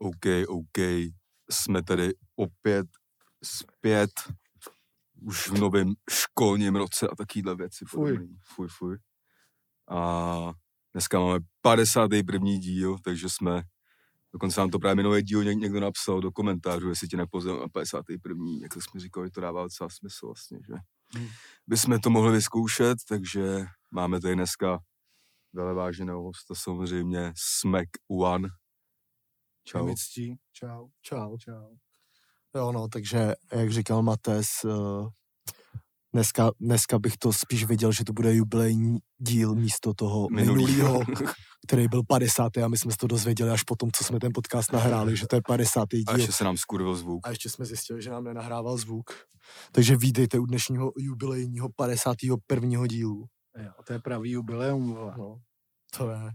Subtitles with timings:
[0.00, 0.78] OK, OK,
[1.50, 2.86] jsme tady opět
[3.44, 4.10] zpět
[5.22, 7.84] už v novém školním roce a takovýhle věci.
[7.88, 8.12] Fuj.
[8.12, 8.36] podobný.
[8.54, 8.98] Fuj, fuj.
[9.90, 10.52] A
[10.94, 12.48] dneska máme 51.
[12.58, 13.62] díl, takže jsme,
[14.32, 17.68] dokonce nám to právě minulý díl něk- někdo napsal do komentářů, jestli ti nepozval na
[17.68, 18.44] 51.
[18.62, 20.74] Jak jsme říkali, to dává docela smysl vlastně, že
[21.14, 21.28] Hmm.
[21.66, 24.78] bychom to mohli vyzkoušet, takže máme tady dneska
[25.52, 28.48] veleváženého hosta samozřejmě Smack One.
[29.70, 29.86] Čau.
[29.86, 30.36] Mi ctí.
[30.52, 30.88] Čau.
[31.02, 31.36] Čau.
[31.36, 31.76] Čau.
[32.54, 35.08] Jo, no, takže, jak říkal Mates, uh,
[36.14, 40.66] dneska, dneska bych to spíš viděl, že to bude jubilejní díl místo toho Minulýho.
[40.66, 41.00] minulého,
[41.66, 42.56] který byl 50.
[42.56, 45.36] a my jsme se to dozvěděli až potom, co jsme ten podcast nahráli, že to
[45.36, 45.80] je 50.
[45.82, 46.16] A díl.
[46.16, 47.26] ještě se nám skurvil zvuk.
[47.26, 49.10] A ještě jsme zjistili, že nám nenahrával zvuk.
[49.72, 52.86] Takže vítejte u dnešního jubilejního 51.
[52.86, 53.26] dílu.
[53.58, 55.14] Jo, to je pravý jubileum, vole.
[55.18, 55.40] No,
[55.98, 56.30] to je.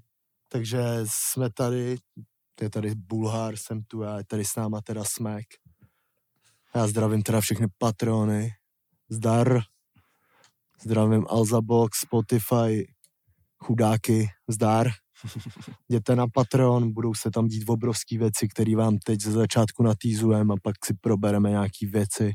[0.50, 1.98] Takže jsme tady,
[2.62, 5.46] je tady Bulhár, jsem tu a je tady s náma teda Smek.
[6.76, 8.52] Já zdravím teda všechny patrony.
[9.10, 9.60] Zdar.
[10.82, 12.94] Zdravím Alzabox, Spotify,
[13.58, 14.88] chudáky, zdar.
[15.90, 20.54] Jděte na Patreon, budou se tam dít obrovský věci, které vám teď ze začátku natýzujeme
[20.54, 22.34] a pak si probereme nějaký věci.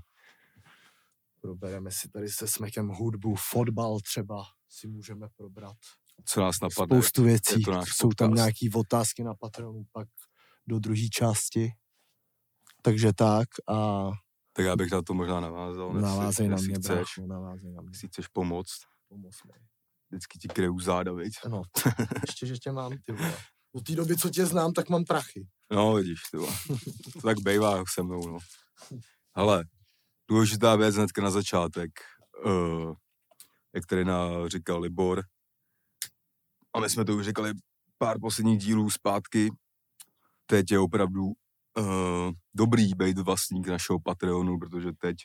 [1.40, 5.76] Probereme si tady se Smekem hudbu, fotbal třeba si můžeme probrat
[6.24, 6.96] Co nás napadne.
[7.02, 7.62] spoustu věcí.
[7.84, 8.34] Jsou tam podcast.
[8.36, 10.08] nějaký otázky na Patreonu pak
[10.66, 11.72] do druhé části.
[12.82, 14.10] Takže tak a
[14.52, 15.92] Tak já bych na to možná navázal.
[15.92, 17.90] navázej na mě, chceš, brácho, navázej na mě.
[17.92, 19.52] Jestli chceš pomoct, Pomoz mi.
[20.10, 21.32] vždycky ti kryju záda, viď?
[21.48, 21.62] No,
[22.26, 23.36] ještě, že tě mám, ty vole.
[23.72, 25.48] Od té doby, co tě znám, tak mám prachy.
[25.72, 26.52] No, vidíš, ty vole.
[27.12, 28.38] To tak bejvá se mnou, no.
[29.36, 29.64] Hele,
[30.30, 31.90] důležitá věc hnedka na začátek,
[32.46, 32.94] uh,
[33.74, 35.22] jak tady na, říkal Libor,
[36.74, 37.52] a my jsme to už říkali
[37.98, 39.50] pár posledních dílů zpátky,
[40.46, 45.16] teď je opravdu uh, dobrý být vlastník našeho Patreonu, protože teď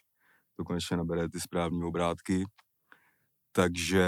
[0.57, 2.43] to konečně nabere ty správní obrátky.
[3.51, 4.07] Takže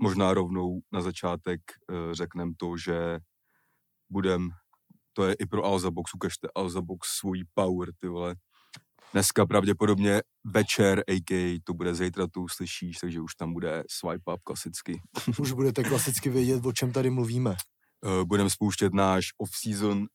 [0.00, 1.60] možná rovnou na začátek
[1.90, 3.18] uh, řekneme to, že
[4.10, 4.48] budem,
[5.12, 8.34] to je i pro Alzabox, ukažte Alzabox svůj power, ty vole.
[9.12, 11.60] Dneska pravděpodobně večer, a.k.a.
[11.64, 15.00] to bude zítra, to uslyšíš, takže už tam bude swipe up klasicky.
[15.38, 17.50] Už budete klasicky vědět, o čem tady mluvíme.
[17.50, 20.06] Uh, budeme spouštět náš off-season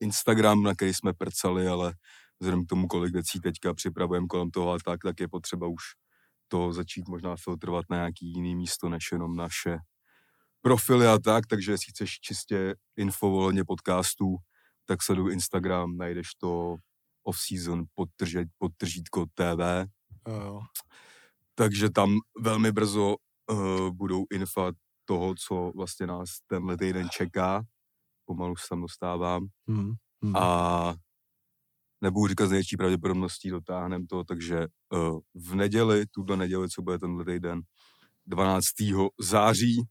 [0.00, 1.94] Instagram, na který jsme prcali, ale
[2.40, 5.82] vzhledem k tomu, kolik věcí teďka připravujeme kolem toho a tak, tak je potřeba už
[6.48, 9.78] to začít možná filtrovat na nějaký jiný místo, než jenom naše
[10.62, 14.36] profily a tak, takže jestli chceš čistě info ohledně podcastů,
[14.84, 16.76] tak sleduj Instagram, najdeš to
[17.26, 19.86] off-season podtržet, podtržítko TV,
[20.28, 20.60] Jo,
[21.54, 22.10] takže tam
[22.40, 23.16] velmi brzo
[23.50, 24.72] uh, budou infa
[25.04, 27.62] toho, co vlastně nás tenhle týden čeká.
[28.24, 29.46] Pomalu se tam dostávám.
[29.68, 29.92] Hmm.
[30.22, 30.36] Hmm.
[30.36, 30.94] A
[32.00, 36.98] nebudu říkat z největší pravděpodobností, dotáhneme to, takže uh, v neděli, tuto neděli, co bude
[36.98, 37.60] tenhle týden,
[38.26, 38.64] 12.
[39.20, 39.82] září,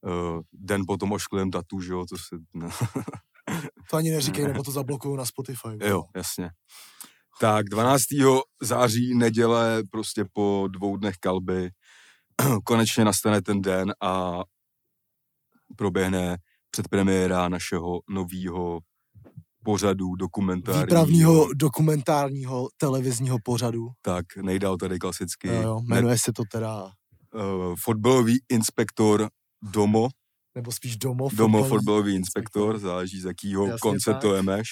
[0.00, 2.68] uh, den potom ošklivém tatu, že jo, to se, no,
[3.90, 5.68] To ani neříkej, nebo to zablokují na Spotify.
[5.80, 6.50] jo, jasně.
[7.40, 8.02] Tak 12.
[8.62, 11.70] září, neděle, prostě po dvou dnech kalby,
[12.64, 14.40] konečně nastane ten den a
[15.76, 16.36] proběhne
[16.70, 18.80] předpremiéra našeho nového
[19.64, 20.84] pořadu dokumentárního.
[20.86, 23.88] Výpravního dokumentárního televizního pořadu.
[24.02, 25.48] Tak, nejdál tady klasicky.
[25.48, 25.80] Jo, jo.
[25.88, 29.28] Jmenuje se to teda, uh, fotbalový inspektor
[29.62, 30.08] Domo,
[30.54, 31.28] nebo spíš Domo.
[31.32, 34.20] Domo fotbalový inspektor, záleží z jakýho Jasně konce tak.
[34.22, 34.68] to jemeš.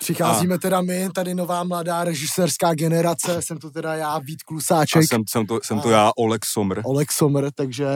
[0.00, 5.08] Přicházíme teda my, tady nová mladá režisérská generace, jsem to teda já, Vít A Klusáček,
[5.08, 6.80] jsem, jsem, to, jsem to A- já, Oleg Somr.
[6.84, 7.86] Oleg Somr, takže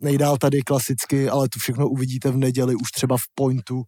[0.00, 3.82] nejdál tady klasicky, ale to všechno uvidíte v neděli už třeba v Pointu.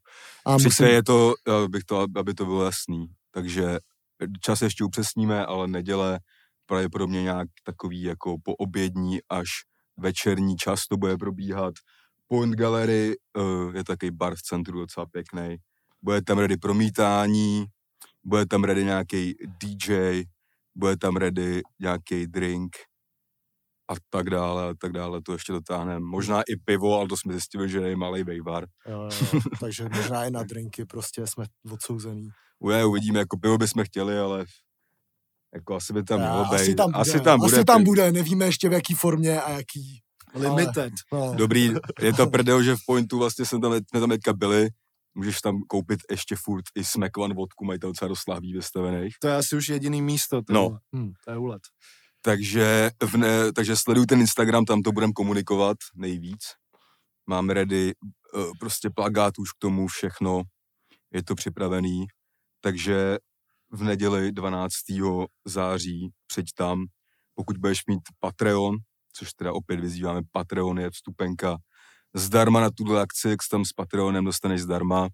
[0.47, 1.35] A Přijďte, musím, je to,
[1.65, 3.07] abych to, aby to bylo jasný.
[3.31, 3.79] Takže
[4.41, 6.21] čas ještě upřesníme, ale neděle
[6.67, 9.49] pravděpodobně nějak takový jako po obědní až
[9.97, 11.75] večerní čas to bude probíhat.
[12.29, 15.57] Point Gallery uh, je takový bar v centru docela pěkný.
[16.03, 17.65] Bude tam ready promítání,
[18.25, 20.23] bude tam ready nějaký DJ,
[20.75, 22.77] bude tam ready nějaký drink
[23.91, 26.01] a tak dále a tak dále, to ještě dotáhneme.
[26.01, 28.67] Možná i pivo, ale to jsme zjistili, že je malý vejvar.
[28.87, 32.29] jo, jo, jo, takže možná i na drinky prostě jsme odsouzený.
[32.59, 34.45] Uje, uvidíme, jako pivo bychom chtěli, ale
[35.55, 36.55] jako asi by tam mělo být.
[36.55, 37.57] asi tam bude, asi tam bude.
[37.57, 40.03] asi tam bude, nevíme ještě v jaký formě a jaký.
[40.35, 40.93] Limited.
[41.13, 44.69] No, Dobrý, je to prdel, že v Pointu vlastně jsme tam, jsme tam teďka byli,
[45.15, 49.15] můžeš tam koupit ještě furt i Smack One vodku, mají tam docela dost lahví vystavených.
[49.21, 50.43] To je asi už jediný místo.
[50.43, 50.79] To, No.
[50.97, 51.13] hm.
[51.25, 51.63] to je úlet.
[52.23, 56.41] Takže, v ne, takže sleduj ten Instagram, tam to budeme komunikovat nejvíc.
[57.27, 57.93] Máme ready
[58.35, 60.43] uh, prostě plagát už k tomu všechno.
[61.13, 62.07] je to připravený,
[62.61, 63.19] takže
[63.71, 64.75] v neděli 12.
[65.45, 66.85] září přijď tam,
[67.35, 68.77] pokud budeš mít Patreon,
[69.13, 71.59] což teda opět vyzýváme, Patreon je vstupenka
[72.15, 75.09] zdarma na tuhle akci, jak tam s Patreonem dostaneš zdarma.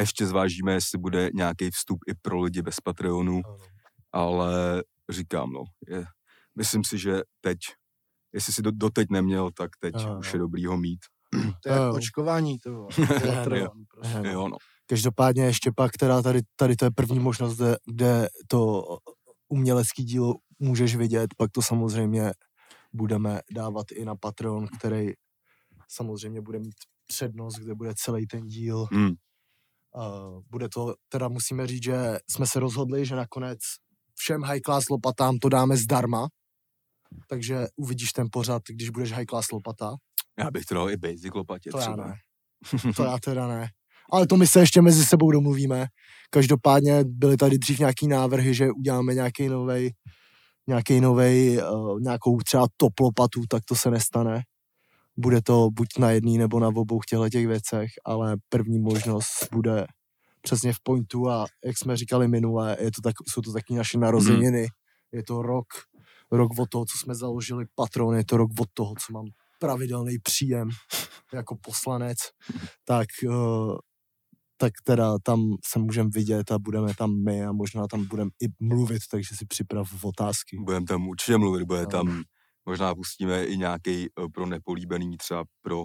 [0.00, 3.42] Ještě zvážíme, jestli bude nějaký vstup i pro lidi bez Patreonu,
[4.12, 6.04] ale říkám, no, je,
[6.58, 7.58] myslím si, že teď,
[8.34, 10.98] jestli si do, doteď neměl, tak teď Jo, už je dobrý ho mít.
[11.62, 11.94] To je Jo.
[11.94, 12.88] očkování, to.
[13.06, 14.18] Patreon, prostě.
[14.18, 14.32] Jo.
[14.32, 14.56] Jo, no.
[14.86, 18.84] Každopádně ještě pak teda tady, tady to je první možnost, kde, kde to
[19.48, 22.32] umělecký dílo můžeš vidět, pak to samozřejmě
[22.96, 25.12] budeme dávat i na Patreon, který
[25.88, 26.74] samozřejmě bude mít
[27.06, 28.86] přednost, kde bude celý ten díl.
[28.92, 29.10] Hmm.
[29.96, 33.58] Uh, bude to, teda musíme říct, že jsme se rozhodli, že nakonec
[34.14, 36.28] všem high class lopatám to dáme zdarma,
[37.28, 39.94] takže uvidíš ten pořad, když budeš high class lopata.
[40.38, 42.06] Já bych to dal i basic lopatě To já třeba.
[42.06, 42.14] ne.
[42.96, 43.68] To já teda ne.
[44.12, 45.86] Ale to my se ještě mezi sebou domluvíme.
[46.30, 49.92] Každopádně byly tady dřív nějaký návrhy, že uděláme nějaký novej,
[50.66, 54.42] nějaký novej, uh, nějakou třeba top lopatu, tak to se nestane.
[55.16, 59.86] Bude to buď na jedný nebo na obou těchto těch věcech, ale první možnost bude
[60.42, 63.98] přesně v pointu a jak jsme říkali minule, je to tak, jsou to taky naše
[63.98, 64.66] narozeniny.
[65.12, 65.66] Je to rok,
[66.30, 69.24] rok od toho, co jsme založili Patron, je to rok od toho, co mám
[69.60, 70.68] pravidelný příjem
[71.34, 72.18] jako poslanec,
[72.84, 73.76] tak, uh,
[74.56, 78.46] tak teda tam se můžeme vidět a budeme tam my a možná tam budeme i
[78.60, 80.56] mluvit, takže si připrav otázky.
[80.64, 81.86] Budeme tam určitě mluvit, bude No.
[81.86, 82.22] tam,
[82.66, 85.84] možná pustíme i nějaký pro nepolíbený, třeba pro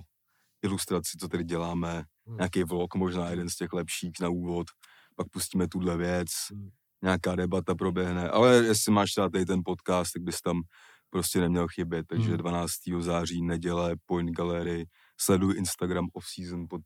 [0.63, 2.37] ilustraci, co tady děláme, Hmm.
[2.37, 4.67] nějaký vlog, možná jeden z těch lepších na úvod,
[5.15, 6.69] pak pustíme tuhle věc, Hmm.
[7.03, 10.61] nějaká debata proběhne, ale jestli máš třeba tady ten podcast, tak bys tam
[11.09, 12.37] prostě neměl chybět, takže Hmm.
[12.37, 13.01] 12.
[13.01, 14.85] září, neděle, Point Gallery,
[15.19, 16.81] sleduj Instagram off-season pod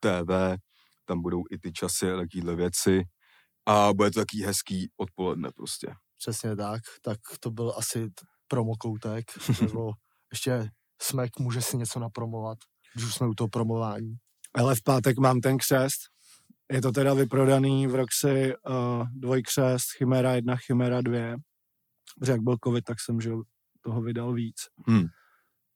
[0.00, 0.56] TV,
[1.04, 3.02] tam budou i ty časy a takovýhle věci
[3.66, 5.94] a bude to taký hezký odpoledne prostě.
[6.18, 8.10] Přesně tak, tak to byl asi
[8.48, 9.24] promokoutek,
[9.60, 9.92] nebo
[10.32, 10.70] ještě
[11.02, 12.58] Smek může si něco napromovat,
[12.94, 14.16] když už jsme u toho promování.
[14.54, 16.00] Ale v pátek mám ten křest.
[16.72, 21.36] Je to teda vyprodaný v Roxy uh, dvojkřest, Chimera 1, Chimera 2.
[22.18, 23.30] Protože jak byl covid, tak jsem že
[23.80, 24.56] toho vydal víc.
[24.86, 25.06] Hmm.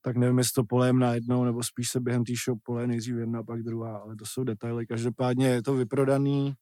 [0.02, 3.42] Tak nevím, jestli to polejem najednou, nebo spíš se během té show poleje nejdřív jedna,
[3.42, 4.86] pak druhá, ale to jsou detaily.
[4.86, 6.54] Každopádně je to vyprodaný,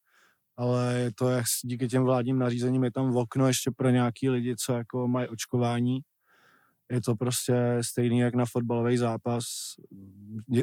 [0.56, 4.31] ale je to jak díky těm vládním nařízením, je tam v okno ještě pro nějaký
[4.31, 6.00] lidi, co jako mají očkování.
[6.93, 9.44] Je to prostě stejný jak na fotbalový zápas.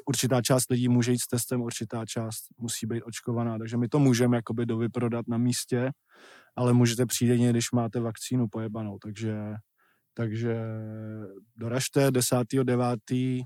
[0.06, 4.00] Určitá část lidí může jít s testem, určitá část musí být očkovaná, takže my to
[4.00, 5.92] můžeme jakoby dovyprodat na místě,
[6.56, 9.36] ale můžete přijít když máte vakcínu pojebanou, takže,
[10.13, 10.56] takže
[11.56, 13.44] doražte 10.9.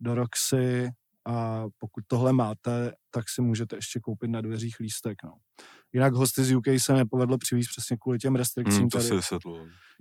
[0.00, 0.88] do Roxy
[1.24, 5.18] a pokud tohle máte, tak si můžete ještě koupit na dveřích lístek.
[5.24, 5.32] No.
[5.92, 9.36] Jinak hosty z UK se nepovedlo přivízt přesně kvůli těm restrikcím Hmm, to tady se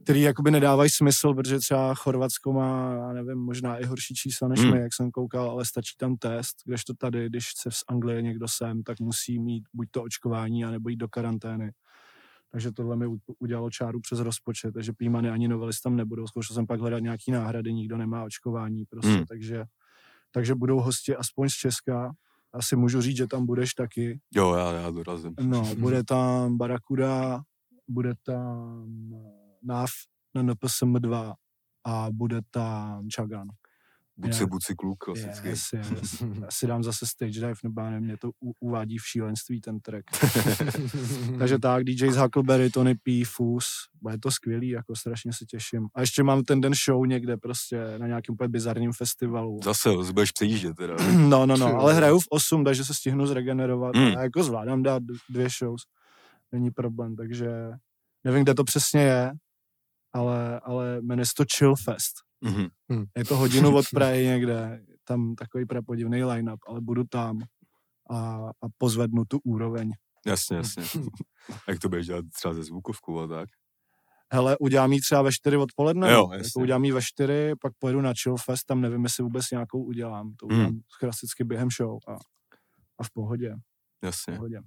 [0.04, 4.60] který jakoby nedávají smysl, protože třeba Chorvatsko má, já nevím, možná i horší čísla než
[4.60, 4.72] Hmm.
[4.72, 8.46] my, jak jsem koukal, ale stačí tam test, kdežto tady, když chce z Anglie někdo
[8.50, 11.72] sem, tak musí mít buď to očkování, anebo jít do karantény.
[12.52, 13.06] Takže tohle mi
[13.40, 16.28] udělalo čáru přes rozpočet, takže pímany ani novelis tam nebudou.
[16.28, 19.26] Zkoušel jsem pak hledat nějaký náhrady, nikdo nemá očkování prostě, Hmm.
[19.26, 19.66] takže,
[20.32, 22.12] takže budou hosti aspoň z Česka.
[22.54, 24.20] Asi můžu říct, že tam budeš taky.
[24.36, 25.34] Jo, já, já dorazím.
[25.40, 27.42] No, bude tam Barakuda,
[27.88, 28.88] bude tam
[29.64, 29.90] NAV
[30.36, 31.36] na NPSM 2
[31.86, 33.48] a bude tam Chagan.
[34.18, 35.48] Buci, buci kluk, klasicky.
[35.48, 36.22] Yes, yes.
[36.42, 39.80] Já si dám zase stage dive, nebo nevím, mě to u- uvádí v šílenství ten
[39.80, 40.04] track.
[41.40, 43.66] Takže tak, DJs Huckleberry, Tony P, Fus,
[44.02, 45.88] bude to skvělý, jako strašně se těším.
[45.96, 49.60] A ještě mám ten den show někde prostě na nějakém úplně bizarním festivalu.
[49.64, 50.96] Zase, zase budeš přejíždět teda.
[51.30, 53.96] No, no, no, ale hraju v 8, takže se stihnu zregenerovat.
[53.96, 54.18] Mm.
[54.18, 55.82] A jako zvládám dát dvě shows.
[56.52, 57.48] Není problém, takže
[58.24, 59.34] nevím, kde to přesně je,
[60.14, 62.14] ale, ale jmenuje se to Chill Fest.
[62.44, 62.68] Mhm.
[63.18, 67.40] Je to hodinu od Prahy někde, tam takový prapodivný line-up, ale budu tam
[68.12, 68.18] a,
[68.62, 69.92] a pozvednu tu úroveň.
[70.26, 70.84] Jasně, jasně.
[71.68, 73.50] Jak to budeš dělat třeba ze zvukovkou a tak?
[74.34, 78.02] Hele, udělám jí třeba ve 4 odpoledne, Jo, jako udělám jí ve 4, pak pojedu
[78.02, 80.34] na Chill Fest, tam nevím, jestli vůbec nějakou udělám.
[80.36, 80.56] To Hmm.
[80.56, 82.12] udělám klasicky během show a,
[83.00, 83.56] a v pohodě.
[84.02, 84.34] v Jasně.
[84.36, 84.60] pohodě.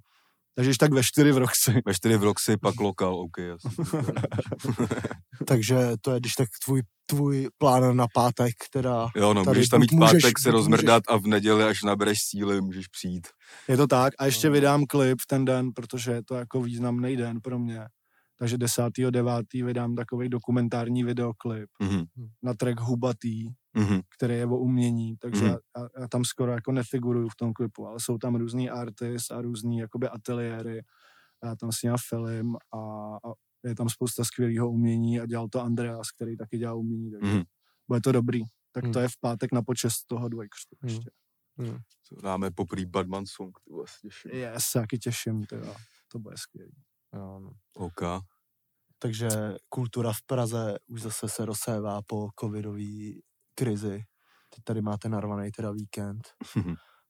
[0.55, 1.81] Takže když tak ve 4 v Roxy.
[1.85, 3.85] Ve čtyři v Roxy, pak lokal, OK, jasně.
[5.47, 9.69] Takže to je když tak tvůj, tvůj plán na pátek, teda Jo, no, Tady můžeš
[9.69, 13.27] tam mít můžeš- pátek se rozmrdat a v neděli, až nabereš síly, můžeš přijít.
[13.67, 14.13] Je to tak.
[14.19, 14.53] A ještě No.
[14.53, 17.81] vydám klip v ten den, protože je to jako významný den pro mě.
[18.39, 19.63] Takže 10.9.
[19.65, 22.03] vydám takový dokumentární videoklip Mhm.
[22.43, 24.01] na track Hubatý Mhm.
[24.17, 25.55] který je o umění, takže Mhm.
[25.77, 29.41] já, já tam skoro jako nefiguruju v tom klipu, ale jsou tam různý artist a
[29.41, 30.81] různý jakoby ateliéry.
[31.43, 32.77] A já tam snímám film a,
[33.15, 37.33] a je tam spousta skvělého umění a dělal to Andreas, který taky dělá umění, takže
[37.33, 37.43] Mhm.
[37.87, 38.41] bude to dobrý.
[38.71, 38.93] Tak Mhm.
[38.93, 40.89] to je v pátek na počest toho dvojkřtu Mhm.
[40.93, 41.09] ještě.
[42.03, 44.31] Co dáme poprý Badman Song, ty vole, se těším.
[44.33, 45.75] Já se taky těším, teda.
[46.11, 46.73] to bude skvělý.
[47.15, 47.51] Jo, no.
[47.75, 48.01] OK.
[48.99, 49.29] Takže
[49.69, 53.11] kultura v Praze už zase se rozsévá po covidové
[53.55, 54.03] krizi.
[54.55, 56.21] Teď tady máte narvaný teda víkend,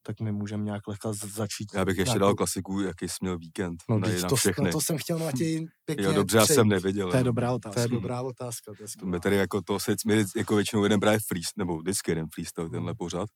[0.04, 1.74] tak my můžeme nějak lehka začít.
[1.74, 3.78] Já bych ještě nějakou- dal klasiku, jaký jsi měl víkend.
[3.90, 4.66] No, na, to, všechny.
[4.66, 7.12] na to jsem chtěl Matěj pěkně jo, dobře, já jsem nevěděl.
[7.12, 7.82] To je dobrá To otázka.
[7.82, 8.72] je dobrá otázka.
[8.78, 12.12] To je My tady jako to se, my jako většinou jeden právě freestyle, nebo vždycky
[12.12, 12.98] jeden freestyle, tenhle Hmm.
[12.98, 13.30] pořad.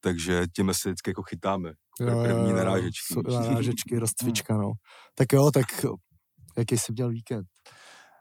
[0.00, 1.72] Takže tím se vždycky jako chytáme.
[2.00, 3.14] Jo, Pr- jo, První narážečky.
[3.28, 4.72] Narážečky, rozcvička, no.
[5.14, 5.66] Tak jo, tak
[6.58, 7.46] jaký jsi měl víkend?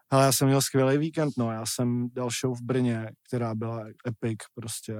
[0.09, 1.51] Ale já jsem měl skvělý víkend, no.
[1.51, 4.95] Já jsem dal show v Brně, která byla epic, prostě.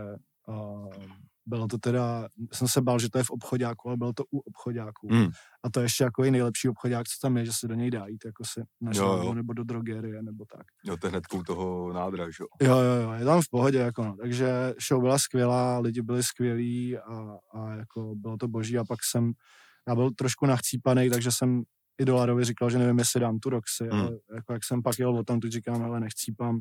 [0.47, 0.89] Uh,
[1.47, 4.39] bylo to teda, jsem se bál, že to je v obchodáku, ale bylo to u
[4.39, 5.07] obchodáků.
[5.11, 5.27] Mm.
[5.63, 7.91] A to je ještě jako i nejlepší obchodák, co tam je, že se do něj
[7.91, 9.33] dá jít, jako si na Jo, jo.
[9.33, 10.65] nebo do drogerie, nebo tak.
[10.83, 12.67] Jo, to je hnedkou toho nádra, že jo.
[12.67, 14.15] Jo, jo, jo, je tam v pohodě, jako no.
[14.21, 18.99] Takže show byla skvělá, lidi byli skvělí a, a jako bylo to boží a pak
[19.11, 19.31] jsem,
[19.87, 21.63] já byl trošku nachcípaný, takže jsem
[21.99, 24.01] i Dolarovi říkal, že nevím, jestli dám tu Roxy, Hmm.
[24.01, 26.59] ale jako jak jsem pak jel o tam, tu říkám, ale nechcípám,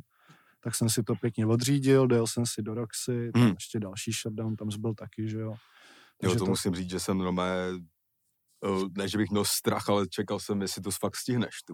[0.60, 3.50] tak jsem si to pěkně odřídil, dojel jsem si do Roxy, tam Hmm.
[3.52, 5.50] ještě další shutdown, tam byl taky, že jo.
[5.50, 5.56] Jo,
[6.20, 7.80] Takže to, musím říct, že jsem normálně,
[8.64, 11.72] eh, ne, že bych měl strach, ale čekal jsem, jestli to fakt stihneš, ty.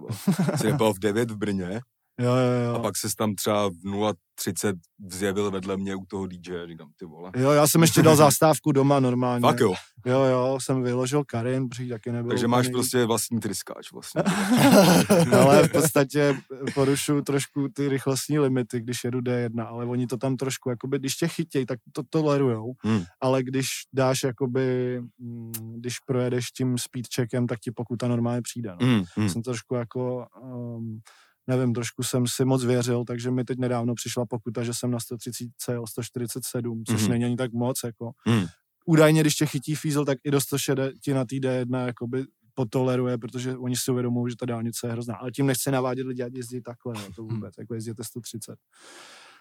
[0.57, 1.81] Jsi v 9 v Brně
[2.21, 2.75] Jo, jo, jo.
[2.75, 4.75] a pak se tam třeba v 0.30
[5.11, 7.31] zjevil vedle mě u toho DJ, říkám, ty vole.
[7.37, 9.41] Jo, já jsem ještě dal zastávku doma normálně.
[9.43, 9.75] Fakt jo,
[10.07, 14.23] Jo, jo, jsem vyložil Karin, protože taky nebyl takže máš úplný- prostě vlastní tryskáč vlastně.
[15.41, 16.37] ale v podstatě
[16.75, 21.15] porušuju trošku ty rychlostní limity, když jedu D1, ale oni to tam trošku, jakoby, když
[21.17, 23.03] tě chytějí, tak to tolerujou, Hmm.
[23.21, 28.71] ale když dáš, jakoby, mm, když projedeš tím speed checkem, tak ti pokuta normálně přijde.
[28.81, 28.87] No.
[28.87, 29.29] Mm, mm.
[29.29, 31.01] Jsem trošku jako, um,
[31.47, 35.01] nevím, trošku jsem si moc věřil, takže mi teď nedávno přišla pokuta, že jsem na
[35.01, 37.11] 130 jel 147, což Mhm.
[37.11, 38.11] není ani tak moc, jako.
[38.29, 38.47] Mm.
[38.87, 43.19] Údajně, když tě chytí fízel, tak i do 160 ti na té D1 jakoby potoleruje,
[43.19, 45.15] protože oni si uvědomují, že ta dálnice je hrozná.
[45.17, 48.57] Ale tím nechci navádět lidi, ať jezdí takhle, no, to vůbec, jako jezdíte 130.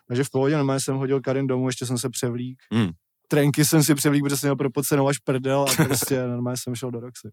[0.08, 2.62] Takže v pohodě normálně jsem hodil Karin domů, ještě jsem se převlík.
[2.74, 2.90] Mm.
[3.28, 6.92] Trenky jsem si převlík, protože jsem měl propocenou až prdel a prostě normálně jsem šel
[6.92, 7.30] do Roxy.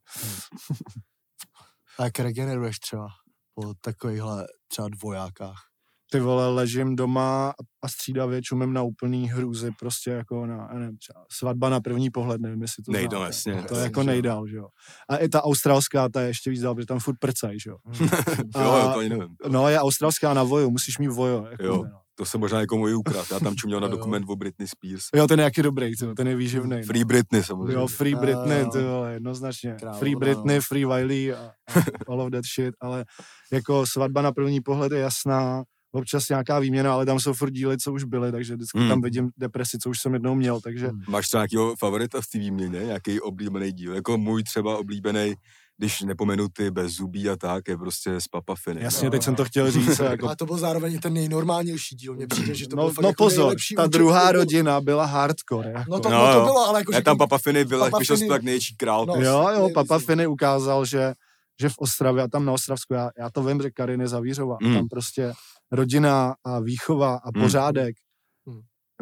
[1.98, 3.06] A jak regeneruješ třeba
[3.54, 5.56] po takovýchhle třeba dvojákách?
[6.10, 11.24] Ty vole, ležím doma a střídavě čumím na úplný hrůzy, prostě jako na, nevím, třeba
[11.32, 13.28] svatba na první pohled, nevím, jestli to Nejdál, znáte.
[13.28, 14.12] jasně, To je jasně, jako že jo.
[14.12, 14.66] nejdál, že jo.
[15.08, 17.76] A i ta australská, ta je ještě víc dál, protože tam furt prcají, že jo.
[18.56, 19.28] Jo, jo, A- to ani nevím.
[19.48, 21.46] No, je australská na voju, musíš mít vojo.
[21.50, 21.84] Jako Jo.
[21.92, 22.00] no.
[22.18, 23.26] To se možná někomu i ukrad.
[23.32, 23.96] Já tam čuměl na Jo, jo.
[23.98, 25.04] dokument o Britney Spears.
[25.14, 26.82] jo, ten je jaký dobrý, tyjo, ten je výživný.
[26.82, 27.74] Free Britney samozřejmě.
[27.74, 28.70] Jo, Free Jo, Britney, jo.
[28.72, 29.76] ty vole, jednoznačně.
[29.78, 30.18] Královna, free no.
[30.20, 31.52] Britney, Free Wiley a, a
[32.08, 33.04] all of that shit, ale
[33.52, 37.76] jako svatba na první pohled je jasná, občas nějaká výměna, ale tam jsou furt díly,
[37.78, 38.88] co už byly, takže vždycky Hmm.
[38.88, 41.00] tam vidím depresi, co už jsem jednou měl, takže Hmm.
[41.08, 42.78] Máš třeba nějakého favorita v té výměně?
[42.80, 43.94] Nějaký oblíbený díl?
[43.94, 45.34] Jako můj třeba oblíbený,
[45.78, 48.82] když nepomenu ty bez zubí a tak, je prostě z Papa Finy.
[48.82, 49.36] jasně, No, teď jsem no.
[49.36, 49.98] to chtěl říct.
[49.98, 52.14] Jako, Ale to byl zároveň ten nejnormálnější díl.
[52.14, 54.80] Mně přijde, že to no, byl fakt no jako pozor, nejlepší ta účet- druhá rodina
[54.80, 55.70] byla hardcore.
[55.70, 55.90] Jako.
[55.90, 57.98] No to, No, no, to bylo, ale jako, Ne, že tam Papa Finy byl, jak
[57.98, 59.06] vyšel tak největší král.
[59.06, 60.00] No, No, Jo, jo, nejvíc, Papa no.
[60.00, 61.12] Finy ukázal, že,
[61.60, 64.56] že v Ostravě a tam na Ostravsku, já, já to vím, že Karin je Zavířová,
[64.62, 64.74] Mm.
[64.74, 65.32] tam prostě
[65.72, 67.42] rodina a výchova a Mm.
[67.42, 68.07] pořádek Mm.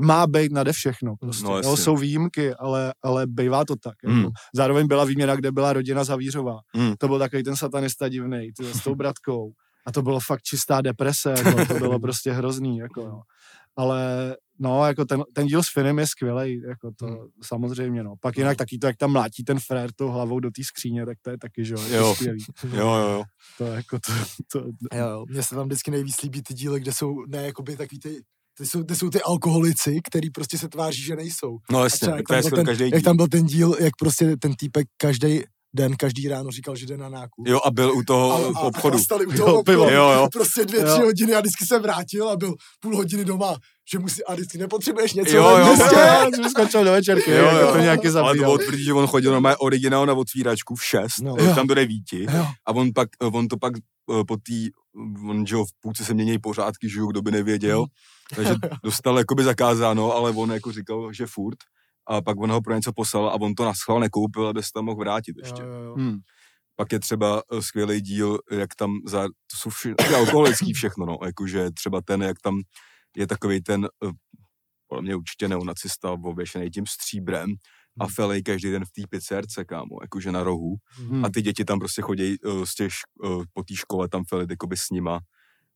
[0.01, 1.15] Má být nade všechno.
[1.21, 1.45] Prostě.
[1.45, 1.71] No, No, jasně.
[1.71, 3.95] jo, jsou výjimky, ale, ale bývá to tak.
[4.07, 4.19] Mm.
[4.19, 4.31] Jako.
[4.55, 6.59] Zároveň byla výměna, kde byla rodina Zavířová.
[6.77, 6.95] Mm.
[6.99, 9.51] To byl takový ten satanista divný, s tou bratkou.
[9.87, 12.79] A to bylo fakt čistá deprese, jako, to bylo prostě hrozný.
[12.79, 13.21] Jako, no.
[13.79, 17.17] Ale no, jako ten, ten díl s Finem je skvělý, jako to Hmm.
[17.43, 18.15] samozřejmě, no.
[18.21, 21.19] Pak jinak taky to, jak tam mlátí ten frér tou hlavou do té skříně, tak
[21.23, 21.97] to je taky, že jo, Jo.
[21.97, 22.15] jo.
[22.15, 22.45] skvělý.
[22.65, 23.23] jo, jo, jo.
[23.59, 24.13] To jako to,
[24.53, 24.67] to,
[24.99, 25.25] Jo, jo.
[25.29, 28.21] Mně se tam vždycky nejvíc líbí ty díly, kde jsou, ne, jakoby takový ty,
[28.59, 31.59] ty jsou, ty jsou ty alkoholici, který prostě se tváří, že nejsou.
[31.73, 33.01] No jasně, třeba, jak to je tam byl skoro ten- každý Jak díl.
[33.03, 35.41] tam byl ten díl, jak prostě ten týpek každý
[35.77, 37.49] den, každý ráno říkal, že jde na nákup.
[37.49, 38.97] Jo, a byl u toho a, a, obchodu.
[38.97, 39.83] A stali u Jo, toho pivo.
[39.83, 39.97] obchodu.
[39.97, 40.29] Jo, jo.
[40.33, 40.93] Prostě dvě, Jo.
[40.93, 43.57] tři hodiny a vždycky se vrátil a byl půl hodiny doma,
[43.93, 45.37] že musí, a vždycky nepotřebuješ něco.
[45.37, 45.77] Jo, jo.
[46.35, 47.73] jsem skočil do večerky, Jo, jo.
[47.73, 51.13] to nějaký Ale to bylo tvrdý, že on chodil normálně originál na otvíračku v 6,
[51.23, 51.37] No.
[51.39, 51.55] no.
[51.55, 52.47] tam do 9 Jo.
[52.67, 54.53] a on, pak, on to pak eh, po té,
[55.29, 57.85] on, že jo, v půlce se mění pořádky, že jo, kdo by nevěděl,
[58.37, 58.55] takže
[58.85, 61.59] dostal jakoby zakázáno, ale on jako říkal, že furt
[62.07, 64.69] a pak on ho pro něco poslal a on to na schvál nekoupil, aby se
[64.75, 65.63] tam mohl vrátit ještě.
[65.63, 65.95] Jo, jo, jo.
[65.95, 66.19] Hmm.
[66.77, 71.07] Pak je třeba eh, skvělý díl, jak tam za, to jsou vše, taky alkoholický všechno,
[71.07, 72.61] no, jakože třeba ten, jak tam
[73.17, 74.11] je takový ten, eh,
[74.89, 77.55] podle mě určitě neonacista, oběšený tím stříbrem
[78.01, 78.15] a Hmm.
[78.15, 80.75] felej každý den v té pizzerce, kámo, jakože na rohu.
[80.99, 81.25] Hmm.
[81.25, 82.93] A ty děti tam prostě chodí uh, z těch,
[83.25, 85.21] uh, po té škole tam felit jakoby s nima.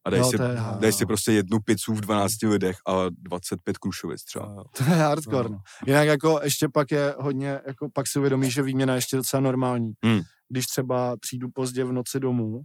[0.05, 3.79] A dají Jo, si, je- dají si prostě jednu pizzu v 12 lidech a 25
[3.79, 4.65] krušovic třeba.
[4.77, 5.55] To je hardcore, No.
[5.55, 5.61] no.
[5.87, 9.41] Jinak jako ještě pak je hodně, jako pak si uvědomí, že výměna je ještě docela
[9.41, 9.93] normální.
[10.05, 10.21] Hmm.
[10.49, 12.61] Když třeba přijdu pozdě v noci domů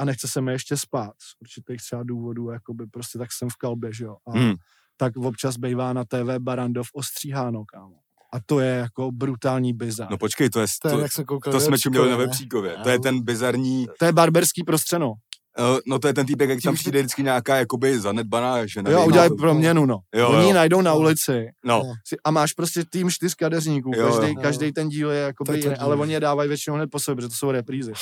[0.00, 3.56] a nechce se mi ještě spát z určitých třeba důvodů, jakoby prostě tak jsem v
[3.56, 4.16] kalbě, že jo.
[4.28, 4.54] A Hmm.
[4.96, 7.94] tak občas bývá na TV Barandov ostříháno, kámo.
[8.32, 10.10] A to je jako brutální bizar.
[10.10, 11.52] No počkej, to je, To to, jak jsme koukali.
[11.56, 12.16] to jsme čuměli na?
[12.16, 12.76] Vepříkově.
[12.82, 15.12] To je ten bizarní, To je barberský prostřeno.
[15.58, 18.90] Uh, no to je ten týpek, jak tam přijde vždycky nějaká jakoby zanedbaná žena.
[18.90, 19.98] Jo, udělají proměnu, no.
[20.14, 20.54] Jo, Oni ji jo.
[20.54, 21.82] najdou na ulici No,
[22.24, 24.42] a máš prostě tým čtyř kadeřníků, Jo, každý, Jo.
[24.42, 26.98] každý ten díl je jako To je jiný, ale oni je dávají většinou hned po
[26.98, 27.92] sobě, protože to jsou reprízy.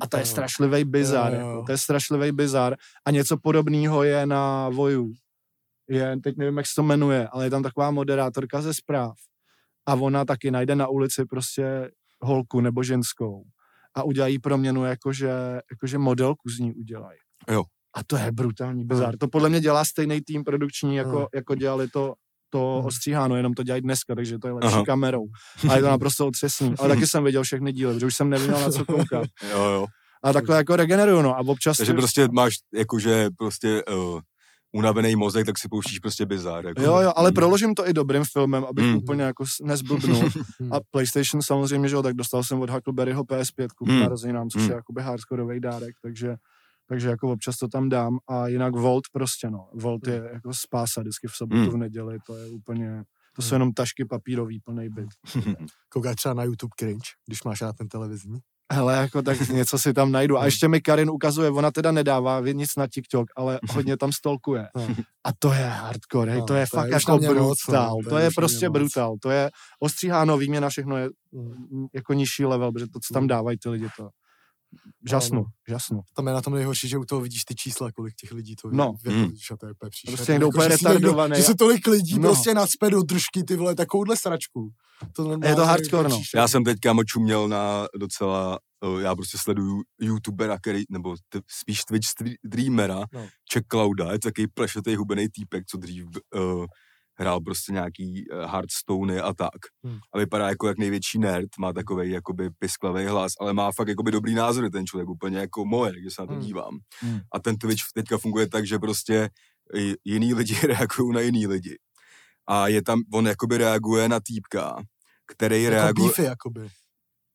[0.00, 1.50] A to je strašlivý bizar, Jo, jo, jo.
[1.50, 5.12] jako, to je strašlivý bizar a něco podobného je na Voju.
[5.88, 9.14] Je, teď nevím, jak se to jmenuje, ale je tam taková moderátorka ze zpráv
[9.86, 11.90] a ona taky najde na ulici prostě
[12.20, 13.44] holku nebo ženskou
[13.94, 15.30] a udělají proměnu, jakože,
[15.70, 17.18] jakože modelku z ní udělají.
[17.50, 17.64] Jo.
[17.96, 19.16] A to je brutální bizar.
[19.18, 21.26] To podle mě dělá stejný tým produkční, jako, Jo.
[21.34, 22.14] jako dělali to
[22.50, 22.86] to Mhm.
[22.86, 24.84] ostříháno, jenom to dělají dneska, takže to je lepší Aha.
[24.86, 25.24] kamerou.
[25.70, 26.74] A je to naprosto otřesný.
[26.78, 29.24] Ale taky jsem viděl všechny díly, protože už jsem nevěděl, na co koukat.
[29.50, 29.86] jo, jo.
[30.24, 31.36] A takhle jako regeneruju, no.
[31.36, 31.76] A občas...
[31.76, 34.20] Takže ty- prostě máš jakože prostě uh,
[34.74, 36.66] unavený mozek, tak si pouštíš prostě bizár.
[36.66, 36.82] Jako.
[36.82, 38.96] Jo, jo, ale proložím to i dobrým filmem, abych Hmm.
[38.96, 40.22] úplně jako nezblbnul.
[40.72, 44.00] A PlayStation samozřejmě, že jo, tak dostal jsem od Huckleberryho PS5 k Hmm.
[44.00, 44.70] narozeninám, což Hmm.
[44.70, 46.36] je jakoby hardcoreový dárek, takže
[46.88, 49.68] takže jako občas to tam dám a jinak Volt prostě no.
[49.74, 51.70] Volt je jako spása vždycky v sobotu, Hmm.
[51.70, 53.02] v neděli, to je úplně,
[53.36, 53.54] to jsou Hmm.
[53.54, 55.08] jenom tašky papírový plný byt.
[55.88, 58.38] Koukáš třeba na YouTube cringe, když máš na ten televizní.
[58.72, 60.38] Hele, jako tak něco si tam najdu.
[60.38, 64.68] A ještě mi Karin ukazuje, ona teda nedává nic na TikTok, ale hodně tam stolkuje.
[64.76, 64.86] No.
[65.24, 67.96] A to je hardcore, hej, No, to je to je fakt na jako no, brutál.
[68.04, 69.16] to To je je prostě brutál.
[69.22, 71.54] To je ostříháno, výměna, všechno je Mm.
[71.70, 73.28] mm, jako nižší level, protože to, co tam Mm.
[73.28, 74.08] dávají ty lidi, to
[75.08, 75.46] žasnu, Ano.
[75.68, 76.00] žasnu.
[76.16, 78.68] Tam je na tom nejhorší, že u toho vidíš ty čísla, kolik těch lidí to
[78.72, 78.94] No.
[79.04, 79.30] jako, Mm.
[79.48, 80.16] že to je úplně příšerný.
[80.16, 81.36] Prostě někdo úplně retardovaný.
[81.36, 82.22] Že se tolik lidí No.
[82.22, 82.28] no.
[82.28, 84.70] prostě nacpe do držky, ty vole, takovouhle sračku.
[85.12, 86.20] To Je to hardcore, no.
[86.34, 91.40] Já jsem teďka moču měl na docela, uh, já prostě sleduju youtubera, který, nebo t-
[91.60, 92.06] spíš Twitch
[92.46, 93.06] streamera, No.
[93.12, 93.20] no.
[93.54, 96.64] Jack Clouda, je to takový plešatý hubený týpek, co dřív uh,
[97.18, 99.58] hrál prostě nějaký uh, Hearthstone a tak.
[99.84, 99.98] Hmm.
[100.14, 104.10] A vypadá jako jak největší nerd, má takový jakoby pisklavý hlas, ale má fakt jakoby
[104.10, 106.42] dobrý názory ten člověk, úplně jako moje, když se na to Hmm.
[106.42, 106.78] dívám.
[107.00, 107.20] Hmm.
[107.32, 109.30] A ten Twitch teďka funguje tak, že prostě
[110.04, 111.78] jiný lidi reagují na jiný lidi.
[112.48, 114.76] A je tam, on jakoby reaguje na týpka,
[115.26, 116.08] který Jako reaguje...
[116.08, 116.68] beefy, jakoby.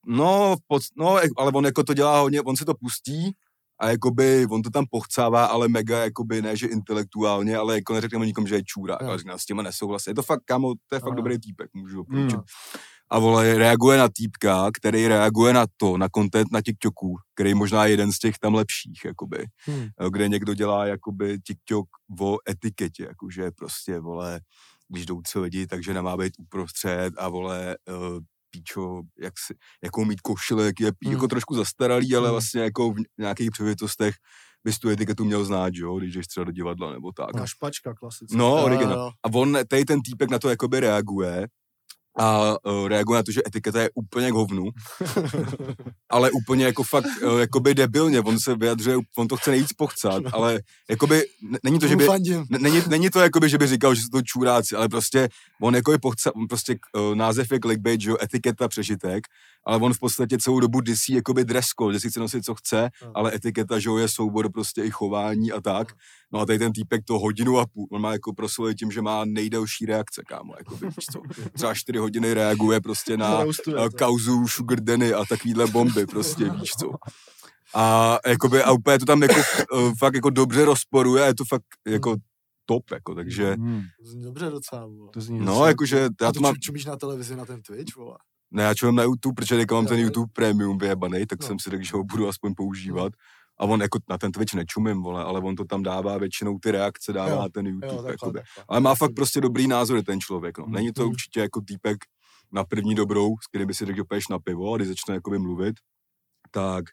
[0.08, 3.32] No, pod, no, ale on jako to dělá hodně, on si to pustí
[3.82, 8.18] a jakoby on to tam pochcává, ale mega jakoby ne, že intelektuálně, ale jako neřekne
[8.18, 9.08] mu nikomu, že je čůrák, Jo.
[9.08, 10.10] ale řekne, s těma nesouhlasí.
[10.10, 11.16] Je to fakt, kámo, to je fakt Ano.
[11.16, 12.38] dobrý týpek, můžu doporučit.
[12.38, 12.44] Mm.
[13.12, 17.86] A vole, reaguje na týpka, který reaguje na to, na content na TikToku, který možná
[17.86, 19.88] je jeden z těch tam lepších, jakoby, Hmm.
[20.12, 21.86] kde někdo dělá jakoby TikTok
[22.22, 24.40] o etiketě, jakože prostě, vole,
[24.88, 28.20] když jdou tři lidi, takže nemá být uprostřed a vole, uh,
[28.52, 31.14] píčo, jak si, jakou mít košile, jak je Hmm.
[31.14, 32.32] jako trošku zastaralý, ale Hmm.
[32.34, 34.16] vlastně jako v nějakých příležitostech
[34.64, 37.36] bys tu etiketu měl znát, že jo, když jdeš třeba do divadla nebo tak.
[37.36, 38.38] A špačka klasická.
[38.38, 39.12] No, Jo, originál.
[39.26, 41.48] A on, tady ten týpek na to jakoby reaguje
[42.20, 44.64] a uh, reaguje na to, že etiketa je úplně k hovnu,
[46.10, 50.24] ale úplně jako fakt, uh, jakoby debilně, on se vyjadřuje, on to chce nejvíc pochcat,
[50.32, 52.06] ale jakoby, n- není to, že by,
[52.52, 55.30] n- není, není to jakoby, že by říkal, že jsou to čuráci, ale prostě
[55.62, 59.28] on jako je pochce, on prostě uh, název je clickbait, že jo, etiketa přežitek,
[59.66, 62.56] ale on v podstatě celou dobu disí jakoby dress code, že si chce nosit, co
[62.56, 63.12] chce, No.
[63.16, 65.94] ale etiketa, že jo, je soubor prostě i chování a tak.
[66.34, 69.02] No a tady ten týpek to hodinu a půl, on má jako prosluje tím, že
[69.02, 71.22] má nejdelší reakce, kámo, jako víš co.
[71.54, 73.90] Třeba čtyři hodiny reaguje prostě na uh, to.
[73.98, 76.92] kauzu Sugar Danny a takovýhle bomby, prostě víš co.
[77.76, 79.36] A, jakoby, a úplně to tam jako,
[79.74, 82.16] uh, fakt jako dobře rozporuje a je to fakt jako
[82.66, 85.10] top, jako, takže, Mm, To zní dobře docela, vole.
[85.14, 87.62] to zní no, jakože, já A to to mám, ču- čumíš na televizi na ten
[87.62, 88.18] Twitch, vole.
[88.52, 90.06] Ne, já čumím na YouTube, protože teďka mám ten Jo.
[90.06, 91.48] YouTube Premium vyjebaný, tak No.
[91.48, 93.14] jsem si řekl, že ho budu aspoň používat.
[93.60, 96.72] A on jako na ten Twitch nečumím, vole, ale on to tam dává většinou ty
[96.72, 98.40] reakce, dává Jo, ten Jo, YouTube, takhle, jakoby.
[98.40, 98.64] takhle.
[98.68, 100.66] Ale má fakt prostě dobrý názory ten člověk, no.
[100.68, 101.10] Není to Mhm.
[101.10, 101.98] určitě jako týpek
[102.52, 105.40] na první dobrou, s kterým by si řekl, že na pivo a když začne jakoby
[105.40, 105.76] mluvit,
[106.52, 106.86] tak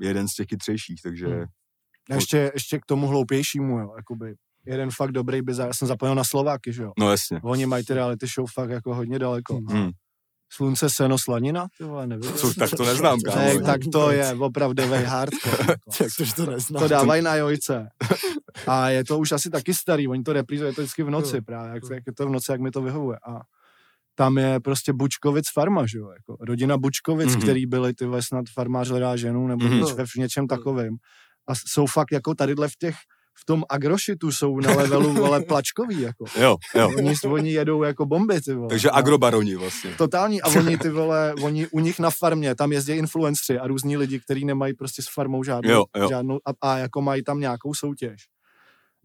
[0.00, 1.26] je jeden z těch chytřejších, takže.
[2.10, 4.34] A ještě, ještě k tomu hloupějšímu, jo, jakoby.
[4.66, 5.66] Jeden fakt dobrý bizar.
[5.66, 6.92] Já jsem zapomněl na Slováky, že jo.
[6.98, 7.40] no jasně.
[7.44, 9.54] Oni mají ty reality show fakt jako hodně daleko.
[9.70, 9.90] Hmm.
[10.52, 11.66] Slunce, seno, slanina?
[11.78, 12.32] Ty vole, nevím.
[12.32, 13.36] Co, tak to neznám, kámo.
[13.40, 15.56] Ne, tak to je opravdový hardcore.
[16.00, 16.04] Jako.
[16.20, 16.82] Jak to, neznám.
[16.82, 17.88] To dávají na jojce.
[18.66, 21.74] A je to už asi taky starý, oni to reprízují to vždycky v noci právě,
[21.74, 23.18] jak, jak je to v noci, jak mi to vyhovuje.
[23.28, 23.40] A
[24.14, 27.36] tam je prostě Bučkovic farma, že jo, jako rodina Bučkovic, Mhm.
[27.38, 27.42] mm-hmm.
[27.42, 29.80] který byli ty snad farmář hledá ženu, nebo Mhm.
[29.82, 30.06] mm-hmm.
[30.06, 30.96] v něčem takovým.
[31.48, 32.94] A jsou fakt jako tadyhle v těch,
[33.40, 36.24] v tom agrošitu jsou na levelu, vole, plačkový, jako.
[36.40, 36.90] Jo, jo.
[36.96, 38.68] Oni, oni jedou jako bomby, ty vole.
[38.68, 39.90] Takže agrobaroni vlastně.
[39.98, 40.42] Totální.
[40.42, 44.20] A oni ty vole, oni u nich na farmě, tam jezdí influencři a různí lidi,
[44.20, 46.08] kteří nemají prostě s farmou žádnou, Jo, jo.
[46.08, 48.16] žádnou a, a, jako mají tam nějakou soutěž.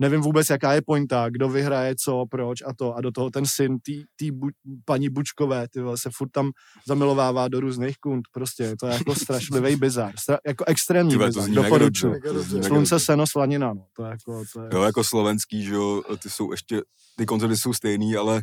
[0.04, 2.96] Nevím vůbec, jaká je pointa, kdo vyhraje co, proč a to.
[2.96, 3.78] A do toho ten syn
[4.16, 4.48] tý bu,
[4.86, 6.52] paní Bučkové, ty vole, se furt tam
[6.88, 8.22] zamilovává do různých kund.
[8.32, 10.14] Prostě to je jako strašlivý bizar.
[10.20, 11.50] Stra, jako extrémní to bizar.
[11.50, 12.22] Doporučuji.
[12.62, 13.86] Slunce, seno, slanina, no.
[13.96, 14.70] To je jako, to je...
[14.74, 16.82] Jo, jako slovenský, že jo, ty jsou ještě,
[17.18, 18.42] ty koncerty jsou stejný, ale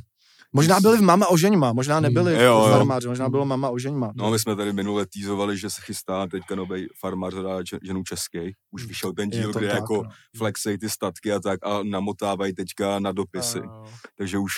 [0.53, 2.67] Možná byli v Mama ožeňma, možná nebyli Jo, jo.
[2.71, 4.13] farmáři, možná bylo Mama ožeňma.
[4.15, 7.35] no my jsme tady minule týzovali, že se chystá teďka nový farmář
[7.71, 8.39] že- ženu český.
[8.71, 10.11] Už vyšel ten díl, kde tak, jako no.
[10.37, 13.59] flexej ty statky a tak a namotávají teďka na dopisy.
[13.59, 13.85] Jo.
[14.19, 14.53] Takže už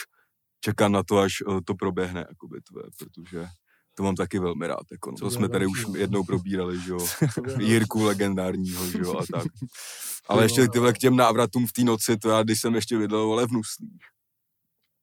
[0.60, 3.46] čekám na to, až eh, to proběhne, jakoby tvé, protože
[3.96, 4.86] to mám taky velmi rád.
[4.92, 5.16] Jako, no.
[5.16, 5.96] Co To jsme tady už no.
[5.96, 6.98] jednou probírali, že jo.
[7.58, 9.46] Jirku legendárního, že jo, a tak.
[10.28, 13.26] Ale ještě tyhle k těm návratům v té noci, to já, když jsem ještě bydlel
[13.26, 14.02] vole v Nuslích,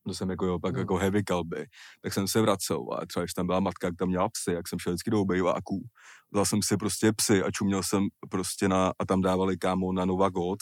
[0.08, 0.80] to jsem jako, jo, pak No.
[0.80, 1.66] jako heavy kalby,
[2.02, 4.68] tak jsem se vracel a třeba, když tam byla matka, jak tam měla psy, jak
[4.68, 5.84] jsem šel vždycky do obejváků,
[6.32, 10.06] vzal jsem si prostě psy a čuměl jsem prostě na, a tam dávali kámo na
[10.06, 10.60] Nova God,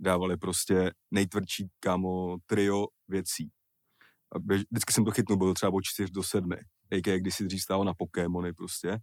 [0.00, 3.50] dávali prostě nejtvrdší kámo trio věcí.
[4.34, 6.50] A běž, vždycky jsem to chytnul, bylo třeba od 4 do 7.
[6.92, 8.98] Jak když si dřív stával na Pokémony prostě,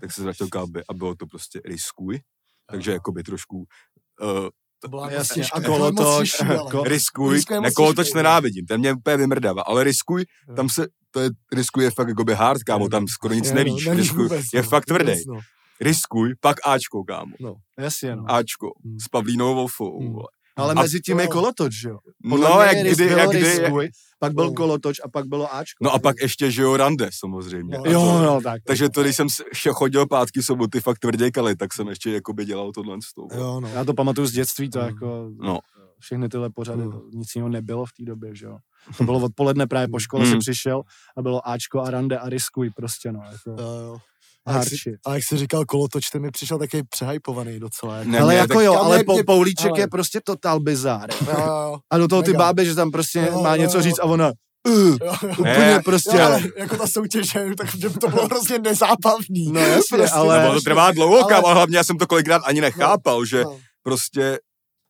[0.00, 2.20] tak se ztratil kalby a bylo to prostě riskuj.
[2.66, 4.48] Takže jakoby trošku uh,
[4.82, 9.16] To byla Jasně, moc a kolotoč, ko- riskuj, Riskuj ne kolotoč nenávidím, ten mě úplně
[9.16, 10.24] vymrdává, ale riskuj,
[10.56, 13.86] tam se, to je, riskuj je fakt jakoby hard, kámo, tam skoro nic Je, nevíš,
[13.86, 15.40] no, nevíš riskuj vůbec, je no, fakt tvrdý, vůbec, no.
[15.80, 17.32] riskuj, pak Ačko, kámo,
[17.78, 18.24] Jasně, no.
[18.28, 18.98] Ačko, Hmm.
[19.00, 20.12] s Pavlínou Wolfou, Hmm.
[20.12, 20.26] vole.
[20.60, 21.32] Ale A- mezi tím je no.
[21.32, 21.98] kolotoč, že jo?
[22.24, 24.52] no, Podle mě jak kdy, jak kdy, riskuj, pak byl No.
[24.52, 25.84] kolotoč a pak bylo Ačko.
[25.84, 27.78] no a pak ještě, že jo, rande, samozřejmě.
[27.78, 28.62] No, Jo, to- no, tak.
[28.66, 29.26] Takže to, když jsem
[29.72, 33.28] chodil pátky soboty fakt tvrdě kali, tak jsem ještě jakoby dělal tohle s tou.
[33.38, 33.68] Jo, no.
[33.68, 34.86] Já to pamatuju z dětství, to No.
[34.86, 35.58] jako No.
[35.98, 36.90] všechny tyhle pořady, No.
[36.92, 38.56] to nic jiného nebylo v té době, že jo.
[38.98, 40.32] To bylo odpoledne právě po škole, Hmm.
[40.32, 40.82] si přišel
[41.16, 43.20] a bylo Ačko a rande a riskuj prostě, no.
[43.32, 43.98] Jako Jo, jo.
[44.46, 44.94] A jak, hard jsi, shit.
[45.06, 47.96] a jak jsi říkal kolotoč, ten mi přišel taky přehypovaný docela.
[47.96, 48.10] Jako.
[48.10, 51.10] Ne, ale jako tak- jo, ale ale mě- po, Poulíček ale- je prostě total bizár.
[51.26, 53.82] Jo, jo, A do toho ty báby, že tam prostě Jo, má jo, něco jo.
[53.82, 54.32] říct a ona
[54.68, 55.30] uh, jo, jo.
[55.38, 56.16] úplně Ne, prostě.
[56.16, 59.52] Jo, ale jako ta soutěž, že, tak že to bylo hrozně nezábavný.
[59.52, 62.42] No jasně, ale- Nebo to trvá dlouho, ale- kámo, a hlavně já jsem to kolikrát
[62.44, 64.38] ani nechápal, že No, prostě,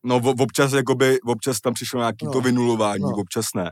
[0.05, 2.33] no v- občas jakoby, občas tam přišlo nějaký No.
[2.33, 3.09] to vynulování, No.
[3.17, 3.71] občas ne.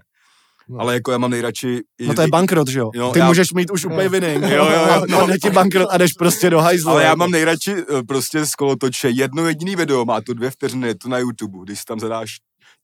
[0.69, 0.81] No.
[0.81, 1.81] Ale jako já mám nejradši...
[1.99, 2.91] i- No to je bankrot, že jo?
[2.95, 4.11] Jo, Ty já- můžeš mít už úplně Jo.
[4.11, 4.43] winning.
[4.43, 5.27] Jo, jo, jo, no.
[5.27, 6.91] Jde ti bankrot a jdeš prostě do hajzlu.
[6.91, 7.19] Ale já jako.
[7.19, 11.09] mám nejradši eh, prostě z kolotoče jedno jediný video, má to dvě vteřiny, je to
[11.09, 12.31] na YouTube, když tam zadáš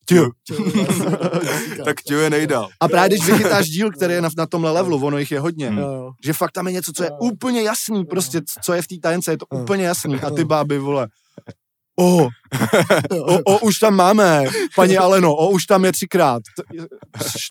[0.08, 0.20] tě,
[1.84, 2.68] tak tě je nejdál.
[2.80, 5.68] A právě když vychytáš díl, který je na, na tomhle levelu, ono jich je hodně,
[5.68, 5.78] Hmm.
[5.78, 6.10] Jo, jo.
[6.24, 7.16] že fakt tam je něco, co je Jo.
[7.20, 9.58] úplně jasný, prostě co je v té tajence, je to Jo.
[9.62, 10.14] úplně jasný.
[10.14, 10.46] A ty Jo.
[10.46, 11.08] báby, vole,
[11.96, 12.28] o,
[13.10, 14.44] o, o, už tam máme,
[14.76, 16.42] paní Aleno, o, už tam je třikrát.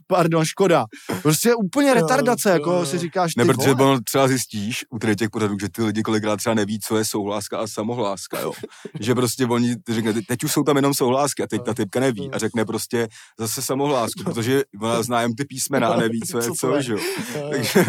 [0.08, 0.86] Pardon, škoda.
[1.22, 3.92] Prostě je úplně retardace, jako si říkáš, ty Ne, protože vole.
[3.92, 7.06] ono třeba zjistíš u tady těch pořadů, že ty lidi kolikrát třeba neví, co je
[7.06, 8.52] souhláska a samohláska, jo.
[9.00, 12.00] že prostě oni ty řekne, teď už jsou tam jenom souhlásky a teď ta typka
[12.00, 13.08] neví a řekne prostě
[13.40, 17.00] zase samohlásku, protože ona zná jen ty písmena a neví, co je Co že jo.
[17.36, 17.50] Jo, jo.
[17.52, 17.86] Takže,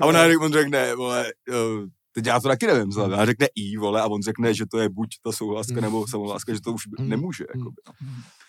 [0.00, 3.14] a ona on řekne, vole, jo, teď já to taky nevím, z hlavy.
[3.14, 5.80] a řekne i, vole, a on řekne, že to je buď ta souhláska Mm.
[5.80, 7.08] nebo samohláska, že to už Mm.
[7.08, 7.60] nemůže, Mm.
[7.60, 7.70] jako.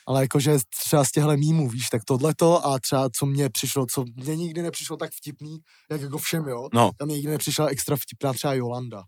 [0.08, 4.06] Ale jakože třeba z těchto mýmů, víš, tak tohleto a třeba co mně přišlo, co
[4.16, 5.58] mně nikdy nepřišlo tak vtipný,
[5.92, 6.70] jak jako všem, jo.
[6.74, 6.92] No.
[6.98, 9.04] Tam mě nikdy nepřišla extra vtipná třeba Jolanda.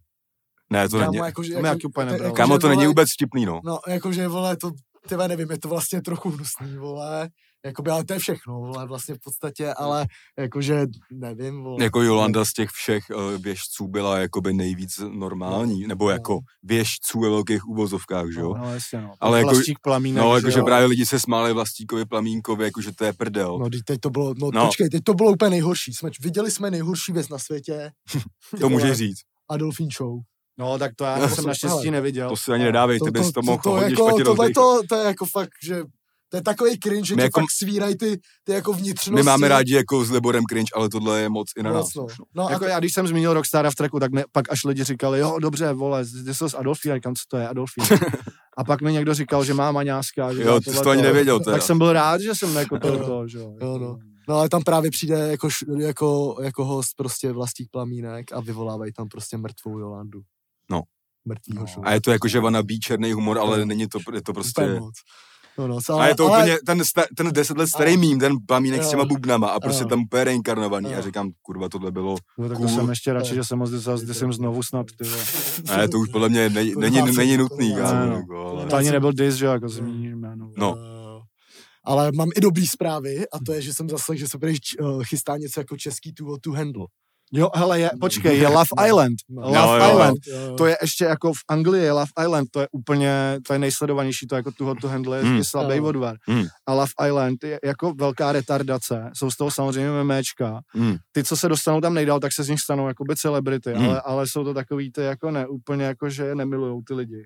[0.70, 1.26] Ne, to Kámo, není.
[1.26, 3.62] jakože, To taky úplně jakože, Kámo, to není vole, vůbec vtipný, no.
[3.64, 4.72] No, jakože, vole, to,
[5.10, 7.30] tyhle nevím, je to vlastně trochu hnusný, vole.
[7.66, 10.06] Jakoby, ale to je všechno, vole, vlastně v podstatě, ale
[10.40, 11.84] jakože, nevím, vole.
[11.84, 17.30] Jako Jolanda z těch všech uh, věžců byla jakoby nejvíc normální, nebo jako věžců ve
[17.30, 18.54] velkých úvozovkách, že jo.
[18.58, 19.14] No, jasně, no.
[19.20, 20.66] Ale jako- Vlastík plamínek, No, že jakože jo.
[20.66, 23.60] právě lidi se smáli Vlastíkovi Plamínkovi, jakože to je prdel.
[23.60, 24.60] No, teď- to bylo, no, No.
[24.60, 24.66] no.
[24.66, 25.94] počkej, teď to bylo úplně nejhorší.
[25.94, 27.92] Jsme, viděli jsme nejhorší věc na světě.
[28.60, 29.20] To můžeš říct.
[29.50, 30.20] Adolfín Show.
[30.60, 32.30] No, tak to já No, jsem to- naštěstí neviděl.
[32.30, 35.06] To si ani nedávej, ty bys to mohl hodně jako, špatně tohle to, to, je
[35.06, 35.84] jako fakt, že
[36.30, 39.16] to je takový cringe, že My jako- fakt svírají ty, ty jako vnitřnosti.
[39.16, 41.94] My máme rádi jako s Liborem cringe, ale tohle je moc i na nás.
[41.96, 42.08] No.
[42.36, 44.84] no Jako a, já, když jsem zmínil Rockstara v tracku, tak ne, pak až lidi
[44.84, 47.84] říkali, jo, dobře, vole, ty jsi z Adolfína, říkám, co to je Adolfín.
[48.58, 50.34] A pak mi někdo říkal, že má maňáska.
[50.34, 51.52] Že Jo, ty jsi to ani nevěděl teda.
[51.52, 53.56] Tak jsem byl rád, že jsem jako to, to že jo.
[53.62, 53.98] jo, no.
[54.30, 59.08] no ale tam právě přijde jako, jako, jako host prostě vlastních plamínek a vyvolávají tam
[59.08, 60.22] prostě mrtvou Jolandu.
[60.72, 60.82] No.
[61.26, 61.68] Mrtvýho No.
[61.74, 61.88] show.
[61.88, 64.62] A je to jako, že wannabe černý humor, ale není to, je to prostě...
[64.62, 64.96] Úplně moc.
[65.60, 68.34] No, no, A je to ale, úplně ten, sta, ten deset let starý mím, ten
[68.46, 69.90] plamínek s těma bubnama a prostě Jo.
[69.90, 70.94] tam úplně reinkarnovaný.
[70.94, 71.02] A Jo.
[71.02, 72.76] říkám, kurva, tohle bylo, No, tak to Cool.
[72.76, 75.10] jsem ještě radši, že jsem zase jsem znovu snad, ty
[75.78, 78.16] ne, to už podle mě není, To není, není to nutný, kámo, no.
[78.16, 78.66] jako, ale...
[78.66, 80.52] To ani nebyl dis, že jako zmíníš jméno.
[80.58, 80.78] No.
[80.78, 81.22] Eh,
[81.84, 85.04] ale mám i dobrý zprávy a to je, že jsem zaslechl, že se prý uh,
[85.04, 86.86] chystá něco jako český tu to handle.
[87.32, 89.16] Jo, hele, je, počkej, je Love Island.
[89.30, 89.42] No.
[89.42, 90.18] Love Jo, Island.
[90.28, 90.56] Jo, jo.
[90.56, 94.28] To je ještě jako v Anglii je Love Island, to je úplně, to je nejsledovanější,
[94.28, 95.44] to je jako tuho to handle je hmm.
[95.44, 96.16] slabý odvar.
[96.28, 96.46] Hmm.
[96.68, 100.60] A Love Island je jako velká retardace, jsou z toho samozřejmě memečka.
[100.74, 100.96] Hmm.
[101.12, 103.90] Ty, co se dostanou tam nejdál, tak se z nich stanou jakoby celebrity, Hmm.
[103.90, 107.24] ale, ale jsou to takový ty jako ne, úplně jako, že je nemilujou ty lidi.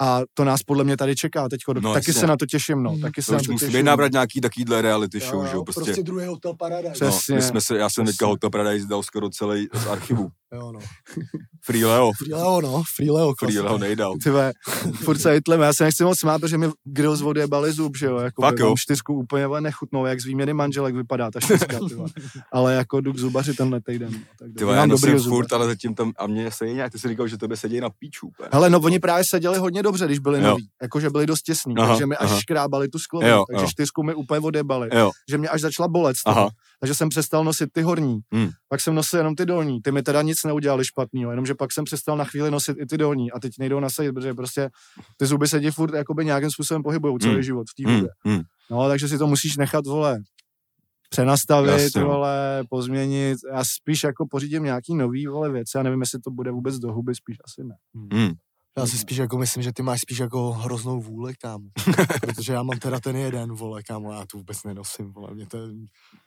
[0.00, 1.60] A to nás podle mě tady čeká teď.
[1.80, 2.20] No, taky jasně.
[2.20, 2.90] se na to těším, no.
[2.90, 3.00] Hmm.
[3.00, 3.84] Taky se To na to musí těším.
[3.84, 6.02] nabrat nějaký takovýhle reality Jo, show, jo, že jo, prostě, prostě.
[6.02, 7.04] druhý hotel Paradise.
[7.04, 7.34] No, Přesně.
[7.34, 8.26] my jsme se, já jsem teďka.
[8.26, 10.28] Hotel Paradise dal skoro celý z archivu.
[10.54, 10.80] Jo, no.
[11.64, 12.12] Free Leo.
[12.18, 12.82] Free Leo, no.
[12.96, 13.34] Free Leo.
[13.34, 13.62] Free klasika.
[13.64, 14.14] Leo nejdal.
[14.22, 14.52] Ty vole,
[14.94, 17.96] furt se hitlem, já se nechci moc smát, protože mi grill z vody bali zub,
[17.96, 18.74] že jo, jako Fakt jo?
[18.78, 22.08] čtyřku úplně nechutnou, jak z výměny manželek vypadá ta čtyřka, ty vole.
[22.52, 24.12] ale jako jdu k zubaři tenhle týden.
[24.12, 26.98] No, tak Ty vole, já nosím furt, ale zatím tam, a mě se nějak, ty
[26.98, 28.26] jsi říkal, že tebe sedí na píču.
[28.26, 28.48] úplně.
[28.52, 30.46] Hele, no oni právě seděli hodně dobře, když byli Jo.
[30.46, 32.40] noví, jakože byli dost těsní, Aha, takže mi až aha.
[32.40, 33.66] škrábali tu sklo, takže jo.
[33.70, 36.48] čtyřku mi úplně odebali, Jo, že mě až začala bolet aha,
[36.82, 38.50] takže jsem přestal nosit ty horní, Hmm.
[38.68, 41.84] pak jsem nosil jenom ty dolní, ty mi teda nic neudělali špatného, jenomže pak jsem
[41.84, 44.70] přestal na chvíli nosit i ty dolní a teď nejdou nasadit, protože prostě
[45.16, 47.42] ty zuby se ti furt jakoby nějakým způsobem pohybujou celý Hmm.
[47.42, 48.10] život v té hm, době.
[48.28, 48.42] hm.
[48.70, 50.18] No, takže si to musíš nechat, vole,
[51.10, 52.06] přenastavit, Jasně, no.
[52.06, 53.38] vole, pozměnit.
[53.52, 55.76] Já spíš jako pořídím nějaký nový, vole, věci.
[55.76, 57.74] Já nevím, jestli to bude vůbec do huby, spíš asi ne.
[58.14, 58.32] hm.
[58.78, 61.68] Já si spíš jako myslím, že ty máš spíš jako hroznou vůli, kámo.
[62.20, 65.58] Protože já mám teda ten jeden, vole, kámo, já tu vůbec nenosím, vole, mě to,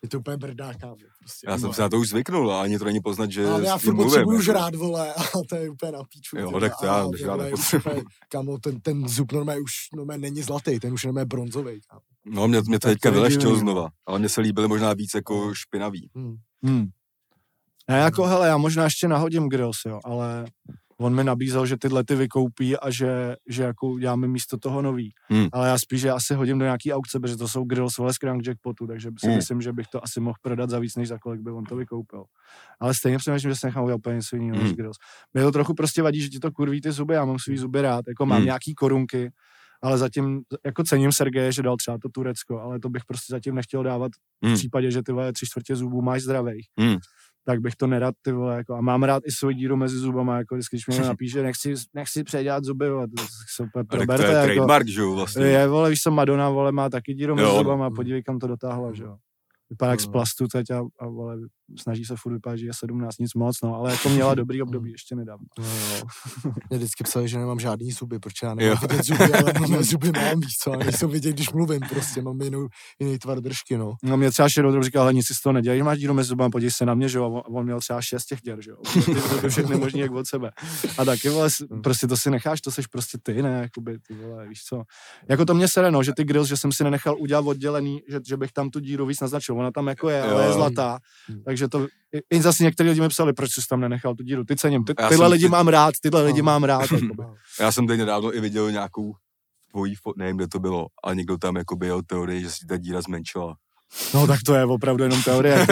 [0.01, 0.95] mě to úplně brdá, kámo.
[1.19, 3.65] Prostě, Já jsem se na to už zvyknul a ani to není poznat, že ale
[3.65, 4.34] já furt potřebuju mluvím.
[4.34, 4.43] jako.
[4.43, 6.38] žrát, vole, a to je úplně na píču.
[6.38, 10.93] Jo, tak to já úplně, Kámo, ten, ten zub normálně už normálně není zlatý, ten
[10.93, 12.01] už je normálně bronzový, kámo.
[12.25, 13.60] No, mě, mě to teďka to vyleštil divný, no.
[13.60, 16.10] znova, ale mně se líbily možná víc jako špinavý.
[16.15, 16.36] Hmm.
[16.63, 16.88] Hmm.
[17.89, 20.45] Já jako, hele, já možná ještě nahodím grills, jo, ale
[20.99, 25.13] on mi nabízel, že tyhle ty vykoupí a že, že jako uděláme místo toho nový.
[25.29, 25.47] Hmm.
[25.53, 28.15] Ale já spíš, že asi hodím do nějaký aukce, protože to jsou grills vole z
[28.15, 29.36] Crank Jackpotu, takže si Hmm.
[29.36, 31.75] myslím, že bych to asi mohl prodat za víc, než za kolik by on to
[31.75, 32.23] vykoupil.
[32.79, 34.63] Ale stejně přemýšlím, že se nechám udělat úplně něco jiného Hmm.
[34.67, 34.97] než grills.
[35.34, 37.81] Mě to trochu prostě vadí, že ti to kurví ty zuby, já mám svý zuby
[37.81, 38.45] rád, jako mám Hmm.
[38.45, 39.31] nějaký korunky,
[39.84, 43.55] ale zatím, jako cením Sergeje, že dal třeba to Turecko, ale to bych prostě zatím
[43.55, 44.55] nechtěl dávat v Hmm.
[44.55, 46.65] případě, že ty vole tři čtvrtě zubů máš zdravých.
[46.79, 46.97] Hmm.
[47.45, 50.38] Tak bych to nerad, ty vole, jako, a mám rád i svou díru mezi zubama,
[50.38, 53.23] jako když mi napíše, nechci, nechci předělat zuby, vole, to
[53.55, 55.45] se úplně tak to proberte, je jako, trademark, že jo, vlastně.
[55.45, 57.58] je, vole, víš co, Madonna, vole, má taky díru mezi Jo, no.
[57.58, 59.17] zubama, podívej, kam to dotáhla, že jo.
[59.69, 60.12] Vypadá jak z No.
[60.12, 61.38] plastu teď a, a vole,
[61.80, 64.91] snaží se furt vypadat, že je 17, nic moc, no, ale jako měla dobrý období
[64.91, 65.45] ještě nedávno.
[65.60, 66.04] No, jo.
[66.69, 68.56] Mě vždycky psali, že nemám žádný zuby, protože já Jo.
[68.58, 72.21] nemám vidět zuby, ale mé zuby mám, víš co, a nejsou vidět, když mluvím, prostě
[72.21, 72.67] mám jinou,
[72.99, 73.93] jiný tvar držky, no.
[74.04, 76.49] No mě třeba Shadow říkal, ale nic si z toho nedělej, máš díru mezi zubama,
[76.49, 78.78] podívej se na mě, že jo, a on, měl třeba šest těch děr, že jo,
[79.41, 80.51] ty všechny možný jak od sebe.
[80.97, 84.13] A taky, vole, s- prostě to si necháš, to seš prostě ty, ne, jakoby, ty
[84.13, 84.84] vole, víš co.
[85.30, 88.19] Jako to mě sere, no, že ty grills, že jsem si nenechal udělat oddělený, že,
[88.28, 91.44] že bych tam tu díru víc naznačil, ona tam jako je, ale je zlatá, Hmm.
[91.44, 94.44] takže to, i, i zase některý lidi mi psali, proč jsi tam nenechal tu díru,
[94.44, 96.46] ty cením, ty, tyhle jsem lidi teď- mám rád, tyhle lidi No.
[96.46, 97.24] mám rád, jakoby.
[97.60, 99.13] Já jsem teď nedávno i viděl nějakou
[99.72, 102.78] tvojí fot, nevím, kde to bylo, ale někdo tam jako byl teorii, že si ta
[102.78, 103.56] díra zmenšila.
[104.13, 105.67] No tak to je opravdu jenom teorie.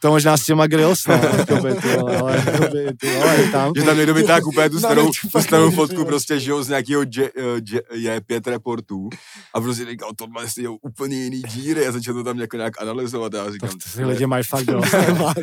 [0.00, 3.72] To možná s těma grills, no, jakoby, ty vole, ale jakoby, ty vole, tam.
[3.76, 7.02] Že tam někdo vytáhl úplně tu starou, tu starou fotku prostě, že jo, z nějakého
[7.02, 7.30] J,
[7.68, 9.08] J, je pět reportů
[9.54, 12.82] a prostě říkal, tohle si jo úplně jiný díry a začal to tam jako nějak
[12.82, 14.94] analyzovat a já říkám, Ty lidi mají fakt dost,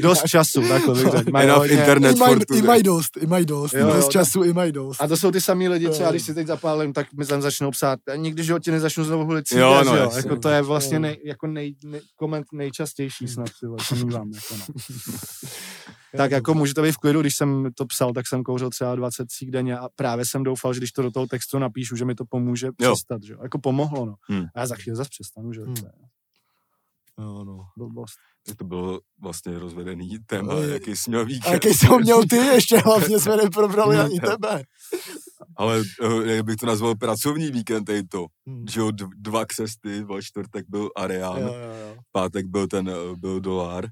[0.02, 1.32] dost času, takhle bych řekl.
[1.32, 4.12] Mají Enough hodně- internet I for i mají dost, i mají dost, Jo, dost tak-
[4.12, 5.02] času, i mají dost.
[5.02, 7.72] A to jsou ty samý lidi, třeba když si teď zapálím, tak mi tam začnou
[7.72, 10.04] psát, "A nikdy životě nezačnu znovu hulit Jo, no, že jo?
[10.04, 10.18] jasně.
[10.20, 14.32] Jako to je vlastně nej, jako nej, nej, koment nejčastější snad, ty vole, co mívám,
[14.34, 14.66] jako no.
[16.18, 18.96] Tak jako může to být v klidu, když jsem to psal, tak jsem kouřil třeba
[18.96, 22.06] 20 cík denně a právě jsem doufal, že když to do toho textu napíšu, že
[22.06, 22.94] mi to pomůže Jo.
[22.96, 23.40] přestat, že jo?
[23.44, 24.16] Jako pomohlo, no.
[24.30, 24.46] Hmm.
[24.56, 25.66] A já za chvíli zase přestanu, že jo?
[25.66, 25.76] Hmm.
[27.20, 27.60] Jo, no.
[27.78, 28.14] blbost.
[28.46, 31.54] Tak to bylo vlastně rozvedený téma, jaký jsi měl A víkend.
[31.54, 34.64] jaký jsi ho měl ty, ještě hlavně jsme neprobrali No, ani tebe.
[35.58, 38.26] Ale eh, jak bych to nazval pracovní víkend, tady to.
[38.48, 38.68] Hmm.
[38.68, 41.54] Že jo, dva křesty, ve čtvrtek byl Arián, Jo, jo,
[41.90, 41.96] jo.
[42.12, 43.86] pátek byl ten, eh, byl Dolar,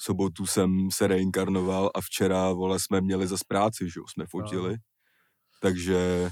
[0.00, 4.76] sobotu jsem se reinkarnoval a včera, vole, jsme měli zas práci, že jo, jsme fotili.
[5.60, 6.30] Takže,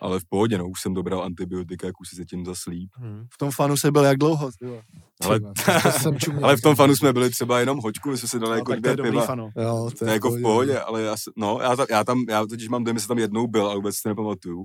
[0.00, 2.90] ale v pohodě, no, už jsem dobral antibiotika, jak už si se tím zaslíp.
[2.94, 3.26] Hmm.
[3.34, 4.82] V tom fanu se byl jak dlouho, ty vole.
[5.20, 5.40] Ale,
[5.82, 6.44] To jsem čuměl.
[6.44, 8.72] ale v tom fanu jsme byli třeba jenom hoďku, my jsme si dali No, jako
[8.74, 9.26] to dvě dobrý piva.
[9.26, 9.50] fano.
[9.62, 12.46] Jo, To je jako v pohodě, ale já, se- no, já, tam, já tam, já
[12.46, 14.64] totiž mám dojem, že jsem tam jednou byl, ale vůbec si to nepamatuju.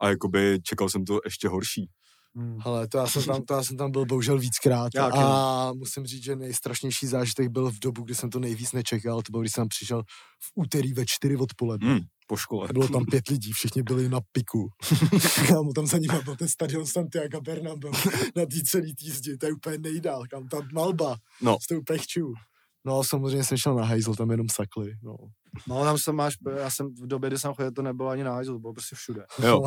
[0.00, 1.90] A jakoby čekal jsem to ještě horší.
[2.36, 2.58] Hmm.
[2.64, 4.88] Ale to já jsem tam, to já jsem tam byl bohužel víckrát.
[4.94, 9.22] Já a musím říct, že nejstrašnější zážitek byl v dobu, kdy jsem to nejvíc nečekal.
[9.22, 10.02] To bylo, když jsem přišel
[10.42, 11.88] v úterý ve čtyři odpoledne.
[11.90, 12.68] Hmm, po škole.
[12.72, 14.68] Bylo tam pět lidí, všichni byli na piku.
[15.48, 17.92] Kámo, tam za nimi byl ten stadion Santiago Bernabeu
[18.36, 21.58] na té celý týzdi, to je úplně nejdál, kam ta malba, No.
[21.62, 22.34] s tou pechčů.
[22.86, 25.16] No, samozřejmě jsem šel na hajzl, tam jenom sakli, no.
[25.68, 28.32] No, tam jsem máš, já jsem v době, kdy jsem chodil, to nebylo ani na
[28.32, 29.24] hajzl, to bylo prostě všude.
[29.42, 29.64] Jo.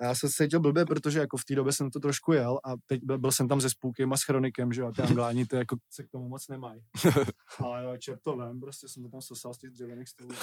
[0.00, 2.58] A já jsem se cítil blbě, protože jako v té době jsem to trošku jel
[2.64, 5.02] a teď byl, byl jsem tam se spůkem a s chronikem, že jo, a ty
[5.02, 6.80] angláni to jako se k tomu moc nemají.
[7.64, 10.30] Ale jo, čert to vem, prostě jsem to tam sosal z těch dřevěných stolů.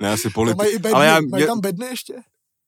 [0.00, 2.14] Ne, asi Tam politi- mají i bedny, ale já, mají tam bedny ještě?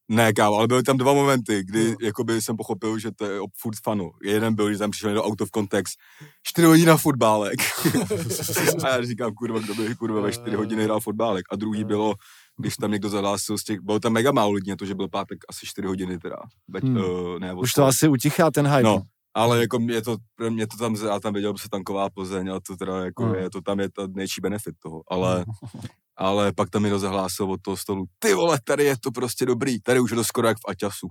[0.09, 1.97] Ne, kámo, ale byly tam dva momenty, kdy No.
[2.03, 4.11] jakoby jsem pochopil, že to je furt fanu.
[4.23, 5.99] Jeden byl, když tam přišel do out of context,
[6.43, 7.59] čtyři hodiny na fotbálek.
[8.85, 11.45] a já říkám, kurva, kdo by kurva ve čtyři hodiny hrál fotbálek.
[11.51, 12.15] A druhý bylo,
[12.57, 15.09] když tam někdo zahlásil z těch, bylo tam mega málo lidí, na to, že byl
[15.09, 16.37] pátek asi čtyři hodiny teda.
[16.69, 16.97] Be, Hmm.
[16.97, 18.83] uh, ne, Už to asi utichá ten hype.
[18.83, 19.03] No,
[19.37, 20.17] ale jako mě to,
[20.49, 23.35] mě to tam, já tam viděl se tanková Plzeň a to teda jako Hmm.
[23.35, 25.45] je, to tam je ta největší benefit toho, ale,
[26.17, 29.81] ale pak tam někdo zahlásil od toho stolu, ty vole, tady je to prostě dobrý,
[29.81, 31.09] tady už je to skoro jak v Aťasu.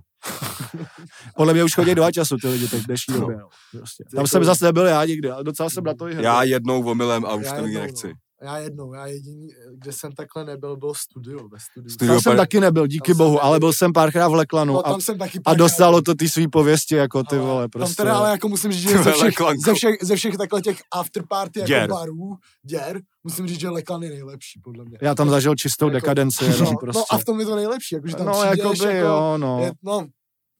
[1.36, 3.20] Podle mě už chodí do času ty lidi teď v dnešní No.
[3.20, 3.36] době.
[3.36, 3.48] No.
[3.78, 4.04] Prostě.
[4.04, 6.24] Tam jako- jsem zase nebyl já nikdy, ale docela jsem na to i hrdý.
[6.24, 8.06] Já jednou omylem a už Já to nikdy nechci.
[8.08, 8.14] No.
[8.46, 11.90] Já jednou, já jediný, kde jsem takhle nebyl, byl studio, ve studiu.
[11.90, 13.46] Studio Tam jsem Opera- taky nebyl, díky Tam bohu, nebyl.
[13.46, 16.28] ale byl jsem párkrát v Leklanu No, a, tam jsem taky a dostalo to ty
[16.28, 17.94] svý pověsti, jako ty Ale vole, prostě.
[17.96, 20.78] Tam teda ale jako musím říct, že ze všech, ze všech, ze všech takhle těch
[20.94, 21.90] afterparty jako Děr.
[21.90, 24.98] barů, děr, musím říct, že Leklan je nejlepší, podle mě.
[25.02, 27.02] Já tam zažil čistou Jako- dekadenci, no, jenom no, prostě.
[27.10, 29.38] a v tom je to nejlepší, jako, že tam no, přijdeš, jako by, jako, jo,
[29.38, 29.60] no.
[29.62, 30.06] Je, no,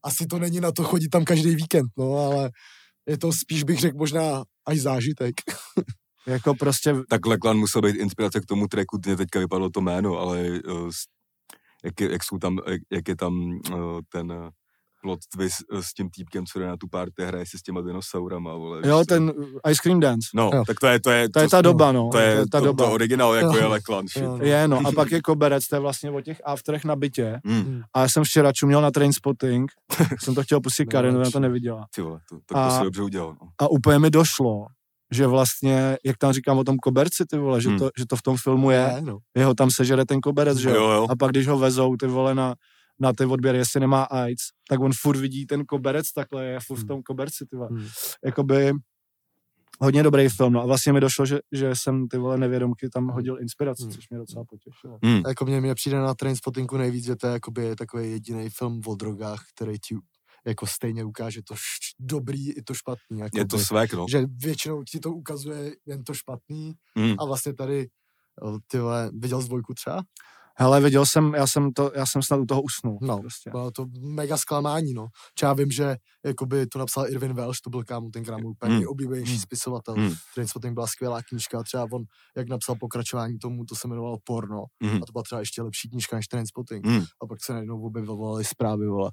[0.04, 2.50] asi to není na to chodit tam každý víkend, no, ale
[3.08, 5.34] je to spíš bych řekl možná až zážitek.
[6.26, 10.18] Jako prostě, Tak Leklan musel být inspirace k tomu tracku, mě teďka vypadlo to jméno,
[10.18, 11.04] ale uh, s-
[11.84, 13.34] jak, je, jak, jsou tam, jak, jak je tam
[13.72, 14.48] uh, ten uh,
[15.02, 18.54] plot twist s tím týpkem, co jde na tu party, hraje si s těma dinosaurama,
[18.54, 18.80] vole.
[18.84, 19.32] jo, ten
[19.70, 20.28] Ice Cream Dance.
[20.34, 20.64] No, Jo.
[20.66, 22.08] tak to je, to je, To je ta doba, no.
[22.12, 22.84] to je, ta to, doba.
[22.84, 23.56] to originál, jako Jo.
[23.56, 24.22] je Leklan, shit.
[24.22, 24.44] Jo, no.
[24.44, 24.80] Je, no.
[24.86, 27.40] A pak je koberec, to je vlastně o těch afterech na bytě.
[27.44, 29.70] Hmm, A já jsem včera čuměl na Trainspotting,
[30.20, 31.86] jsem to chtěl pustit Karin, ona to neviděla.
[31.94, 33.48] ty vole, to, tak A- to si dobře udělal, no.
[33.58, 34.66] A úplně mi došlo,
[35.12, 37.78] že vlastně, jak tam říkám o tom koberci, ty vole, že, Hmm.
[37.78, 39.18] to, že to v tom filmu je, Ne, no.
[39.36, 41.06] jeho tam sežere ten koberec, že Jo, jo.
[41.10, 42.54] A pak, když ho vezou, ty vole, na,
[43.00, 46.76] na ty odběry, jestli nemá AIDS, tak on furt vidí ten koberec takhle, je furt
[46.76, 46.88] v Hmm.
[46.88, 47.68] tom koberci, ty vole.
[47.70, 47.86] Hmm.
[48.24, 48.72] Jakoby
[49.80, 53.08] hodně dobrý film, no a vlastně mi došlo, že, že jsem ty vole nevědomky tam
[53.08, 53.92] hodil inspiraci, Hmm.
[53.92, 54.98] což mě docela potěšilo.
[55.04, 55.22] Hmm.
[55.28, 58.94] Jako mě, mě přijde na Trainspottingu nejvíc, že to je jakoby takový jediný film o
[58.94, 59.96] drogách, který ti
[60.46, 63.18] jako stejně ukáže to š- dobrý i to špatný.
[63.18, 63.40] Jakoby.
[63.40, 64.06] Je to svek, no.
[64.10, 67.14] Že většinou ti to ukazuje jen to špatný Hmm.
[67.18, 67.88] a vlastně tady
[68.42, 70.02] o, ty vole, viděl jsi dvojku třeba?
[70.58, 72.98] Hele, viděl jsem, já jsem, to, já jsem snad u toho usnul.
[73.02, 73.50] No, prostě.
[73.50, 75.06] Bylo to mega zklamání, no.
[75.34, 78.70] Či já vím, že jakoby to napsal Irvin Welsh, to byl kámo ten kámo úplně
[78.70, 78.78] Hmm.
[78.80, 79.40] nejoblíbenější Hmm.
[79.40, 79.94] spisovatel.
[79.94, 80.14] Hmm.
[80.34, 82.02] Trainspotting byla skvělá knížka, třeba on,
[82.36, 84.64] jak napsal pokračování tomu, to se jmenovalo Porno.
[84.82, 84.96] Hmm.
[85.02, 86.86] A to byla třeba ještě lepší knížka než Trainspotting.
[86.86, 87.04] Hmm.
[87.22, 89.10] A pak se najednou objevovaly zprávy, vole.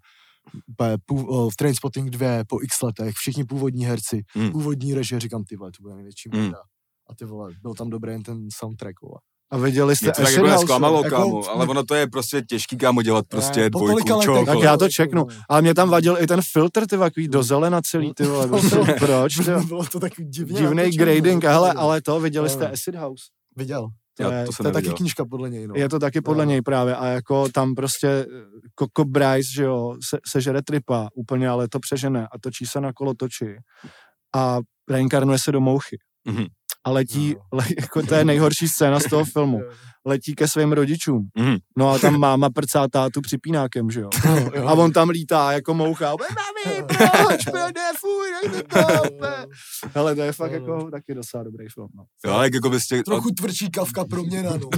[1.52, 4.52] V Trainspotting 2 po x letech, všichni původní herci, Hmm.
[4.52, 6.52] původní režie, říkám, ty vole, to bude největší hmm.
[7.10, 9.20] A ty vole, byl tam dobrý jen ten soundtrack, vole.
[9.52, 10.46] A viděli jste Mě to tak Acid jako
[11.04, 14.46] jako- kámo, ale ono to je prostě těžký, kámo, dělat prostě Ne, dvojku, čokoliv.
[14.46, 15.28] Tak já to čeknu.
[15.50, 18.76] Ale mě tam vadil i ten filtr, ty takový do zelena celý, ty vole, prostě,
[19.00, 19.52] proč, ty?
[19.68, 22.72] Bylo to tak Divný grading, hele, to- ale to, viděli jste.
[22.72, 23.24] Acid House?
[23.56, 23.88] Viděl.
[24.18, 25.74] To Já je, to To je taky knížka podle něj, no.
[25.78, 26.50] je to taky podle No.
[26.52, 28.26] něj právě a jako tam prostě eh,
[28.80, 32.94] Coco Bryce, že jo, se, sežere tripa úplně, ale to přežene a točí se na
[32.94, 33.58] kolotoči
[34.36, 35.98] a reinkarnuje se do mouchy.
[36.28, 36.46] Mhm.
[36.86, 37.58] A letí, No.
[37.58, 39.62] le, jako to je nejhorší scéna z toho filmu,
[40.06, 41.30] letí ke svým rodičům.
[41.38, 41.56] Mhm.
[41.78, 44.10] No a tam máma prcá tátu připínákem, že jo.
[44.26, 44.68] Jo, jo.
[44.68, 46.10] A on tam lítá jako moucha.
[46.10, 49.04] Mami, proč, ne, fuj, nechte to.
[49.22, 49.46] ne."
[49.96, 51.88] Hele, to je fakt No, jako taky docela dobrý film.
[51.96, 52.04] No.
[52.26, 52.84] Jo, ale jako bys.
[53.06, 54.70] Trochu tvrdší kavka proměna, no.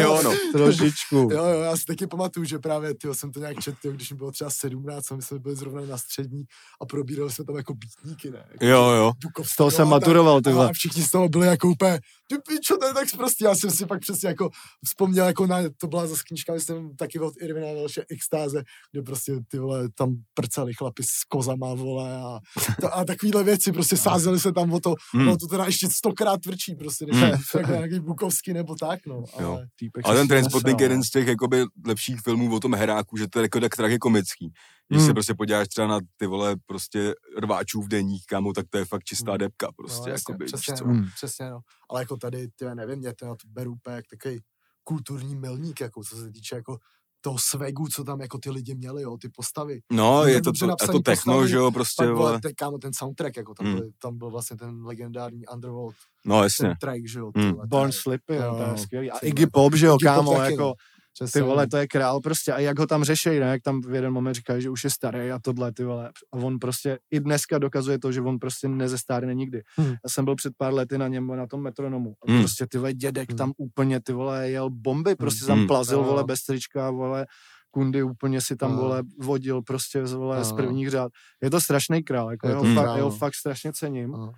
[0.00, 0.30] jo, no.
[0.52, 1.16] Trošičku.
[1.32, 4.16] Jo, jo, já si taky pamatuju, že právě tyjo, jsem to nějak četl, když mi
[4.16, 6.44] bylo třeba 17 a my jsme byli zrovna na střední
[6.82, 8.44] a probírali jsme tam jako beatníky, ne?
[8.52, 9.12] Jako Jo, jo.
[9.22, 10.71] Bukovský, Z toho jsem maturoval, ty tak, vole.
[10.72, 13.44] A všichni z toho byli jako úplně, ty pičo, to je tak prostě.
[13.44, 14.50] Já jsem si pak přesně jako
[14.84, 18.62] vzpomněl, jako na, to byla zase knížka, myslím, taky od Irvina Welše Extáze,
[18.92, 22.38] kde prostě ty vole tam prcali chlapi s kozama, vole, a,
[22.80, 25.26] to, a takovýhle věci, prostě sázeli se tam o to, Hmm.
[25.26, 27.70] no to teda ještě stokrát tvrdší, prostě, než Hmm.
[27.70, 29.24] nějaký Bukovský nebo tak, no.
[29.40, 29.52] Jo.
[29.52, 33.16] Ale, Týpek Ale ten Transpotting je jeden z těch jakoby lepších filmů o tom heráku,
[33.16, 34.52] že to je jako tak tragikomický.
[34.92, 35.06] Když Hmm.
[35.10, 38.84] se prostě podíváš třeba na ty vole prostě rváčů v deních, kámo, tak to je
[38.84, 39.38] fakt čistá Hmm.
[39.38, 40.84] depka prostě, no, jasně, jakoby, přesně, co.
[40.86, 41.04] no, Hmm.
[41.14, 41.60] přesně, no.
[41.90, 44.40] Ale jako tady, ty nevím, mě to na to beru úplně jak takový
[44.84, 46.78] kulturní milník, jako co se týče jako
[47.24, 49.80] toho svegu, co tam jako ty lidi měli, jo, ty postavy.
[49.92, 52.52] No, je to, to, a napsaný to techno, postavy, že jo, prostě, Pak, vole, ten,
[52.56, 53.74] kámo, ten soundtrack, jako tam, Mm.
[53.74, 56.66] byly, tam byl vlastně ten legendární Underworld No, jasně.
[56.66, 57.30] soundtrack, že jo.
[57.36, 57.52] Mm.
[57.68, 59.10] Born je- Slippy, jo, to Jo, je skvělý.
[59.10, 59.46] A Iggy.
[59.46, 60.74] Pop, že jo, Iggy kámo, taky, jako,
[61.20, 61.26] no.
[61.26, 62.52] ty Přesně, vole, to je král prostě.
[62.52, 64.90] A jak ho tam řešejí, ne, jak tam v jeden moment říkají, že už je
[64.90, 66.08] starý a tohle, ty vole.
[66.32, 69.62] A on prostě i dneska dokazuje to, že on prostě nezestárne nikdy.
[69.76, 69.88] Hmm.
[69.88, 72.14] Já jsem byl před pár lety na něm, na tom metronomu.
[72.28, 72.40] A Hmm.
[72.40, 73.38] prostě ty vole, dědek Hmm.
[73.38, 75.58] tam úplně, ty vole, jel bomby, prostě Hmm.
[75.58, 76.04] tam plazil, Jo.
[76.04, 77.26] vole, bez trička, vole,
[77.70, 81.12] kundy úplně si tam, vole, vodil prostě z, vole, z prvních řád.
[81.42, 83.16] Je to strašný král, jako Je jeho, to fakt, král, jeho no.
[83.16, 84.10] fakt strašně cením.
[84.10, 84.32] No.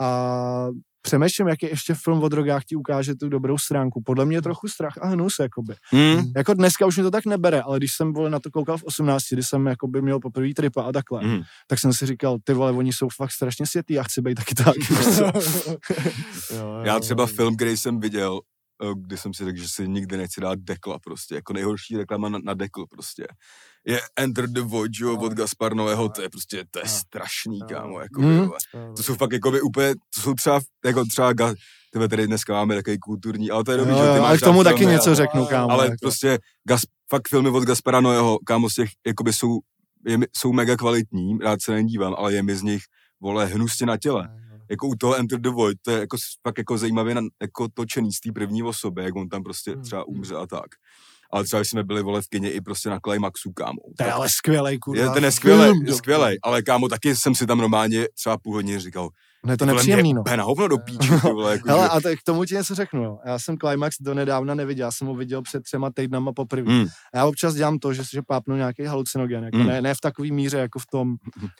[0.00, 0.68] A
[1.02, 4.02] přemýšlím, jaký ještě film o drogách ti ukáže tu dobrou stránku.
[4.06, 5.74] Podle mě je trochu strach a hnus, jakoby.
[5.90, 6.32] Hmm.
[6.36, 8.84] Jako dneska už mi to tak nebere, ale když jsem vole, na to koukal v
[8.84, 11.40] 18, kdy jsem jakoby měl poprvé tripa a takhle, Hmm.
[11.66, 14.54] tak jsem si říkal, ty vole, oni jsou fakt strašně světý, já chci být taky
[14.54, 14.74] tak.
[16.56, 18.40] Jo, Já třeba film, který jsem viděl,
[18.96, 22.38] kdy jsem si řekl, že si nikdy nechci dát dekla prostě, jako nejhorší reklama na,
[22.44, 23.26] na dekl prostě.
[23.86, 26.90] Je Enter the Void, jo, od Gaspar Nového, to je prostě, to je No.
[26.90, 27.66] strašný, No.
[27.66, 28.30] kámo, jako Mhm.
[28.40, 28.94] mm.
[28.96, 31.54] To jsou fakt jako by úplně, to jsou třeba, jako třeba, ga,
[31.92, 34.28] tyhle tady dneska máme takový kulturní, ale to je dobrý, Jo, že jo, ty ale
[34.28, 35.70] máš k tomu taky filmy, něco ale- řeknu, kámo.
[35.72, 35.96] ale jako.
[36.00, 39.58] prostě gas, fakt filmy od Gaspara Noého, kámo, z těch, jakoby jsou,
[40.06, 42.82] je, jsou mega kvalitní, rád se na ně dívám, ale je mi z nich,
[43.20, 44.28] vole, hnusně na těle.
[44.70, 46.16] Jako u toho Enter the Void, to je jako,
[46.48, 49.82] fakt jako zajímavě na, jako točený z té první osoby, jak on tam prostě Hmm,
[49.82, 50.16] třeba hmm.
[50.16, 50.66] umře a tak.
[51.32, 53.78] Ale třeba, jsme byli, vole, v kině i prostě na Climaxu, kámo.
[53.98, 55.02] To je ale skvělej, kurva.
[55.02, 58.54] je, ten je skvělej, film, skvělej, ale kámo, taky jsem si tam normálně třeba půl
[58.54, 59.08] hodiny říkal,
[59.46, 60.22] Ne, to vole, nepříjemný, no.
[60.36, 62.74] na hovno do píči, ty vole, jako, Hele, že- a tak k tomu ti něco
[62.74, 63.18] řeknu, jo.
[63.26, 66.72] Já jsem Climax do nedávna neviděl, já jsem ho viděl před třema týdnama poprvé.
[66.72, 66.86] Hmm.
[67.14, 69.66] A Já občas dělám to, že, že pápnu nějaký halucinogen, jako Mm.
[69.66, 71.14] ne, ne v takové míře, jako v tom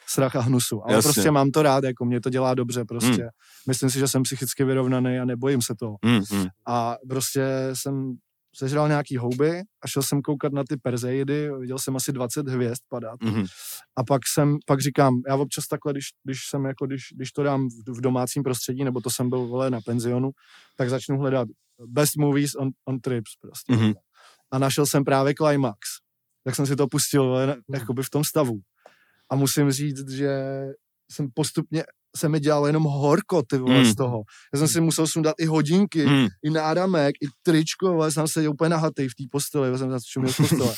[0.07, 1.12] strach a hnusu, ale Jasně.
[1.12, 3.28] prostě mám to rád, jako mě to dělá dobře prostě.
[3.68, 5.97] Myslím si, že jsem psychicky vyrovnaný a nebojím se toho.
[6.05, 6.47] Hmm, hmm.
[6.66, 7.43] A prostě
[7.74, 8.14] jsem
[8.55, 12.82] sežral nějaký houby a šel jsem koukat na ty Perzeidy, viděl jsem asi 20 hvězd
[12.88, 13.22] padat.
[13.22, 13.44] Mhm.
[13.96, 17.42] A pak jsem, pak říkám, já občas takhle, když, když jsem jako, když, když to
[17.42, 20.30] dám v, v domácím prostředí, nebo to jsem byl vole na penzionu,
[20.76, 21.48] tak začnu hledat
[21.86, 23.72] best movies on, on trips prostě.
[23.72, 23.92] Mhm.
[24.51, 25.78] A našel jsem právě Climax.
[26.44, 27.80] Tak jsem si to pustil vole, Mhm.
[27.80, 28.61] jakoby v tom stavu.
[29.30, 30.40] A musím říct, že
[31.11, 31.84] jsem postupně
[32.16, 33.84] se mi dělalo jenom horko, ty vole, Mm.
[33.84, 34.22] z toho.
[34.54, 36.26] Já jsem si musel sundat i hodinky, Hmm.
[36.44, 40.32] i náramek, i tričko, vole, jsem seděl úplně nahatý v té posteli, vole, jsem začuměl
[40.32, 40.74] z postele.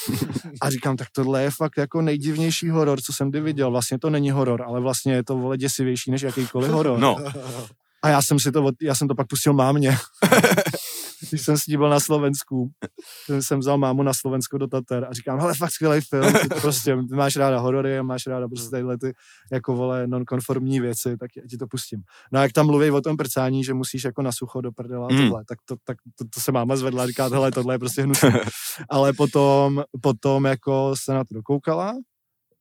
[0.63, 3.71] A říkám, tak tohle je fakt jako nejdivnější horor, co jsem kdy viděl.
[3.71, 6.99] Vlastně to není horor, ale vlastně je to vole děsivější než jakýkoliv horor.
[6.99, 7.17] No,
[8.03, 9.97] A já jsem si to, já jsem to pak pustil mámě.
[11.33, 12.71] Když jsem s ní byl na Slovensku,
[13.41, 16.97] jsem vzal mámu na Slovensko do Tater a říkám, hele, fakt skvělý film, ty prostě
[16.97, 19.13] máš ráda horory a máš ráda prostě tyhle ty
[19.53, 22.01] jako vole nonkonformní věci, tak já ti to pustím.
[22.33, 25.09] No a jak tam mluví o tom prcání, že musíš jako na sucho do prdela
[25.11, 25.19] Mm.
[25.19, 28.03] tohle, tak, to, tak to, to, se máma zvedla a říká, hele, tohle je prostě
[28.03, 28.41] hnusné.
[28.91, 31.95] Ale potom, potom jako se na to dokoukala,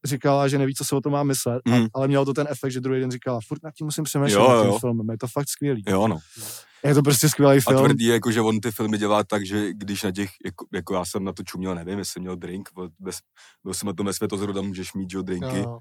[0.05, 1.87] říkala, že neví, co se o tom má myslet, a, Mm.
[1.93, 4.63] ale mělo to ten efekt, že druhý den říkala, furt nad tím musím přemýšlet Jo,
[4.65, 4.79] jo.
[4.79, 5.83] filmem, je to fakt skvělý.
[5.87, 6.17] jo, no.
[6.83, 7.85] Je to prostě skvělý A film.
[7.85, 11.05] tvrdí, jako, že on ty filmy dělá tak, že když na těch, jako, jako já
[11.05, 13.17] jsem na to čuměl, nevím, jestli jsem měl drink, bez,
[13.63, 15.79] byl jsem na tom ve Světozoru, tam můžeš mít, že jo, drinky, Jo.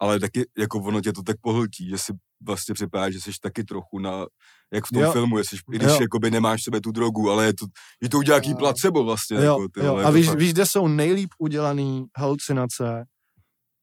[0.00, 2.12] ale taky, jako ono tě to tak pohltí, že si
[2.46, 4.26] vlastně připadá, že jsi taky trochu na,
[4.72, 5.12] jak v tom Jo.
[5.12, 5.98] filmu, jestli, i když Jo.
[6.00, 7.66] jakoby nemáš sobě tu drogu, ale je to,
[8.02, 9.36] je to udělá placebo vlastně.
[9.36, 9.96] Jo, jako, ty jo.
[9.96, 13.04] A to víš, víš, kde jsou nejlíp udělané halucinace?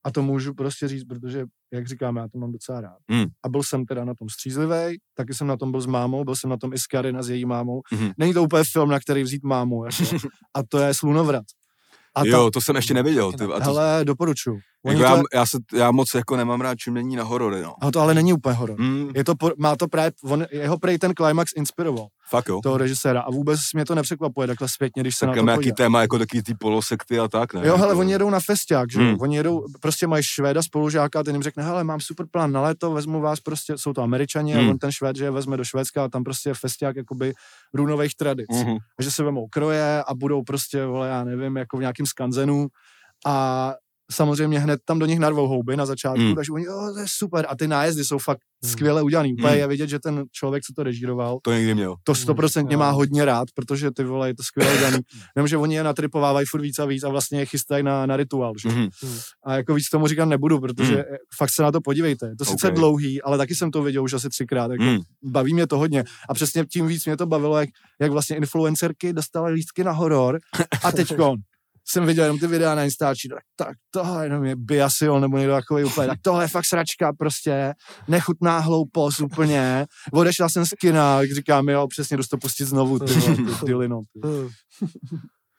[0.06, 2.98] A to můžu prostě říct, protože, jak říkám, já to mám docela rád.
[3.10, 3.26] Hmm.
[3.44, 6.36] A byl jsem teda na tom střízlivý, taky jsem na tom byl s mámou, byl
[6.36, 7.80] jsem na tom i s Karin a s její mámou.
[7.92, 8.10] Mhm.
[8.18, 9.84] Není to úplně film, na který vzít mámu.
[9.84, 10.26] Jako.
[10.54, 11.44] a to je Slunovrat.
[12.14, 13.32] A ta, jo, to jsem ještě neviděl.
[13.32, 14.58] Ty, a to, hele, doporučuju.
[14.86, 17.74] Oni jako to, já, já, se, já, moc jako nemám rád čumění na horory, no.
[17.80, 18.80] a to ale není úplně horor.
[18.80, 22.60] Mm, Je to, má to právě, on, jeho prej ten climax inspiroval, fakt jo.
[22.62, 23.20] toho režiséra.
[23.20, 26.18] A vůbec mě to nepřekvapuje takhle zpětně, když se Tak na to nějaký téma, jako
[26.18, 27.66] taky ty polosekty a tak, ne?
[27.66, 28.98] Jo, hele, Jako- oni jedou na festiák, že?
[28.98, 29.16] Hmm.
[29.20, 32.60] Oni jedou, prostě mají Švéda spolužáka a ten jim řekne, hele, mám super plán na
[32.62, 34.66] léto, vezmu vás prostě, jsou to američani Hmm.
[34.66, 37.34] a on ten Švéd, že je vezme do Švédska a tam prostě je festiák jakoby
[37.74, 38.46] runových tradic.
[38.50, 38.76] Mhm.
[38.98, 42.66] A že se vemou kroje a budou prostě, vole, já nevím, jako v nějakým skanzenu
[43.26, 43.74] a
[44.12, 46.34] samozřejmě hned tam do nich narvou houby na začátku, Hmm.
[46.34, 47.46] takže oni, jo, to je super.
[47.48, 48.70] A ty nájezdy jsou fakt Hmm.
[48.72, 49.32] skvěle udělaný.
[49.32, 49.58] Úplně Hmm.
[49.60, 51.94] je vidět, že ten člověk, co to režíroval, To někdy měl.
[52.04, 52.94] to stoprocentně má jo.
[52.94, 54.96] hodně rád, protože ty vole, je to skvěle udělaný.
[55.36, 58.16] Jenom, že oni je natripovávají furt víc a víc a vlastně je chystají na, na
[58.16, 58.52] rituál.
[58.62, 58.68] Že?
[58.68, 58.88] Mhm.
[59.46, 61.02] A jako víc tomu říkat nebudu, protože mm.
[61.36, 62.26] fakt se na to podívejte.
[62.28, 62.74] Je to sice Ok.
[62.74, 64.70] dlouhý, ale taky jsem to viděl už asi třikrát.
[64.70, 64.98] Jako Mm.
[65.24, 66.04] Baví mě to hodně.
[66.28, 67.68] A přesně tím víc mě to bavilo, jak,
[68.00, 70.38] jak vlastně influencerky dostaly lístky na horor
[70.84, 71.36] a teďkon
[71.88, 75.52] jsem viděl jenom ty videa na Instači, tak, tak tohle jenom je Biasil nebo někdo
[75.52, 77.74] takový úplně, tak tohle je fakt sračka prostě,
[78.08, 79.86] nechutná hloupost úplně.
[80.12, 83.42] Odešla jsem z kina, jak říkám, jo, přesně dost to pustit znovu, ty, vole, ty,
[83.66, 84.20] ty lino, ty.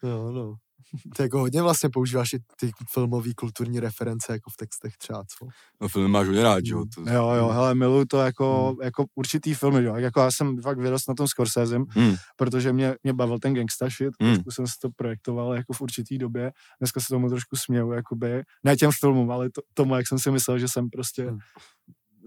[0.04, 0.54] Jo, no.
[0.54, 0.67] Ty
[1.20, 5.48] jako hodně vlastně používáš i ty filmové kulturní reference jako v textech třeba, co?
[5.82, 6.86] No film máš hodně rád, že jo?
[6.96, 9.96] To, Jo, jo, hele, miluju to jako, jako určitý film, jo.
[9.96, 12.16] Jako já jsem fakt vyrost na tom Scorsesem, Hmm.
[12.36, 14.34] protože mě, mě bavil ten gangsta shit, Hmm.
[14.34, 18.44] trošku jsem si to projektoval jako v určitý době, dneska se tomu trošku směju, jakoby,
[18.64, 21.40] ne těm filmům, ale to, tomu, jak jsem si myslel, že jsem prostě, Hmm.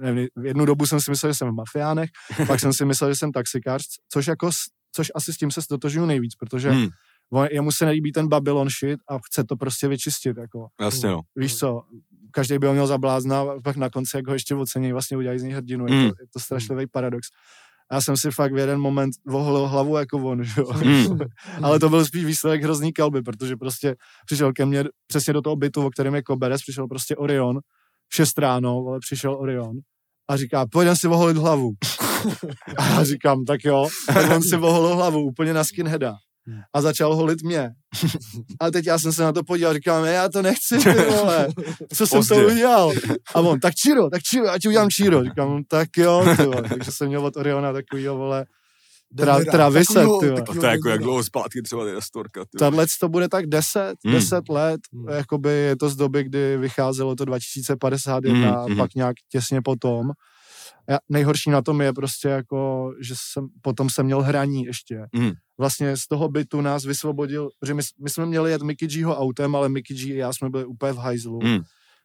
[0.00, 2.10] nevím, v jednu dobu jsem si myslel, že jsem v mafiánech,
[2.46, 3.82] pak jsem si myslel, že jsem taxikář,
[4.12, 4.50] což jako,
[4.92, 6.88] což asi s tím se stotožňuji nejvíc, protože Hmm.
[7.32, 10.66] On, jemu se nelíbí ten Babylon shit a chce to prostě vyčistit, jako.
[10.80, 11.20] Jasně, no.
[11.36, 11.82] Víš co,
[12.30, 15.16] každý by ho měl za blázna, a pak na konci, jak ho ještě ocení, vlastně
[15.16, 15.86] udělají z něj hrdinu.
[15.88, 16.00] Je, Mm.
[16.10, 17.28] to, je to strašlivý paradox.
[17.90, 20.72] A já jsem si fakt v jeden moment voholil hlavu jako on, že jo.
[20.84, 21.18] Mm.
[21.62, 23.94] Ale to byl spíš výsledek hrozný kalby, protože prostě
[24.26, 27.58] přišel ke mně přesně do toho bytu, o kterém je Koberes, přišel prostě Orion,
[28.08, 29.76] v 6 ráno, ale přišel Orion
[30.28, 31.70] a říká, pojďme si voholit hlavu.
[32.76, 33.88] A já říkám, tak jo.
[34.06, 36.14] Tak on si voholil hlavu úplně na skinheada
[36.74, 37.70] a začal holit mě.
[38.60, 41.48] A teď já jsem se na to podíval, říkám, já to nechci, ty vole,
[41.96, 42.34] co jsem Pozdě.
[42.34, 42.92] to udělal?
[43.34, 45.24] A on, tak číro, tak číro, ať udělám číro.
[45.24, 46.62] Říkám, "No, tak jo, ty vole.
[46.68, 48.44] Takže jsem měl od Oriona takovýho, vole,
[49.16, 49.44] Tra-
[50.02, 50.40] takovýho- ty vole.
[50.42, 52.44] A to je jako jak dlouho zpátky třeba ta storka.
[52.44, 52.58] ty.
[52.58, 54.14] Tahle to bude tak 10, Hmm.
[54.14, 55.08] 10 let, Hmm.
[55.08, 58.76] jakoby je to z doby, kdy vycházelo to 2051, Hmm, hmm.
[58.76, 60.10] pak nějak těsně potom.
[60.88, 65.06] Já, nejhorší na tom je prostě jako, že jsem, potom jsem měl hraní ještě.
[65.14, 65.32] Hmm.
[65.58, 69.56] Vlastně z toho bytu nás vysvobodil, že my, my jsme měli jet Mickey Gho autem,
[69.56, 71.38] ale Mickey G i já jsme byli úplně v hajzlu.
[71.42, 71.60] Hmm.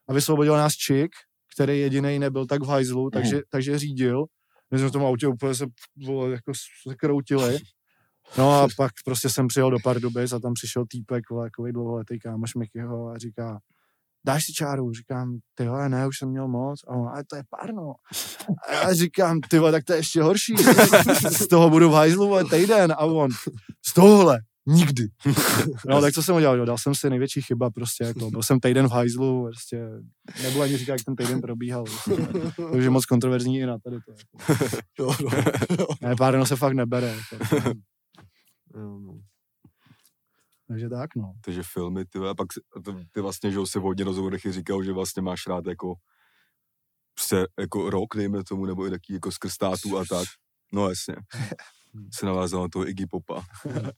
[0.08, 1.12] A vysvobodil nás Chick,
[1.56, 4.26] který jediný nebyl tak v hajzlu, takže, takže řídil.
[4.72, 5.66] My jsme v tom autě úplně se,
[6.06, 6.52] vole, jako
[6.88, 7.58] se kroutili.
[8.38, 12.56] No a pak prostě jsem přijel do Pardubic a tam přišel týpek, takový dlouholetý kámoš
[12.56, 13.60] Mikyho a říká,
[14.26, 14.94] dáš si čáru?
[14.94, 16.80] Říkám, ty vole, ne, už jsem měl moc.
[16.88, 17.94] A on, ale to je párno.
[18.68, 20.56] A já říkám, ty vole, tak to je ještě horší.
[21.30, 22.92] Z toho budu v hajzlu, vole, týden.
[22.92, 23.32] A on,
[23.86, 25.08] z tohohle, nikdy.
[25.88, 26.66] No, tak co jsem udělal?
[26.66, 29.90] Dal jsem si největší chyba prostě, jako, byl jsem týden v hajzlu, prostě,
[30.44, 31.84] nebudu ani říkat, jak ten týden probíhal.
[31.84, 32.28] Prostě,
[32.72, 34.12] takže moc kontroverzní i na tady to.
[34.12, 34.76] Jako.
[35.00, 35.30] Jo, no.
[36.02, 37.16] Ne, párno se fakt nebere.
[37.32, 37.74] Jako.
[40.68, 41.34] Takže tak, no.
[41.46, 42.48] Takže filmy, ty, a pak
[42.86, 45.94] to, ty vlastně, že si v hodně rozhovorech říkal, že vlastně máš rád jako
[47.20, 50.26] se, jako rok, dejme tomu, nebo i taky jako skrz států a tak.
[50.74, 51.16] No jasně.
[52.14, 53.44] Se navázal na toho Iggy Popa.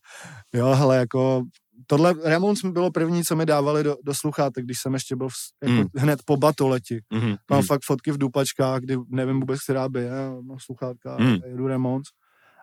[0.54, 1.44] Jo, hele, jako
[1.88, 5.34] tohle Ramones bylo první, co mi dávali do, do sluchátek, když jsem ještě byl v,
[5.64, 5.88] jako Mm.
[5.98, 7.00] hned po batoleti.
[7.14, 7.38] Mm-hmm.
[7.52, 10.12] Mám fakt fotky v dupačkách, kdy nevím vůbec, která by je,
[10.42, 11.38] mám sluchátka, Mm.
[11.44, 12.08] a jedu Ramones.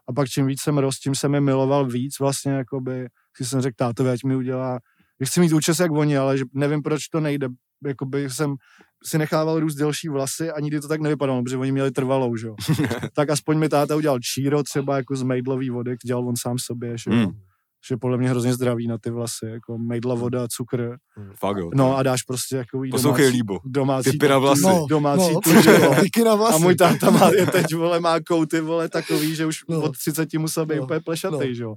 [0.09, 3.61] A pak čím víc jsem rost, tím jsem je miloval víc vlastně, jakoby, si jsem
[3.61, 4.79] řekl tátovi, ať mi udělá,
[5.21, 7.49] že chci mít účes jak oni, ale že nevím, proč to nejde.
[7.87, 8.55] Jakoby jsem
[9.05, 12.47] si nechával růst delší vlasy a nikdy to tak nevypadalo, protože oni měli trvalou, že
[12.47, 12.55] jo.
[13.15, 16.99] tak aspoň mi táta udělal číro třeba jako z mejdlový vody, dělal on sám sobě,
[16.99, 17.17] že, Mm.
[17.17, 17.33] mm.
[17.89, 20.97] Že podle mě hrozně zdraví na ty vlasy, jako mejdla voda, cukr.
[21.39, 21.71] Fakt jo.
[21.75, 23.59] No a dáš prostě jako Poslouchej líbo.
[23.65, 24.63] domácí, Typy na vlasy.
[24.63, 25.95] no, domácí no, jo.
[26.03, 26.55] Díky na vlasy.
[26.55, 29.77] A můj táta má, je teď, vole, má kouty, vole, takový, že už No.
[29.77, 29.83] no.
[29.83, 30.79] od 30 musel být No.
[30.81, 30.85] no.
[30.85, 31.41] úplně plešatý, No.
[31.49, 31.55] no.
[31.55, 31.75] že jo.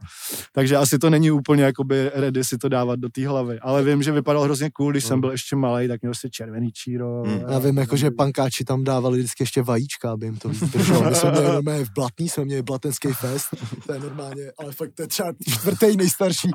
[0.53, 3.60] Takže asi to není úplně, jakoby, ready si to dávat do té hlavy.
[3.60, 5.08] Ale vím, že vypadal hrozně cool, když No.
[5.08, 7.24] jsem byl ještě malý, tak měl si červený číro.
[7.26, 7.32] Mm.
[7.39, 10.62] vole, Já vím, jako, že pankáči tam dávali vždycky ještě vajíčka, aby jim to víc
[10.72, 11.03] drželo.
[11.10, 11.32] My jsme
[11.62, 13.47] měli v Blatný, jsme měli Blatenský fest,
[13.88, 16.50] to je normálně, ale fakt to je třeba čtvrtý nejstarší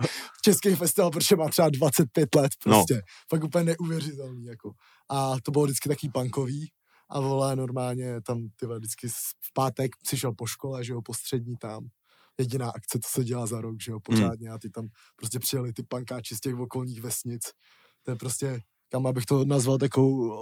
[0.45, 2.95] český festival, protože má třeba 25 let prostě.
[2.95, 3.01] No.
[3.31, 4.73] Fakt úplně neuvěřitelný, jako.
[5.11, 6.69] A to bylo vždycky taký punkový.
[7.11, 11.57] A vole, normálně tam ty vždycky v pátek přišel po škole, že jo, po střední
[11.57, 11.87] tam.
[12.39, 14.51] Jediná akce, co se dělá za rok, že jo, pořádně.
[14.51, 17.43] A ty tam prostě přijeli ty pankáči z těch okolních vesnic.
[18.03, 20.33] To je prostě, kam abych to nazval takovou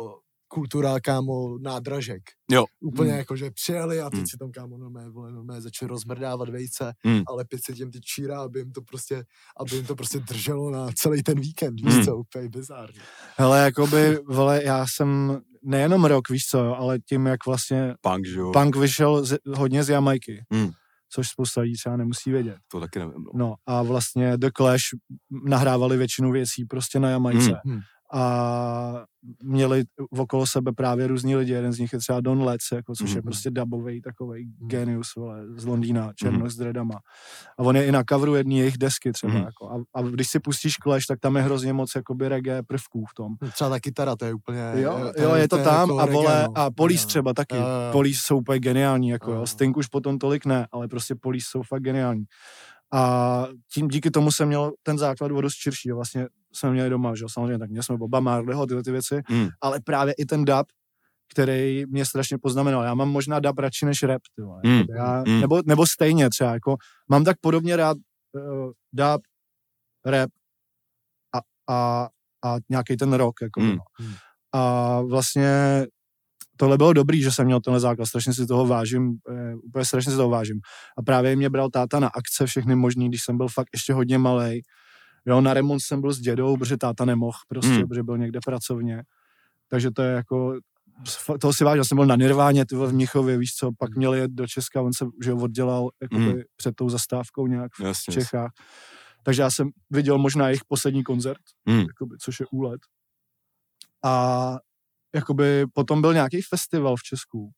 [0.52, 2.22] kultura, kámo, nádražek.
[2.50, 2.64] Jo.
[2.80, 3.18] Úplně Mm.
[3.18, 4.26] jako, že přijeli a teď Mm.
[4.26, 7.22] si tam, kámo, normálně, vole, normálně začali rozmrdávat vejce, Mm.
[7.26, 9.24] ale pět se těm ty číra, aby jim to prostě,
[9.60, 11.86] aby jim to prostě drželo na celý ten víkend, Mm.
[11.96, 13.00] víš co, úplně bizárně.
[13.36, 18.38] Hele, jakoby, vole, já jsem nejenom rok, víš co, ale tím, jak vlastně Punk, že
[18.40, 18.50] jo.
[18.52, 20.70] punk vyšel z, hodně z Jamajky, Mm.
[21.12, 22.56] což spousta lidí třeba nemusí vědět.
[22.72, 23.14] To taky nevím.
[23.24, 23.30] No.
[23.34, 24.82] No a vlastně The Clash
[25.30, 27.60] nahrávali většinu věcí prostě na Jamajce.
[27.64, 27.80] Mm.
[28.14, 28.20] Mm.
[28.20, 29.04] A
[29.42, 29.84] měli
[30.18, 33.16] okolo sebe právě různí lidi, jeden z nich je třeba Don Letts, jako, což je
[33.16, 33.22] Mhm.
[33.22, 34.68] prostě dubový takový Mhm.
[34.68, 36.94] genius vole, z Londýna, černoch s dreadama.
[37.58, 39.32] A on je i na coveru jedné jejich desky třeba.
[39.32, 39.42] Mhm.
[39.42, 39.70] Jako.
[39.70, 43.14] A, a, když si pustíš Clash, tak tam je hrozně moc jakoby reggae prvků v
[43.14, 43.32] tom.
[43.54, 44.72] Třeba ta kytara, to je úplně...
[44.74, 46.58] Jo, jo, je to tam jako a vole, reggae, no.
[46.58, 47.06] a Police Jo.
[47.08, 47.56] třeba taky.
[47.56, 47.92] Jo, jo, jo.
[47.92, 49.36] Police jsou úplně geniální, jako Jo.
[49.38, 49.46] jo.
[49.46, 52.24] Sting už potom tolik ne, ale prostě Police jsou fakt geniální.
[52.92, 55.88] A tím díky tomu jsem měl ten základ o dost širší.
[55.88, 55.96] jo.
[55.96, 59.20] Vlastně jsme měli doma, že jo, samozřejmě, tak měli jsme Boba Marleyho, tyhle ty věci,
[59.30, 59.48] Mm.
[59.60, 60.66] ale právě i ten dub,
[61.32, 62.82] který mě strašně poznamenal.
[62.84, 64.60] Já mám možná dub radši než rap, ty vole.
[64.64, 64.82] Mm.
[64.96, 65.40] Já, Mm.
[65.40, 66.76] nebo, nebo stejně třeba, jako
[67.10, 67.96] mám tak podobně rád
[68.32, 69.22] uh, dub,
[70.06, 70.30] rap,
[71.70, 72.08] a,
[72.44, 73.34] a nějaký ten rok.
[73.42, 73.76] Jako, Hmm.
[73.76, 73.82] no.
[74.52, 75.86] A vlastně
[76.56, 80.10] tohle bylo dobrý, že jsem měl tenhle základ, strašně si toho vážím, eh, úplně strašně
[80.12, 80.60] si toho vážím.
[80.98, 84.18] A právě mě bral táta na akce všechny možný, když jsem byl fakt ještě hodně
[84.18, 84.60] malý.
[85.26, 87.88] Jo, na remont jsem byl s dědou, protože táta nemohl prostě, Hmm.
[87.88, 89.02] protože byl někde pracovně.
[89.68, 90.54] Takže to je jako,
[91.40, 94.14] toho si vážím, já jsem byl na Nirváně, ty v Mnichově, víš co, pak měl
[94.14, 96.40] jet do Česka, on se že oddělal jakoby, Hmm.
[96.56, 98.14] před tou zastávkou nějak v Jasně.
[98.14, 98.50] Čechách.
[99.22, 101.80] Takže já jsem viděl možná jejich poslední koncert, Hmm.
[101.80, 102.80] jakoby, což je úlet.
[104.04, 104.56] A
[105.14, 107.50] jakoby potom byl nějaký festival v Česku,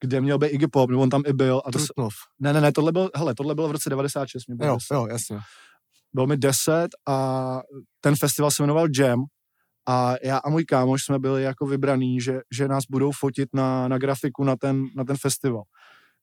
[0.00, 1.62] kde měl být Iggy Pop, nebo on tam i byl.
[1.66, 2.14] A to, Trutnov.
[2.40, 4.94] ne, ne, ne, tohle byl, hele, tohle bylo v roce 96, mě bylo, Jo, 10.
[4.94, 5.38] jo, jasně.
[6.14, 7.60] Bylo mi 10 a
[8.00, 9.24] ten festival se jmenoval Jam
[9.88, 13.88] a já a můj kámoš jsme byli jako vybraný, že, že nás budou fotit na,
[13.88, 15.62] na grafiku na ten, na ten festival.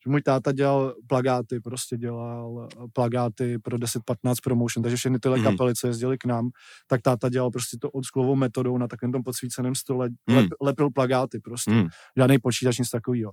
[0.06, 5.38] Že můj táta dělal plagáty, prostě dělal eh, plagáty pro 10-15 promotion, takže všechny tyhle
[5.38, 5.46] Mhm.
[5.52, 6.50] kapely, co jezdili k nám,
[6.88, 10.38] tak táta dělal prostě to oldschoolovou metodou na takovém tom podsvíceném stole, Mhm.
[10.38, 11.88] lep, lepil plagáty prostě, Hmm.
[12.18, 13.32] žádný počítač, nic takového.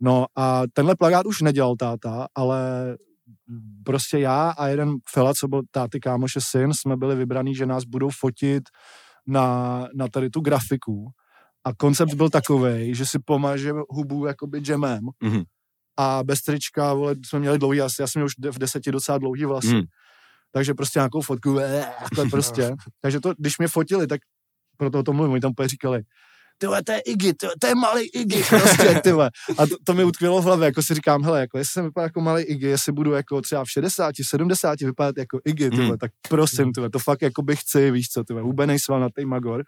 [0.00, 2.60] No a tenhle plagát už nedělal táta, ale
[3.84, 7.84] prostě já a jeden fela, co byl táty kámoše syn, jsme byli vybraný, že nás
[7.84, 8.62] budou fotit
[9.26, 11.10] na, na tady tu grafiku.
[11.64, 15.42] A koncept byl takový, že si pomaže hubu jakoby džemem Mhm.
[15.96, 19.18] a bez trička, vole, jsme měli dlouhý asi, já jsem měl už v deseti docela
[19.18, 19.68] dlouhý vlasy.
[19.68, 19.82] Hmm.
[20.52, 22.74] Takže prostě nějakou fotku, eh, takhle prostě.
[23.00, 24.20] Takže to, když mě fotili, tak
[24.76, 26.02] proto o tom mluvím, oni tam úplně říkali,
[26.58, 29.30] ty vole, to je Iggy, to je malý Iggy, prostě, ty vole.
[29.58, 32.06] A to, to mi utkvělo v hlavě, jako si říkám, hele, jako jestli jsem vypadal
[32.06, 35.88] jako malý Iggy, jestli budu jako třeba v 60, 70 vypadat jako Iggy, ty vole,
[35.88, 35.98] Hmm.
[35.98, 39.00] tak prosím, ty vole, to fakt jako bych chci, víš co, ty vole, hubenej sval
[39.00, 39.64] na tej Magor,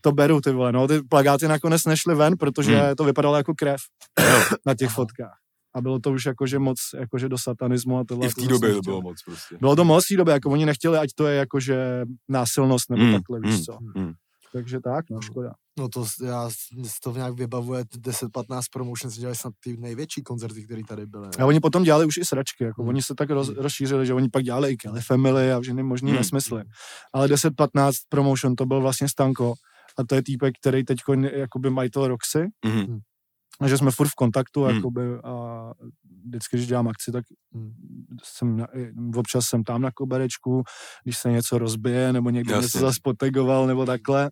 [0.00, 2.94] to beru, ty vole, no, ty plagáty nakonec nešly ven, protože Hmm.
[2.96, 3.80] to vypadalo jako krev
[4.66, 5.34] na těch fotkách.
[5.74, 8.26] A bylo to už jakože moc, jakože do satanismu a tohle.
[8.26, 9.56] I v to té době to bylo moc prostě.
[9.60, 13.02] Bylo to moc v té době, jako oni nechtěli, ať to je jakože násilnost nebo
[13.04, 13.78] Mm, takhle, víš mm, co.
[13.96, 14.12] mm.
[14.52, 15.52] Takže tak, no, škoda.
[15.78, 20.82] No to já si to nějak vybavuje, 10-15 promotions dělali snad ty největší koncerty, které
[20.88, 21.28] tady byly.
[21.38, 22.88] A oni potom dělali už i sračky, jako Hmm.
[22.88, 26.10] oni se tak roz, rozšířili, že oni pak dělali i Kelly Family a všechny možný
[26.10, 26.18] Hmm.
[26.18, 26.62] nesmysly.
[27.12, 29.54] Ale 10-15 promotion to byl vlastně Stanko
[29.98, 30.98] a to je týpek, který teď
[31.32, 32.98] jakoby majitel Roxy, Mhm.
[33.66, 34.76] Že jsme furt v kontaktu Hmm.
[34.76, 35.72] jakoby, a
[36.24, 37.24] vždycky, když dělám akci, tak
[37.54, 37.72] Hmm.
[38.24, 38.66] jsem na,
[39.16, 40.62] občas jsem tam na koberečku,
[41.04, 42.64] když se něco rozbije, nebo někdo Jasně.
[42.64, 44.30] něco zase potegoval, nebo takhle.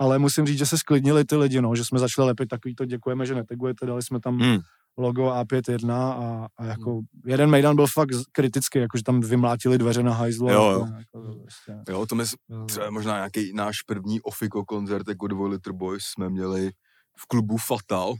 [0.00, 2.84] Ale musím říct, že se sklidnili ty lidi, no, že jsme začali lepit takový to
[2.84, 4.58] děkujeme, že netegujete, dali jsme tam Hmm.
[4.98, 10.14] logo A51 a, a jako jeden Mejdan byl fakt kritický, jakože tam vymlátili dveře na
[10.14, 10.48] hajzlu.
[10.48, 10.86] a Jo, jo.
[10.98, 11.78] Jako, prostě.
[11.88, 12.64] Jo, to my, Jo.
[12.66, 16.70] třeba možná nějaký náš první ofiko koncert jako Dvoj Litr Boys jsme měli
[17.18, 18.14] v klubu Fatal,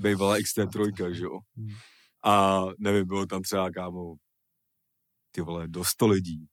[0.00, 1.38] bývalá XT3, že jo.
[1.56, 1.68] Hmm.
[2.24, 4.14] A nevím, bylo tam třeba, kámo,
[5.34, 6.46] ty vole, do 100 lidí.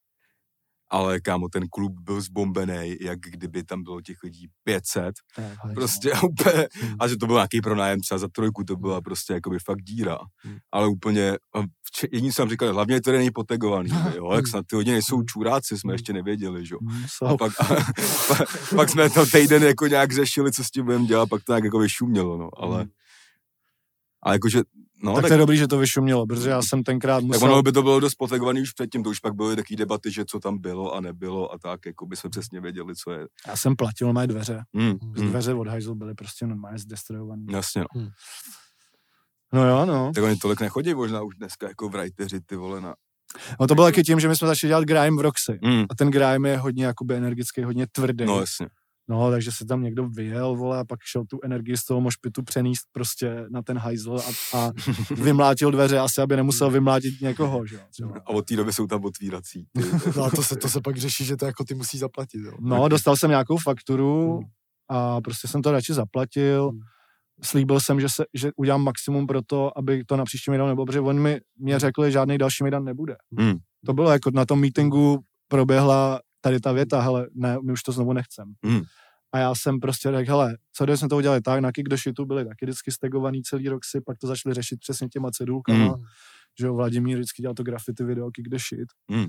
[0.89, 5.15] Ale kámo, ten klub byl zbombený, jak kdyby tam bylo těch lidí 500.
[5.35, 6.95] Tak, Prostě úplně, Hmm.
[6.99, 10.17] a že to byl nějaký pronájem třeba za trojku, to byla prostě jakoby fakt díra.
[10.43, 10.57] Hmm.
[10.71, 11.37] Ale úplně,
[12.11, 15.93] jediný jsem říkal, hlavně to není potegovaný, jo, jak snad ty lidi nejsou čuráci, jsme
[15.93, 16.79] ještě nevěděli, že jo.
[17.27, 17.65] A pak, a,
[18.27, 21.51] pak, pak jsme to týden jako nějak řešili, co s tím budeme dělat, pak to
[21.51, 22.89] nějak jako vyšumělo, no, ale, Hmm.
[24.23, 24.61] Ale jakože,
[25.03, 27.51] no, tak, tak, to je dobrý, že to vyšumělo, protože já jsem tenkrát tak musel...
[27.51, 30.25] ono by to bylo dost potegovaný už předtím, to už pak byly taky debaty, že
[30.25, 33.27] co tam bylo a nebylo a tak, jako by jsme přesně věděli, co je.
[33.47, 34.63] Já jsem platil mé dveře.
[34.75, 35.15] Hmm, Hmm.
[35.15, 37.45] Z hmm, dveře od hajzlu byly prostě normálně zdestrojovaný.
[37.51, 38.09] jasně, no.
[39.53, 40.11] No jo, no.
[40.15, 42.95] Tak oni tolik nechodí možná už dneska jako writeři, ty vole, na...
[43.59, 45.59] No to bylo taky tím, že my jsme začali dělat grime v Roxy.
[45.63, 48.25] Hmm, A ten grime je hodně jakoby energický, hodně tvrdý.
[48.25, 48.67] no jasně.
[49.09, 52.43] No, takže se tam někdo vyjel, vole, a pak šel tu energii z toho mošpitu
[52.43, 54.71] přenést prostě na ten hajzl a, a
[55.15, 57.81] vymlátil dveře asi, aby nemusel vymlátit někoho, že jo.
[57.91, 58.13] třeba.
[58.25, 59.67] A od té doby jsou tam otvírací.
[60.17, 62.51] No a to se, to se pak řeší, že to jako ty musí zaplatit, jo.
[62.59, 64.45] No, dostal jsem nějakou fakturu Hmm.
[64.89, 66.69] a prostě jsem to radši zaplatil.
[66.69, 66.79] Hmm.
[67.43, 70.85] Slíbil jsem, že, se, že udělám maximum pro to, aby to na příští Mejdan nebylo,
[70.85, 73.15] protože oni mi mě řekli, že žádný další Mejdan nebude.
[73.39, 73.57] Hmm.
[73.85, 77.91] To bylo jako na tom meetingu proběhla tady ta věta, hele, ne, my už to
[77.91, 78.53] znovu nechcem.
[78.65, 78.81] Hmm.
[79.33, 81.95] A já jsem prostě řekl, hele, co když jsme to udělali tak, na Kick the
[81.95, 85.85] Shitu byli taky vždycky stegovaný celý rok si, pak to začali řešit přesně těma cedulkama,
[85.85, 86.03] Hmm.
[86.59, 88.87] že jo, Vladimír vždycky dělal to graffiti video Kick the Shit.
[89.11, 89.25] Hmm.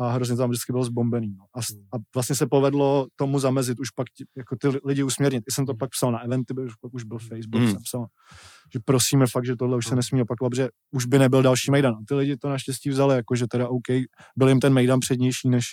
[0.00, 1.34] A hrozně tam vždycky bylo zbombený.
[1.38, 1.44] No.
[1.54, 1.82] A, Hmm.
[1.94, 5.44] a, vlastně se povedlo tomu zamezit, už pak ti, jako ty lidi usměrnit.
[5.48, 5.78] I jsem to Hmm.
[5.78, 7.70] pak psal na eventy, už pak už byl Facebook, Hmm.
[7.72, 8.06] jsem psal,
[8.72, 9.96] že prosíme fakt, že tohle už se Hmm.
[9.96, 11.94] nesmí opakovat, protože už by nebyl další Mejdan.
[11.94, 13.86] A ty lidi to naštěstí vzali, jako že teda OK,
[14.36, 15.64] byl jim ten Mejdan přednější než,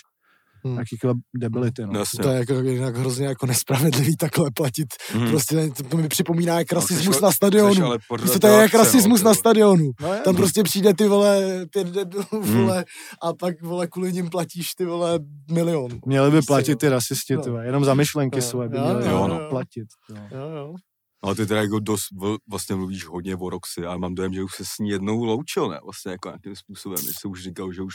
[0.64, 0.78] Hmm.
[0.78, 1.98] Jakýkhle debility, no.
[1.98, 2.22] Jasně.
[2.22, 4.86] To je jako, jinak hrozně jako nespravedlivý takhle platit.
[5.12, 5.28] Hmm.
[5.30, 7.84] Prostě to, mi připomíná jak No, rasismus seš- na stadionu.
[7.86, 9.90] ale Prostě to je jak no, rasismus ty na stadionu.
[10.00, 10.38] no je, Tam no.
[10.38, 11.42] prostě přijde ty vole
[11.72, 12.54] pět debilů, Hmm.
[12.62, 12.84] vole,
[13.22, 15.18] a pak vole kvůli nim platíš ty vole
[15.52, 15.90] milion.
[16.06, 16.76] Měli by Prostě, platit no.
[16.78, 17.42] ty rasisti, No.
[17.42, 17.66] ty vole.
[17.66, 19.48] jenom za myšlenky Jo, své by jo, měli jo, no, no.
[19.50, 19.86] platit.
[20.10, 20.16] Jo.
[20.38, 20.74] Jo, jo.
[21.22, 22.04] Ale ty teda jako dost
[22.50, 25.68] vlastně mluvíš hodně o Roxy a mám dojem, že už se s ní jednou loučil,
[25.68, 25.78] ne?
[25.84, 27.94] Vlastně jako nějakým způsobem, že se už říkal, že už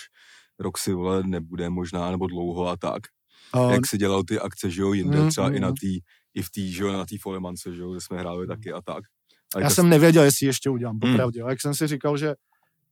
[0.60, 3.01] Roxy, vole, nebude možná, nebo dlouho a tak.
[3.54, 5.76] A Jak si dělal ty akce, že jo, jinde, Mm, třeba i na mm.
[5.76, 5.99] tý,
[6.34, 8.82] i v té, že jo, na té Folemance, že jo, kde jsme hráli taky a
[8.82, 9.04] tak.
[9.56, 11.12] A Já jako jsem nevěděl, jestli ještě udělám, Hmm.
[11.12, 11.41] popravdě.
[11.41, 11.49] Hmm.
[11.49, 12.34] Jak jsem si říkal, že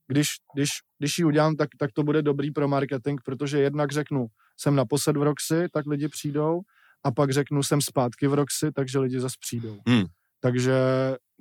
[0.08, 4.26] když, když, když ji udělám, tak, tak to bude dobrý pro marketing, protože jednak řeknu,
[4.56, 6.60] jsem naposled v Roxy, tak lidi přijdou,
[7.04, 9.78] a pak řeknu, jsem zpátky v Roxy, takže lidi zase přijdou.
[9.88, 10.04] Hmm.
[10.40, 10.74] Takže,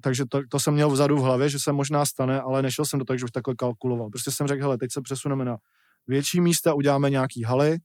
[0.02, 3.00] takže to, to, jsem měl vzadu v hlavě, že se možná stane, ale nešel jsem
[3.00, 4.10] do toho, že už takhle kalkuloval.
[4.10, 5.58] Prostě jsem řekl, hele, teď se přesuneme na
[6.08, 7.78] větší místa, uděláme nějaký haly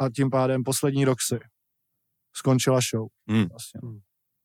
[0.00, 1.38] a tím pádem poslední Roxy.
[2.36, 3.08] Skončila show.
[3.28, 3.46] Hmm.
[3.48, 3.80] Vlastně.
[3.84, 3.98] Hmm.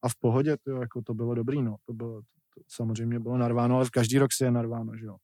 [0.04, 1.76] A v pohodě, to, jako to bylo dobrý, no.
[1.86, 5.16] To bylo, to samozřejmě bylo narváno, ale v každý rok si je narváno, že jo.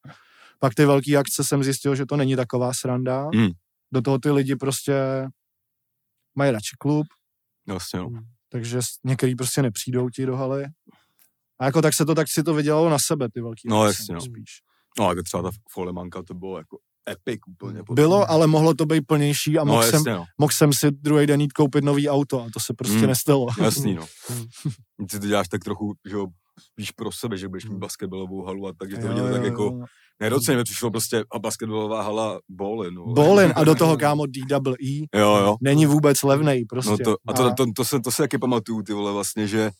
[0.60, 3.30] Pak ty velké akce jsem zjistil, že to není taková sranda.
[3.36, 3.50] Hmm.
[3.92, 5.26] Do toho ty lidi prostě
[6.36, 7.08] mají radši klub,
[7.68, 8.10] Vlastně, no.
[8.50, 10.66] takže s- některý prostě nepřijdou ti do haly.
[11.60, 14.02] A jako tak se to, tak si to vydělalo na sebe, ty velký No, akce,
[14.02, 14.22] jasně, no.
[14.22, 14.50] spíš.
[15.00, 16.78] No, jako třeba ta Folemanka, to bylo jako
[17.10, 17.82] epic úplně.
[17.92, 20.26] Bylo, ale mohlo to být plnější a no, mohl, jsem, jasně, no.
[20.38, 23.08] mohl jsem si druhý den jít koupit nový auto a to se prostě Hmm.
[23.08, 23.48] nestalo.
[23.62, 24.06] Jasný, no.
[24.30, 25.08] Hmm.
[25.08, 26.28] Ty to děláš tak trochu, že jo,
[26.72, 29.80] spíš pro sebe, že budeš mít basketbalovou halu a tak, že to viděl tak jako,
[30.20, 32.94] nedoceně mi přišlo prostě a basketbalová hala Bolin.
[32.94, 33.06] No.
[33.06, 35.56] Bolin a do toho kámo DWE Jo, jo.
[35.62, 36.92] není vůbec levnej prostě.
[36.92, 39.72] No to, a to, to, to, se, to se taky pamatuju, ty vole, vlastně, že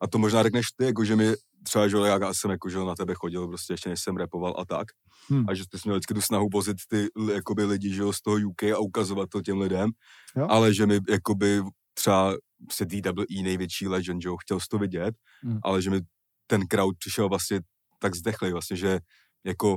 [0.00, 1.32] a to možná řekneš ty, jako že mi
[1.68, 4.64] třeba, že já jsem jako, že na tebe chodil, prostě ještě než jsem repoval a
[4.64, 4.88] tak.
[5.28, 5.44] Hmm.
[5.48, 8.36] A že ty jsi měl vždycky tu snahu vozit ty jakoby lidi, že z toho
[8.36, 9.90] UK a ukazovat to těm lidem.
[10.36, 10.46] Jo.
[10.50, 11.62] Ale že mi jakoby
[11.94, 12.34] třeba
[12.72, 15.58] se DWE největší legend, že jo, chtěl to vidět, Hmm.
[15.62, 16.00] ale že mi
[16.46, 17.60] ten crowd přišel vlastně
[17.98, 19.00] tak zdechlej vlastně, že
[19.44, 19.76] jako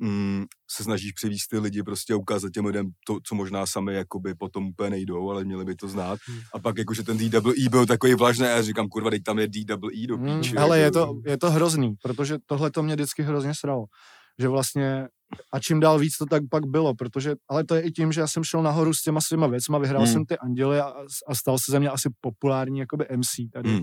[0.00, 3.94] mm, se snažíš přivízt ty lidi prostě a ukázat těm lidem to, co možná sami
[3.94, 6.18] jakoby potom úplně nejdou, ale měli by to znát.
[6.26, 6.40] Hmm.
[6.54, 9.48] A pak jakože ten DWE byl takový vlažný a já říkám, kurva, teď tam je
[9.48, 10.56] DWE do Hmm, píči.
[10.56, 13.84] ale je jako- to, je to hrozný, protože tohle to mě vždycky hrozně sralo.
[14.38, 15.08] Že vlastně,
[15.52, 18.20] a čím dál víc to tak pak bylo, protože, ale to je i tím, že
[18.20, 20.12] já jsem šel nahoru s těma svýma věcma, vyhrál Hmm.
[20.12, 20.92] jsem ty anděly a,
[21.28, 23.70] a stal se ze mě asi populární jakoby MC tady.
[23.70, 23.82] Hmm.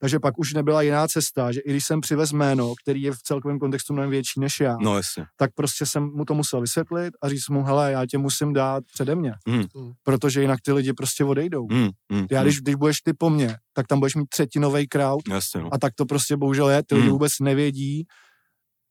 [0.00, 3.18] Takže pak už nebyla jiná cesta, že i když jsem přivez jméno, který je v
[3.22, 5.24] celkovém kontextu mnohem větší než já, No jasně.
[5.36, 8.84] tak prostě jsem mu to musel vysvětlit a říct mu, hele, já tě musím dát
[8.94, 9.64] přede mě, Hmm.
[10.02, 11.66] protože jinak ty lidi prostě odejdou.
[11.70, 14.88] Mm, mm, Já, mm, když, když budeš ty po mně, tak tam budeš mít třetinový
[14.88, 15.74] crowd Jasně, no.
[15.74, 16.82] a tak to prostě bohužel je.
[16.86, 17.12] Ty lidi Hmm.
[17.12, 18.04] vůbec nevědí,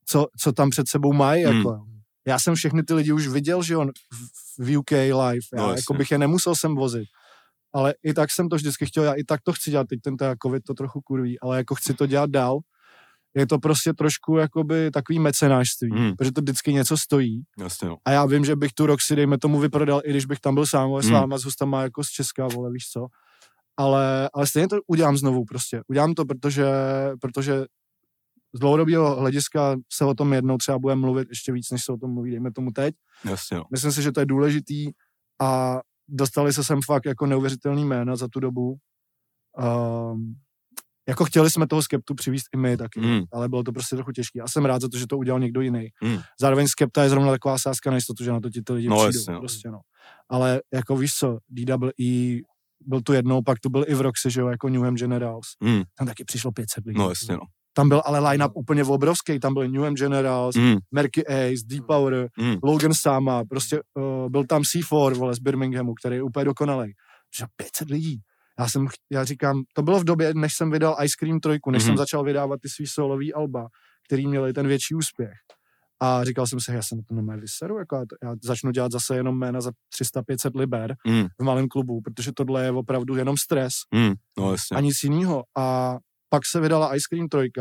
[0.05, 1.43] co, co tam před sebou mají.
[1.43, 1.57] Hmm.
[1.57, 1.85] Jako.
[2.27, 3.89] Já jsem všechny ty lidi už viděl, že on
[4.59, 5.13] v, UK live.
[5.53, 5.97] Já No, jako jasně.
[5.97, 7.05] bych je nemusel sem vozit.
[7.73, 10.17] Ale i tak jsem to vždycky chtěl, já i tak to chci dělat, teď ten
[10.17, 12.59] teda covid to trochu kurví, ale jako chci to dělat dál.
[13.35, 16.15] Je to prostě trošku jakoby takový mecenářství, Hmm.
[16.15, 17.41] protože to vždycky něco stojí.
[17.59, 17.97] Jasně, no.
[18.05, 20.65] A já vím, že bych tu Roxy, dejme tomu, vyprodal, i když bych tam byl
[20.65, 21.13] sám, ale s Hmm.
[21.15, 23.07] váma, s hostama jako z Česka, vole, víš co.
[23.77, 25.81] Ale, ale stejně to udělám znovu prostě.
[25.87, 26.65] Udělám to, protože,
[27.21, 27.65] protože
[28.55, 31.97] z dlouhodobého hlediska se o tom jednou třeba budeme mluvit ještě víc, než se o
[31.97, 32.95] tom mluví, dejme tomu teď.
[33.29, 33.63] Jasně, no.
[33.71, 34.91] Myslím si, že to je důležitý
[35.41, 35.79] a
[36.09, 38.75] dostali se sem fakt jako neuvěřitelný jména za tu dobu.
[39.57, 40.35] Um,
[41.07, 43.21] jako chtěli jsme toho Skeptu přivízt i my taky, Mm.
[43.33, 44.39] ale bylo to prostě trochu těžké.
[44.41, 45.87] A jsem rád za to, že to udělal někdo jiný.
[46.03, 46.17] Mm.
[46.39, 48.95] Zároveň Skepta je zrovna taková sázka na jistotu, že na to ti ty lidi No,
[48.95, 49.19] přijdou.
[49.19, 49.35] jasně.
[49.39, 49.79] Prostě, no.
[50.29, 52.39] Ale jako víš co, DWE
[52.81, 55.47] byl tu jednou, pak tu byl i v Roxy, že jo, jako Newham Generals.
[55.63, 56.99] Mm, Tam taky přišlo 500 lidí.
[56.99, 57.41] no jasně, no.
[57.73, 62.29] Tam byl ale line-up úplně obrovský, tam byl Newham Generals, Mm, Merky Ace, Deep Power,
[62.39, 66.93] mm, Logan Sama, prostě uh, byl tam C4, vole, z Birminghamu, který je úplně dokonalý.
[67.37, 68.19] Že 500 lidí.
[68.59, 71.83] Já jsem, já říkám, to bylo v době, než jsem vydal Ice Cream 3, než
[71.83, 71.87] Mhm.
[71.89, 73.67] jsem začal vydávat ty svý solový alba,
[74.07, 75.33] který měli ten větší úspěch.
[76.03, 78.71] A říkal jsem si, já jsem na to normálně vyseru, jako já, to, já začnu
[78.71, 79.71] dělat zase jenom jména za
[80.03, 84.77] 300-500 liber mm, v malém klubu, protože tohle je opravdu jenom stres mm, no jasně.
[84.77, 85.43] a nic jiného.
[85.57, 85.97] A
[86.33, 87.51] pak se vydala Ice Cream 3,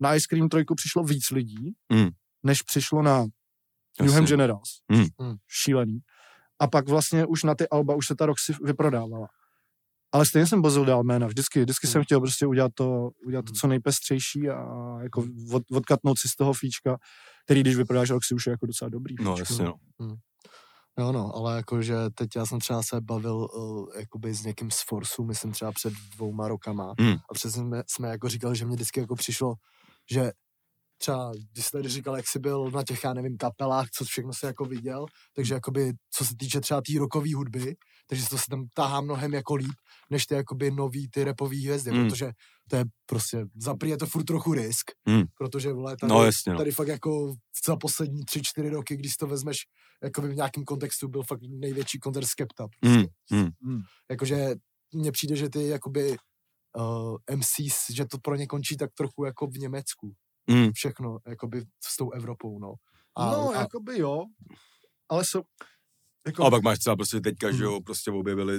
[0.00, 2.08] na Ice Cream 3 přišlo víc lidí, Mm.
[2.42, 3.30] než přišlo na jasně.
[4.02, 4.68] Newham Generals.
[4.88, 4.98] Mm.
[5.00, 5.36] Mm.
[5.48, 5.98] Šílený.
[6.58, 9.26] A pak vlastně už na ty alba už se ta Roxy vyprodávala.
[10.12, 11.26] Ale stejně jsem bozil dál jména.
[11.26, 12.04] Vždycky, vždycky jsem Mm.
[12.04, 13.54] chtěl prostě udělat to, udělat to Mm.
[13.54, 14.64] co nejpestřejší a
[15.02, 16.98] jako od, odkatnout si z toho fíčka,
[17.44, 19.14] který když vyprodáš Roxy už je jako docela dobrý.
[19.20, 19.52] No fíčko.
[19.52, 19.74] jasně, no.
[21.00, 24.82] Jo no, ale jakože teď já jsem třeba se bavil uh, jakoby s někým z
[24.88, 27.16] Forsu, myslím třeba před dvouma rokama Hmm.
[27.30, 29.54] a přesně jsme, jsme jako říkali, že mě vždycky jako přišlo,
[30.10, 30.32] že
[30.98, 34.32] třeba, když jsi tady říkal, jak jsi byl na těch, já nevím, kapelách, co všechno
[34.32, 37.76] se jako viděl, takže jakoby, co se týče třeba té rockové hudby,
[38.10, 39.74] takže to se tam tahá mnohem jako líp,
[40.10, 42.08] než ty jakoby nový ty repový hvězdy, Mm.
[42.08, 42.32] protože
[42.70, 45.22] to je prostě, za je to furt trochu risk, Mm.
[45.38, 46.58] protože vole, tady, No jasně, no.
[46.58, 47.34] tady fakt jako
[47.66, 49.56] za poslední tři, čtyři roky, když to vezmeš
[50.02, 52.68] jakoby v nějakém kontextu, byl fakt největší koncert Skepta.
[52.80, 53.08] Prostě.
[53.30, 53.50] Mm, mm.
[53.60, 53.80] Mm.
[54.10, 54.54] Jakože
[54.94, 56.16] mně přijde, že ty jakoby
[56.78, 60.12] uh, MCs, že to pro ně končí tak trochu jako v Německu.
[60.50, 60.72] Mm.
[60.72, 62.74] Všechno, jakoby s tou Evropou, no.
[63.16, 64.24] A, no, a, jakoby jo,
[65.08, 65.42] ale jsou,
[66.26, 68.58] jako, A pak máš třeba prostě teďka, že jo, prostě objevili,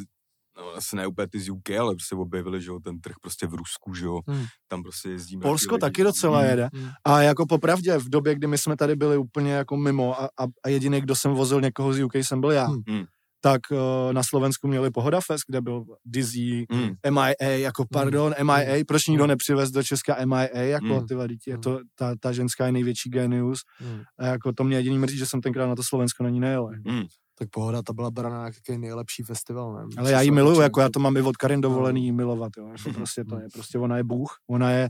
[0.57, 3.47] no asi ne úplně ty z UK, ale prostě objevili, že jo, ten trh prostě
[3.47, 4.45] v Rusku, že jo, Hmm.
[4.67, 5.41] tam prostě jezdíme.
[5.41, 5.91] Polsko taky lidi.
[5.91, 6.45] taky docela Mm.
[6.47, 6.69] jede.
[6.73, 6.89] Mm.
[7.05, 10.43] A jako popravdě, v době, kdy my jsme tady byli úplně jako mimo a, a,
[10.65, 12.81] a jediný, kdo jsem vozil někoho z UK, jsem byl já, Hmm.
[12.87, 13.03] Hmm.
[13.43, 16.89] tak uh, na Slovensku měli Pohoda Fest, kde byl Dizzy, Mm.
[17.09, 21.07] MIA, jako pardon, MIA, proč nikdo nepřivez do Česka MIA, jako Hmm.
[21.07, 24.01] ty vadí, je to, ta, ta ženská je největší genius Mm.
[24.19, 26.69] a jako to mě jediný mrzí, že jsem tenkrát na to Slovensko na ní nejel.
[26.85, 27.03] Mm.
[27.41, 29.83] Tak pohoda, ta byla braná jako jaký nejlepší festival, ne?
[29.97, 32.67] Ale já ji miluju, jako já to mám i od Karin dovolený jí milovat, jo.
[32.67, 34.89] Jako prostě to je, prostě ona je bůh, ona je,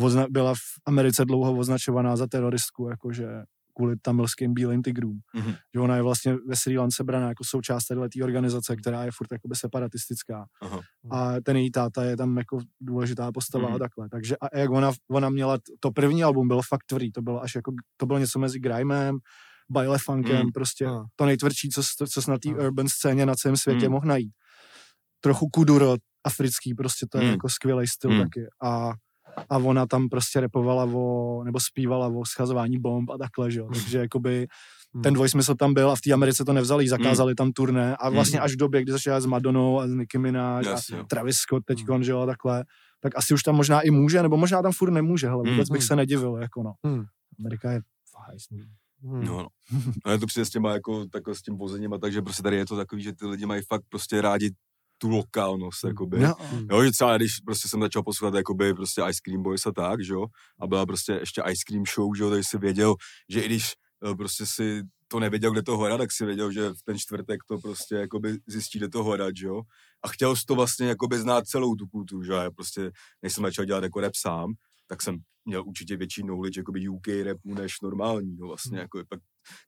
[0.00, 3.26] ozna, byla v Americe dlouho označovaná za teroristku, jakože
[3.76, 5.20] kvůli tamilským bílým tigrům.
[5.34, 5.54] Mhm.
[5.74, 9.32] Že ona je vlastně ve Sri Lance braná jako součást téhle organizace, která je furt
[9.32, 10.44] jakoby separatistická.
[10.60, 10.80] Aha.
[11.10, 13.74] A ten její táta je tam jako důležitá postava Mhm.
[13.74, 14.08] a takhle.
[14.08, 17.54] Takže a jak ona, ona měla, to první album bylo fakt tvrdý, to bylo až
[17.54, 19.18] jako, to bylo něco mezi grimem,
[19.70, 20.52] baile funkem, Mhm.
[20.52, 21.06] prostě Aha.
[21.16, 23.92] to nejtvrdší, co, co na té urban scéně na celém světě Mhm.
[23.92, 24.32] mohl najít.
[25.20, 27.32] Trochu kuduro, africký, prostě to je Mhm.
[27.32, 28.20] jako skvělý styl Mhm.
[28.22, 28.40] taky.
[28.62, 28.92] A,
[29.50, 33.68] a ona tam prostě repovala o, nebo zpívala o schazování bomb a takhle, že jo.
[33.72, 34.46] Takže jakoby
[34.94, 35.02] Hmm.
[35.02, 38.38] ten dvojsmysl tam byl a v té Americe to nevzali, zakázali tam turné a vlastně
[38.38, 38.44] Hmm.
[38.44, 41.04] až v době, kdy začala s Madonou a s Nicki Minaj Jasně, a jo.
[41.08, 42.64] Travis Scott teďkon, že jo, takhle,
[43.00, 45.76] tak asi už tam možná i může, nebo možná tam furt nemůže, hele, vůbec Hmm.
[45.76, 46.72] bych se nedivil, jako no.
[46.86, 47.04] Hmm.
[47.38, 47.80] Amerika je
[48.28, 48.58] hajzlu.
[49.02, 49.24] Hmm.
[49.24, 49.48] No, no.
[50.04, 52.56] Ale to přijde s těma, jako, tako, s tím vozením a tak, že prostě tady
[52.56, 54.50] je to takový, že ty lidi mají fakt prostě rádi
[54.98, 56.18] tu lokálnost, jakoby.
[56.18, 56.34] No,
[56.70, 60.04] Jo, že třeba když prostě jsem začal poslouchat jakoby prostě Ice Cream Boys a tak,
[60.04, 60.26] že jo,
[60.60, 62.94] a byla prostě ještě Ice Cream Show, že jo, takže si věděl,
[63.28, 63.72] že i když
[64.10, 67.40] eh, prostě si to nevěděl, kde to hledat, tak si věděl, že v ten čtvrtek
[67.48, 69.62] to prostě jakoby zjistí, kde to hledat, že jo.
[70.04, 72.90] A chtěl jsi to vlastně jakoby znát celou tu kulturu, že jo, já prostě,
[73.22, 74.52] než jsem začal dělat jako rap sám,
[74.86, 78.82] tak jsem měl určitě větší knowledge jakoby UK rapu než normální, no vlastně, Hmm.
[78.82, 79.20] jako pak,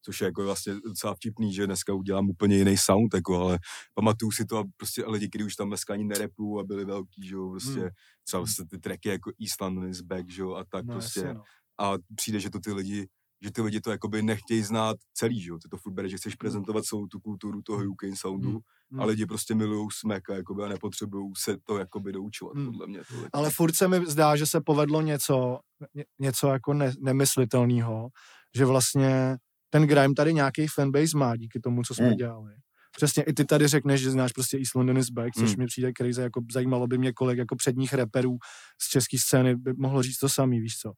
[0.04, 3.58] což je jako vlastně docela vtipný, že dneska udělám úplně jiný sound, jako, ale
[3.94, 7.26] pamatuju si to a prostě lidi, kteří už tam dneska ani nerepují a byli velký,
[7.28, 7.88] že jo, prostě Hmm.
[8.26, 11.20] třeba prostě ty tracky jako East London is back, že jo, a tak no, prostě.
[11.20, 11.42] jasně, no.
[11.80, 13.06] A přijde, že to ty lidi,
[13.45, 16.16] že ty lidi to jakoby nechtějí znát celý, že jo, ty to furt bere, že
[16.16, 18.59] chceš prezentovat celou tu kulturu toho UK soundu Hmm.
[18.90, 19.01] Hmm.
[19.01, 22.66] a lidi prostě milují smek a, jakoby, a nepotřebují se to jakoby doučovat, Hmm.
[22.66, 22.99] podle mě.
[22.99, 23.14] To.
[23.32, 25.59] Ale furt se mi zdá, že se povedlo něco,
[25.95, 28.09] ně, něco jako ne, nemyslitelného,
[28.57, 29.36] že vlastně
[29.70, 32.16] ten grime tady nějaký fanbase má díky tomu, co jsme Mm.
[32.16, 32.53] dělali.
[32.97, 35.62] Přesně i ty tady řekneš, že znáš prostě East London is back, což Mm.
[35.62, 38.36] mi přijde crazy, jako zajímalo by mě kolik jako předních reperů
[38.82, 40.92] z české scény by mohlo říct to samý, víš co.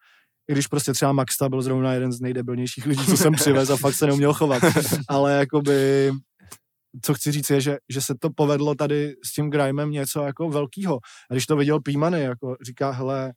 [0.48, 3.76] I když prostě třeba Maxta byl zrovna jeden z nejdebilnějších lidí, co jsem přivez a
[3.76, 4.62] fakt se neuměl chovat.
[5.08, 6.10] Ale jakoby,
[7.02, 10.48] co chci říct je, že, že se to povedlo tady s tím grimem něco jako
[10.48, 10.96] velkýho.
[11.30, 13.32] A když to viděl Pímany, jako říká, hele,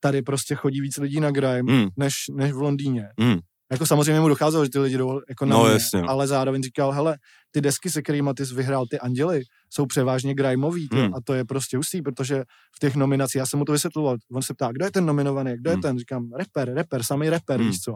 [0.00, 1.88] tady prostě chodí víc lidí na grime, Mm.
[1.96, 3.08] než, než v Londýně.
[3.20, 3.38] Mm.
[3.72, 6.10] Jako samozřejmě mu docházelo, že ty lidi jdou jako na No, mě, jasně, no.
[6.10, 7.18] ale zároveň říkal, hele,
[7.50, 11.14] ty desky, se kterými ty jsi vyhrál, ty anděly, jsou převážně grimeový ty, Hmm.
[11.14, 12.44] a to je prostě hustý, protože
[12.76, 15.52] v těch nominacích, já jsem mu to vysvětloval, on se ptá, kdo je ten nominovaný,
[15.56, 15.82] kdo je Hmm.
[15.82, 17.68] ten, říkám, rapper, rapper, samý rapper, Hmm.
[17.70, 17.92] víš co.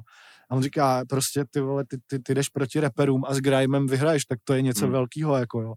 [0.51, 3.87] A on říká, prostě ty vole, ty, ty, ty jdeš proti rapperům a s grimem
[3.87, 4.93] vyhraješ, tak to je něco Hmm.
[4.93, 5.75] velkého, jako jo.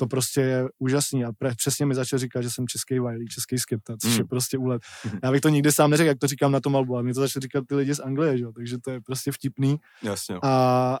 [0.00, 3.58] To prostě je úžasný a pre, přesně mi začal říkat, že jsem český Wiley, český
[3.58, 4.18] skepta, což Hmm.
[4.18, 4.82] je prostě úlet.
[5.22, 7.20] Já bych to nikdy sám neřekl, jak to říkám na tom albu, ale mě to
[7.20, 9.76] začali říkat ty lidi z Anglie, že jo, takže to je prostě vtipný.
[10.02, 10.36] Jasně.
[10.42, 10.48] A,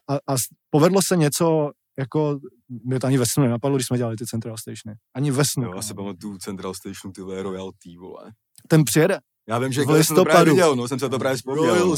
[0.08, 0.36] a, a
[0.70, 2.38] povedlo se něco, jako,
[2.84, 4.96] mě to ani ve snu nenapadlo, když jsme dělali ty Central Stationy.
[5.14, 5.64] Ani ve snu.
[5.64, 8.32] jo, já si pamatuju Central Stationu, ty vole, Royalty, vole.
[8.68, 9.18] Ten přijede,
[9.48, 10.50] Já vím, že V jako jsem to právě listopadu.
[10.50, 11.86] viděl, no, jsem se to právě vzpomněl.
[11.88, 11.96] no.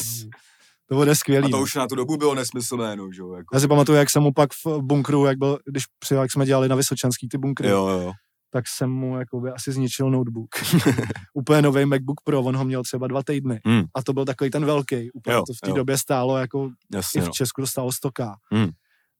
[0.91, 1.47] To bude skvělý.
[1.47, 1.62] A to no.
[1.62, 3.55] už na tu dobu bylo nesmyslné, no, že jako.
[3.55, 6.47] Já si pamatuju, jak jsem mu pak v bunkru, jak, byl, když přijel, jak jsme
[6.47, 8.12] dělali na Vysočanský ty bunkry, Jo, jo,
[8.53, 10.49] tak jsem mu jakoby asi zničil notebook.
[11.34, 13.61] Úplně nový MacBook Pro, on ho měl třeba dva týdny.
[13.66, 13.82] Hmm.
[13.95, 15.11] A to byl takový ten velký.
[15.11, 17.30] Úplně Jo, to v té době stálo jako jasně, i no.
[17.30, 18.34] v Česku dostalo 100k.
[18.53, 18.70] Hmm.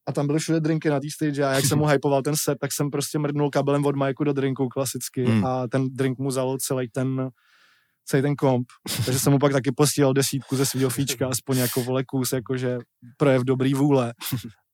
[0.09, 2.59] A tam byly všude drinky na té stage a jak jsem mu hypoval ten set,
[2.61, 5.47] tak jsem prostě mrdnul kabelem od Majku do drinku klasicky Hmm.
[5.47, 7.31] a ten drink mu zalil celý ten
[8.11, 8.67] celý ten komp,
[9.05, 12.79] takže jsem mu pak taky posílal desítku ze svého fíčka, aspoň jako vole kus, jakože
[13.17, 14.15] projev dobrý vůle.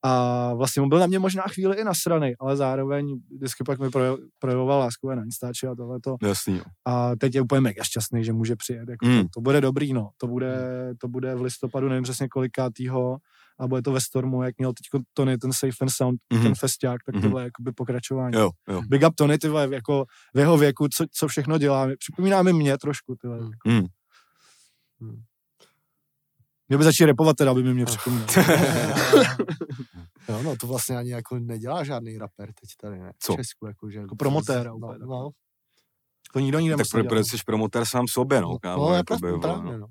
[0.04, 3.90] A vlastně mu byl na mě možná chvíli i nasraný, ale zároveň vždycky pak mi
[3.90, 6.16] projev, projevoval lásku na Instači a tohleto.
[6.22, 6.62] Jasný, jo.
[6.84, 8.88] A teď je úplně mega šťastný, že může přijet.
[8.88, 9.22] Jako Mm.
[9.22, 10.10] to, to, bude dobrý, no.
[10.16, 10.54] To bude,
[10.98, 13.16] to bude v listopadu, nevím přesně kolikátýho,
[13.58, 16.42] a bude to ve Stormu, jak měl teď Tony ten Safe and Sound, Mhm.
[16.42, 18.36] ten festiák, tak tohle je jakoby pokračování.
[18.36, 18.82] Jo, jo.
[18.88, 20.04] Big up Tony, ty vole, jako
[20.34, 21.88] v jeho věku, co, co všechno dělá.
[21.98, 23.40] Připomíná mi mě trošku, ty vole.
[23.66, 23.84] Mm.
[25.00, 25.22] Mm.
[26.68, 28.26] Měl by začít repovat teda, aby mi mě připomínal.
[30.28, 33.12] jo, no to vlastně ani jako nedělá žádný rapper teď tady, ne?
[33.18, 33.32] Co?
[33.32, 33.98] V Česku, jako, že...
[33.98, 35.30] Jako promotéra no, úplně, no,
[36.32, 38.58] To nikdo nikde Tak pro, jsi promotér sám sobě, no.
[38.58, 39.86] kámo, no, je jakoby, právě, právě, no.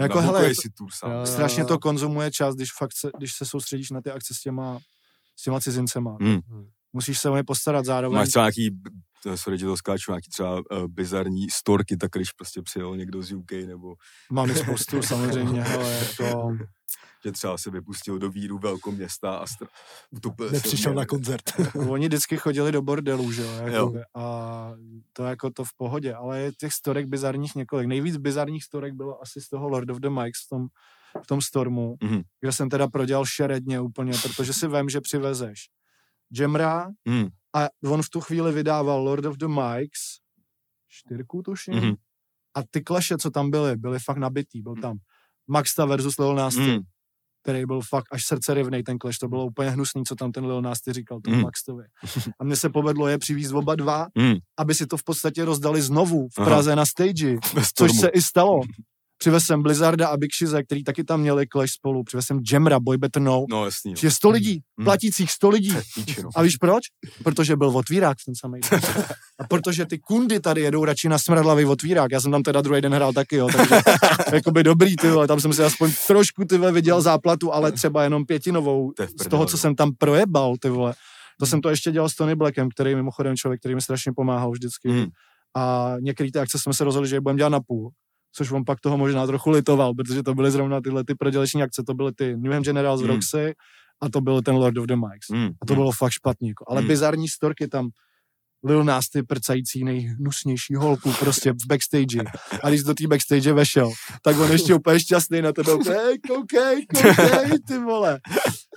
[0.00, 1.10] Jako, Jako, hele, si tur sám.
[1.10, 4.40] Jo, Strašně to konzumuje čas, když fakt se, když se soustředíš na ty akce s
[4.40, 4.78] těma,
[5.36, 6.16] s těma cizincema.
[6.20, 6.40] Mm.
[6.92, 8.16] Musíš se o ně postarat zároveň.
[8.18, 8.70] Máš třeba nějaký,
[9.34, 13.32] sorry, že to skáču, nějaký třeba uh, bizarní storky, tak když prostě přijel někdo z
[13.32, 13.94] UK, nebo
[14.30, 16.56] Mám spoustu samozřejmě, ale jako...
[17.24, 19.66] že třeba se vypustil do víru velkou města a str-
[20.10, 21.42] utopil v Nepřišel na koncert.
[21.88, 23.92] Oni vždycky chodili do bordelu, že jo, Jo.
[23.94, 24.72] jako, a
[25.12, 27.86] to jako to v pohodě, ale je těch storek bizarních několik.
[27.88, 30.66] Nejvíc bizarních storek bylo asi z toho Lord of the Mikes v tom,
[31.22, 32.22] v tom Stormu, Mhm.
[32.40, 35.58] kde jsem teda prodělal šeredně úplně, protože si vem, že přivezeš
[36.32, 37.28] Jamra Mm.
[37.56, 40.00] a on v tu chvíli vydával Lord of the Mikes,
[40.88, 41.94] čtyřku tuším, Mhm.
[42.56, 44.62] a ty kleše, co tam byly, byly fakt nabitý.
[44.62, 44.98] Byl tam
[45.48, 46.78] Maxta versus Lil Nasty, Mm.
[47.42, 50.46] který byl fakt až srdce rivnej ten kleš, to bylo úplně hnusný, co tam ten
[50.46, 51.42] Lil Nasty říkal, tomu Mm.
[51.42, 51.84] Maxtovi.
[52.40, 54.34] A mně se povedlo je přivízt oba dva, Mm.
[54.58, 56.46] aby si to v podstatě rozdali znovu v Aha.
[56.46, 57.36] Praze na stage,
[57.76, 58.60] což se i stalo.
[59.22, 62.04] Přivez jsem Blizzarda a Big Shize, který taky tam měli clash spolu.
[62.04, 63.44] Přivez jsem Jamra, Boy Better Know.
[63.50, 63.98] No jasný, no.
[64.02, 64.84] Je 100 lidí, Mm.
[64.84, 65.76] platících 100 lidí.
[65.94, 66.28] Píči, no.
[66.36, 66.80] A víš proč?
[67.24, 68.80] Protože byl otvírák v ten samý den.
[69.38, 72.12] A protože ty kundy tady jedou radši na smradlavý otvírák.
[72.12, 73.74] Já jsem tam teda druhý den hrál taky, jo, takže
[74.32, 78.24] jakoby dobrý, ty tam jsem si aspoň trošku ty vole viděl záplatu, ale třeba jenom
[78.26, 79.58] pětinovou To je z toho, co no.
[79.58, 80.94] jsem tam projebal, ty vole.
[81.40, 84.50] To jsem to ještě dělal s Tony Blackem, který mimochodem člověk, který mi strašně pomáhal
[84.50, 84.88] vždycky.
[84.88, 85.06] Mm.
[85.56, 87.90] A některé ty akce jsme se rozhodli, že je budeme dělat na půl.
[88.32, 91.82] Což on pak toho možná trochu litoval, protože to byly zrovna tyhle ty proděleční akce,
[91.86, 93.06] to byly ty New Hampshire Generals Mm.
[93.08, 93.54] Roxy
[94.02, 95.28] a to byl ten Lord of the Mikes.
[95.32, 95.50] Mm.
[95.62, 96.48] A to bylo fakt špatný.
[96.48, 96.64] Jako.
[96.68, 96.88] Ale Hmm.
[96.88, 97.88] bizarní storky tam
[98.64, 102.22] Lil Nasty prcající nejhnusnější holku prostě v backstage.
[102.62, 103.90] A když do té backstage vešel,
[104.22, 105.72] tak on ještě úplně šťastný na tebe.
[105.88, 108.20] Hej, koukej, koukej, ty vole.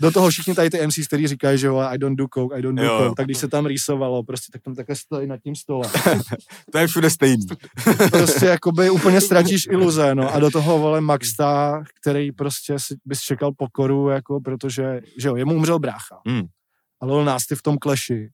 [0.01, 2.61] Do toho všichni tady ty MCs, který říkají, že jo, I don't do coke, I
[2.61, 2.97] don't do Jo.
[2.99, 3.13] coke.
[3.17, 5.91] Tak když se tam rýsovalo, prostě tak tam takhle stojí nad tím stolem.
[6.71, 7.45] To je všude stejný.
[8.11, 10.33] Prostě jakoby úplně ztratíš iluze, no.
[10.33, 15.35] A do toho, vole, Maxta, který prostě si, bys čekal pokoru, jako, protože, že jo,
[15.35, 16.21] jemu umřel brácha.
[16.27, 16.43] Mm.
[17.01, 18.29] A Lil Nasty v tom kleši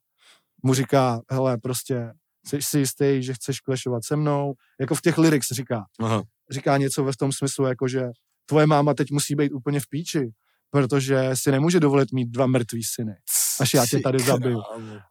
[0.63, 2.11] mu říká, hele, prostě,
[2.47, 4.53] jsi si jistý, že chceš klešovat se mnou?
[4.79, 5.83] Jako v těch lyrics říká.
[5.99, 6.23] Aha.
[6.51, 8.01] Říká něco ve tom smyslu, jako že
[8.45, 10.29] tvoje máma teď musí být úplně v píči,
[10.69, 13.13] protože si nemůže dovolit mít dva mrtvý syny,
[13.59, 14.61] až já tě tady zabiju.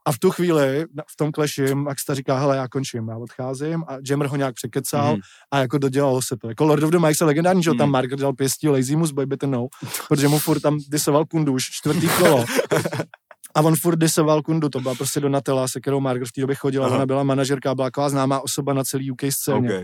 [0.05, 3.83] A v tu chvíli, v tom kleši, Max ta říká, hele, já končím, já odcházím
[3.87, 5.21] a Jammer ho nějak překecal Mhm.
[5.51, 6.49] a jako dodělalo se to.
[6.49, 7.91] Jako Lord of the Mikes je legendární, že jo, tam Mhm.
[7.91, 9.67] Margaret dal pěstí Lazy Moose Boy Better Know,
[10.07, 12.45] protože mu furt tam disoval kunduš, čtvrtý kolo.
[13.55, 16.55] A on furt disoval kundu, to byla prostě Donatella, se kterou Margaret v té době
[16.55, 16.95] chodila, Aha.
[16.95, 19.69] ona byla manažerka, byla taková známá osoba na celý UK scéně.
[19.69, 19.83] Okay.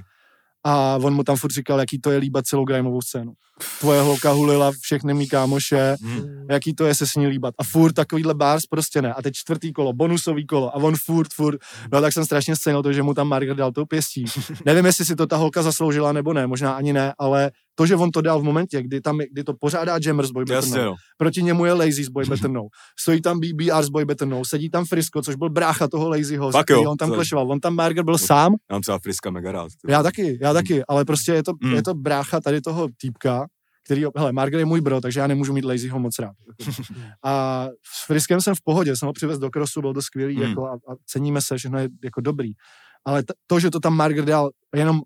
[0.63, 3.33] A on mu tam furt říkal, jaký to je líbat celou grimeovou scénu.
[3.79, 6.45] Tvoje holka hulila všechny mý kámoše, Mm.
[6.49, 7.53] jaký to je se s ní líbat.
[7.59, 9.13] A furt takovýhle bars prostě ne.
[9.13, 10.69] A teď čtvrtý kolo, bonusový kolo.
[10.69, 11.59] A on furt, furt.
[11.93, 14.25] No tak jsem strašně scenil to, že mu tam Margaret dal tou pěstí.
[14.65, 17.95] Nevím, jestli si to ta holka zasloužila nebo ne, možná ani ne, ale to, že
[17.95, 20.95] on to dal v momentě, kdy, tam, kdy to pořádá Jammers Boy Jasně, no.
[21.17, 22.67] proti němu je Lazy Boy Better Know,
[22.99, 26.81] stojí tam BBR Boy Better Know, sedí tam Frisco, což byl brácha toho Lazyho, který
[26.81, 29.67] jo, on tam klešoval, on tam Margaret byl sám, Já mám třeba Friska mega rád.
[29.85, 31.73] ty já taky, já taky, ale prostě je to, Mm.
[31.73, 33.47] je to brácha tady toho týpka,
[33.85, 36.35] který, hele, Margaret je můj bro, takže já nemůžu mít Lazyho moc rád.
[37.25, 40.41] A s Friskem jsem v pohodě, jsem ho přivez do krosu, byl to skvělý, Mm.
[40.41, 42.51] jako, a, a, ceníme se, všechno je jako dobrý.
[43.05, 45.01] Ale t- to, že to tam Margaret dal, jenom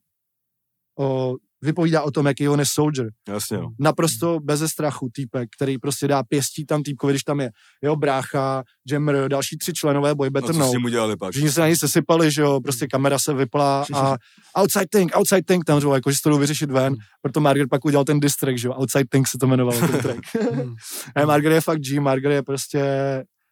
[0.99, 3.07] o, vypovídá o tom, jaký on je soldier.
[3.27, 3.69] Jasně, no.
[3.79, 7.49] Naprosto beze strachu týpek, který prostě dá pěstí tam týpkovi, když tam je
[7.81, 10.69] jeho brácha, Jammer, další tři členové Boy no Better co Know.
[10.69, 11.31] s tím udělali pak?
[11.31, 14.15] Všichni se na ní sesypali, že jo, prostě kamera se vypla a
[14.61, 17.69] outside thing, outside thing, tam řval, jako, že se to jdou vyřešit ven, proto Margaret
[17.69, 20.19] pak udělal ten diss track, že jo, outside thing se to jmenovalo, ten track.
[21.15, 22.83] a Margaret je fakt G, Margaret je prostě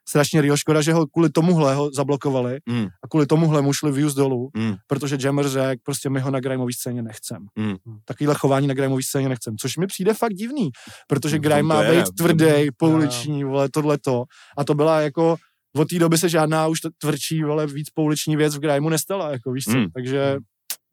[0.10, 2.86] strašně real, škoda, že ho kvůli tomuhle ho zablokovali Mm.
[3.04, 4.76] a kvůli tomuhle mu šli views dolů, Mm.
[4.88, 7.46] protože Jammer řekl, prostě my ho na grimeový scéně nechcem.
[7.56, 7.76] Mm.
[8.06, 10.70] Takovýhle chování na grimeový scéně nechcem, což mi přijde fakt divný,
[11.08, 12.46] protože No, grime má být tvrdý,
[12.78, 14.24] pouliční, vole, tohleto.
[14.58, 15.36] A to byla jako,
[15.78, 19.52] od té doby se žádná už tvrdší, vole, víc pouliční věc v grimeu nestala, jako
[19.52, 19.86] víš co, Mm.
[19.94, 20.38] takže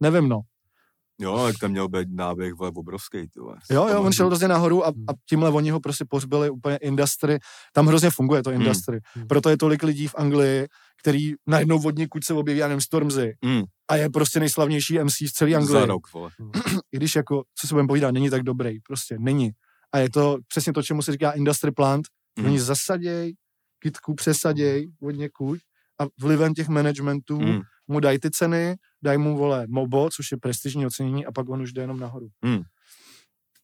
[0.01, 0.41] nevím, no.
[1.21, 3.57] Jo, jak tam měl být náběh vole, obrovský, ty vole.
[3.71, 5.05] Jo, jo, on šel hrozně nahoru a, Hmm.
[5.09, 7.39] a tímhle oni ho prostě pohřbili úplně industry.
[7.73, 9.01] Tam hrozně funguje to industry.
[9.14, 9.27] Hmm.
[9.27, 10.67] Proto je tolik lidí v Anglii,
[11.01, 13.33] který najednou vodní kuď se objeví, já nevím, Stormzy.
[13.45, 15.87] Mm, A je prostě nejslavnější MC z celé za Anglie.
[15.87, 16.31] rok, vole.
[16.93, 18.81] I když jako, co se budeme povídat, není tak dobrý.
[18.81, 19.51] Prostě není.
[19.93, 22.07] A je to přesně to, čemu se říká industry plant.
[22.39, 22.45] Mm.
[22.47, 23.35] Oni zasaděj,
[23.79, 25.61] kytku přesaděj vodně kuď
[26.01, 30.39] a vlivem těch managementů Mm, mu dají ty ceny, dají mu, vole, MOBO, což je
[30.39, 32.28] prestižní ocenění a pak on už jde jenom nahoru.
[32.45, 32.62] Hmm.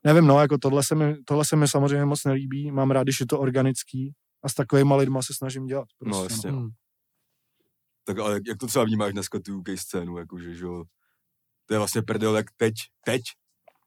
[0.04, 3.20] Nevím, no, jako tohle se, mi, tohle se mi samozřejmě moc nelíbí, mám rád, když
[3.20, 4.12] je to organický
[4.44, 5.88] a s takovýma lidma se snažím dělat.
[5.98, 6.50] Prostě, no, jasně.
[6.50, 6.68] Hmm.
[8.04, 10.84] Tak ale jak, jak to třeba vnímáš dneska tu UK scénu, jakože, že jo,
[11.66, 13.22] to je vlastně prdel, jak teď, teď,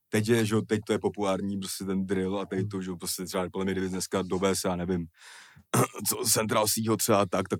[0.09, 2.89] teď je, že jo, teď to je populární, prostě ten drill a teď to, že
[2.89, 5.05] jo, prostě třeba podle mě, kdyby dneska dovez, já nevím,
[6.09, 7.59] co Central Seaho třeba tak, tak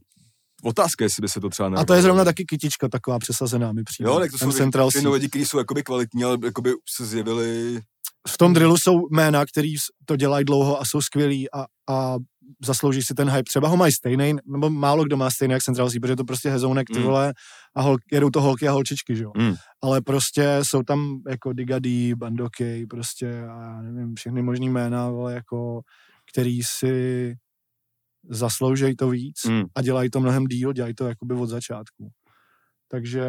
[0.64, 3.84] otázka, jestli by se to třeba A to je zrovna taky kytička taková přesazená mi
[3.84, 4.10] přijde.
[4.10, 5.10] Jo, tak to Ten jsou Central ty Sea.
[5.12, 7.82] lidi, kteří jsou jakoby kvalitní, ale jakoby se zjevili,
[8.28, 9.74] v tom drillu jsou jména, který
[10.06, 12.16] to dělají dlouho a jsou skvělí a, a
[12.66, 13.44] zaslouží si ten hype.
[13.44, 16.24] Třeba ho mají stejný, nebo málo kdo má stejný jak Central Sea, protože je to
[16.24, 17.06] prostě hezounek, ty Mm.
[17.06, 17.34] vole,
[17.76, 19.32] a hol, jedou to holky a holčičky, že jo.
[19.38, 19.56] Mm.
[19.84, 25.34] Ale prostě jsou tam jako Digady, Bandoky, prostě a já nevím, všechny možný jména, vole,
[25.34, 25.82] jako,
[26.32, 27.34] který si
[28.30, 29.64] zasloužejí to víc Mm.
[29.76, 32.10] a dělají to mnohem díl, dělají to jakoby od začátku.
[32.92, 33.24] Takže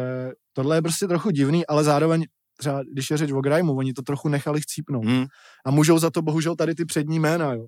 [0.53, 2.25] tohle je prostě trochu divný, ale zároveň
[2.59, 5.05] třeba když je řeč o Grimeu, oni to trochu nechali chcípnout.
[5.05, 5.25] hm,
[5.65, 7.67] A můžou za to bohužel tady ty přední jména, jo.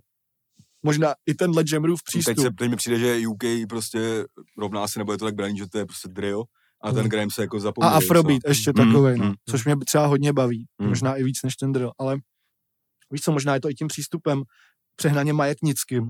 [0.83, 2.39] Možná i tenhle Jamrův teď, přístup.
[2.45, 4.25] se, teď mi přijde, že UK prostě
[4.57, 6.43] rovná se, nebo je to tak braný, že to je prostě drill
[6.83, 7.09] a ten Mm.
[7.09, 7.93] grime se jako A zapomněl.
[7.93, 9.25] Afrobeat ještě Mm, takovej, no.
[9.25, 10.65] mm, Což mě třeba hodně baví.
[10.81, 10.87] Mm.
[10.89, 11.91] Možná i víc než ten drill.
[11.99, 12.17] Ale
[13.11, 14.43] víš co, možná je to i tím přístupem
[14.95, 16.09] přehnaně majetnickým.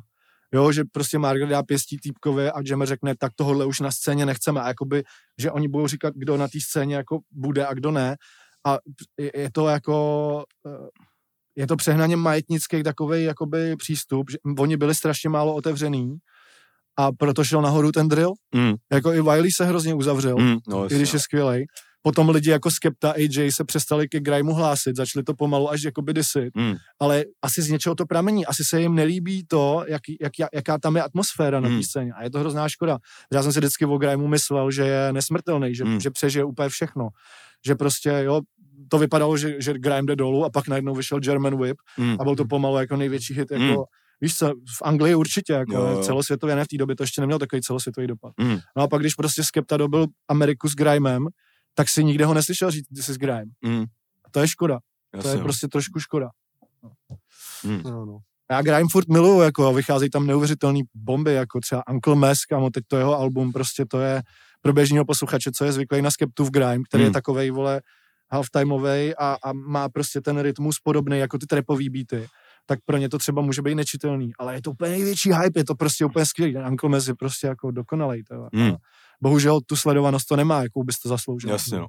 [0.53, 4.25] Jo, že prostě Margaret dá pěstí týpkově a Jammer řekne, tak tohle už na scéně
[4.25, 4.61] nechceme.
[4.61, 5.03] A jakoby,
[5.39, 8.15] že oni budou říkat, kdo na té scéně jako bude a kdo ne.
[8.67, 8.77] A
[9.35, 10.43] je, to jako...
[10.67, 10.87] eh,
[11.55, 16.17] Je to přehnaně majetnický takový jakoby přístup, že oni byli strašně málo otevřený
[16.97, 18.33] a proto šel nahoru ten drill.
[18.55, 21.65] Mm, Jako i Wiley se hrozně uzavřel mm, no, i když je skvělej.
[22.01, 26.13] Potom lidi jako Skepta, AJ se přestali ke Grimeu hlásit, začali to pomalu až jakoby
[26.13, 30.31] disit, mm, ale asi z něčeho to pramení, asi se jim nelíbí to, jak, jak,
[30.53, 31.77] jaká tam je atmosféra na Hmm.
[31.79, 32.97] té scéně a je to hrozná škoda.
[33.33, 35.99] Já jsem si vždycky o Grimeu myslel, že je nesmrtelný, že, Hmm.
[35.99, 37.07] že přežije úplně všechno,
[37.65, 38.41] že prostě jo,
[38.89, 42.23] to vypadalo, že, že Grime jde dolů a pak najednou vyšel German Whip mm, a
[42.23, 43.75] byl to pomalu jako největší hit, jako, Hmm.
[44.21, 46.03] víš co, v Anglii určitě, jako Jo, jo.
[46.03, 48.33] celosvětově, ne v té době, to ještě nemělo takový celosvětový dopad.
[48.37, 51.27] mm, No a pak, když prostě Skepta dobil Ameriku s Grimem,
[51.73, 53.45] tak si nikde ho neslyšel říct, ty jsi s Grime.
[53.61, 53.81] mm,
[54.25, 54.79] A to je škoda.
[55.15, 55.43] jasně, To je no.
[55.43, 56.29] prostě trošku škoda.
[57.83, 58.17] No, no.
[58.51, 62.83] Já Grime furt miluju, jako vycházejí tam neuvěřitelné bomby, jako třeba Uncle Mes, kamo, teď
[62.87, 64.21] to jeho album, prostě to je
[64.61, 67.09] pro běžného posluchače, co je zvyklý na Skeptu v Grime, který Hmm.
[67.09, 67.81] je takovej, vole,
[68.31, 72.27] halftimeový a, a má prostě ten rytmus podobný jako ty trapový beaty
[72.65, 75.65] tak pro ně to třeba může být nečitelný, ale je to úplně největší hype, je
[75.65, 76.53] to prostě úplně skvělý.
[76.53, 78.23] Ten Uncle Mes je prostě jako dokonalej.
[78.23, 78.47] To.
[78.53, 78.75] Hmm.
[79.23, 81.49] Bohužel tu sledovanost to nemá, jakou bys to zasloužil.
[81.49, 81.87] Jasně, no.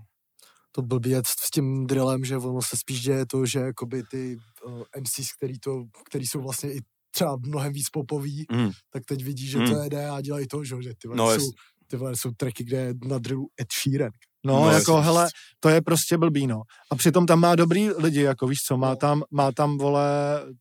[0.73, 4.37] to blbý je s tím drillem, že ono se spíš děje to, že jakoby ty
[4.67, 9.25] uh, MCs, který, to, který jsou vlastně i třeba mnohem víc popoví, Mm, tak teď
[9.25, 9.67] vidí, že Mm.
[9.71, 11.51] to jede a dělají to, že, že ty vole, No, jsou,
[11.87, 14.11] ty vole, jsou tracky, kde je na drillu Ed Sheeran.
[14.47, 15.29] No, No, jako, hele,
[15.61, 16.63] to je prostě blbý, no.
[16.93, 20.03] A přitom tam má dobrý lidi, jako víš co, má tam, má tam, vole,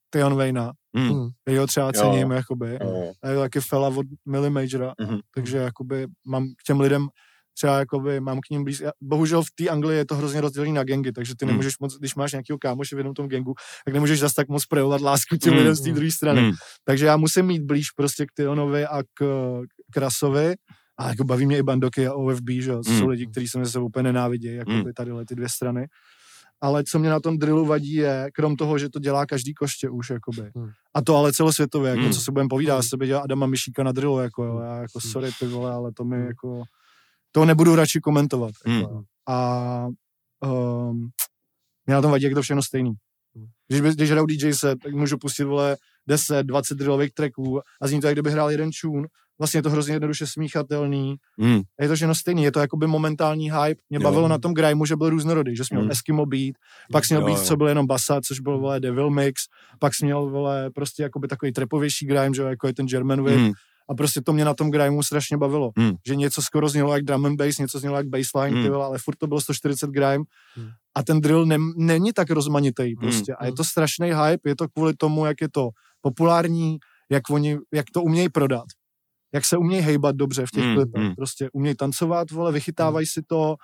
[0.09, 1.30] Tion Wayna, mm, Mm.
[1.43, 1.91] který ho třeba Jo.
[1.93, 2.80] cením, jakoby.
[2.82, 5.19] jo, A je to taky fela od Millie Majora, Mhm.
[5.36, 7.07] takže jakoby mám k těm lidem
[7.57, 8.80] třeba jakoby mám k ním blíž.
[8.80, 11.49] já- Bohužel v té Anglii je to hrozně rozdělený na gengy, takže ty Mm.
[11.51, 13.53] nemůžeš moc, když máš nějakého kámoše v jednom tom gengu,
[13.86, 15.59] tak nemůžeš zas tak moc projevovat lásku těm Mm.
[15.59, 16.41] lidem z té druhé strany.
[16.41, 16.51] mm,
[16.86, 19.23] Takže já musím mít blíž prostě k Tionovi a k,
[19.93, 20.55] k Rasovi.
[21.00, 23.00] A jako baví mě i Bandoky a OFB, že jo, Mm.
[23.00, 25.88] jsou lidi, kteří se mi se úplně nenávidí, jako by tady ty dvě strany.
[26.62, 29.89] Ale co mě na tom drillu vadí je, krom toho, že to dělá každý koště
[29.89, 30.52] už, jakoby.
[30.56, 30.70] Mm.
[30.93, 32.12] A to ale celosvětově, jako Mm.
[32.12, 35.00] co se budeme povídat, já sebe dělá Adama Myšíka na drillu, jako jo, já jako
[35.06, 35.12] Mm.
[35.12, 36.26] sorry ty vole, ale to mi Mm.
[36.26, 36.64] jako,
[37.32, 38.51] to nebudu radši komentovat.
[38.67, 38.74] Mm.
[38.74, 39.01] Jako, jo.
[39.30, 39.88] a
[40.89, 41.09] um,
[41.86, 42.92] mě na tom vadí, jak je to všechno stejný.
[43.67, 48.01] Když, když hraju DJ set, tak můžu pustit, vole, 10, 20 drillových tracků a zní
[48.01, 49.07] to, jak kdyby hrál jeden tune.
[49.39, 51.16] Vlastně je to hrozně jednoduše smíchatelný.
[51.37, 53.82] mm, A je to všechno stejný, je to jakoby momentální hype.
[53.89, 54.01] Mě Jo.
[54.03, 55.91] bavilo na tom grimeu, že byl různorodý, že jsi měl Mm.
[55.91, 56.55] Eskimo beat,
[56.91, 59.41] pak jsi měl Jo, beat, co byl jenom basa, což byl vole Devil Mix,
[59.79, 63.37] pak jsi měl vole prostě jakoby takový trepovější grime, že jako je ten German Whip.
[63.39, 63.51] mm,
[63.89, 65.71] A prostě to mě na tom grimeu strašně bavilo.
[65.78, 65.91] Mm.
[66.07, 68.63] Že něco skoro znělo jak drum and bass, něco znělo jak bassline, Mm.
[68.63, 70.17] ty vole, ale furt to bylo 140 grime.
[70.57, 70.67] Mm.
[70.95, 73.33] A ten drill ne, není tak rozmanitý prostě.
[73.36, 73.55] A je Mm.
[73.57, 75.70] to strašný hype, je to kvůli tomu, jak je to
[76.01, 76.78] populární,
[77.11, 78.66] jak oni, jak to umějí prodat.
[79.33, 81.03] jak se umějí hejbat dobře v těch Mm, klipech.
[81.03, 81.16] mm.
[81.16, 83.55] Prostě umějí tancovat, vole, vychytávají si to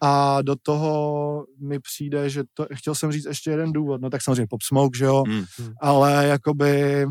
[0.00, 4.22] a do toho mi přijde, že to, chtěl jsem říct ještě jeden důvod, no tak
[4.22, 5.44] samozřejmě Pop Smoke, že jo, Mm.
[5.80, 7.06] ale jakoby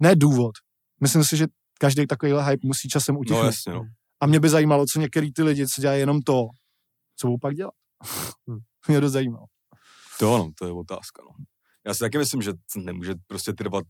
[0.00, 0.52] ne důvod.
[1.00, 1.46] Myslím si, že
[1.80, 3.44] každý takovýhle hype musí časem No utichnout.
[3.46, 3.82] jasně, no.
[4.20, 6.46] A mě by zajímalo, co některý ty lidi, co dělají jenom to,
[7.16, 7.74] co budou pak dělat.
[8.88, 9.46] mě to zajímalo.
[10.18, 11.44] To ano, to je otázka, no.
[11.86, 13.84] Já si taky myslím, že to nemůže prostě trvat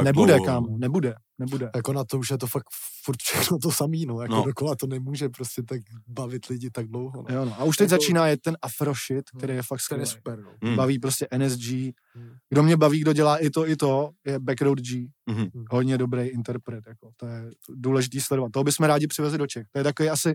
[0.00, 0.46] tak nebude, dlouho.
[0.46, 1.70] kámo, nebude, nebude.
[1.76, 2.64] Jako na to už je to fakt
[3.04, 4.20] furt všechno to samý, no.
[4.20, 4.44] Jako No.
[4.44, 7.34] dokola to nemůže prostě tak bavit lidi tak dlouho, no.
[7.36, 7.60] Jo, no.
[7.60, 10.06] A už teď Jako- začíná jet ten afro shit, který je fakt je skvělý.
[10.06, 10.50] super, no.
[10.70, 10.76] Mm.
[10.76, 11.92] Baví prostě NSG.
[12.14, 12.30] Hmm.
[12.50, 15.08] Kdo mě baví, kdo dělá i to, i to, je Backroad G.
[15.26, 15.48] Mhm.
[15.70, 17.10] Hodně dobrý interpret, jako.
[17.16, 18.52] To je důležitý sledovat.
[18.52, 19.66] Toho bychom rádi přivezli do Čech.
[19.72, 20.34] To je takový asi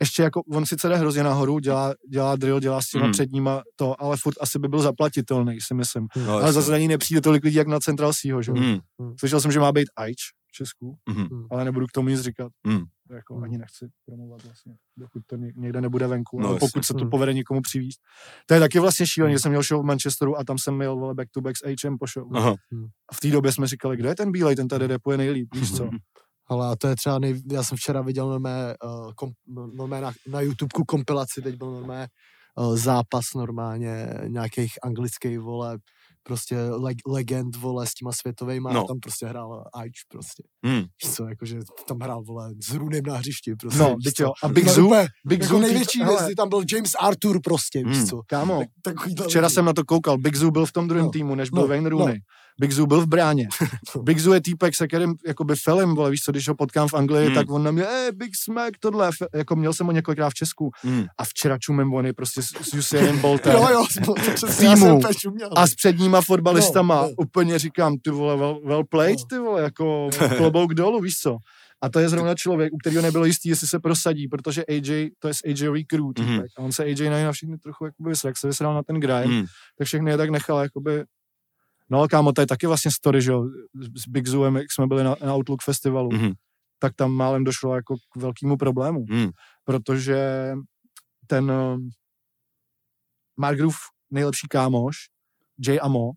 [0.00, 3.12] ještě jako, on sice jde hrozně nahoru, dělá, dělá drill, dělá s těma Hmm.
[3.12, 6.06] předníma to, ale furt asi by byl zaplatitelný, si myslím.
[6.26, 8.50] No, Ale zase na ní nepřijde tolik lidí, jak na Central Seaho, že?
[8.54, 8.56] jo.
[9.00, 9.14] Mm.
[9.18, 10.16] Slyšel jsem, že má být Aič
[10.48, 11.28] v Česku, Mhm.
[11.50, 12.52] ale nebudu k tomu nic říkat.
[12.66, 12.80] Mm.
[13.10, 13.44] Jako Hmm.
[13.44, 16.68] ani nechci promovat vlastně, dokud to ně- někde nebude venku, No, ale jasně.
[16.68, 17.10] pokud se to Hmm.
[17.10, 18.00] povede někomu přivízt.
[18.46, 20.96] To je taky vlastně šílený, že jsem měl show v Manchesteru a tam jsem měl
[20.96, 22.36] vole back to back s H po show.
[22.36, 22.50] Aha.
[23.10, 25.76] A v té době jsme říkali, kdo je ten bílej, ten tady repuje nejlíp, víš
[25.76, 25.88] co?
[26.46, 27.42] Ale a to je třeba, nej...
[27.52, 29.30] já jsem včera viděl normálně, uh, kom...
[29.74, 32.08] normálně na, na YouTubeku kompilaci, teď byl normálně
[32.58, 35.78] uh, zápas normálně nějakých anglických, vole,
[36.26, 38.80] prostě leg, legend, vole, s těma světovejma No.
[38.84, 40.42] a tam prostě hrál Aič prostě.
[40.66, 40.74] Mm.
[41.04, 43.78] Víš co, jakože tam hrál, vole, s Runem na hřišti prostě.
[43.78, 44.32] No, víš co.
[44.42, 44.90] A Big No, Zoo,
[45.26, 48.06] Big jako Zoo, největší hvězdy, tam byl James Arthur prostě, víš Hmm.
[48.06, 48.20] co.
[48.26, 48.94] Kámo, Tak,
[49.26, 49.54] včera lidi.
[49.54, 51.68] jsem na to koukal, Big Zoo byl v tom druhém No, týmu, než byl no,
[51.68, 51.98] Wayne no.
[51.98, 52.18] Rooney.
[52.60, 53.48] Big Zoo byl v bráně.
[54.02, 56.94] Big Zoo je týpek, se kterým jakoby felem, vole, víš co, když ho potkám v
[56.94, 57.34] Anglii, Hmm.
[57.34, 60.70] tak on na mě, eh, Big Smack, tohle, jako měl jsem ho několikrát v Česku
[60.84, 61.04] Mm.
[61.18, 63.52] a včera čumem on je prostě s, s Usainem Boltem.
[63.52, 63.84] Jo, jo,
[64.34, 64.98] přesně, já jsem
[65.56, 65.74] a s
[66.20, 67.14] předníma fotbalistama No, no.
[67.18, 69.24] úplně říkám, ty vole, well, well played, No.
[69.30, 71.36] ty vole, jako klobouk dolů, víš co.
[71.82, 75.28] A to je zrovna člověk, u kterého nebylo jistý, jestli se prosadí, protože AJ, to
[75.28, 76.46] je z AJový crew, týpek, Mhm.
[76.56, 79.00] a on se AJ na, na všechny trochu jakoby vysral, jak se vysral na ten
[79.00, 79.44] grind, Mm.
[79.78, 81.04] tak všechny je tak nechal, jakoby,
[81.90, 83.44] no kámo, to je taky vlastně story, že jo,
[83.94, 86.32] s- Big Zooem, jak jsme byli na, na Outlook festivalu, Mhm.
[86.78, 89.30] tak tam málem došlo jako k velkému problému, Mm.
[89.64, 90.52] protože
[91.26, 91.90] ten um,
[93.36, 93.76] Mark Groove,
[94.10, 94.96] nejlepší kámoš,
[95.66, 96.10] Jay Amo,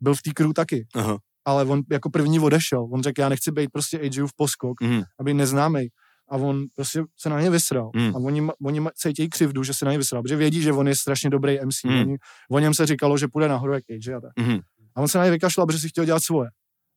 [0.00, 1.18] byl v té crew taky, Aha.
[1.44, 2.88] ale on jako první odešel.
[2.92, 5.02] On řekl, já nechci být prostě AJův poskok, Mm.
[5.20, 5.90] aby neznámej.
[6.30, 7.90] A on prostě se na ně vysral.
[7.96, 8.16] Mm.
[8.16, 10.96] A oni, oni cítí křivdu, že se na ně vysral, protože vědí, že on je
[10.96, 11.84] strašně dobrý MC.
[11.84, 12.00] Mm.
[12.00, 12.16] Oni,
[12.50, 14.30] o něm se říkalo, že půjde nahoru jak AJ a tak.
[14.38, 14.60] Mhm.
[14.94, 16.48] A on se na ně vykašlal, protože si chtěl dělat svoje.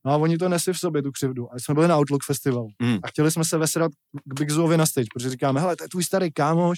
[0.05, 1.53] No a oni to nesli v sobě, tu křivdu.
[1.53, 2.67] A jsme byli na Outlook festivalu.
[2.81, 2.97] Mm.
[3.03, 3.91] A chtěli jsme se vesrat
[4.25, 6.77] k Big Zoovi na stage, protože říkáme, hele, to je tvůj starý kámoš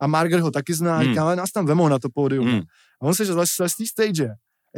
[0.00, 1.04] a Margaret ho taky zná, Mm.
[1.04, 1.08] mm.
[1.10, 2.46] říkáme, nás tam vemou na to pódium.
[2.52, 2.60] Mm.
[3.02, 4.28] A on se zles z té stage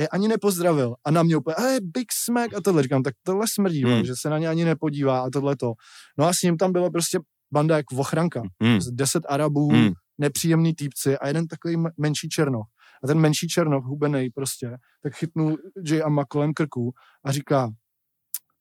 [0.01, 2.83] je ani nepozdravil a na mě úplně, hey, Big Smack a tohle.
[2.83, 3.91] Říkám, tak tohle smrdí, Mm.
[3.97, 4.05] mm.
[4.05, 5.73] že se na ně ani nepodívá a tohle to.
[6.19, 7.19] No a s ním tam bylo prostě
[7.53, 8.43] banda jak ochranka.
[8.63, 8.81] Mm.
[8.81, 9.91] Z deset Arabů, Mm.
[10.19, 12.67] nepříjemný týpci a jeden takový menší černoch.
[13.05, 16.03] A ten menší černoch, hubenej prostě, tak chytnul J.
[16.03, 16.93] Amma kolem krku
[17.25, 17.71] a říká,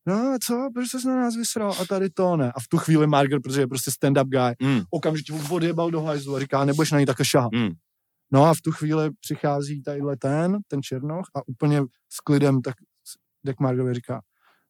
[0.08, 2.52] no co, proč jsi na nás vysral a tady to ne.
[2.56, 4.82] A v tu chvíli Margaret, protože je prostě stand-up guy, Mm.
[4.92, 7.52] okamžitě odjebal do hajzlu a říká, nebudeš na ní takhle šahat.
[7.52, 7.70] Mm.
[8.32, 12.76] No a v tu chvíli přichází tadyhle ten, ten černoch a úplně s klidem tak
[13.46, 14.22] Dek Margovi říká,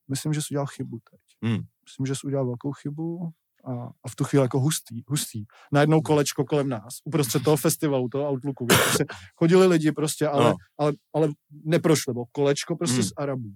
[0.10, 1.20] myslím, že jsi udělal chybu teď.
[1.44, 1.60] Hmm.
[1.86, 3.30] Myslím, že jsi udělal velkou chybu
[3.66, 3.72] a,
[4.04, 5.44] a v tu chvíli jako hustý, hustý.
[5.72, 9.06] Najednou kolečko kolem nás, uprostřed toho festivalu, toho Outlooku, kde prostě
[9.36, 10.56] chodili lidi prostě, ale, No.
[10.78, 11.30] ale, ale
[11.66, 13.04] neprošli, bylo kolečko prostě Hmm.
[13.04, 13.50] z Arabů.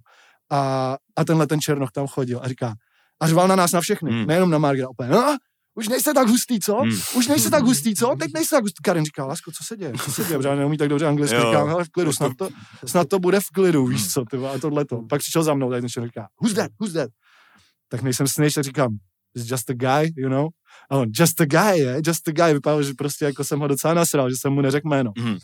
[0.52, 2.74] A, a tenhle ten černoch tam chodil a říká,
[3.20, 4.28] a řval na nás na všechny, Hmm.
[4.28, 4.90] nejenom na Margaret.
[4.90, 5.38] Úplně, no,
[5.76, 6.76] už nejste tak hustý, co?
[6.76, 7.00] Hmm.
[7.16, 8.16] Už nejste tak hustý, co?
[8.20, 8.84] Teď nejste tak hustý.
[8.84, 9.94] Karen říká, Lasko, co se děje?
[10.06, 10.38] Co se děje?
[10.38, 11.36] Protože neumí tak dobře anglicky.
[11.36, 12.50] Říkám, hele, v klidu, snad to,
[12.86, 15.02] snad to bude v klidu, víš co, ty a tohle to.
[15.10, 17.10] Pak přišel za mnou, tak ten člověk říká, who's that, who's that?
[17.90, 18.98] Tak nejsem snitch, tak říkám,
[19.36, 20.48] it's just a guy, you know?
[20.92, 22.54] A on, just a guy, je, just a guy.
[22.54, 25.12] Vypadalo, že prostě jako jsem ho docela nasral, že jsem mu neřekl jméno.
[25.18, 25.38] Mhm.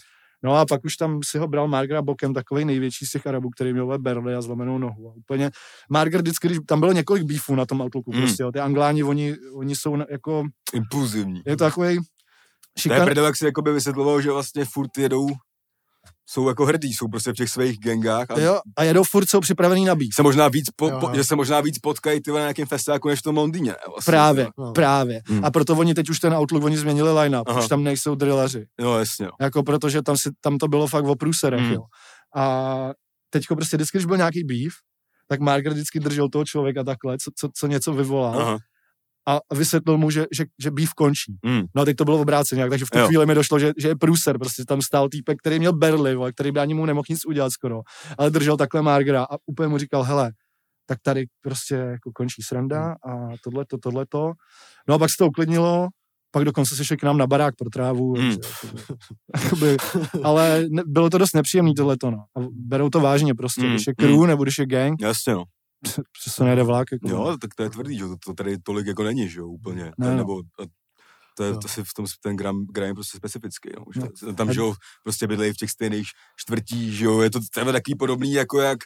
[0.43, 3.49] No a pak už tam si ho bral Margaret bokem, takový největší z těch Arabů,
[3.49, 5.09] který měl ve Berli a zlomenou nohu.
[5.09, 5.51] A úplně
[5.89, 8.17] Margaret vždycky, když tam bylo několik beefů na tom Outlooku, Mm.
[8.21, 10.43] prostě, jo, ty Angláni, oni, oni jsou jako,
[10.73, 11.41] Impulzivní.
[11.45, 15.27] je to takový To je šikan, prdel, jak si jakoby vysvětloval, že vlastně furt jedou,
[16.31, 19.39] jsou jako hrdí, jsou prostě v těch svých gangách a jo, a jedou furt, jsou
[19.39, 20.09] připravený na beef.
[20.13, 21.15] se možná víc, po, Jo, po, jo.
[21.15, 23.71] že se možná víc potkají ty na nějakém festiáku, než v tom Londýně.
[23.71, 23.77] Ne?
[23.87, 24.49] Vlastně, Právě, jo.
[24.65, 24.71] No.
[24.71, 25.21] právě.
[25.27, 25.45] Hmm.
[25.45, 27.59] A proto oni teď už ten Outlook, oni změnili line-up, Aha.
[27.59, 28.65] už tam nejsou drillaři.
[28.81, 29.31] No jasně, jo.
[29.41, 31.71] Jako protože tam, si, tam to bylo fakt o průserech, Hmm.
[31.73, 31.81] jo.
[32.35, 32.89] A
[33.29, 34.73] teďko prostě vždycky, když byl nějaký beef,
[35.27, 38.41] tak Margaret vždycky držel toho člověka takhle, co, co, co něco vyvolal.
[38.41, 38.57] Aha.
[39.29, 41.37] A vysvětlil mu, že, že, že býv končí.
[41.45, 41.61] Mm.
[41.75, 43.07] No a teď to bylo obráceně, takže v tu Jo.
[43.07, 46.31] chvíli mi došlo, že, že je průser, prostě tam stál týpek, který měl berly, vole,
[46.31, 47.81] který by ani mu nemohl nic udělat skoro,
[48.17, 50.31] ale držel takhle Margera a úplně mu říkal, hele,
[50.85, 53.11] tak tady prostě jako končí sranda a
[53.43, 54.31] tohleto, tohleto.
[54.87, 55.87] No a pak se to uklidnilo,
[56.31, 58.29] pak dokonce se šli k nám na barák pro trávu, Hmm.
[58.37, 58.83] takže
[59.43, 59.77] jakoby,
[60.23, 62.17] ale ne, bylo to dost nepříjemný tohleto, no.
[62.17, 65.43] A berou to vážně prostě, Hmm, když je crew nebo když je gang, Jasně, no.
[66.37, 66.87] to nejde vlak.
[66.91, 69.39] Jako, Jo, tak to je tvrdý, že jo, to, to tady tolik jako není, že
[69.39, 69.83] jo, úplně.
[69.83, 70.17] Ne, Ne, no.
[70.17, 70.41] Nebo
[71.37, 71.57] to je Jo.
[71.57, 73.85] to si v tom ten gram, gram je prostě specifický, no.
[73.93, 74.33] Že No.
[74.33, 74.73] Tam, že jo,
[75.03, 76.07] prostě bydlejí v těch stejných
[76.37, 78.77] čtvrtích, že jo, je to třeba takový podobný, jako jak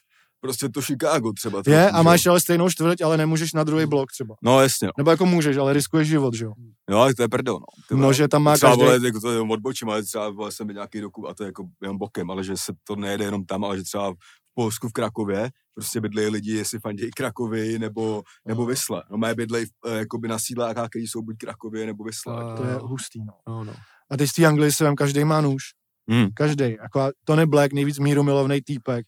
[0.41, 1.61] prostě to Chicago třeba.
[1.67, 2.31] Je a máš jo.
[2.31, 4.35] ale stejnou čtvrť, ale nemůžeš na druhý blok třeba.
[4.43, 4.91] No jasně, no.
[4.97, 6.53] Nebo jako můžeš, ale riskuješ život, že jo.
[6.89, 7.65] Jo, ale to je prdel, no.
[7.89, 8.01] Ty.
[8.01, 8.83] No, že tam má třeba, každý...
[8.83, 11.63] vole, jako to je odbočím, ale třeba vole, jsem nějaký doku a to je jako
[11.81, 14.13] jenom bokem, ale že se to nejede jenom tam, ale že třeba
[14.55, 19.03] Polsku v Krakově prostě bydlejí lidi, jestli fandějí Krakovy nebo, nebo Vysle.
[19.11, 22.35] No mají bydlejí eh, jakoby na sídlách, který jsou buď Krakově nebo Vysle.
[22.35, 23.33] A- To je hustý, no.
[23.47, 23.73] No, no.
[24.11, 25.63] A teď z té Anglii si vem, každý má nůž.
[26.09, 26.27] Hmm.
[26.35, 26.63] Každý.
[26.81, 29.05] Jako Tony Black, nejvíc míru milovný týpek.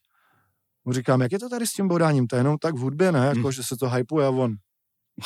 [0.86, 2.28] Mu říkám, jak je to tady s tím bodáním?
[2.28, 3.20] To je jenom tak v hudbě, ne?
[3.26, 3.52] Jako, Hmm.
[3.52, 4.56] že se to hypuje a on.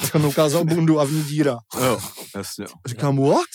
[0.01, 1.57] Tak mi ukázal bundu a v ní díra.
[1.85, 1.99] Jo,
[2.35, 2.63] jasně.
[2.63, 2.73] jo.
[2.87, 3.45] Říkám, what?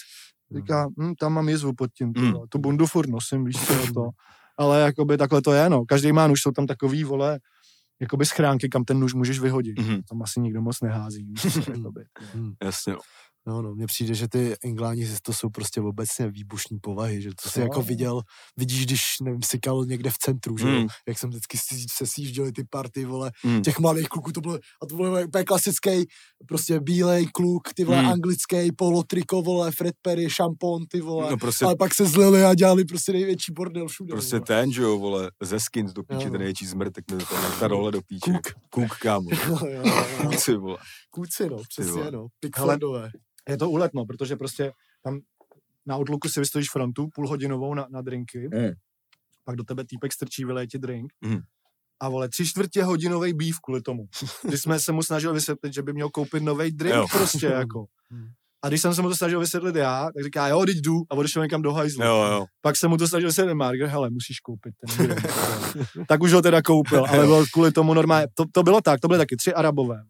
[0.56, 2.12] Říká, hm, tam mám jizvu pod tím.
[2.16, 2.26] Hmm.
[2.28, 2.34] Mm.
[2.48, 4.08] Tu bundu furt nosím, víš co to.
[4.56, 5.84] Ale jakoby takhle to je, no.
[5.84, 7.38] Každý má nůž, jsou tam takový, vole,
[8.00, 9.78] jakoby schránky, kam ten nůž můžeš vyhodit.
[9.78, 10.02] Mhm.
[10.08, 11.34] Tam asi nikdo moc nehází,
[11.76, 12.04] jakoby.
[12.34, 12.52] Hm.
[12.62, 12.94] Jasně,
[13.46, 13.54] no.
[13.54, 17.50] No, no, mně přijde, že ty Engláni to jsou prostě obecně výbušní povahy, že to
[17.50, 18.20] si jako viděl,
[18.56, 20.86] vidíš, když, nevím, sykal někde v centru, že Mm.
[21.08, 21.58] jak jsem vždycky
[21.92, 23.62] se sjížděli ty party, vole, Mm.
[23.62, 25.90] těch mladých kluků, to bylo, a to bylo úplně klasický,
[26.48, 28.08] prostě bílej kluk, ty vole, Mm.
[28.08, 32.44] anglický, polo triko, vole, Fred Perry, šampon, ty vole, No prostě, ale pak se zlili
[32.44, 34.10] a dělali prostě největší bordel všude.
[34.12, 34.46] prostě vole.
[34.46, 36.38] ten, že jo, vole, ze skins do píče, Jo, ten no.
[36.38, 37.26] největší zmrt, tak mi to
[37.60, 38.30] ta role do píče.
[38.32, 38.52] Kuk.
[38.70, 39.30] Kuk, kámo.
[39.48, 39.82] Jo, jo, jo,
[40.22, 40.30] jo.
[40.30, 40.78] Kuci, vole.
[41.10, 43.10] Kůci, no, přesně, no, Pickfordové.
[43.48, 44.72] Je to úletno, protože prostě
[45.02, 45.20] tam
[45.86, 48.70] na Outlooku si vystojíš frontu půlhodinovou na, na drinky, Mm.
[49.44, 51.38] pak do tebe týpek strčí, vyleje ti drink Mm.
[52.00, 54.04] a vole, tři čtvrtě hodinový býv kvůli tomu.
[54.48, 57.06] Když jsme se mu snažili vysvětlit, že by měl koupit nový drink Jo.
[57.12, 57.86] prostě jako.
[58.10, 58.26] Mm.
[58.62, 61.14] A když jsem se mu to snažil vysvětlit já, tak říká, jo, teď jdu a
[61.14, 62.04] odešel někam do hajzlu.
[62.04, 62.46] Jo, jo.
[62.60, 65.26] Pak jsem mu to snažil vysvětlit Margaret, hele, musíš koupit ten drink.
[66.08, 69.08] tak už ho teda koupil, ale bylo kvůli tomu normálně, to, to bylo tak, to
[69.08, 70.02] byly taky tři arabové.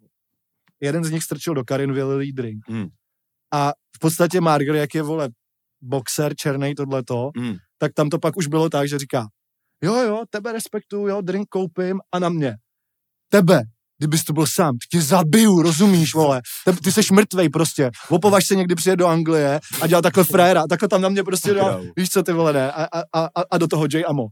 [0.81, 2.69] Jeden z nich strčil do Karin vylilý drink.
[2.69, 2.87] Mm.
[3.55, 5.29] A v podstatě Margaret, jak je, vole,
[5.83, 7.55] boxer, černý, tohleto, Mm.
[7.79, 9.27] tak tam to pak už bylo tak, že říká,
[9.83, 12.55] jo, jo, tebe respektuju, jo, drink koupím a na mě.
[13.29, 13.63] Tebe,
[13.99, 16.41] kdybys to byl sám, tě zabiju, rozumíš, vole.
[16.65, 17.91] Te, ty seš mrtvej prostě.
[18.11, 21.51] Opovaž se někdy přijet do Anglie a dělal takhle frajera, takhle tam na mě prostě
[21.51, 21.85] Krávo.
[21.97, 24.05] víš co ty vole, ne, a, a, a, a do toho J.
[24.09, 24.27] Amo.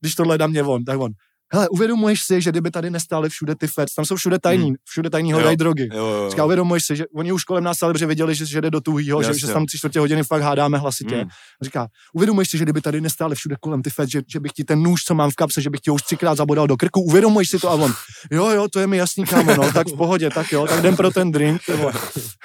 [0.00, 1.10] Když tohle na mě on, tak on.
[1.52, 5.10] Hele, uvědomuješ si, že kdyby tady nestály všude ty feds, tam jsou všude tajní, všude
[5.10, 5.36] tajní Jo.
[5.36, 5.88] hledají drogy.
[5.92, 6.46] Jo, jo, Říká, jo.
[6.46, 9.22] uvědomuješ si, že oni už kolem nás stáli, protože věděli, že, že jde do tuhýho,
[9.22, 11.16] že, že tam tři čtvrtě hodiny fakt hádáme hlasitě.
[11.16, 11.28] Mm.
[11.62, 14.64] Říká, uvědomuješ si, že kdyby tady nestáli všude kolem ty fed, že, že bych ti
[14.64, 17.00] ten nůž, co mám v kapse, že bych ti ho už třikrát zabodal do krku,
[17.00, 17.92] uvědomuješ si to a on,
[18.32, 20.96] jo, jo, to je mi jasný, kámo, no, tak v pohodě, tak jo, tak jdem
[20.96, 21.60] pro ten drink.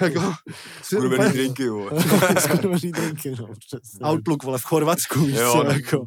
[0.01, 0.34] jako,
[0.81, 1.63] si Kurvený úplně- drinky.
[2.39, 3.99] Skurvený drinky, no, přesně.
[4.09, 5.71] Outlook, vole, v Chorvatsku, víš Jo, co, no.
[5.71, 6.05] jako.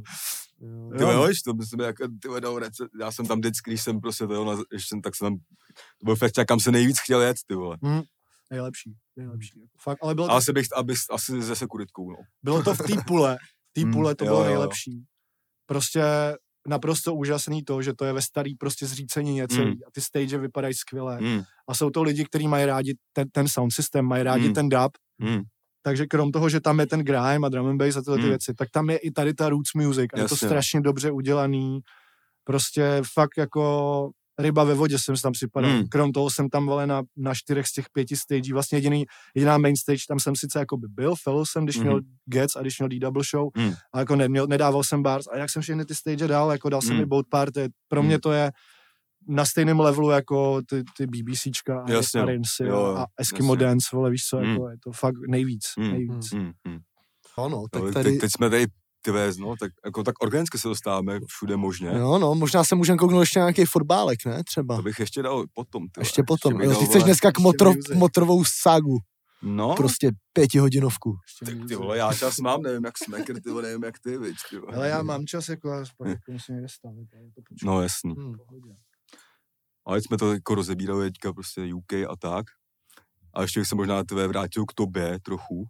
[0.61, 0.91] Jo.
[0.99, 4.01] Ty jo, to myslím, jak ty vole, dal rece, já jsem tam vždycky, když jsem
[4.01, 5.37] prostě to, na, ještě jsem, tak jsem tam,
[5.99, 7.77] to byl festival, kam se nejvíc chtěl jet, ty vole.
[8.51, 9.61] Nejlepší, nejlepší.
[9.61, 12.17] Jako, fakt, ale bylo asi bych, abys, asi ze sekuritkou, no.
[12.43, 13.37] bylo to v té pule,
[13.71, 14.47] v té Mm, pule to jo, bylo jo.
[14.47, 15.05] nejlepší.
[15.67, 16.03] Prostě
[16.69, 19.81] naprosto úžasný to, že to je ve starý prostě zřícenině celý Mm.
[19.87, 21.21] a ty stage vypadají skvěle.
[21.21, 24.55] Mm, A jsou to lidi, kteří mají rádi ten, ten sound systém, mají rádi Mm.
[24.55, 25.43] ten dub, mm,
[25.87, 28.23] takže krom toho, že tam je ten grime a drum and bass a tyhle ty
[28.23, 28.29] Mm.
[28.29, 30.49] věci, tak tam je i tady ta roots music a je to Jasně.
[30.49, 31.81] strašně dobře udělaný.
[32.45, 35.71] Prostě fakt jako ryba ve vodě jsem se tam připadal.
[35.71, 35.89] Mm.
[35.89, 39.05] Krom toho jsem tam vole na, na čtyřech z těch pěti stagí, vlastně jediný,
[39.35, 41.87] jediná main stage, tam jsem sice jako by byl, fellow jsem, když Mhm.
[41.87, 43.73] měl Gets a když měl D-Double show, Mm.
[43.93, 46.83] a jako neměl, nedával jsem bars a jinak jsem všechny ty stage dal, jako dal
[46.83, 47.03] jsem Mm.
[47.03, 48.07] i boat party, pro Mm.
[48.07, 48.51] mě to je
[49.29, 52.31] na stejném levelu jako ty, ty BBCčka a, Jasně, a no.
[52.31, 53.67] Rinsy Jo, jo, a Eskimo jasně.
[53.67, 54.45] Dance, vole, víš co, Mm.
[54.45, 55.91] jako je to fakt nejvíc, Mm.
[55.91, 56.33] nejvíc.
[56.33, 56.79] mm, mm.
[57.39, 58.67] No, no, tak Ale tady, teď, teď, jsme tady,
[59.13, 61.89] vést, no, tak, jako, tak organicky se dostáváme všude možně.
[61.89, 64.77] jo, no, možná se můžeme kouknout ještě nějaký fotbálek, ne, třeba.
[64.77, 65.83] To bych ještě dal potom.
[65.89, 67.97] Ty Ještě potom, bych jo, dal, ty chceš dneska k ještě motro, music.
[67.97, 68.99] motorovou ságu,
[69.43, 71.17] No, prostě pětihodinovku.
[71.27, 74.19] Ještě tak ty vole, já čas mám, nevím jak smeker, ty vole, nevím jak ty,
[74.19, 74.77] viď, ty vole.
[74.77, 77.09] Ale já mám čas, jako já pak jako musím někde stavit.
[77.65, 78.15] No jasný.
[78.19, 78.35] Hmm.
[78.39, 78.71] pohodě.
[79.87, 82.47] Ale jsme to jako rozebírali teďka prostě UK a tak.
[83.35, 85.65] A ještě bych se možná tvé vrátil k tobě trochu.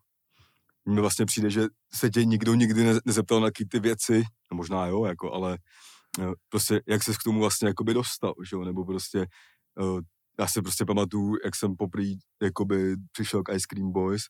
[0.84, 4.86] Mně vlastně přijde, že se tě nikdo nikdy ne- nezeptal na ty věci, no možná
[4.86, 5.58] jo, jako, ale
[6.20, 9.18] eh, prostě jak ses k tomu vlastně jakoby dostal, že jo, nebo prostě
[9.80, 10.02] eh,
[10.38, 12.06] já si prostě pamatuju, jak jsem poprvé
[12.42, 14.22] jakoby přišel k Ice Cream Boys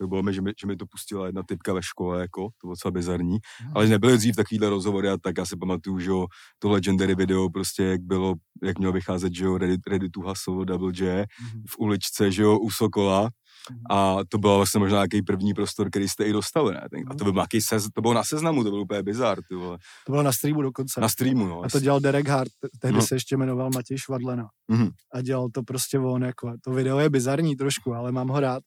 [0.00, 2.66] to bylo mi, že mi, že mi to pustila jedna typka ve škole, jako, to
[2.66, 3.72] bylo docela bizarní, Mhm.
[3.74, 6.26] ale nebyly dřív takovýhle rozhovory a tak já si pamatuju, že jo,
[6.58, 10.64] to legendary video prostě, jak bylo, jak mělo vycházet, že jo, Ready, ready to Hustle,
[10.66, 11.62] Double J, Mhm.
[11.68, 13.30] v uličce, že jo, u Sokola,
[13.90, 16.86] a to byl vlastně možná nějaký první prostor, který jste i dostali, ne?
[16.90, 19.54] Ten- A to byl nějaký sez, to bylo na seznamu, to byl úplně bizar, ty
[19.54, 19.78] vole.
[20.06, 21.00] To bylo na streamu dokonce.
[21.00, 21.62] Na streamu, no.
[21.64, 23.02] A to dělal Derek Hart, te- tehdy No.
[23.06, 24.48] se ještě jmenoval Matěj Švadlena.
[24.68, 24.88] Mhm.
[25.14, 28.62] A dělal to prostě on, jako, to video je bizarní trošku, ale mám ho rád.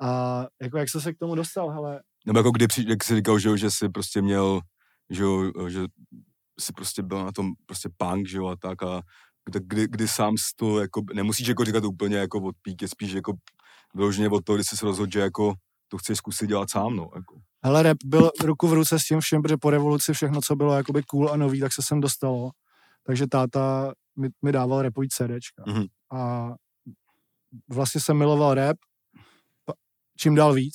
[0.00, 3.16] A jako jak jsi se k tomu dostal, hele, Nebo jako kdy, při, jak jsi
[3.16, 4.60] říkal, že, že jsi prostě měl,
[5.10, 5.24] že,
[5.68, 5.80] že
[6.60, 9.02] jsi prostě byl na tom prostě punk, že jo, a tak a
[9.44, 13.12] kdy, kdy, kdy sám jsi to, jako, nemusíš jako říkat úplně jako od píky, spíš
[13.12, 13.32] jako
[13.94, 15.54] vyloženě od toho, kdy jsi se rozhodl, že jako
[15.88, 17.40] to chceš zkusit dělat sám, no, jako.
[17.64, 20.76] hele, rap byl ruku v ruce s tím všem, protože po revoluci všechno, co bylo
[20.76, 22.50] jakoby cool a nový, tak se sem dostalo.
[23.02, 25.64] Takže táta mi, mi dával rapový CDčka.
[25.66, 25.84] Mhm.
[26.12, 26.50] A
[27.68, 28.76] vlastně jsem miloval rap
[30.20, 30.74] čím dál víc.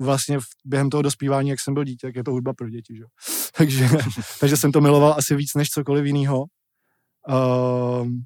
[0.00, 3.04] Vlastně během toho dospívání, jak jsem byl dítě, tak je to hudba pro děti, že?
[3.58, 3.88] takže,
[4.40, 6.44] takže jsem to miloval asi víc než cokoliv jiného.
[8.02, 8.24] Um,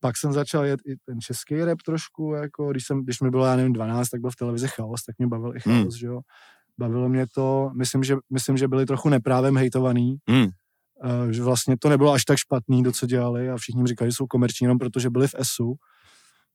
[0.00, 3.46] pak jsem začal jet i ten český rap trošku, jako když, jsem, když mi bylo,
[3.46, 6.20] já nevím, 12, tak byl v televizi chaos, tak mě bavil i chaos, že jo.
[6.78, 10.42] Bavilo mě to, myslím, že, myslím, že byli trochu neprávem hejtovaný, Mm.
[10.42, 10.50] uh,
[11.30, 14.14] že vlastně to nebylo až tak špatný, to, co dělali a všichni jim říkali, že
[14.14, 15.74] jsou komerční jenom protože byli v ESu.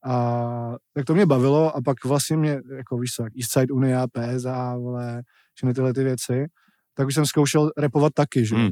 [0.04, 4.76] A tak to mě bavilo a pak vlastně mě, jako víš co, Eastside Unia, PSA,
[4.76, 5.22] vole,
[5.54, 6.46] všechny tyhle ty věci,
[6.94, 8.56] tak už jsem zkoušel repovat taky, že.
[8.56, 8.70] Mm.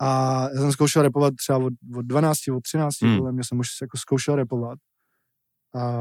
[0.00, 3.10] A já jsem zkoušel repovat třeba od, od 12, od 13, Hmm.
[3.12, 3.18] mm.
[3.18, 4.78] podle mě jsem už jako zkoušel repovat.
[5.76, 6.00] A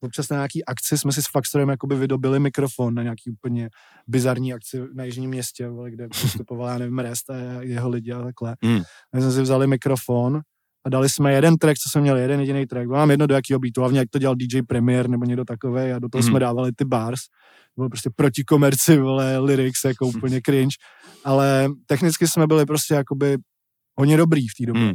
[0.00, 3.70] občas na nějaký akci jsme si s Faxtorem jakoby vydobili mikrofon na nějaký úplně
[4.06, 8.22] bizarní akci na Jižním městě, vole, kde vystupoval, já nevím, Rest a jeho lidi a
[8.22, 8.56] takhle.
[8.62, 8.82] Hmm.
[9.14, 10.40] My jsme si vzali mikrofon
[10.86, 12.86] a dali jsme jeden track, co jsme měli, jeden jediný track.
[12.86, 15.80] Bylo nám jedno do jakého beatu, hlavně jak to dělal DJ Premier nebo někdo takový
[15.92, 16.30] a do toho Mhm.
[16.30, 17.20] jsme dávali ty bars.
[17.74, 20.76] To bylo prostě proti komerci, vole, lyrics, jako úplně cringe.
[21.24, 23.36] Ale technicky jsme byli prostě jakoby
[23.98, 24.82] hodně dobrý v té době.
[24.82, 24.94] Mm.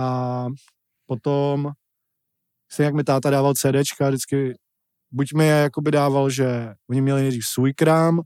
[0.00, 0.46] A
[1.06, 1.70] potom
[2.72, 4.54] se jak mi táta dával CDčka, vždycky
[5.10, 8.20] buď mi je jakoby dával, že oni měli nejdřív svůj krám,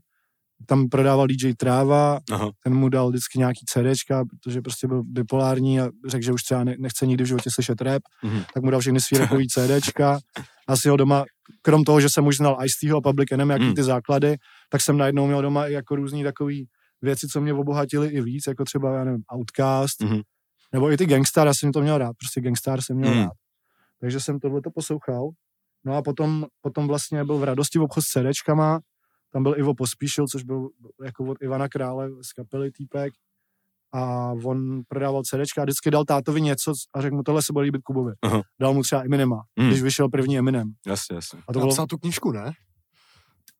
[0.65, 2.51] tam prodával DJ Tráva, Aha.
[2.63, 6.63] ten mu dal vždycky nějaký CDčka, protože prostě byl bipolární a řekl, že už třeba
[6.63, 8.41] ne- nechce nikdy v životě slyšet rap, Mhm.
[8.53, 10.19] tak mu dal všechny svý rapový CDčka.
[10.67, 11.25] Asi ho doma,
[11.61, 13.73] krom toho, že jsem už znal ice a Public Enemy, jaký Mm.
[13.75, 14.35] ty základy,
[14.69, 16.67] tak jsem najednou měl doma i jako různý takový
[17.01, 20.21] věci, co mě obohatily i víc, jako třeba, já nevím, Outcast, Mhm.
[20.73, 23.19] nebo i ty Gangstar, já jsem to měl rád, prostě Gangstar jsem měl Mm.
[23.21, 23.31] rád.
[24.01, 25.29] Takže jsem tohleto poslouchal.
[25.85, 28.79] No a potom, potom vlastně byl v radosti v obchod s CDčkama,
[29.33, 30.69] tam byl Ivo Pospíšil, což byl
[31.05, 33.13] jako od Ivana Krále z kapely týpek
[33.93, 37.63] a on prodával CDčka a vždycky dal tátovi něco a řekl mu, tohle se bude
[37.65, 38.13] líbit Kubovi.
[38.21, 38.41] Aha.
[38.61, 39.67] Dal mu třeba Eminema, Mm.
[39.67, 40.71] když vyšel první Eminem.
[40.87, 41.39] Jasně, jasně.
[41.47, 42.51] A to bylo, Napsal tu knížku, ne?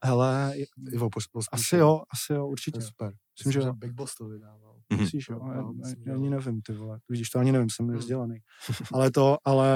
[0.04, 0.54] hele,
[0.92, 2.82] Ivo Pos, Pos, asi jo, asi jo, určitě.
[2.82, 3.14] super.
[3.40, 3.72] Myslím, že.
[3.72, 4.76] Big Boss to vydával.
[4.90, 5.02] Mhm.
[5.02, 5.36] Myslíš, jo?
[5.56, 5.74] Jo,
[6.06, 7.00] Já, ani nevím, ty vole.
[7.10, 7.94] Vidíš, to ani nevím, jsem Hmm.
[7.94, 8.38] nevzdělaný.
[8.94, 9.68] ale to, ale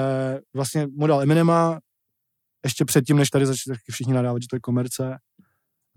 [0.54, 1.80] vlastně mu dal Eminema,
[2.64, 5.16] ještě předtím, než tady začali taky všichni nadávat, že to je komerce.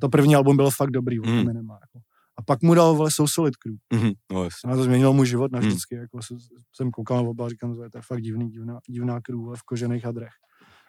[0.01, 1.39] To první album bylo fakt dobrý od Hmm.
[1.39, 1.73] Eminema.
[1.73, 2.05] Jako.
[2.37, 3.75] A pak mu dal, vole, So Solid Crew.
[3.93, 4.11] Mhm.
[4.31, 4.71] No jasně.
[4.71, 5.61] A to změnilo můj život Hmm.
[5.61, 5.95] navždycky.
[5.95, 6.35] Jako se,
[6.75, 9.63] jsem koukal na oba a říkám, že to je fakt divný, divná, divná crew v
[9.63, 10.31] kožených hadrech.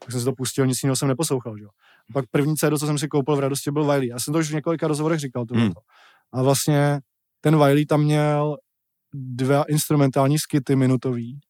[0.03, 1.59] Tak jsem si to pustil, nic jiného jsem neposlouchal.
[1.59, 1.65] Že?
[1.65, 1.69] jo.
[2.11, 4.09] A pak první CD, co jsem si koupil v radosti, byl Wiley.
[4.09, 5.45] Já jsem to už v několika rozhovorech říkal.
[5.53, 5.71] Hmm.
[6.33, 7.01] A vlastně
[7.41, 8.57] ten Wiley tam měl
[9.15, 11.41] dva instrumentální skity minutový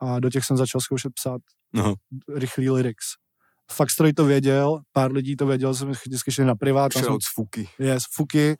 [0.00, 1.40] a do těch jsem začal zkoušet psát
[1.72, 1.94] No.
[2.34, 3.06] rychlý lyrics.
[3.72, 7.34] Fakt stroj to věděl, pár lidí to věděl, jsem vždycky šli na privát, tam z
[7.34, 7.68] Fuky.
[7.78, 8.56] yes, Fuky,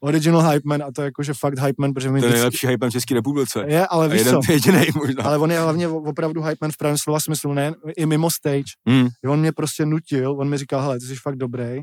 [0.00, 2.38] original hype man a to je jakože fakt hype man, protože mi To je vždycky,
[2.38, 3.64] nejlepší hype v České republice.
[3.66, 5.24] je, ale víš jeden co, jediný možná.
[5.24, 8.72] ale on je hlavně opravdu hype man v pravém slova smyslu, ne i mimo stage.
[8.88, 9.08] Mm.
[9.28, 11.80] On mě prostě nutil, on mi říkal, hele, ty jsi fakt dobrý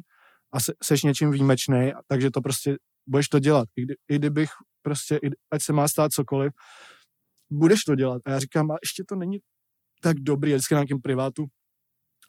[0.53, 2.75] a se, seš něčím výjimečný, takže to prostě
[3.09, 3.67] budeš to dělat.
[3.75, 4.49] I, kdy, i kdybych
[4.81, 6.51] prostě, i, ať se má stát cokoliv,
[7.51, 8.21] budeš to dělat.
[8.25, 9.37] A já říkám, a ještě to není
[10.01, 11.45] tak dobrý, vždycky na nějakém privátu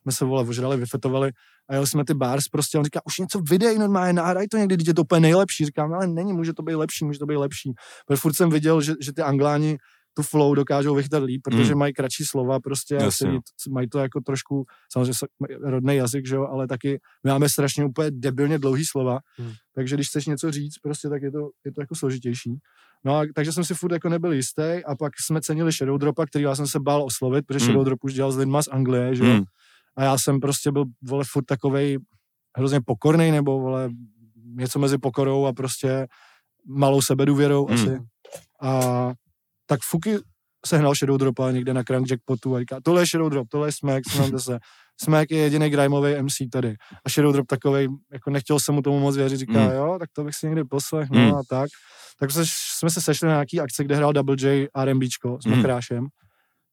[0.02, 1.30] jsme se vole ožrali, vyfetovali
[1.68, 4.76] a jeli jsme ty bars prostě, on říká, už něco videj normálně, nahraj to někdy,
[4.86, 5.64] je to úplně nejlepší.
[5.66, 7.72] Říkám, ale není, může to být lepší, může to být lepší.
[8.06, 9.78] Protože furt jsem viděl, že, že ty angláni
[10.14, 11.78] tu flow dokážou vychytat líp, protože Mm.
[11.78, 13.38] mají kratší slova prostě a Jasně, sedí,
[13.70, 15.12] mají to jako trošku, samozřejmě
[15.62, 19.52] rodný jazyk, že jo, ale taky my máme strašně úplně debilně dlouhý slova, Mm.
[19.74, 22.58] takže když chceš něco říct, prostě tak je to, je to jako složitější.
[23.04, 26.26] No a takže jsem si furt jako nebyl jistý a pak jsme cenili Shadow Dropa,
[26.26, 27.66] který já jsem se bál oslovit, protože Mm.
[27.66, 29.30] Shadow Drop už dělal s lidma z Anglie, že jo.
[29.34, 29.42] Mm.
[29.98, 31.98] A já jsem prostě byl, vole, furt takovej
[32.56, 33.88] hrozně pokorný, nebo, vole,
[34.56, 36.06] něco mezi pokorou a prostě
[36.68, 37.74] malou sebedůvěrou Mm.
[37.74, 37.98] asi.
[38.62, 38.80] A
[39.66, 40.16] tak Fuky
[40.66, 43.72] sehnal Shadow Dropa někde na Crank Jackpotu a říká, tohle je Shadow Drop, tohle je
[43.72, 44.58] Smack, snáte se.
[45.04, 46.74] Smack je jediný grimeový MC tady.
[47.04, 49.70] A Shadow Drop takovej, jako nechtěl jsem mu tomu moc věřit, říká, Mm.
[49.72, 51.34] jo, tak to bych si někdy poslech, no Mm.
[51.34, 51.68] a tak.
[52.20, 52.42] Tak se,
[52.76, 55.56] jsme se sešli na nějaký akce, kde hrál Double J R&Bčko s Mm.
[55.56, 56.06] Mokrášem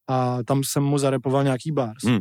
[0.10, 2.04] a tam jsem mu zarepoval nějaký bars.
[2.04, 2.20] Mm.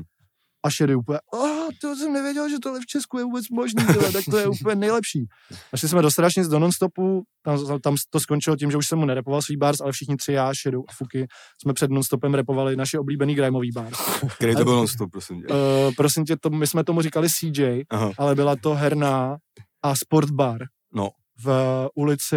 [0.65, 4.12] A Sherry úplně, oh, to jsem nevěděl, že tohle v Česku je vůbec možný, tyhle,
[4.12, 5.27] tak to je úplně nejlepší.
[5.73, 8.99] A šli jsme do Strašnic, do Nonstopu, tam, tam to skončilo tím, že už jsem
[8.99, 11.27] mu nerepoval svý bars, ale všichni tři, já, Shadow a Fuky,
[11.62, 13.99] jsme před Nonstopem repovali naše oblíbený grimeový bars.
[14.36, 15.47] Který to byl non-stop, prosím tě.
[15.49, 15.57] Uh,
[15.97, 18.11] prosím tě, to, my jsme tomu říkali CJ, Aha.
[18.19, 19.36] ale byla to herná
[19.82, 20.61] a sportbar
[20.95, 21.11] No.
[21.45, 22.36] v ulici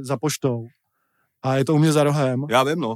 [0.00, 0.66] za poštou.
[1.42, 2.40] A je to u mě za rohem.
[2.50, 2.94] Já vím, no.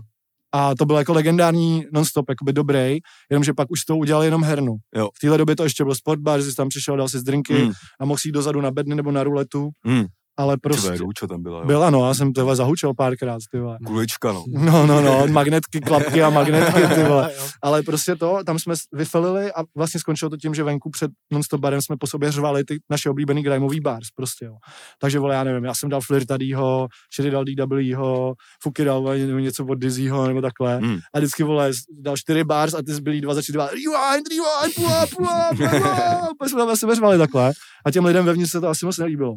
[0.52, 2.98] A to byl jako legendární nonstop, jakoby dobrý,
[3.30, 4.76] jenomže pak už to udělali jenom hernu.
[4.96, 5.08] Jo.
[5.16, 7.54] V téhle době to ještě byl sportbar, že jsi tam přišel, dal si z drinky
[7.64, 7.72] Mm.
[8.00, 10.04] a mohl si jít dozadu na bedny nebo na ruletu, Mm.
[10.36, 10.86] Ale Prostě.
[10.86, 11.66] prostě Růčo tam byla, jo.
[11.66, 13.78] byla, no, já jsem tyhle zahučel párkrát, ty vole.
[13.86, 14.44] Kulička, no.
[14.48, 17.30] No, no, no, magnetky, klapky a magnetky, ty vole.
[17.62, 21.60] Ale prostě to, tam jsme vyfelili a vlastně skončilo to tím, že venku před nonstop
[21.60, 24.54] barem jsme po sobě řvali ty naše oblíbený grimeový bars, prostě, jo.
[25.00, 29.66] Takže, vole, já nevím, já jsem dal Flirtadýho, Sherry dal DWho, Fuky dal vole, něco
[29.66, 30.76] od Dizzyho, nebo takhle.
[30.78, 30.98] Hmm.
[31.14, 31.70] A vždycky, vole,
[32.00, 36.48] dal čtyři bars a ty zbylí dva začali dva, rewind, rewind, pua, pua, pua, pua,
[36.48, 37.52] jsme tam na sebe řvali takhle.
[37.86, 39.34] A těm lidem vevnitř se to asi moc nelíbilo.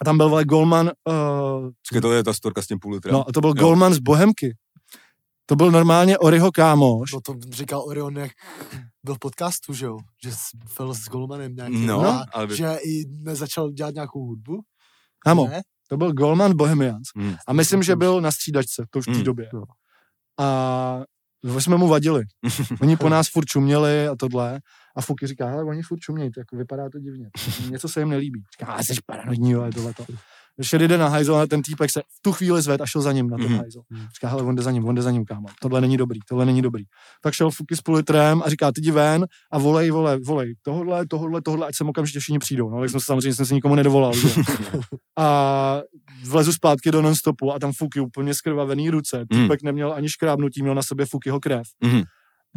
[0.00, 3.12] A tam byl, vole, Goldman, uh, Počkej, to je ta storka s tím půl litrem.
[3.12, 3.54] no, a to byl Jo.
[3.54, 4.56] Goldman z Bohemky.
[5.46, 7.12] To byl normálně Oriho kámoš.
[7.12, 8.30] No to říkal Orion, jak
[9.04, 9.98] byl v podcastu, že jo?
[10.24, 10.38] Že s-
[10.68, 11.86] fel s Goldmanem nějaký.
[11.86, 14.60] No, a ale vy- že i nezačal dělat nějakou hudbu.
[15.18, 15.62] Kámo, Ne?
[15.88, 17.08] to byl Goldman Bohemians.
[17.16, 17.34] Hmm.
[17.46, 19.24] A myslím, že byl na střídačce, to už v té Hmm.
[19.24, 19.48] době.
[19.54, 19.62] No.
[20.40, 21.02] A
[21.44, 22.24] jsme mu vadili.
[22.80, 24.60] Oni po nás furt čuměli a tohle.
[24.96, 27.30] A Fuky říká, hele, oni furt čumějí, to jako vypadá to divně.
[27.70, 28.42] Něco se jim nelíbí.
[28.58, 30.04] Říká, ale jsi paranoidní, ale tohleto.
[30.62, 33.12] Šel jde na hajzl a ten týpek se v tu chvíli zved a šel za
[33.12, 33.58] ním na ten Mhm.
[33.58, 33.80] hajzl.
[34.14, 35.46] Říká, hele, on jde za ním, on jde za ním, kámo.
[35.60, 36.84] Tohle není dobrý, tohle není dobrý.
[37.22, 40.54] Tak šel Fuky s půl litrem a říká, ty jdi ven a volej, volej, volej,
[40.62, 42.70] tohle, tohle, tohle, ať sem okamžitě všichni přijdou.
[42.70, 44.14] No, tak jsem se samozřejmě jsem se nikomu nedovolal.
[44.14, 44.28] Že?
[45.18, 45.80] a
[46.24, 49.24] vlezu zpátky do nonstopu a tam Fuky úplně skrvavený ruce.
[49.30, 51.66] Týpek neměl ani škrábnutí, měl na sobě Fukyho krev.
[51.84, 52.02] Mhm.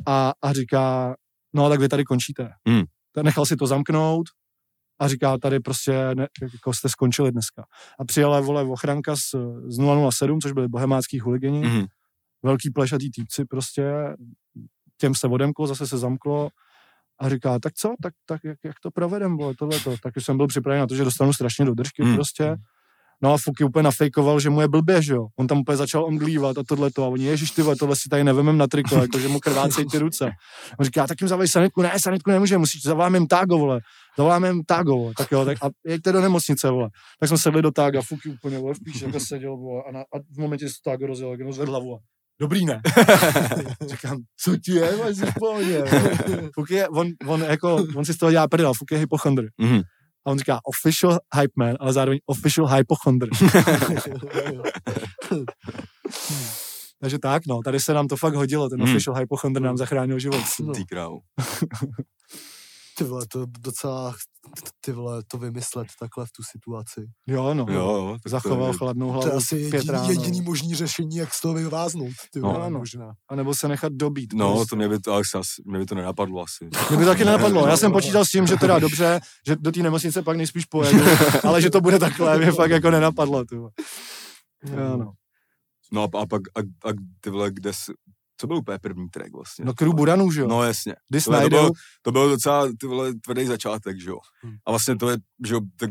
[0.07, 1.15] A, a říká,
[1.53, 2.49] no tak vy tady končíte.
[2.69, 2.83] Mm.
[3.23, 4.27] Nechal si to zamknout
[4.99, 7.65] a říká, tady prostě ne, jako jste skončili dneska.
[7.99, 9.35] A přijela vole ochranka z,
[9.67, 9.77] z
[10.11, 11.85] 007, což byli bohemácký chuligeni, Mhm.
[12.43, 13.93] velký plešatý týpci prostě,
[14.97, 16.49] těm se odemklo, zase se zamklo
[17.19, 19.95] a říká, tak co, tak, tak jak, jak to provedem, vole, tohleto.
[20.03, 22.15] Tak už jsem byl připravený na to, že dostanu strašně do držky Hmm.
[22.15, 22.55] prostě.
[23.21, 25.27] No a Fuky úplně nafejkoval, že mu je blbě, že jo.
[25.39, 27.03] On tam úplně začal omdlívat a tohleto.
[27.03, 29.97] A oni, ježiš, ty tohle si tady nevemem na triko, jako, že mu krvácejí ty
[29.97, 30.31] ruce.
[30.79, 33.79] On říká, tak jim zavolej sanitku, ne, sanitku nemůže, musíš, zavoláme jim tágo, vole.
[34.17, 35.13] Zavoláme jim tágo, vole.
[35.17, 36.89] Tak jo, tak a jeďte do nemocnice, vole.
[37.19, 39.99] Tak jsme sedli do tága, Fuky úplně, vole, v píši, jako seděl, vole, a, na,
[39.99, 41.97] a v momentě, kdy se to tágo rozjel, jak jenom zvedl hlavu.
[42.39, 42.81] Dobrý, ne?
[43.87, 45.83] Říkám, co ti je, jsi v pohodě.
[46.55, 49.47] Fuky je, on, on, jako, on si z toho dělá prdel, Fuky je hypochondr.
[49.57, 49.81] Mhm.
[50.27, 53.27] A on říká official hype man, ale zároveň official hypochondr.
[57.01, 58.89] Takže tak, no, tady se nám to fakt hodilo, ten Hmm.
[58.89, 60.41] official hypochondr nám zachránil život.
[60.61, 60.73] No.
[60.73, 61.19] Ty krávo.
[62.97, 64.15] Ty vole, to docela,
[64.85, 67.05] ty vole, to vymyslet takhle v tu situaci.
[67.27, 68.17] Jo, no, Jo, jo.
[68.27, 70.09] zachoval to je- chladnou To je hlavu asi jediný, ráno.
[70.09, 72.11] jediný možný řešení, jak z toho vyváznout.
[72.33, 72.79] Ty No, vole, ano.
[72.79, 73.13] možná.
[73.29, 74.33] A nebo se nechat dobít.
[74.33, 74.69] No, prostě.
[74.69, 75.27] to mě by to, asi,
[75.65, 76.69] mě by to nenapadlo asi.
[76.89, 77.67] Mě by taky nenapadlo.
[77.67, 80.99] Já jsem počítal s tím, že teda dobře, že do té nemocnice pak nejspíš pojedu,
[81.43, 83.45] ale že to bude takhle, mě fakt jako nenapadlo.
[83.45, 83.55] Ty.
[83.55, 83.71] vole.
[84.63, 85.11] Jo, no.
[85.91, 86.59] No a, a pak, a,
[86.89, 87.91] a ty vole, kde jsi,
[88.37, 89.65] co byl úplně první track vlastně?
[89.65, 90.47] no crew Buranů, že jo?
[90.47, 90.95] No jasně.
[91.09, 94.17] Kdy To, to, byl, to byl docela ty vole, tvrdý začátek, že jo.
[94.43, 94.55] Hmm.
[94.65, 95.89] A vlastně to je, že jo, tak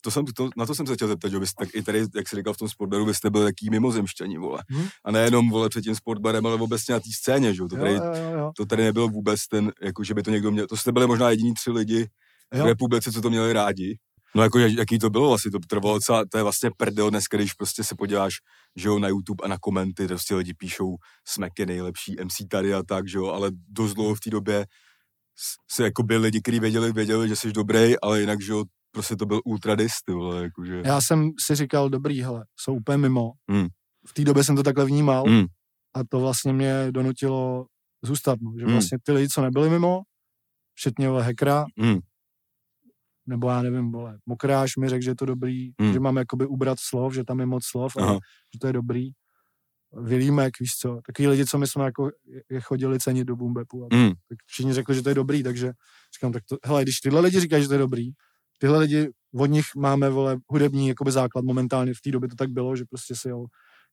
[0.00, 2.28] to jsem, to, na to jsem se chtěl zeptat, že byste tak i tady, jak
[2.28, 4.62] jsi říkal v tom sportbaru, byste byli taký mimozemšťani, vole.
[4.68, 4.86] Hmm.
[5.04, 7.68] A nejenom, vole, před tím sportbarem, ale obecně na té scéně, že jo.
[7.68, 8.52] To tady, jo, jo, jo.
[8.56, 11.30] to tady nebyl vůbec ten, jako že by to někdo měl, to jste byli možná
[11.30, 12.08] jediní tři lidi
[12.54, 12.66] v Jo.
[12.66, 13.98] republice, co to měli rádi.
[14.36, 17.36] No jako, jak- jaký to bylo vlastně, to trvalo docela, to je vlastně prdel dneska,
[17.36, 18.34] když prostě se podíváš,
[18.76, 20.96] že jo, na YouTube a na komenty, prostě lidi píšou,
[21.28, 24.66] Smek je nejlepší MC tady a tak, že jo, ale dost dlouho v té době
[25.70, 29.16] se jako byli lidi, kteří věděli, věděli, že jsi dobrý, ale jinak, že jo, prostě
[29.16, 30.82] to byl ultradist, ty vole, jakože.
[30.84, 33.30] Já jsem si říkal, dobrý, hele, jsou úplně mimo.
[33.50, 33.66] Hmm.
[34.08, 35.44] V té době jsem to takhle vnímal Hmm.
[35.94, 37.66] a to vlastně mě donutilo
[38.02, 38.72] zůstat, no, že Hmm.
[38.72, 40.00] vlastně ty lidi, co nebyli mimo,
[40.74, 41.98] včetně Hekra, Hmm.
[43.26, 45.92] Nebo já nevím, vole, Mokráš mi řekl, že je to dobrý, Hmm.
[45.92, 48.12] že mám jakoby ubrat slov, že tam je moc slov, ale
[48.54, 49.10] že to je dobrý.
[50.02, 52.10] Vilímek, víš co, takový lidi, co my jsme jako
[52.50, 54.08] je chodili cenit do Bumbepu a Hmm.
[54.28, 55.72] tak všichni řekli, že to je dobrý, takže
[56.16, 58.10] říkám, tak to, hele, když tyhle lidi říkají, že to je dobrý,
[58.58, 62.50] tyhle lidi, od nich máme, vole, hudební jakoby základ momentálně, v té době to tak
[62.50, 63.44] bylo, že prostě si jel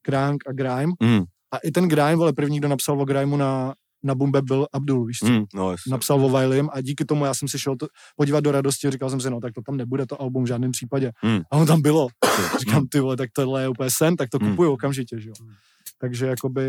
[0.02, 1.24] Kránk a Grime Hmm.
[1.52, 3.74] a i ten Grime, vole, první, kdo napsal o Grimeu na,
[4.04, 5.26] na Bumbe byl Abdul, víš co?
[5.26, 7.86] Mm, no, napsal o Wileyem a díky tomu já jsem si šel to,
[8.16, 10.46] podívat do radosti a říkal jsem si, no tak to tam nebude to album v
[10.46, 11.12] žádném případě.
[11.24, 11.40] Mm.
[11.52, 12.08] A on tam bylo.
[12.58, 14.50] Říkám, ty vole, tak tohle je úplně sen, tak to Mm.
[14.50, 15.34] kupuju okamžitě, že jo.
[16.00, 16.64] Takže jakoby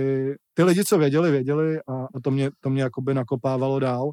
[0.53, 4.10] ty lidi, co věděli, věděli a, a to, mě, to mě jakoby nakopávalo dál.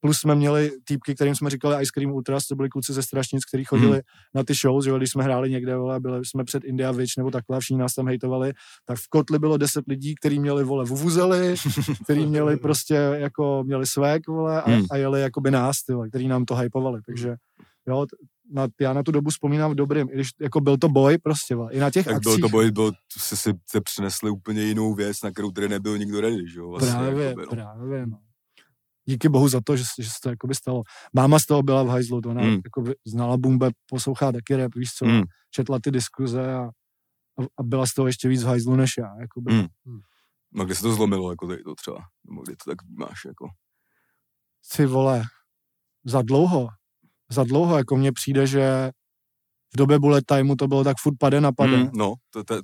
[0.00, 3.44] Plus jsme měli týpky, kterým jsme říkali Ice Cream Ultras, to byli kluci ze Strašnic,
[3.44, 4.00] kteří chodili Mhm.
[4.34, 7.30] na ty shows, že když jsme hráli někde, vole, byli jsme před India Witch nebo
[7.30, 8.52] takhle, a všichni nás tam hejtovali,
[8.84, 11.54] tak v Kotli bylo 10 lidí, kteří měli, vole, vuvuzely,
[12.04, 14.84] kteří měli prostě, jako, měli svek, vole, a, Hmm.
[14.90, 17.34] a jeli jakoby nás, ty vole, který nám to hypovali, takže
[17.88, 18.06] jo,
[18.52, 21.54] na, já na tu dobu vzpomínám v dobrým, i když jako byl to boj prostě,
[21.54, 22.42] vole, i na těch Tak byl akcích.
[22.42, 26.20] to boj, byl, se, si, se přinesli úplně jinou věc, na kterou tady nebyl nikdo
[26.20, 26.68] ready, že jo?
[26.68, 27.50] Vlastně, Právě, jakoby, no.
[27.50, 28.18] právě, no.
[29.08, 30.82] Díky bohu za to, že, se- že se to jakoby stalo.
[31.12, 32.60] Máma z toho byla v hajzlu, to ona Mm.
[32.64, 35.22] jako znala Bumbe, poslouchá taky rap, víš co, Mm.
[35.50, 39.20] četla ty diskuze a, a, a byla z toho ještě víc v hajzlu než já.
[39.20, 39.52] Jakoby.
[39.54, 39.66] Mm.
[40.52, 41.98] No, kde se to zlomilo, jako tady to třeba?
[42.30, 43.48] Nebo kde to tak máš, jako?
[44.76, 45.22] Ty vole,
[46.04, 46.68] za dlouho,
[47.30, 48.90] za dlouho, jako mně přijde, že
[49.74, 51.76] v době bullet timeu to bylo tak furt pade na pade.
[51.76, 52.60] Mm, no, to, to,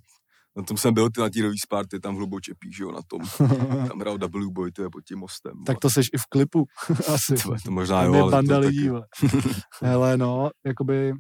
[0.57, 2.41] na tom jsem byl, ty na té release party, tam v
[2.71, 3.21] že jo, na tom.
[3.89, 5.53] Tam hrál W Boy, to je pod tím mostem.
[5.67, 6.65] tak to seš i v klipu,
[7.15, 7.35] asi.
[7.35, 9.51] to, to možná Tam jo, je ale banda lidí, taky.
[9.83, 11.13] Hele, no, jakoby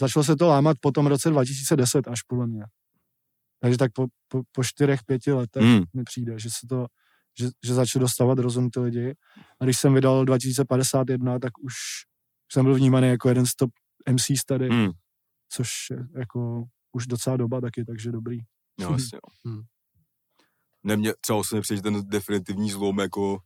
[0.00, 2.64] začalo se to lámat po tom roce 2010 až podle mě.
[3.60, 6.86] Takže tak po, po, po čtyřech, pěti letech Mm, mi přijde, že se to,
[7.38, 9.14] že, že začali dostávat rozum ty lidi.
[9.60, 11.74] A když jsem vydal 2051, tak už
[12.52, 13.70] jsem byl vnímaný jako jeden z top
[14.10, 14.90] MCs tady, mm,
[15.48, 18.38] což je jako už docela doba taky, takže dobrý.
[18.80, 19.52] no, jasně, no.
[19.52, 19.62] Mm.
[20.84, 23.38] Ne, mě třeba osobně přijde ten definitivní zlom, jako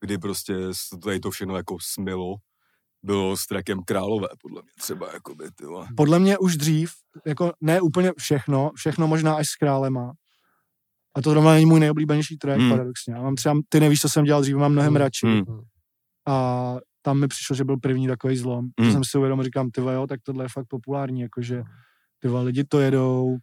[0.00, 2.34] kdy prostě se tady to všechno jako smilo,
[3.02, 5.88] bylo s trackem Králové, podle mě třeba, jako by, ty vole.
[5.96, 6.92] Podle mě už dřív,
[7.26, 10.12] jako ne úplně všechno, všechno možná až s králema.
[11.16, 12.68] A to zrovna není můj nejoblíbenější track, Hmm.
[12.68, 12.78] hmm.
[12.78, 13.14] paradoxně.
[13.14, 15.00] Já mám třeba, ty nevíš, co jsem dělal dřív, mám mnohem Hmm.
[15.00, 15.26] radši.
[15.26, 15.44] Hmm.
[16.28, 18.68] A tam mi přišlo, že byl první takový zlom.
[18.76, 18.92] To Hmm.
[18.92, 21.62] jsem si uvědomil, říkám, ty jo, tak tohle je fakt populární, jakože
[22.20, 23.36] ty lidi to jedou,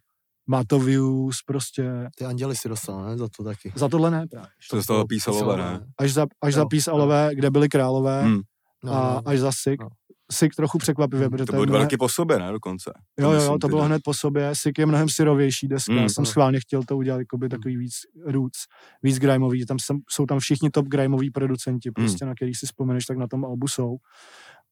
[0.46, 2.08] má to views, prostě.
[2.18, 3.18] Ty anděli si dostal, ne?
[3.18, 3.72] Za to taky.
[3.76, 4.48] Za tohle ne právě.
[4.70, 5.80] To se stalo písalové, ne?
[5.98, 8.40] Až za, až Jo, za Peace Alové, kde byli králové Hmm.
[8.84, 9.82] No, a no, až za Sick.
[9.82, 9.88] no.
[10.32, 11.30] Sick trochu překvapivě, Hmm.
[11.30, 12.92] protože To bylo dva mnohem- roky po sobě, ne, dokonce.
[13.20, 13.86] Jo, jo, jo, to bylo ne.
[13.86, 14.50] hned po sobě.
[14.54, 15.92] Sick je mnohem syrovější deska.
[15.92, 15.98] Mm.
[16.00, 16.26] Mm, jsem Mm.
[16.26, 17.94] schválně chtěl to udělat jakoby takový víc
[18.26, 18.58] roots,
[19.02, 19.66] víc grimeový.
[19.66, 23.26] Tam jsem, jsou tam všichni top grimeoví producenti, prostě na který si vzpomeneš, tak na
[23.26, 23.96] tom albu jsou.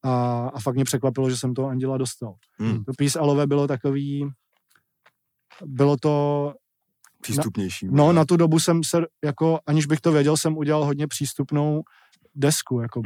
[0.03, 2.33] A, a fakt mě překvapilo, že jsem toho Anděla dostal.
[2.59, 2.83] Mm.
[2.83, 4.29] To Peace Alové bylo takový,
[5.65, 6.53] bylo to,
[7.21, 7.87] Přístupnější.
[7.91, 11.81] no na tu dobu jsem se, jako aniž bych to věděl, jsem udělal hodně přístupnou
[12.35, 13.01] desku, jako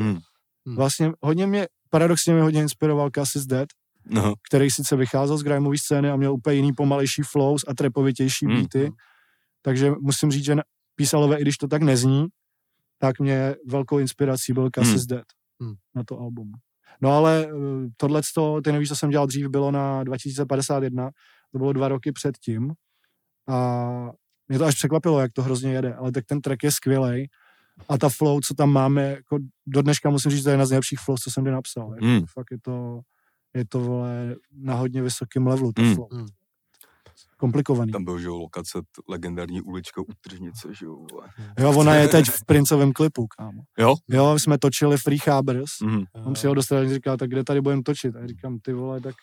[0.66, 0.76] Mm.
[0.76, 3.70] Vlastně hodně mě, paradoxně mě hodně inspiroval Cassis Dead,
[4.06, 8.46] No, který sice vycházel z grimeové scény a měl úplně jiný pomalejší flows a trepovitější
[8.46, 8.56] Hmm.
[8.56, 8.92] beaty,
[9.62, 10.64] takže musím říct, že na-
[10.96, 12.26] písalové, i když to tak nezní,
[12.98, 15.26] tak mě velkou inspirací byl Cassis Dead
[15.62, 15.74] Hmm.
[15.96, 16.52] na to album.
[17.02, 17.48] No ale
[17.98, 18.22] tohle,
[18.64, 21.10] ty nevíš, co jsem dělal dřív, bylo na 2051,
[21.52, 22.74] to bylo dva roky předtím
[23.50, 24.10] a
[24.48, 27.30] mě to až překvapilo, jak to hrozně jede, ale tak ten track je skvělej
[27.90, 29.38] a ta flow, co tam máme, jako
[29.68, 31.94] do dneška musím říct, že to je jedna z nejlepších flow, co jsem kdy napsal.
[31.94, 32.26] Jako, Hmm.
[32.26, 33.00] Fakt je to,
[33.54, 35.96] je to vole, na hodně vysokém levelu, ta Hmm.
[35.96, 36.08] flow.
[36.12, 36.28] Hmm.
[37.38, 37.92] Komplikovaný.
[37.92, 38.80] tam byl, že jo, lokace,
[39.10, 41.28] legendární ulička u Tržnice, že jo, vole.
[41.60, 43.62] Jo, ona je teď v Princovém klipu, kámo.
[43.80, 43.96] Jo?
[44.10, 46.04] Jo, jsme točili Free Chabers, Mm.
[46.26, 48.16] on si ho dostal a říkal, tak kde tady budeme točit?
[48.16, 49.16] A já říkám, ty vole, tak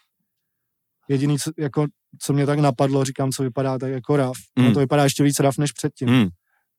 [1.09, 1.87] jediný, co, jako,
[2.23, 4.37] co mě tak napadlo, říkám, co vypadá tak jako raf.
[4.59, 4.65] Mm.
[4.65, 6.29] No to vypadá ještě víc raf než předtím, Mm.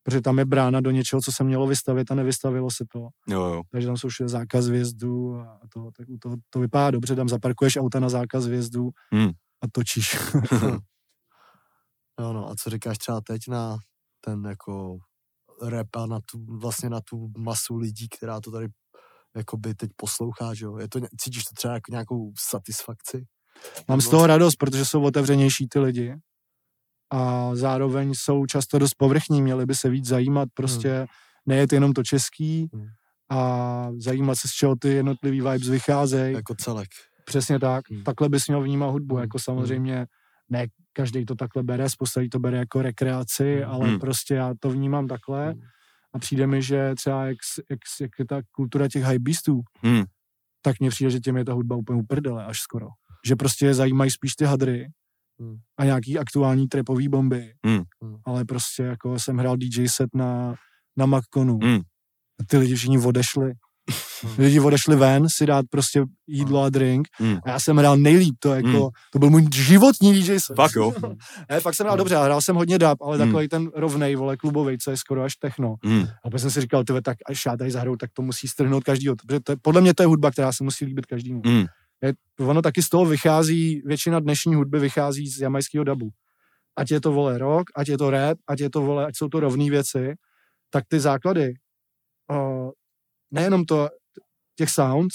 [0.02, 2.98] protože tam je brána do něčeho, co se mělo vystavit a nevystavilo se to.
[3.28, 3.62] Jo, jo.
[3.72, 7.28] Takže tam jsou všude zákaz vjezdu a to, tak u toho to vypadá dobře, tam
[7.28, 9.30] zaparkuješ auta na zákaz vjezdu Hmm.
[9.62, 10.10] a točíš.
[12.20, 13.78] Jo, no, a co říkáš třeba teď na
[14.24, 14.98] ten jako
[15.62, 18.68] rap a na tu, vlastně na tu masu lidí, která to tady
[19.36, 20.78] jakoby teď poslouchá, že jo?
[20.78, 23.26] Je to, cítíš to třeba jako nějakou satisfakci?
[23.88, 26.14] Mám z toho radost, protože jsou otevřenější ty lidi
[27.12, 31.06] a zároveň jsou často dost povrchní, měli by se víc zajímat, prostě
[31.46, 32.86] nejet jenom to český Hmm.
[33.30, 36.34] a zajímat se, z čeho ty jednotlivý vibes vycházejí.
[36.34, 36.88] Jako celek.
[37.24, 37.90] Přesně tak.
[37.90, 38.04] Hmm.
[38.04, 39.22] Takhle bys měl vnímat hudbu, Hmm.
[39.22, 40.06] jako samozřejmě
[40.48, 43.70] ne každý to takhle bere, spousta lidí to bere jako rekreaci, Hmm.
[43.72, 43.98] ale Hmm.
[44.00, 45.60] prostě já to vnímám takhle Hmm.
[46.14, 47.36] a přijde mi, že třeba jak,
[47.70, 50.02] jak, jak je ta kultura těch hypebeastů, Mm.
[50.62, 52.86] tak mně přijde, že těm je ta hudba úplně uprdele až skoro.
[53.26, 54.88] Že prostě je zajímají spíš ty hadry
[55.40, 55.56] Hmm.
[55.78, 57.52] a nějaký aktuální trapový bomby.
[57.66, 57.82] Hmm.
[58.02, 58.16] Hmm.
[58.26, 60.54] Ale prostě jako jsem hrál DJ set na,
[60.96, 61.80] na Macconu Hmm.
[62.40, 63.52] a ty lidi všichni odešli.
[64.38, 67.38] Lidi odešli ven si dát prostě jídlo a drink Hmm.
[67.44, 68.88] a já jsem hrál nejlíp, to jako, Hmm.
[69.12, 70.54] to byl můj životní DJ set.
[70.56, 70.92] Fakt jo.
[71.50, 73.26] Ne, fakt jsem hrál dobře, a hrál jsem hodně dub, ale Hmm.
[73.28, 75.74] takový ten rovnej, vole, klubový, co je skoro až techno.
[75.84, 76.06] Hmm.
[76.24, 78.84] A pak jsem si říkal, tyve, tak až já tady zahraju, tak to musí strhnout
[78.84, 79.16] každýho.
[79.16, 81.42] Protože to je, podle mě to je hudba, která se musí líbit každému.
[81.46, 81.64] Hmm.
[82.02, 86.10] Je, ono taky z toho vychází, většina dnešní hudby vychází z jamajského dubu.
[86.76, 89.28] Ať je to, vole, rock, ať je to rap, ať je to, vole, ať jsou
[89.28, 90.14] to rovné věci,
[90.70, 91.54] tak ty základy,
[92.32, 92.70] uh,
[93.30, 93.88] nejenom to,
[94.56, 95.14] těch sounds,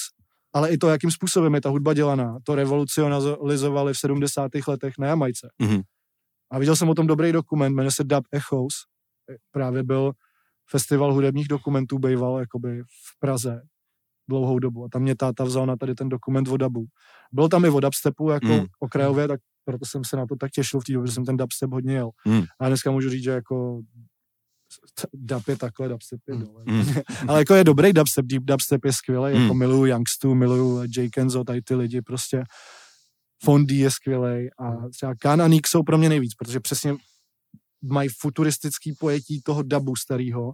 [0.54, 4.52] ale i to, jakým způsobem je ta hudba dělaná, to revolucionalizovali v 70.
[4.68, 5.50] letech na Jamajce.
[5.62, 5.82] Mhm.
[6.52, 8.74] A viděl jsem o tom dobrý dokument, jmenuje se Dub Echoes.
[9.52, 10.12] Právě byl
[10.70, 13.62] festival hudebních dokumentů, býval jakoby v Praze
[14.30, 14.86] dlouhou dobu.
[14.86, 16.86] A tam mě táta vzal na tady ten dokument o dubu.
[17.32, 18.66] Bylo tam i o dubstepu jako Mm.
[18.80, 21.38] okrajově, tak proto jsem se na to tak těšil v té době, že jsem ten
[21.38, 22.10] dubstep hodně jel.
[22.28, 22.44] Mm.
[22.60, 23.82] A dneska můžu říct, že jako
[25.14, 26.42] dub je takhle, dubstep je Mm.
[26.46, 26.64] dole.
[26.66, 26.86] Mm.
[27.28, 29.42] Ale jako je dobrý dubstep, deep dubstep je skvělý, Mm.
[29.42, 32.44] jako miluju Youngstu, miluju Jay Kenzo, tady ty lidi prostě.
[33.44, 36.96] Fondy je skvělý a třeba Kan a Nick jsou pro mě nejvíc, protože přesně
[37.84, 40.54] mají futuristický pojetí toho dubu starého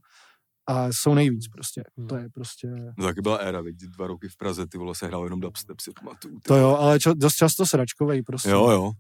[0.68, 1.84] a jsou nejvíc prostě.
[1.98, 2.08] Hmm.
[2.08, 2.68] To je prostě...
[2.98, 5.80] No, taky byla éra, viď, dva roky v Praze, ty vole, se hrál jenom dubstep,
[5.80, 6.36] si pamatuju.
[6.40, 8.50] ty To jo, ale čo, dost často sračkovej prostě.
[8.50, 8.92] Jo, jo.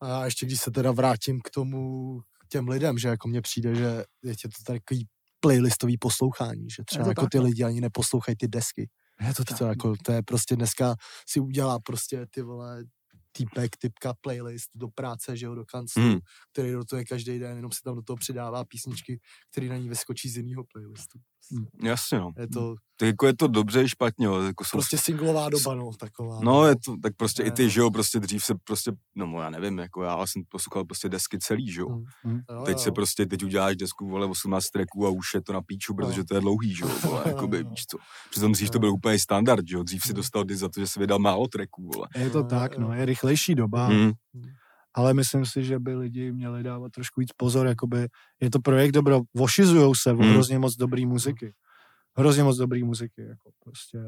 [0.00, 2.20] A ještě když se teda vrátím k tomu,
[2.50, 5.06] těm lidem, že jako mně přijde, že je tě to takový
[5.40, 7.44] playlistový poslouchání, že třeba jako tak, ty no.
[7.44, 8.88] lidi ani neposlouchají ty desky.
[9.26, 10.94] Je to To, jako, to je prostě dneska
[11.28, 12.84] si udělá prostě ty vole
[13.32, 16.18] týpek, typka playlist do práce, že jo, do kanclu, Hmm.
[16.52, 19.20] který rotuje každý den, jenom si tam do toho přidává písničky,
[19.50, 21.18] které na ní vyskočí z jiného playlistu.
[21.84, 22.32] Jasně, no.
[22.38, 24.42] Je to Tak jako je to dobře i špatně, jo.
[24.42, 26.40] Jako jsou prostě singlová doba, no, taková.
[26.42, 27.68] No, je to, tak prostě i Ne, ty, no.
[27.68, 31.38] že jo, prostě dřív se prostě, no já nevím, jako já jsem poslouchal prostě desky
[31.38, 31.88] celý, že jo.
[32.24, 32.40] Mm.
[32.50, 32.78] Jo, Teď jo.
[32.82, 36.24] se prostě, teď uděláš desku, vole, 18 tracků a už je to na píču, protože
[36.24, 37.98] to je dlouhý, že jo, vole, jakoby, víš co.
[38.30, 40.86] Přitom dřív to byl úplně standard, že jo, dřív si dostal dis za to, že
[40.86, 42.08] si vydal málo tracků, vole.
[42.16, 44.12] Je to tak, no, je rychlejší doba, Hmm.
[44.94, 48.08] ale myslím si, že by lidi měli dávat trošku víc pozor, jakoby
[48.40, 50.20] je to projekt dobro, vošizujou se Hmm.
[50.30, 51.52] hrozně moc dobrý muziky.
[52.16, 53.98] Hrozně moc dobrý muziky, jako prostě.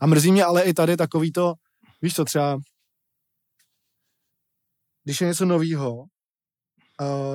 [0.00, 1.54] A mrzí mě ale i tady takový to,
[2.02, 2.60] víš co, třeba
[5.04, 6.06] když je něco novýho, uh,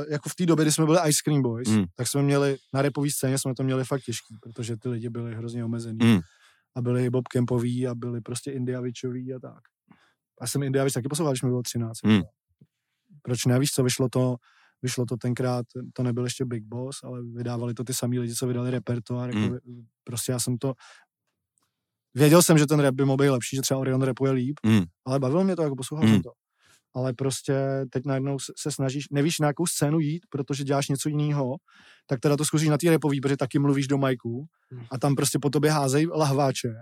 [0.10, 1.86] jako v té době, kdy jsme byli Ice Cream Boys, Hmm.
[1.96, 5.36] tak jsme měli, na repové scéně jsme to měli fakt těžký, protože ty lidi byli
[5.36, 5.98] hrozně omezený.
[6.02, 6.20] Hmm.
[6.76, 9.60] A byli Bob Kempoví a byli prostě Indiavičoví a tak.
[10.42, 11.98] A jsem Indiavič taky poslouchal, když mi bylo 13.
[12.04, 12.22] Hmm.
[13.22, 14.36] Proč ne, víš co, vyšlo to,
[14.82, 18.48] vyšlo to tenkrát, to nebyl ještě Big Boss, ale vydávali to ty samý lidi, co
[18.48, 19.32] vydali repertoár.
[19.34, 19.44] Hmm.
[19.44, 19.58] Jako,
[20.04, 20.74] prostě já jsem to,
[22.16, 24.84] věděl jsem, že ten rap by mohl být lepší, že třeba Orion rapuje líp, Hmm.
[25.06, 26.16] ale bavilo mě to, jako poslouchal Hmm.
[26.16, 26.30] jsem to.
[26.96, 31.56] Ale prostě teď najednou se, snažíš, nevíš na jakou scénu jít, protože děláš něco jiného,
[32.08, 34.86] tak teda to zkusíš na té repový, protože taky mluvíš do majku Hmm.
[34.92, 36.74] a tam prostě po tobě házejí lahváče.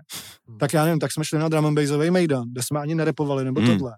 [0.48, 0.58] Hmm.
[0.58, 3.46] Tak já nevím, tak jsme šli na drum and bassový mejdan, kde jsme ani nerepovali,
[3.46, 3.70] nebo Hmm.
[3.78, 3.92] tohle.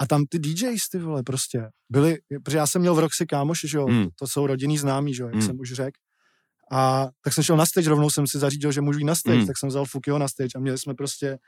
[0.00, 3.68] A tam ty DJs, ty vole, prostě byli, protože já jsem měl v Roxy kámoši,
[3.68, 4.08] že jo, Hmm.
[4.18, 5.46] to jsou rodinný známí, že jo, jak Hmm.
[5.46, 5.98] jsem už řekl.
[6.72, 9.36] A tak jsem šel na stage, rovnou jsem si zařídil, že můžu jít na stage,
[9.38, 9.46] Hmm.
[9.46, 11.38] tak jsem vzal Fukiho na stage a měli jsme prostě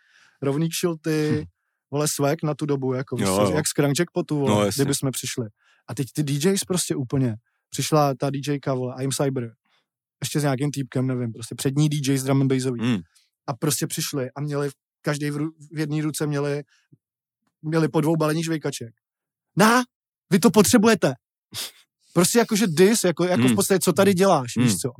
[0.43, 1.43] rovný kšilty, Hmm.
[1.90, 3.51] vole swag na tu dobu, jako Jo, jo.
[3.56, 4.85] jak z Crank Jackpotu, vole, No, jasně.
[4.85, 5.47] kdyby jsme přišli.
[5.89, 7.36] A teď ty DJs prostě úplně,
[7.70, 9.52] přišla ta DJka, vole, I'm Cyber,
[10.22, 12.81] ještě s nějakým týpkem, nevím, prostě přední DJ z drum and bassový.
[12.81, 12.98] Hmm.
[13.47, 14.70] A prostě přišli a měli,
[15.02, 16.62] každý v, ru, v jedné ruce měli,
[17.62, 18.94] měli po dvou balení žvejkaček.
[19.56, 19.82] Na,
[20.30, 21.14] vy to potřebujete.
[22.12, 23.56] Prostě jakože dis, jako, jako v Hmm.
[23.56, 24.78] podstatě, co tady děláš, víš Hmm.
[24.78, 24.90] co.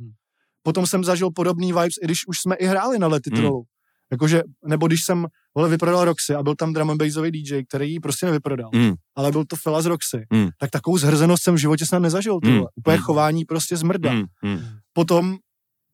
[0.63, 3.39] Potom jsem zažil podobný vibes, i když už jsme i hráli na lety Hmm.
[3.41, 3.63] trollu.
[4.11, 7.91] Jakože, nebo když jsem vole, vyprodal Roxy a byl tam drum and bassový DJ, který
[7.91, 8.93] ji prostě nevyprodal, Hmm.
[9.15, 10.49] ale byl to fela z Roxy, Hmm.
[10.59, 12.39] tak takovou zhrzenost jsem v životě snad nezažil.
[12.43, 12.57] Hmm.
[12.57, 12.69] vole.
[12.75, 13.03] Úplně Hmm.
[13.03, 14.11] chování prostě zmrda.
[14.11, 14.25] Hmm.
[14.43, 14.59] Hmm.
[14.93, 15.37] Potom,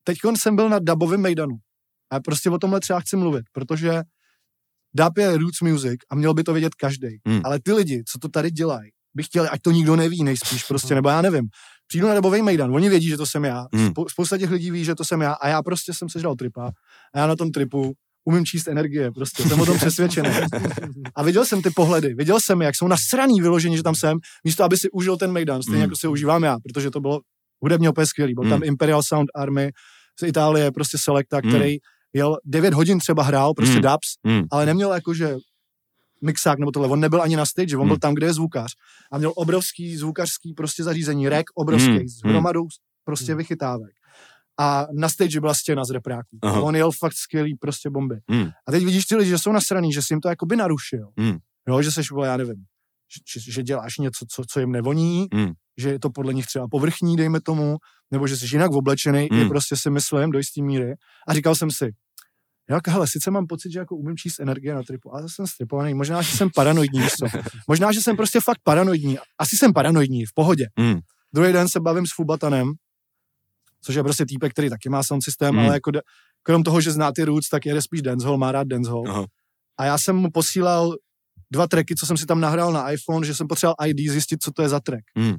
[0.03, 1.55] teď jsem byl na dubovém mejdanu.
[2.11, 4.01] A prostě o tomhle třeba chci mluvit, protože
[4.97, 7.07] dub je roots music a měl by to vědět každý.
[7.27, 7.41] Hmm.
[7.43, 10.95] Ale ty lidi, co to tady dělají, by chtěli, ať to nikdo neví nejspíš prostě,
[10.95, 11.45] nebo já nevím.
[11.87, 13.65] Přijdu na dubový mejdan, oni vědí, že to jsem já.
[13.73, 13.87] Hmm.
[13.87, 16.71] Spou- spousta těch lidí ví, že to jsem já a já prostě jsem sežral tripa
[17.15, 17.93] a já na tom tripu
[18.25, 20.29] umím číst energie, prostě jsem o tom přesvědčený.
[21.15, 24.63] A viděl jsem ty pohledy, viděl jsem, jak jsou nasraný vyložení, že tam jsem, místo
[24.63, 25.81] aby si užil ten Mejdan, stejně Mm.
[25.83, 27.19] jako si užívám já, protože to bylo
[27.61, 28.33] hudebně úplně skvělý.
[28.33, 28.63] Byl tam Mm.
[28.63, 29.69] Imperial Sound Army
[30.19, 31.51] z Itálie, prostě Selecta, Mm.
[32.17, 33.81] Jel 9 hodin třeba hrál, prostě Mm.
[33.81, 34.43] dubs, Hmm.
[34.51, 35.35] ale neměl jakože
[36.21, 37.87] mixák nebo tohle, on nebyl ani na stage, on Mm.
[37.87, 38.71] byl tam, kde je zvukař
[39.11, 42.07] a měl obrovský zvukařský prostě zařízení, rek obrovský, Mm.
[42.07, 42.63] s hromadou
[43.03, 43.37] prostě Mm.
[43.37, 43.91] vychytávek.
[44.59, 46.37] A na stage byla stěna z repráků.
[46.41, 46.61] Aha.
[46.61, 48.19] on jel fakt skvělý prostě bomby.
[48.29, 48.49] Hmm.
[48.67, 51.09] A teď vidíš ty lidi, že jsou nasraný, že si jim to jakoby narušil.
[51.19, 51.37] Hmm.
[51.67, 52.63] Jo, že seš, já nevím,
[53.33, 55.51] že, že, děláš něco, co, co jim nevoní, Hmm.
[55.77, 57.77] že je to podle nich třeba povrchní, dejme tomu,
[58.11, 59.41] nebo že jsi jinak oblečený, Hmm.
[59.41, 60.93] i prostě si myslím do jisté míry.
[61.27, 61.89] A říkal jsem si,
[62.69, 65.93] Já, hele, sice mám pocit, že jako umím číst energie na tripu, ale jsem stripovaný.
[65.93, 67.25] Možná, že jsem paranoidní, co?
[67.67, 69.17] Možná, že jsem prostě fakt paranoidní.
[69.39, 70.65] Asi jsem paranoidní, v pohodě.
[70.79, 70.99] Mm.
[71.33, 72.73] Druhý den se bavím s Fubatanem,
[73.81, 75.59] což je prostě týpek, který taky má sound systém, Mm.
[75.59, 76.01] ale jako de,
[76.43, 79.03] krom toho, že zná ty roots, tak jede spíš dancehall, má rád dancehall.
[79.07, 79.25] Aha.
[79.77, 80.95] A já jsem mu posílal
[81.51, 84.51] dva tracky, co jsem si tam nahrál na iPhone, že jsem potřeboval ID zjistit, co
[84.51, 85.03] to je za track.
[85.15, 85.35] Mm.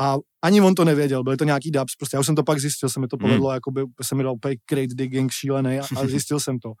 [0.00, 2.58] A ani on to nevěděl, byly to nějaký dubs, prostě já už jsem to pak
[2.60, 3.20] zjistil, se mi to Mm.
[3.20, 6.72] povedlo, jako by se mi dal úplně crate digging šílený a, a zjistil jsem to.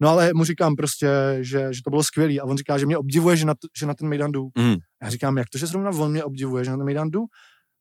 [0.00, 1.08] No ale mu říkám prostě,
[1.40, 3.86] že, že to bylo skvělý a on říká, že mě obdivuje, že na, t- že
[3.86, 4.48] na ten Mejdan jdu.
[4.58, 4.76] Mm.
[5.02, 7.20] Já říkám, jak to, že zrovna on mě obdivuje, že na ten Mejdan jdu?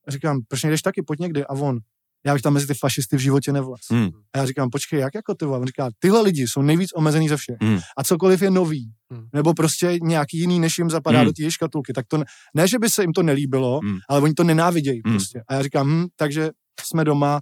[0.08, 1.46] A říkám, proč nejdeš taky, pojď někdy.
[1.46, 1.80] A on,
[2.26, 3.82] já bych tam mezi ty fašisty v životě nevlez.
[3.92, 4.10] Mm.
[4.34, 5.46] A já říkám, počkej, jak jako ty?
[5.46, 5.60] vole?
[5.60, 7.56] On říká, tyhle lidi jsou nejvíc omezený ze všech.
[7.64, 7.80] Mm.
[7.98, 9.26] A cokoliv je nový, Mm.
[9.34, 11.26] nebo prostě nějaký jiný, než jim zapadá Mm.
[11.26, 12.26] do té škatulky, tak to ne,
[12.56, 13.98] ne, že by se jim to nelíbilo, Mm.
[14.10, 15.14] ale oni to nenávidějí Mm.
[15.14, 15.42] prostě.
[15.48, 16.50] A já říkám, hm, takže
[16.82, 17.40] jsme doma,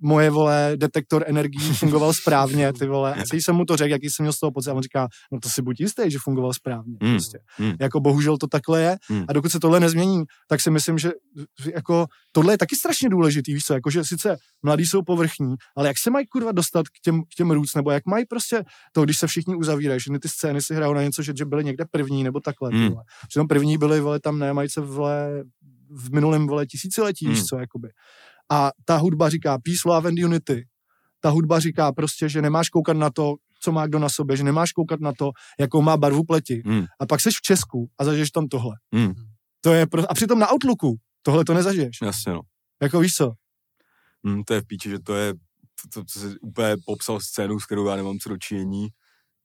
[0.00, 3.14] moje, vole, detektor energií fungoval správně, ty vole.
[3.14, 5.40] A jsem mu to řekl, jaký jsem měl z toho pocit, a on říká, no
[5.40, 6.96] to si buď jistý, že fungoval správně.
[7.02, 7.10] Mm.
[7.10, 7.38] Prostě.
[7.58, 7.72] Mm.
[7.80, 9.24] Jako bohužel to takhle je Mm.
[9.28, 11.10] a dokud se tohle nezmění, tak si myslím, že
[11.74, 15.88] jako tohle je taky strašně důležitý, víš co, jako že sice mladí jsou povrchní, ale
[15.88, 18.62] jak se mají kurva dostat k těm, k těm roots, nebo jak mají prostě
[18.92, 21.64] to, když se všichni uzavírají, všechny ty scény si hrajou na něco, že, že byli
[21.64, 22.94] někde první, nebo takhle, Mm.
[23.28, 25.44] Přitom první byli, vole, tam ne, mají se, vole,
[25.90, 27.32] v minulém, vole, tisíciletí, Mm.
[27.32, 27.88] víš co, jakoby.
[28.50, 30.66] A ta hudba říká peace, love and unity.
[31.20, 34.44] Ta hudba říká prostě, že nemáš koukat na to, co má kdo na sobě, že
[34.44, 35.30] nemáš koukat na to,
[35.60, 36.62] jakou má barvu pleti.
[36.66, 36.84] Mm.
[37.00, 38.76] A pak jsi v Česku a zažiješ tam tohle.
[38.92, 39.12] Mm.
[39.60, 40.10] To je pro...
[40.10, 41.96] A přitom na Outlooku tohle to nezažiješ.
[42.02, 42.40] Jasně, no.
[42.82, 43.32] Jako víš co?
[44.22, 45.38] Mm, to je v píči, že to je, to,
[45.94, 48.88] to, to jsi úplně popsal scénu, s kterou já nemám co dočinění,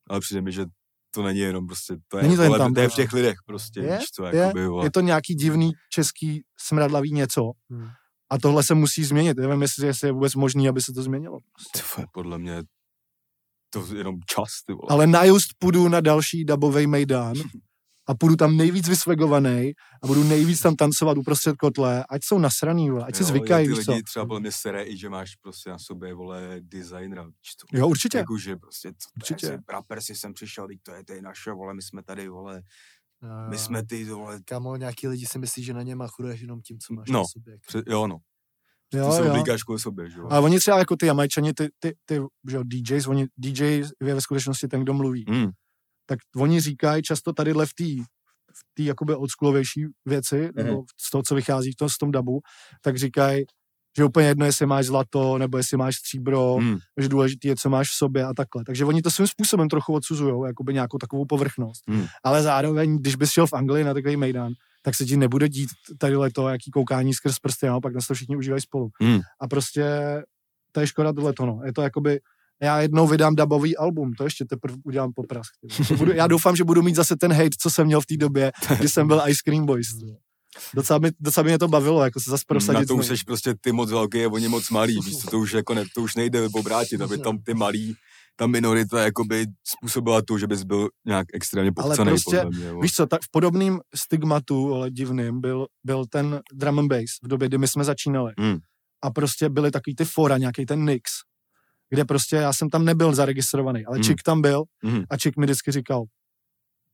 [0.09, 0.65] ale přijde mi, že
[1.11, 3.01] to není jenom prostě, to je, Není to tam, to je v prostě.
[3.01, 4.61] těch lidech prostě, Je, víš co, je, jakoby.
[4.83, 7.51] Je to nějaký divný český smradlavý něco.
[7.69, 7.89] Hmm.
[8.33, 9.37] A tohle se musí změnit.
[9.37, 11.39] Nevím, jestli, jestli je vůbec možný, aby se to změnilo.
[11.73, 12.63] Ty vole, podle mě
[13.69, 14.87] to je jenom čas, ty vole.
[14.89, 17.33] Ale na just půjdu na další dubový mejdán
[18.07, 19.71] a půjdu tam nejvíc vysvegovaný
[20.03, 23.67] a budu nejvíc tam tancovat uprostřed kotle, ať jsou nasraný, vole, ať si Jo, zvykají,
[23.67, 23.91] Ty co.
[23.91, 27.77] lidi třeba podle mě sere i, že máš prostě na sobě, vole, designera, víš co.
[27.77, 28.17] Jo, určitě.
[28.17, 29.45] Jako, že prostě, co to Určitě.
[29.47, 32.27] je, rapper si sem přišel, teď to je, to je naše, vole, my jsme tady,
[32.29, 32.61] vole,
[33.23, 36.61] Jo, my jsme ty, vole, Kamo, nějaký lidi si myslí, že na ně machuješ jenom
[36.61, 37.19] tím, co máš No.
[37.19, 37.57] na sobě.
[37.67, 38.17] před, jo no,
[38.89, 39.29] ty Jo, se jo.
[39.31, 40.27] oblíkáš kvůli sobě, že jo.
[40.29, 42.19] Ale oni třeba jako ty Jamajčani, ty, ty, ty
[42.49, 43.63] že jo, DJs, oni, DJ
[44.03, 45.25] je ve skutečnosti ten, kdo mluví.
[45.29, 45.49] Mm,
[46.05, 48.03] tak oni říkají často tadyhle v té
[48.55, 50.51] v té jakoby oldschoolovější věci, Mhm.
[50.55, 52.39] nebo z toho, co vychází v tom, z tom dabu,
[52.81, 53.45] tak říkají,
[53.97, 57.69] že úplně jedno, jestli máš zlato, nebo jestli máš stříbro, mm, že důležité je, co
[57.69, 58.63] máš v sobě a takhle.
[58.65, 61.83] Takže oni to svým způsobem trochu odsuzují, jakoby nějakou takovou povrchnost.
[61.87, 62.05] Hmm.
[62.23, 65.69] Ale zároveň, když bys šel v Anglii na takový mejdan, tak se ti nebude dít
[65.97, 68.89] tadyhle to, jaký koukání skrz prsty, a pak nás to všichni užívají spolu.
[69.01, 69.19] Hmm.
[69.41, 69.83] A prostě
[70.71, 71.61] to je škoda tohle no.
[71.65, 72.19] Je to jakoby,
[72.61, 75.53] já jednou vydám dubový album, to ještě teprve udělám poprask.
[75.97, 78.51] budu, já doufám, že budu mít zase ten hate, co jsem měl v té době,
[78.77, 79.87] kdy jsem byl Ice Cream Boys.
[80.01, 80.17] vole.
[80.75, 82.79] Docela, by, docela by mě to bavilo, jako se zase prosadit.
[82.79, 85.39] na to už seš prostě ty moc velký a oni moc malí, víš co, to
[85.39, 87.95] už jako ne, to už nejde obrátit, aby tam ty malí,
[88.35, 92.81] ta minorita jakoby způsobila to, že bys byl nějak extrémně Ale pochcený, prostě, mě.
[92.81, 97.27] Víš co, tak v podobným stigmatu, ale divným, byl, byl ten drum and bass v
[97.27, 98.33] době, kdy my jsme začínali.
[98.39, 98.57] Hmm.
[99.03, 101.11] A prostě byly takový ty fora, nějaký ten Nix,
[101.89, 104.03] kde prostě já jsem tam nebyl zaregistrovaný, ale Hmm.
[104.03, 105.03] Chick tam byl Mhm.
[105.09, 106.03] a Chick mi vždycky říkal,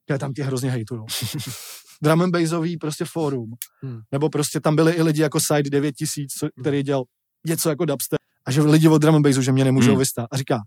[0.09, 1.05] já tam tě hrozně hejtujou.
[2.01, 3.49] drum and bassový prostě fórum.
[3.83, 3.99] Hmm.
[4.11, 7.03] Nebo prostě tam byli i lidi jako Side 9000, co- který dělal
[7.47, 8.19] něco jako dubstep.
[8.45, 9.99] A že lidi od drum and bassu, že mě nemůžou Hmm.
[9.99, 10.27] vystát.
[10.31, 10.59] A říká,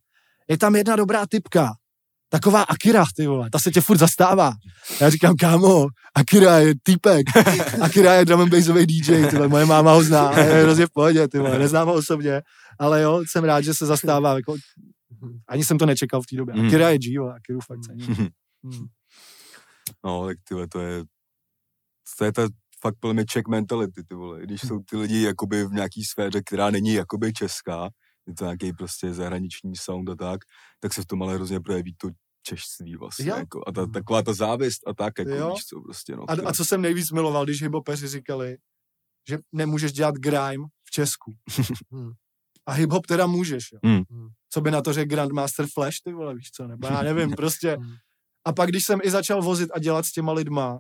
[0.49, 1.73] je tam jedna dobrá typka,
[2.29, 4.53] taková Akira, ty vole, ta se tě furt zastává.
[5.01, 7.27] Já říkám, kámo, Akira je týpek,
[7.83, 10.91] Akira je drum and bassový DJ, ty vole, moje máma ho zná, je hrozně v
[10.91, 12.43] pohodě, ty vole, neznám ho osobně,
[12.79, 14.57] ale jo, jsem rád, že se zastává, jako,
[15.49, 16.55] ani jsem to nečekal v té době.
[16.55, 16.67] Hmm.
[16.67, 18.07] Akira je G, vole, Akiru fakt cením.
[18.65, 18.87] Hmm.
[20.05, 21.05] No, tak tyhle, to je,
[22.19, 22.49] to je ta
[22.81, 24.43] fakt podle mě check mentality, ty vole.
[24.43, 27.91] Když jsou ty lidi jakoby v nějaký sféře, která není jakoby česká,
[28.27, 30.41] je to nějaký prostě zahraniční sound a tak,
[30.81, 32.09] tak se v tom ale hrozně projeví to
[32.43, 33.31] češství vlastně.
[33.31, 33.37] Jo.
[33.37, 35.51] Jako, a ta, taková ta závist a tak, jako Jo.
[35.55, 36.31] víš co, prostě, no.
[36.31, 38.57] A, a co jsem nejvíc miloval, když hiphopeři říkali,
[39.29, 41.33] že nemůžeš dělat grime v Česku.
[41.93, 42.11] Hmm.
[42.67, 43.79] A hip-hop teda můžeš, jo.
[43.85, 44.29] Hmm.
[44.51, 47.77] Co by na to řekl Grandmaster Flash, ty vole, víš co, nebo já nevím, prostě.
[48.45, 50.79] A pak, když jsem i začal vozit a dělat s těma lidma,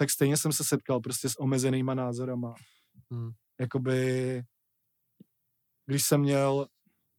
[0.00, 2.54] tak stejně jsem se setkal prostě s omezenýma názorama.
[3.10, 3.30] Hmm.
[3.60, 4.42] Jakoby,
[5.86, 6.66] když jsem měl,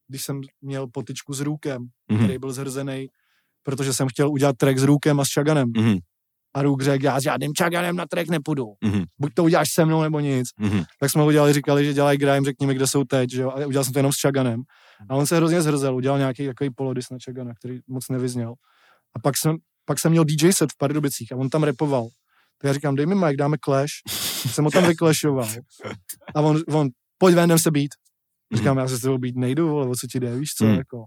[0.07, 2.19] když jsem měl potičku s Růkem, Mhm.
[2.23, 3.07] který byl zhrzený,
[3.63, 5.71] protože jsem chtěl udělat track s Růkem a s Chaganem.
[5.77, 5.97] Mhm.
[6.55, 8.65] A Rook řekl, já s žádným čaganem na track nepůjdu.
[8.83, 9.03] Mhm.
[9.19, 10.49] Buď to uděláš se mnou, nebo nic.
[10.59, 10.83] Mhm.
[10.99, 13.49] Tak jsme udělali, říkali, že dělají grime, řekni mi, kde jsou teď, že jo.
[13.51, 14.61] A udělal jsem to jenom s Chaganem.
[15.09, 18.53] A on se hrozně zhrzel, udělal nějaký takový polodis na Chagana, který moc nevyzněl.
[19.15, 22.07] A pak jsem, pak jsem měl DJ set v Pardubicích a on tam repoval.
[22.61, 23.91] Tak já říkám, dej mi mic, dáme clash.
[24.51, 25.47] jsem ho tam vyklešoval.
[26.35, 27.91] A on, on pojď ven, jdem se být.
[28.53, 30.75] Říkám, já se s tebou být nejdu, vole, o co ti jde, víš co, Mhm.
[30.75, 31.03] jako.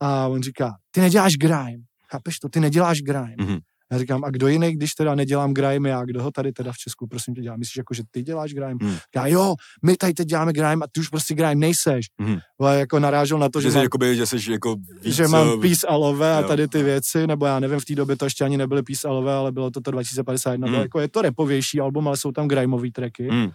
[0.00, 1.78] A on říká, ty neděláš grime,
[2.10, 3.34] chápeš to, ty neděláš grime.
[3.40, 3.58] Mhm.
[3.92, 6.76] Já říkám, a kdo jiný, když teda nedělám grime já, kdo ho tady teda v
[6.76, 7.56] Česku, prosím tě dělá?
[7.56, 8.74] Myslíš jako, že ty děláš grime?
[8.82, 8.96] Hmm.
[9.16, 9.54] Já jo,
[9.84, 12.06] my tady teď děláme grime a ty už prostě grime nejseš.
[12.18, 12.38] Mhm.
[12.60, 15.28] Ale jako narážel na to, že, Že, jsi, mám, jakoby, že jsi jako víc, že
[15.28, 18.16] mám eh, peace a love a tady ty věci, nebo já nevím, v té době
[18.16, 20.66] to ještě ani nebyly peace a love, ale bylo to to 2051.
[20.66, 20.72] Hmm.
[20.72, 23.30] Bylo jako, je to repovější album, ale jsou tam grimeový tracky.
[23.30, 23.50] mm,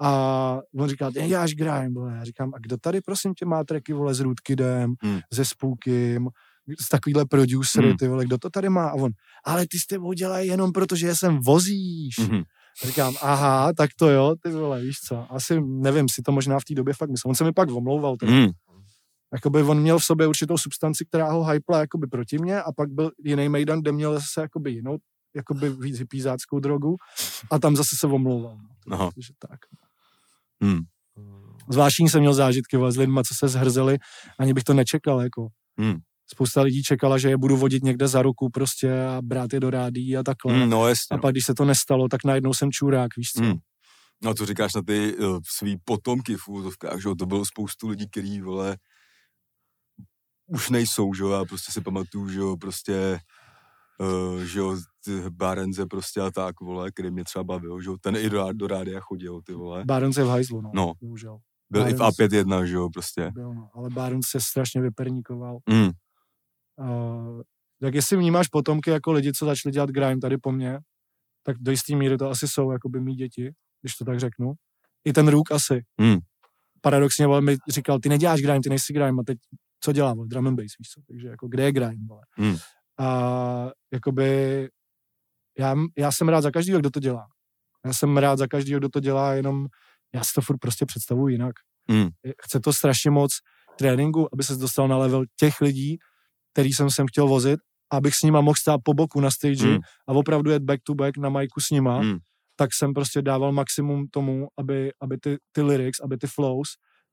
[0.00, 2.16] A on říká, ty neděláš grime.
[2.16, 5.20] Já říkám, a kdo tady prosím tě má tracky, vole, s Rootkidem, Hmm.
[5.34, 6.28] se Spookem,
[6.80, 7.96] s takovýhle producery, Hmm.
[7.96, 8.88] ty vole, kdo to tady má?
[8.88, 9.10] A on,
[9.44, 12.18] ale ty s tebou dělají jenom proto, že je sem vozíš.
[12.18, 12.42] mhm.
[12.84, 15.26] A říkám, aha, tak to jo, ty vole, víš co.
[15.32, 17.30] Asi nevím, si to možná v té době fakt myslel.
[17.30, 18.32] On se mi pak omlouval, teda.
[18.32, 18.48] Mm,
[19.32, 22.90] Jakoby on měl v sobě určitou substanci, která ho hypla jakoby proti mně a pak
[22.90, 24.98] byl jiný Mejdan, kde měl zase jakoby jinou,
[25.36, 26.96] jakoby víc hypízáckou drogu
[27.50, 28.58] a tam zase se omlouval.
[28.86, 28.94] No.
[29.00, 29.10] Aha.
[29.14, 29.58] Takže tak.
[30.60, 30.80] mm,
[31.70, 33.98] Zvláštní jsem měl zážitky vole, s lidma, co se zhrzeli,
[34.38, 35.48] ani bych to nečekal, jako.
[35.76, 35.96] mm,
[36.30, 39.70] Spousta lidí čekala, že je budu vodit někde za ruku prostě a brát je do
[39.70, 40.54] rádí a takhle.
[40.54, 41.14] mm, no jasně.
[41.14, 41.22] a no.
[41.22, 43.42] pak, když se to nestalo, tak najednou jsem čurák, víš co.
[43.42, 43.54] Mm.
[44.24, 47.88] No to říkáš na ty uh, svý potomky v úzovkách, že jo, to bylo spoustu
[47.88, 48.76] lidí, který, vole,
[50.46, 53.20] už nejsou, že jo, já prostě si pamatuju, že jo, prostě,
[54.00, 57.96] uh, že jo, ty Barenze prostě a tak, vole, který mě třeba bavil, že jo,
[58.00, 59.84] ten i do, do rádia chodil, ty vole.
[59.84, 60.70] Barons je v hajzlu, no.
[60.74, 60.92] No.
[61.00, 61.38] Bohužel.
[61.70, 62.18] Byl i v Barons.
[62.18, 63.30] A51, že jo, prostě.
[63.34, 63.70] Byl, no.
[63.74, 65.58] Ale Barons se strašně vyperníkoval.
[65.70, 65.90] Mm,
[66.78, 67.42] Uh,
[67.80, 70.78] tak jestli vnímáš potomky jako lidi, co začali dělat grime tady po mně,
[71.42, 73.50] tak do jistý míry to asi jsou jako by mý děti,
[73.82, 74.52] když to tak řeknu.
[75.04, 75.82] I ten Rook asi.
[76.00, 76.18] mm,
[76.80, 79.38] Paradoxně vole, mi říkal, ty neděláš grime, ty nejsi grime a teď
[79.80, 81.00] co dělá, vole, drum and bass, víš co?
[81.08, 82.22] Takže jako kde je grime, vole.
[82.38, 82.56] Mm.
[83.00, 84.68] A jakoby
[85.58, 87.26] já, já jsem rád za každého, kdo to dělá.
[87.86, 89.66] Já jsem rád za každého, kdo to dělá, jenom
[90.14, 91.54] já si to furt prostě představuji jinak.
[91.90, 92.08] mm,
[92.42, 93.30] Chce to strašně moc
[93.78, 95.98] tréninku, aby se dostal na level těch lidí,
[96.58, 97.60] který jsem sem chtěl vozit,
[97.92, 99.78] abych s nima mohl stát po boku na stage Mm.
[100.08, 102.18] a opravdu jet back to back na majku s nima, mm,
[102.56, 106.68] tak jsem prostě dával maximum tomu, aby, aby ty, ty lyrics, aby ty flows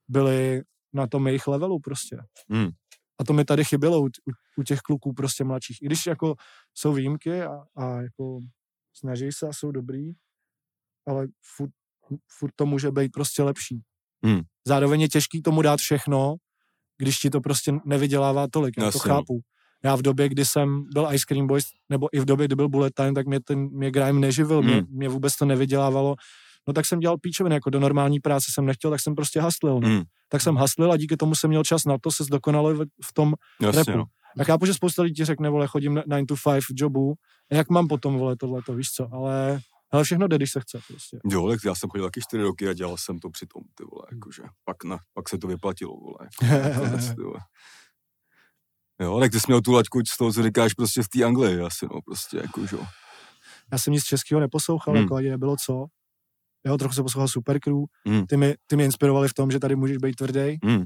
[0.07, 0.61] byly
[0.93, 2.17] na tom jejich levelu prostě.
[2.49, 2.69] mm,
[3.19, 5.77] A to mi tady chybělo u, u, u těch kluků prostě mladších.
[5.81, 6.35] I když jako
[6.73, 8.39] jsou výjimky a, a jako
[8.93, 10.11] snaží se a jsou dobrý,
[11.07, 11.71] ale furt,
[12.39, 13.81] furt to může být prostě lepší.
[14.25, 14.41] Hmm.
[14.67, 16.35] Zároveň je těžký tomu dát všechno,
[16.97, 18.73] když ti to prostě nevydělává tolik.
[18.77, 19.39] Já to chápu.
[19.83, 22.69] Já v době, kdy jsem byl Ice Cream Boys, nebo i v době, kdy byl
[22.69, 24.85] Bullet Time, tak mě, ten, mě grime neživil, mě, Hmm.
[24.89, 26.15] mě vůbec to nevydělávalo.
[26.67, 29.79] No tak jsem dělal píčoviny, jako do normální práce jsem nechtěl, tak jsem prostě haslil.
[29.79, 29.89] No.
[29.89, 32.87] mm, Tak jsem haslil a díky tomu jsem měl čas na to se zdokonalil v,
[33.05, 33.97] v tom jasně, repu.
[33.97, 34.05] no.
[34.37, 37.13] Já chápu, že spousta lidí řekne, vole, chodím na 9 to 5 jobu,
[37.51, 39.59] a jak mám potom, vole, tohle, to víš co, ale,
[39.95, 41.19] ale všechno jde, když se chce, prostě.
[41.31, 44.03] Jo, tak já jsem chodil taky čtyři roky a dělal jsem to přitom, ty vole,
[44.11, 46.17] jakože, pak, na, pak se to vyplatilo, vole.
[46.79, 47.39] Konec, ty vole.
[49.01, 51.59] Jo, tak ty jsi měl tu laťku z toho, co říkáš prostě v té Anglii
[51.61, 52.85] asi, no, prostě, jako, že jo.
[53.71, 55.03] Já jsem nic českého neposlouchal, Hmm.
[55.03, 55.85] jako ani nebylo co.
[56.65, 57.75] Jo, trochu jsem poslouchal Supercrew,
[58.07, 58.25] Hmm.
[58.25, 60.57] ty, mi, ty mě inspirovali v tom, že tady můžeš být tvrdý.
[60.65, 60.83] Mm,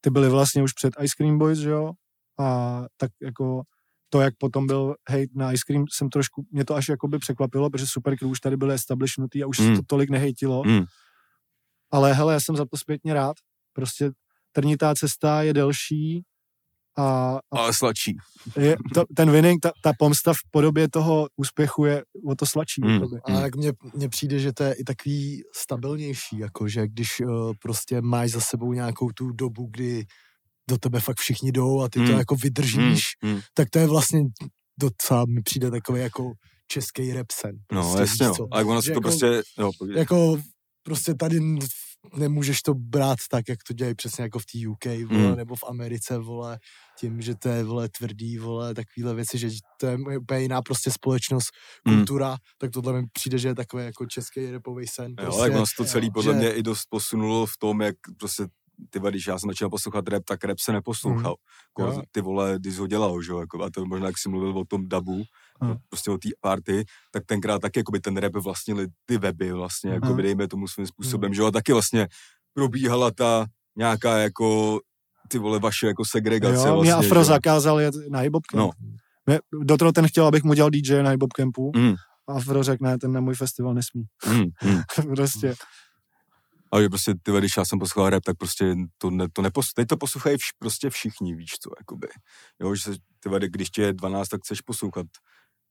[0.00, 1.92] Ty byli vlastně už před Ice Cream Boys, že jo,
[2.40, 3.62] a tak jako
[4.08, 7.70] to, jak potom byl hate na Ice Cream, jsem trošku, mě to až jakoby překvapilo,
[7.70, 9.76] protože Supercrew už tady byly establishnutý a už Hmm.
[9.76, 10.62] se to tolik nehejtilo.
[10.64, 10.84] mm,
[11.92, 13.36] Ale hele, já jsem za to zpětně rád.
[13.72, 14.10] Prostě
[14.52, 16.22] trnitá cesta je delší
[16.98, 18.16] a, a ale sladší.
[18.56, 22.82] je, to, ten winning, ta, ta pomsta v podobě toho úspěchu je o to sladší.
[22.82, 22.92] Hmm.
[22.94, 23.16] jakoby.
[23.24, 27.52] A jak mně, mně přijde, že to je i takový stabilnější, jako že když uh,
[27.62, 30.04] prostě máš za sebou nějakou tu dobu, kdy
[30.70, 32.18] do tebe fakt všichni jdou a ty to Hmm.
[32.18, 33.40] jako vydržíš, Mm, mm.
[33.54, 34.22] tak to je vlastně
[34.80, 36.32] docela mi přijde takový jako
[36.68, 37.56] český rap sen.
[37.72, 38.30] No, Prostě, jasně, no.
[38.32, 38.48] víš co?
[38.52, 39.98] Ale ono Že se to jako- prostě, no, povídej.
[40.00, 40.36] Jako
[40.82, 41.40] prostě tady
[42.16, 45.36] nemůžeš to brát tak, jak to dělají přesně jako v té UK, vole, Mm.
[45.36, 46.58] nebo v Americe, vole,
[47.00, 49.48] tím, že to je, vole, tvrdý, vole, takovýhle věci, že
[49.80, 51.46] to je úplně jiná prostě společnost,
[51.84, 51.94] Mm.
[51.96, 55.10] kultura, tak tohle mi přijde, že je takový jako český repový sen.
[55.10, 57.80] Jo, Prostě, tak ono se to celý podle že- mě i dost posunulo v tom,
[57.82, 58.46] jak prostě
[58.90, 61.34] ty když já jsem začal poslouchat rap, tak rap se neposlouchal.
[61.78, 61.86] Jo.
[61.86, 64.58] Jako, ty vole, když ho dělal, že jo, jako, a to možná, jak jsi mluvil
[64.58, 65.22] o tom dabu,
[65.60, 65.74] Hmm.
[65.88, 70.06] prostě o té party, tak tenkrát taky jakoby ten rap vlastnili ty weby vlastně, jako
[70.06, 70.16] Hmm.
[70.16, 72.08] dejme tomu svým způsobem, že jo, a taky vlastně
[72.54, 73.46] probíhala ta
[73.76, 74.80] nějaká jako
[75.28, 77.34] ty vole vaše jako segregace Jo, mě vlastně, Afro že jo.
[77.34, 78.70] zakázal jet na hip No.
[79.26, 81.94] Mě- Do toho ten chtěl, abych mu dělal DJ na hip campu Mm,
[82.28, 84.04] a Fro řekl, ne, ten na můj festival nesmí.
[84.28, 84.82] mm, mm.
[85.16, 85.54] prostě.
[86.72, 89.72] Ale že prostě, ty když já jsem poslouchal rap, tak prostě to, ne, to nepos,
[89.72, 92.08] teď to poslouchají vš, prostě všichni, víš co, jakoby.
[92.60, 92.90] Jo, že se,
[93.20, 95.06] ty když tě je 12, tak chceš poslouchat.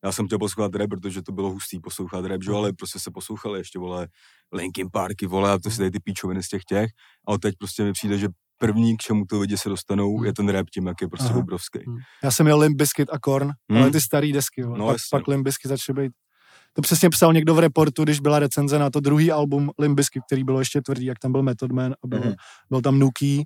[0.04, 3.12] Já jsem chtěl poslouchat rap, protože to bylo hustý poslouchat rap, že ale prostě se
[3.12, 4.08] poslouchali ještě, vole,
[4.54, 6.90] Linkin Parky, vole, a to si tady ty píčoviny z těch těch.
[7.28, 8.28] A teď prostě mi přijde, že
[8.58, 11.40] první, k čemu to lidi se dostanou, je ten rap tím, jak je prostě Aha.
[11.40, 11.80] obrovský.
[12.24, 13.82] Já jsem měl Limp Bizkit a Korn, Hmm.
[13.82, 14.64] ale ty starý desky.
[14.64, 14.78] vole.
[14.80, 15.08] No, pak, jasně.
[15.12, 16.12] pak Limp Bizkit začaly být.
[16.76, 20.24] To přesně psal někdo v reportu, když byla recenze na to druhý album Limp Bizkit,
[20.28, 22.34] který bylo ještě tvrdý, jak tam byl Method Man a byl, Mhm.
[22.70, 23.46] byl tam Nuki,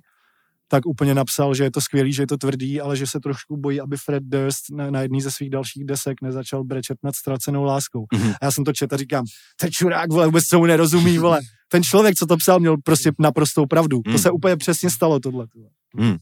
[0.68, 3.56] tak úplně napsal, že je to skvělý, že je to tvrdý, ale že se trošku
[3.56, 7.64] bojí, aby Fred Durst na, na jedný ze svých dalších desek nezačal brečet nad ztracenou
[7.64, 8.06] láskou.
[8.14, 8.30] Mhm.
[8.40, 9.24] A já jsem to četl a říkám,
[9.60, 11.40] ten čurák, vole, vůbec tomu nerozumí, vole.
[11.68, 14.00] Ten člověk, co to psal, měl prostě naprostou pravdu.
[14.04, 14.18] To Mhm.
[14.18, 15.46] se úplně přesně stalo, tohle.
[15.94, 16.16] Mm.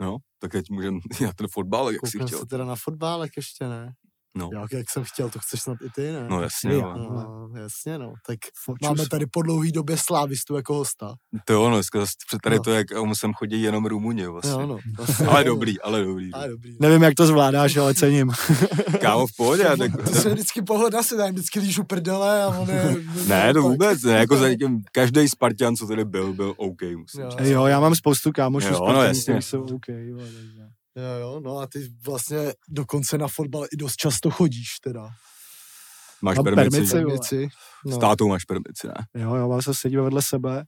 [0.00, 2.38] No, tak teď můžeme na ten fotbal, jak jsi Kouknem chtěl.
[2.38, 3.92] se teda na fotbálek ještě, ne?
[4.38, 4.50] No.
[4.52, 6.26] Jak, jak jsem chtěl, to chceš snad i ty, ne?
[6.28, 6.94] No jasně, jo.
[6.96, 8.12] No, jasně, no.
[8.26, 8.88] Tak Fočus.
[8.88, 11.14] máme tady po dlouhý době slávistu jako hosta.
[11.44, 11.98] To jo, no, dneska
[12.42, 12.62] tady No.
[12.62, 14.50] to, jak sem chodí jenom Rumuni, vlastně.
[14.52, 14.78] Jo, no.
[15.28, 16.32] Ale dobrý, ale dobrý.
[16.32, 16.76] Ale dobrý.
[16.80, 18.32] Nevím, jak to zvládáš, ale cením.
[19.00, 19.96] Kámo v pohodě, tak...
[20.04, 22.96] To jsme vždycky pohoda, si dám vždycky lížu prdele a on je...
[23.26, 27.20] Ne, to vůbec ne, jako za někým, každý Spartan, co tady byl, byl OK, musím
[27.20, 27.30] Jo.
[27.30, 27.48] říct.
[27.48, 29.42] Jo, já mám spoustu kámošů, Jo, no, Spartanů, jasně.
[29.42, 29.88] jsou OK.
[29.88, 30.68] Jo, takže.
[30.98, 35.08] Jo, jo, no a ty vlastně dokonce na fotbal i dost často chodíš teda.
[36.22, 37.00] Máš Mám permici, permici, že?
[37.02, 37.08] jo.
[37.08, 37.48] Věci.
[37.86, 37.98] S No.
[37.98, 38.94] tátou máš permici, ne?
[39.22, 40.64] Jo, jo, se sedíme vedle sebe.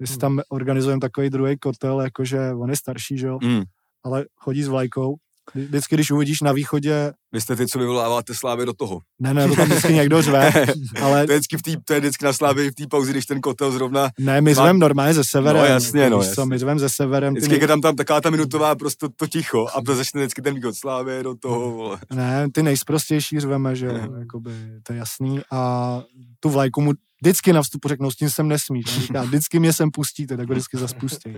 [0.00, 0.20] My si Hmm.
[0.20, 3.62] tam organizujeme takový druhý kotel, jakože on je starší, že jo, Mm.
[4.04, 5.16] ale chodí s vlajkou.
[5.54, 9.00] Vždycky, když uvidíš na východě, Vy jste ty, co vyvoláváte Slávy do toho.
[9.20, 10.52] ne, ne, to tam vždycky někdo řve,
[11.02, 13.26] ale to, je vždycky v tý, to je vždycky na Slávy v té pauzi, když
[13.26, 14.10] ten kotel zrovna...
[14.18, 15.62] ne, my Má- zvem normálně ze severem.
[15.62, 16.50] No, jasně, no, víš co, jasně.
[16.50, 17.34] my zvem ze severem.
[17.34, 20.20] ty Vždycky jak je tam, tam taková ta minutová prostě to ticho a to začne
[20.20, 21.98] vždycky ten výkon Slávy do toho, vole.
[22.14, 24.50] Ne, ty nejsprostější řveme, že jo, jakoby,
[24.82, 25.40] to je jasný.
[25.52, 26.02] A
[26.40, 28.86] tu vlajku mu vždycky na vstupu řeknou, s tím sem nesmíš.
[29.00, 31.36] Říká, vždycky mě sem pustíte, tak ho vždycky zaspustí.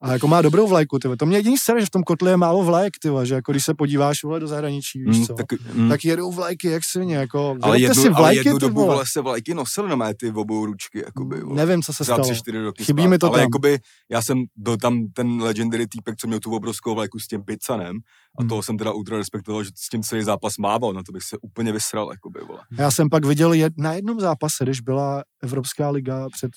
[0.00, 1.16] A jako má dobrou vlajku, ty vole.
[1.16, 3.52] To mě jediný sere, že v tom kotli je málo vlajek, ty vole, že jako
[3.52, 5.88] když se podíváš vole, do zahraničí, víš Mm, co, tak, tak, mm.
[5.88, 9.04] tak jedou vlajky, jak svině, jako, ale jednu, si ale vlajky, jednu ty dobu vole.
[9.12, 11.56] se vlajky nosily na mé ty obou ručky, jakoby, vole.
[11.56, 12.24] Nevím, co se stalo.
[12.24, 13.08] tři, čtyři roky Chybí zpátky.
[13.10, 13.42] mi to ale tam.
[13.42, 13.78] jakoby,
[14.10, 17.96] já jsem byl tam ten legendary týpek, co měl tu obrovskou vlajku s tím pizzanem
[18.38, 18.48] a Hmm.
[18.48, 21.36] toho jsem teda ultra respektoval, že s tím celý zápas mával, na to bych se
[21.42, 22.60] úplně vysral, jakoby, vole.
[22.78, 26.50] Já jsem pak viděl jed, na jednom zápase, když byla Evropská liga před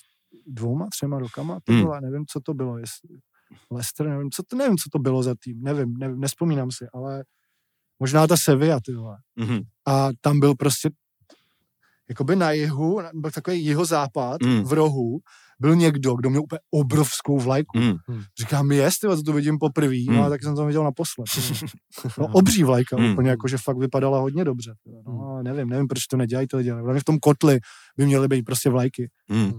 [0.46, 1.82] dvouma, třema rokama, to Hmm.
[1.82, 3.18] byla, nevím, co to bylo, jestli
[3.70, 7.24] Leicester, nevím, co to, nevím, co to bylo za tým, nevím, nevím, nespomínám si, ale
[7.98, 9.16] možná ta Sevilla, ty vole.
[9.36, 9.60] Mhm.
[9.86, 10.90] A tam byl prostě
[12.08, 14.62] jakoby na jihu, byl takový jeho západ Mm.
[14.64, 15.18] v rohu,
[15.60, 17.78] byl někdo, kdo měl úplně obrovskou vlajku.
[17.78, 17.94] Mm.
[18.40, 20.16] Říkám, jest, tyhle, to vidím poprvé, Mm.
[20.16, 21.24] no a tak jsem to viděl naposled.
[21.34, 21.66] ty.
[22.18, 23.12] No, obří vlajka, Mm.
[23.12, 24.74] úplně jako, že fakt vypadala hodně dobře.
[24.84, 24.90] ty.
[25.06, 27.58] No, ale nevím, nevím, proč to nedělají ty lidi, ale v tom kotli
[27.96, 29.10] by měly být prostě vlajky.
[29.28, 29.52] Mm.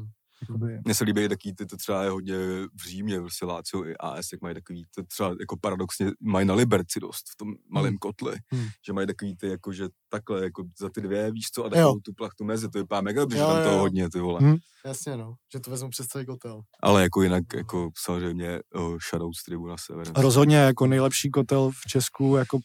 [0.50, 0.80] Jakoby.
[0.86, 2.36] Mně se líbí takový, ty to třeba je hodně
[2.82, 6.54] v Římě, prostě Lácio i AS, jak mají takový, to třeba jako paradoxně mají na
[6.54, 8.68] Liberci dost v tom malém kotli, Hmm.
[8.86, 12.00] že mají takový ty, jako že takhle, jako za ty dvě, víš co, a takovou
[12.00, 14.40] tu plachtu mezi, to vypadá mega dobře, že tam toho hodně, ty vole.
[14.40, 14.56] Hmm.
[14.86, 15.36] Jasně, no.
[15.54, 16.62] Že to vezmu přes celý kotel.
[16.84, 20.08] Ale jako jinak, jako samozřejmě uh, Shadow z Tribuna Sever.
[20.16, 22.60] Rozhodně jako nejlepší kotel v Česku, jako,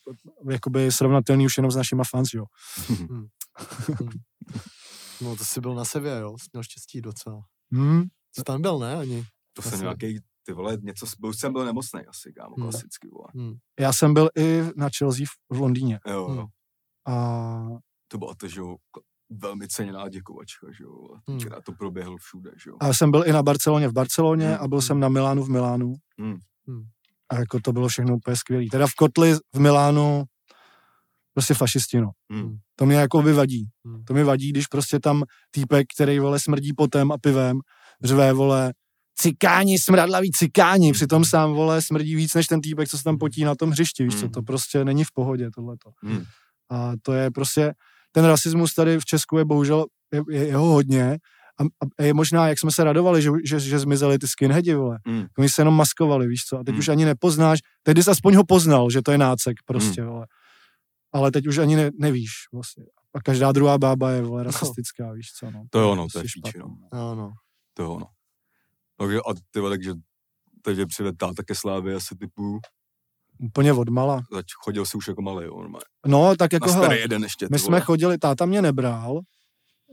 [0.50, 2.44] jakoby srovnatelný už jenom s našima fans, jo.
[5.20, 6.38] No to jsi byl na Sevě, jo?
[6.38, 7.40] Jsi měl štěstí docela.
[7.72, 8.02] Hmm.
[8.34, 8.96] Jsi tam byl, ne?
[8.96, 9.24] Ani.
[9.52, 12.64] To jsem nějaký, ty vole, něco, byl jsem byl nemocný asi, kámo, Hmm.
[12.64, 13.26] klasicky, vole.
[13.36, 13.56] Hm.
[13.80, 16.00] Já jsem byl i na Chelsea v- v Londýně.
[16.10, 16.38] Jo, Hmm.
[16.38, 16.46] jo.
[17.08, 17.66] A
[18.08, 18.76] To byla to, že jo,
[19.30, 21.08] velmi ceněná děkovačka, že jo.
[21.28, 21.38] Hmm.
[21.38, 22.76] Tenkrát to proběhlo všude, že jo.
[22.80, 24.58] A já jsem byl i na Barceloně v Barceloně Hmm.
[24.60, 25.94] a byl jsem na Milánu v Milánu.
[26.18, 26.36] Hmm.
[26.68, 26.82] Hmm.
[27.28, 28.64] A jako to bylo všechno úplně skvělé.
[28.70, 30.24] Teda v Kotli v Milánu
[31.34, 32.10] prostě fašisti, no.
[32.32, 32.56] Hmm.
[32.76, 33.66] To mě jako by vadí.
[33.86, 34.04] Hmm.
[34.04, 37.58] To mi vadí, když prostě tam týpek, který vole smrdí potem a pivem,
[38.04, 38.72] řve vole
[39.20, 43.44] cikáni, smradlaví cikáni, přitom sám vole smrdí víc než ten týpek, co se tam potí
[43.44, 44.30] na tom hřišti, víš co, Hmm.
[44.32, 45.90] to prostě není v pohodě tohleto.
[46.02, 46.24] Hmm.
[46.70, 47.72] A to je prostě,
[48.12, 51.18] ten rasismus tady v Česku je bohužel, je, je, je ho hodně
[51.60, 51.62] a,
[51.98, 54.98] a, je možná, jak jsme se radovali, že, že, že zmizeli ty skinheadi, vole.
[55.06, 55.26] Hmm.
[55.38, 56.78] Oni se jenom maskovali, víš co, a teď Hmm.
[56.78, 60.26] už ani nepoznáš, tehdy jsi aspoň ho poznal, že to je nácek prostě, vole.
[61.12, 62.84] Ale teď už ani ne, nevíš vlastně.
[63.14, 65.64] A každá druhá bába je, vole, rasistická, víš co, no.
[65.70, 66.60] To jo, no, to je prostě píči, špatný,
[66.92, 66.98] no.
[66.98, 67.32] Jo, no.
[67.74, 68.06] To jo, no.
[68.98, 69.94] Takže a ty vole, takže
[70.62, 72.60] takže přived táta ke slávě asi typu,
[73.38, 74.20] Úplně odmala.
[74.32, 75.84] zač, chodil si už jako malý, jo, normálně.
[76.06, 79.20] No, tak jako hele, jeden ještě, my jsme chodili, táta mě nebral,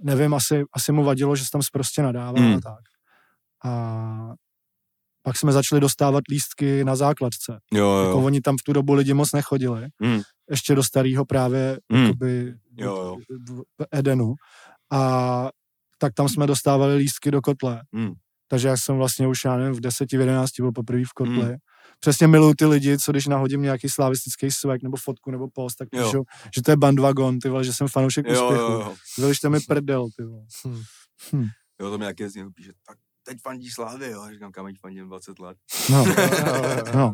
[0.04, 2.56] nevím, asi, asi mu vadilo, že se tam prostě nadává Hmm.
[2.56, 2.80] a tak.
[3.66, 4.34] A
[5.28, 7.60] pak jsme začali dostávat lístky na základce.
[7.74, 8.26] Jo, Jako jo.
[8.26, 9.88] oni tam v tu dobu lidi moc nechodili.
[10.02, 10.22] Hmm.
[10.50, 12.04] Ještě do starého právě Hmm.
[12.04, 13.18] jakoby, Jo, jo.
[13.80, 14.34] v Edenu.
[14.92, 15.50] A
[15.98, 17.82] tak tam jsme dostávali lístky do kotle.
[17.94, 18.12] Hmm.
[18.48, 21.44] Takže já jsem vlastně už, já nevím, v 10, v 11 byl poprvé v kotli.
[21.44, 21.56] Hmm.
[22.00, 25.90] Přesně miluju ty lidi, co když nahodím nějaký slavistický swag nebo fotku nebo post, tak
[25.90, 26.24] píšou,
[26.56, 28.64] že to je bandwagon, ty vole, že jsem fanoušek Jo, úspěchu.
[28.64, 28.96] jo, jo.
[29.18, 30.44] Vylište mi prdel, ty vole.
[31.82, 32.98] Jo, to mi nějaký z něho píše, tak
[33.28, 34.22] teď fandí Slávy, jo.
[34.22, 35.58] A říkám, kam ať fandím 20 let.
[35.92, 36.94] No, No.
[36.96, 37.14] no.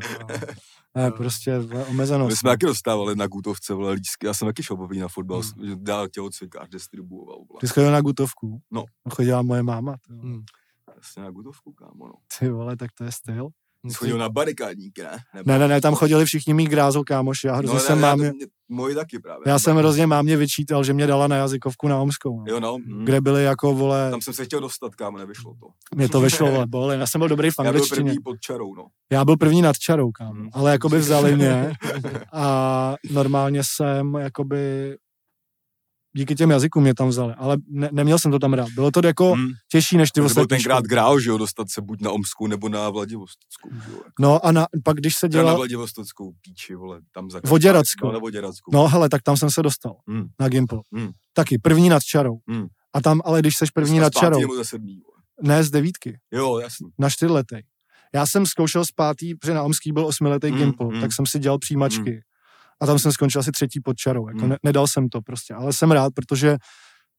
[0.95, 1.57] Ne, prostě
[1.89, 2.29] omezenost.
[2.29, 4.25] My jsme taky dostávali na Gutovce, vole, lístky.
[4.27, 5.67] Já jsem taky šel na fotbal, Hmm.
[5.69, 7.59] že dál tělocvikář distribuoval, vole.
[7.59, 8.61] Ty jsi chodil na gutovku?
[8.71, 8.85] No.
[9.09, 9.95] Chodila moje máma.
[10.09, 10.43] Hmm.
[10.97, 12.13] Jasně na Gutovku, kámo, no.
[12.39, 13.49] ty vole, tak to je styl.
[13.91, 15.17] Jsi chodil na barikádníky, ne?
[15.35, 15.51] Nebo...
[15.51, 17.47] Ne, ne, ne, tam chodili všichni mý grázl kámoši.
[17.47, 19.43] Já hrozně no, jsem ne, mámě, ne, moji taky právě.
[19.47, 22.39] já jsem hrozně mámě vyčítal, že mě dala na jazykovku na Omskou.
[22.39, 22.45] No.
[22.47, 22.77] Jo, no.
[22.77, 23.05] hm.
[23.05, 25.67] Kde byly jako, vole, Tam jsem se chtěl dostat, kámo, nevyšlo to.
[25.95, 26.99] mě to vyšlo, vole, bolin.
[26.99, 28.03] Já jsem byl dobrý v Já byl angličtině.
[28.03, 28.85] první pod čarou, no.
[29.11, 30.31] Já byl první nad čarou, kámo.
[30.33, 30.49] Hmm.
[30.53, 31.73] Ale jakoby vzali mě
[32.33, 34.95] a normálně jsem jakoby
[36.15, 38.69] díky těm jazykům mě tam vzali, ale ne, neměl jsem to tam rád.
[38.75, 39.47] Bylo to jako Hm.
[39.71, 42.47] těžší než ty To byl ostatní tenkrát grál, že jo, dostat se buď na Omsku
[42.47, 43.97] nebo na Vladivostockou, že jo.
[44.19, 48.07] No a na, pak když se Teda na dělal, Vladivostockou píči, vole, tam za Voděrackou.
[48.07, 48.71] No, na Voděrackou.
[48.73, 50.25] no hele, tak tam jsem se dostal Hmm.
[50.39, 50.79] na Gimple.
[50.95, 51.11] Hmm.
[51.33, 52.37] Taky první nad čarou.
[52.49, 52.65] Hmm.
[52.93, 55.01] A tam, ale když seš první nad čarou, sedmý,
[55.43, 56.89] ne z devítky, Jo, jasný.
[56.99, 57.63] na čtyřletej.
[58.15, 61.01] Já jsem zkoušel z pátý, protože na Omský byl osmiletý Hmm, Gimple, hmm.
[61.01, 62.21] tak jsem si dělal přijímačky.
[62.81, 64.27] A tam jsem skončil asi třetí pod čarou.
[64.27, 64.49] Jako Hmm.
[64.49, 66.57] ne, nedal jsem to prostě, ale jsem rád, protože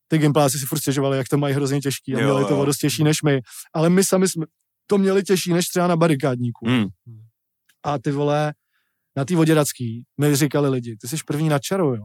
[0.09, 2.64] ty gimpláci si furt stěžovali, jak to mají hrozně těžký a Jo, měli to o
[2.64, 3.40] dost těžší než my.
[3.74, 4.47] Ale my sami jsme
[4.86, 6.68] to měli těžší než třeba na barikádníku.
[6.68, 6.86] Hmm.
[7.85, 8.55] A ty vole,
[9.16, 12.05] na té voděracký mi říkali lidi, ty jsi první na čarou, jo.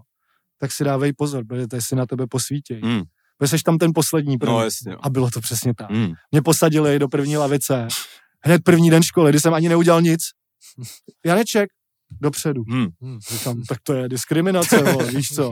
[0.59, 2.73] Tak si dávej pozor, protože si na tebe posvítí.
[2.84, 3.01] Hmm.
[3.38, 4.55] Protože jsi tam ten poslední první.
[4.55, 4.97] No, jasně, jo.
[5.01, 5.91] A bylo to přesně tak.
[5.91, 6.13] Hmm.
[6.31, 7.88] Mě posadili do první lavice.
[8.45, 10.21] Hned první den školy, kdy jsem ani neudělal nic.
[11.26, 11.69] Janeček,
[12.22, 12.64] dopředu.
[12.69, 12.88] Hmm.
[13.02, 13.19] Hmm.
[13.31, 15.49] Říkám, tak to je diskriminace, vole, víš co.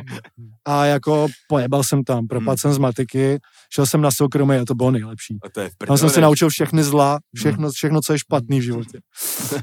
[0.66, 2.58] A jako pojebal jsem tam, propadl Hmm.
[2.58, 3.40] jsem z matiky,
[3.74, 5.38] šel jsem na soukromí a to bylo nejlepší.
[5.44, 8.64] A to je Tam jsem se naučil všechny zla, všechno, všechno, co je špatný v
[8.64, 9.00] životě.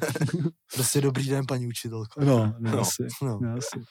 [0.74, 2.20] Prostě dobrý den, paní učitelko.
[2.24, 2.80] No, no, No.
[2.80, 3.38] asi, No.
[3.42, 3.84] no, asi.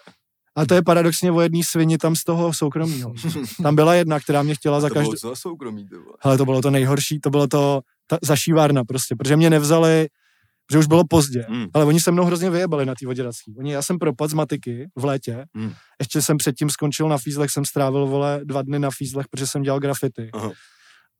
[0.55, 3.13] A to je paradoxně o jedný svini tam z toho soukromího.
[3.63, 5.09] Tam byla jedna, která mě chtěla za To každou...
[5.11, 6.17] bylo co za soukromí, ty vole.
[6.21, 10.07] Ale to bylo to nejhorší, to bylo to ta, zašívárna prostě, protože mě nevzali,
[10.71, 11.45] že už bylo pozdě.
[11.49, 11.67] Hmm.
[11.73, 13.55] Ale oni se mnou hrozně vyjebali na té voděrací.
[13.57, 15.73] Oni, já jsem propad z matiky v létě, Hmm.
[15.99, 19.61] ještě jsem předtím skončil na fízlech, jsem strávil, vole, dva dny na fízlech, protože jsem
[19.61, 20.29] dělal grafity.
[20.33, 20.51] Aha.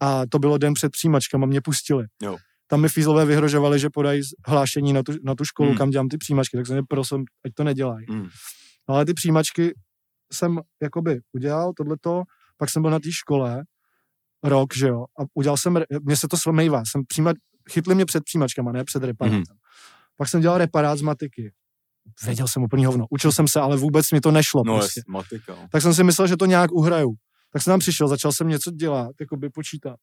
[0.02, 2.06] A to bylo den před přijímačkama, mě pustili.
[2.24, 2.38] Jo.
[2.68, 5.78] Tam mi fízlové vyhrožovali, že podají hlášení na tu, na tu školu, Hmm.
[5.78, 8.06] kam dělám ty přijímačky, tak jsem je prosil, ať to nedělají.
[8.90, 9.74] No, ale ty přijímačky
[10.34, 12.24] jsem jakoby udělal tohleto,
[12.58, 13.64] pak jsem byl na té škole
[14.44, 17.36] rok, že jo, a udělal jsem, mně se to smejvá, jsem přijímat,
[17.72, 19.38] chytli mě před přijímačkama, ne před reparátem.
[19.40, 19.58] Mhm.
[20.18, 21.52] Pak jsem dělal reparát z matiky.
[22.26, 23.06] Věděl jsem úplně hovno.
[23.10, 24.64] Učil jsem se, ale vůbec mi to nešlo.
[24.66, 25.00] No, prostě.
[25.00, 25.56] jest, matika.
[25.56, 25.68] no.
[25.72, 27.14] Tak jsem si myslel, že to nějak uhraju.
[27.54, 29.96] Tak jsem tam přišel, začal jsem něco dělat, jakoby počítat.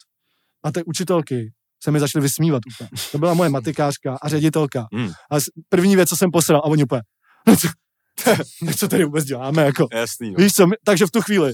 [0.64, 2.90] A ty učitelky se mi začaly vysmívat úplně.
[3.12, 4.86] To byla moje matikářka a ředitelka.
[4.94, 5.08] Hmm.
[5.08, 5.36] A
[5.68, 7.02] první věc, co jsem posral, a oni úplně,
[7.46, 7.68] "No co,
[8.78, 9.86] co tady vůbec děláme, jako.
[9.92, 10.36] Jasný, no.
[10.38, 11.52] Víš co, my- takže v tu chvíli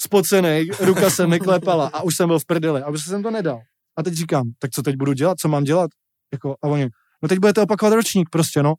[0.00, 3.30] spocený, ruka se mi klepala a už jsem byl v prdeli a už jsem to
[3.30, 3.60] nedal.
[3.96, 5.90] A teď říkám, tak co teď budu dělat, co mám dělat?
[6.32, 6.88] Jako, a oni,
[7.22, 8.74] no teď budete opakovat ročník prostě, no.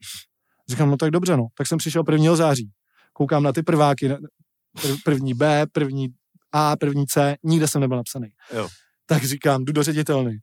[0.69, 1.47] Říkám, no tak dobře, no.
[1.57, 2.35] Tak jsem přišel 1.
[2.35, 2.69] září.
[3.13, 4.15] Koukám na ty prváky,
[5.03, 6.07] první B, první
[6.51, 8.27] A, první C, nikde jsem nebyl napsaný.
[8.53, 8.67] Jo.
[9.05, 10.37] Tak říkám, jdu do ředitelny.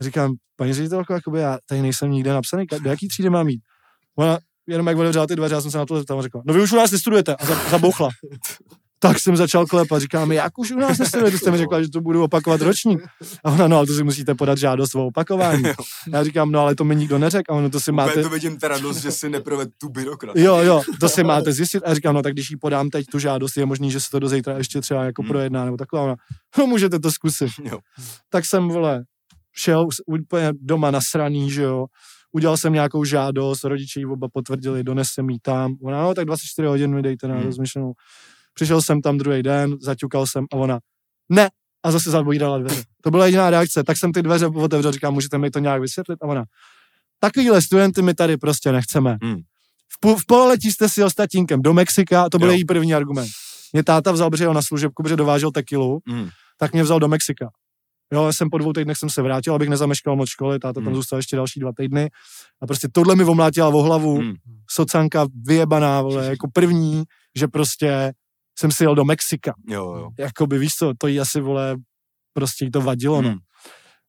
[0.00, 3.60] Říkám, paní ředitelko, jakoby já tady nejsem nikde napsaný, do jaký třídy mám jít?
[4.16, 6.54] Ona jenom jak otevřela ty dveře, já jsem se na to zeptal a řekla, no
[6.54, 8.08] vy už u nás nestudujete a za- zabouchla.
[9.02, 12.00] tak jsem začal klepat, říkám, jak už u nás nestudujete, jste mi řekla, že to
[12.00, 13.00] budu opakovat ročník.
[13.44, 15.62] A ona, no ale to si musíte podat žádost o opakování.
[16.12, 17.52] Já říkám, no ale to mi nikdo neřekl.
[17.52, 20.44] A ono to si Úplně máte, to vidím teda dost, že si neproved tu byrokracii.
[20.44, 21.82] Jo, jo, to si máte zjistit.
[21.84, 24.10] A já říkám, no tak když jí podám teď tu žádost, je možný, že se
[24.10, 25.28] to do zítra ještě třeba jako Hmm.
[25.28, 26.00] projedná, nebo takhle.
[26.00, 26.16] Ona,
[26.58, 27.48] no můžete to zkusit.
[27.64, 27.78] Jo.
[28.30, 29.04] Tak jsem, vole,
[29.56, 31.86] šel úplně doma nasraný, že jo.
[32.34, 35.74] Udělal jsem nějakou žádost, rodiče ji oba potvrdili, donesem jí tam.
[35.82, 37.44] Ona, no tak 24 hodin mi dejte na Hmm.
[37.44, 37.92] rozmyšlenou.
[38.54, 40.80] Přišel jsem tam druhý den, zaťukal jsem a ona,
[41.28, 41.50] ne,
[41.84, 42.82] a zase zavídala dveře.
[43.02, 46.18] To byla jediná reakce, tak jsem ty dveře otevřel, říkám, můžete mi to nějak vysvětlit?
[46.22, 46.44] A ona,
[47.18, 49.16] takovýhle studenty my tady prostě nechceme.
[49.22, 49.36] Hmm.
[49.92, 52.52] V, půl, v pololetí jste si jel s tatínkem do Mexika, to byl Jo.
[52.54, 53.28] její první argument.
[53.72, 56.28] Mě táta vzal, protože na služebku, protože dovážel tekilu, Hmm.
[56.58, 57.50] tak mě vzal do Mexika.
[58.12, 60.84] Jo, já jsem po dvou týdnech jsem se vrátil, abych nezameškal moc školy, táta tam
[60.84, 60.94] Hmm.
[60.94, 62.10] zůstal ještě další dva týdny.
[62.62, 64.34] A prostě tohle mi omlátila o hlavu, Hmm.
[64.70, 67.04] socanka vyjebaná, vole, jako první,
[67.36, 68.12] že prostě
[68.62, 69.54] jsem si jel do Mexika.
[69.68, 70.10] Jo, jo.
[70.18, 71.76] Jakoby, víš co, to jí asi, vole,
[72.32, 73.28] prostě jí to vadilo, no.
[73.28, 73.38] Hmm.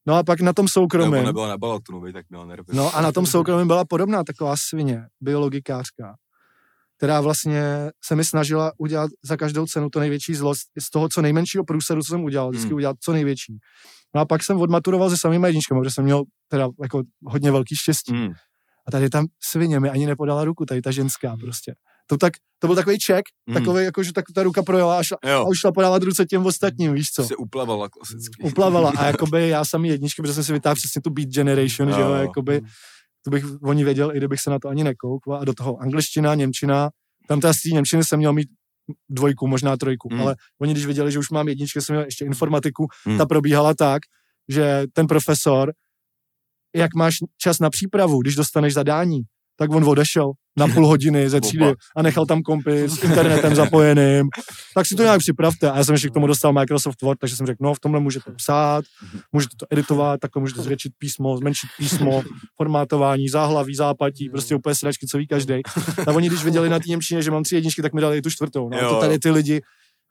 [0.08, 2.66] No a pak na tom Nebo soukromém, nebyla na balatonu, viď, tak měla nervy.
[2.74, 6.16] no a na tom soukromém byla podobná taková svině, biologikářka,
[6.98, 7.64] která vlastně
[8.06, 12.02] se mi snažila udělat za každou cenu to největší zlo z- toho, co nejmenšího průsedu,
[12.02, 12.76] co jsem udělal, vždycky Hmm.
[12.76, 13.58] udělat co největší.
[14.16, 17.76] No a pak jsem odmaturoval se samými jedničkami, protože jsem měl teda jako hodně velký
[17.76, 18.12] štěstí.
[18.14, 18.32] Hmm.
[18.88, 21.74] A tady tam svině mi ani nepodala ruku, tady ta ženská prostě.
[22.08, 23.54] To, tak, to byl takový ček, Hmm.
[23.58, 26.26] takový, jako, že tak ta ruka projela a, šla, a Jo, už šla podávat ruce
[26.26, 27.24] těm ostatním, víš co?
[27.24, 28.44] se uplavala klasicky.
[28.44, 31.94] Uplavala a jakoby já jsem jí jedničky, protože jsem si vytáhl přesně tu Beat Generation,
[31.94, 32.14] že jo, Jo.
[32.14, 32.62] jakoby,
[33.26, 35.78] to bych o ní věděl, i kdybych se na to ani nekoukl a do toho
[35.78, 36.90] angličtina, němčina,
[37.28, 38.48] tam teda z té němčiny jsem měl mít
[39.10, 40.22] dvojku, možná trojku, Hmm.
[40.22, 43.18] ale oni když viděli, že už mám jedničky, jsem měl ještě informatiku, Hmm.
[43.18, 44.02] ta probíhala tak,
[44.50, 45.74] že ten profesor,
[46.76, 49.22] jak máš čas na přípravu, když dostaneš zadání,
[49.58, 54.30] tak on odešel na půl hodiny ze třídy a nechal tam kompy s internetem zapojeným.
[54.76, 55.72] Tak si to nějak připravte.
[55.72, 58.02] A já jsem ještě k tomu dostal Microsoft Word, takže jsem řekl, no v tomhle
[58.02, 58.86] můžete psát,
[59.32, 62.24] můžete to editovat, takhle můžete zvětšit písmo, zmenšit písmo,
[62.58, 65.62] formátování, záhlaví, zápatí, prostě úplně sračky, co ví každý.
[66.08, 68.22] A oni, když viděli na té Němčině, že mám tři jedničky, tak mi dali i
[68.22, 68.70] tu čtvrtou.
[68.70, 69.62] No, a to tady ty lidi,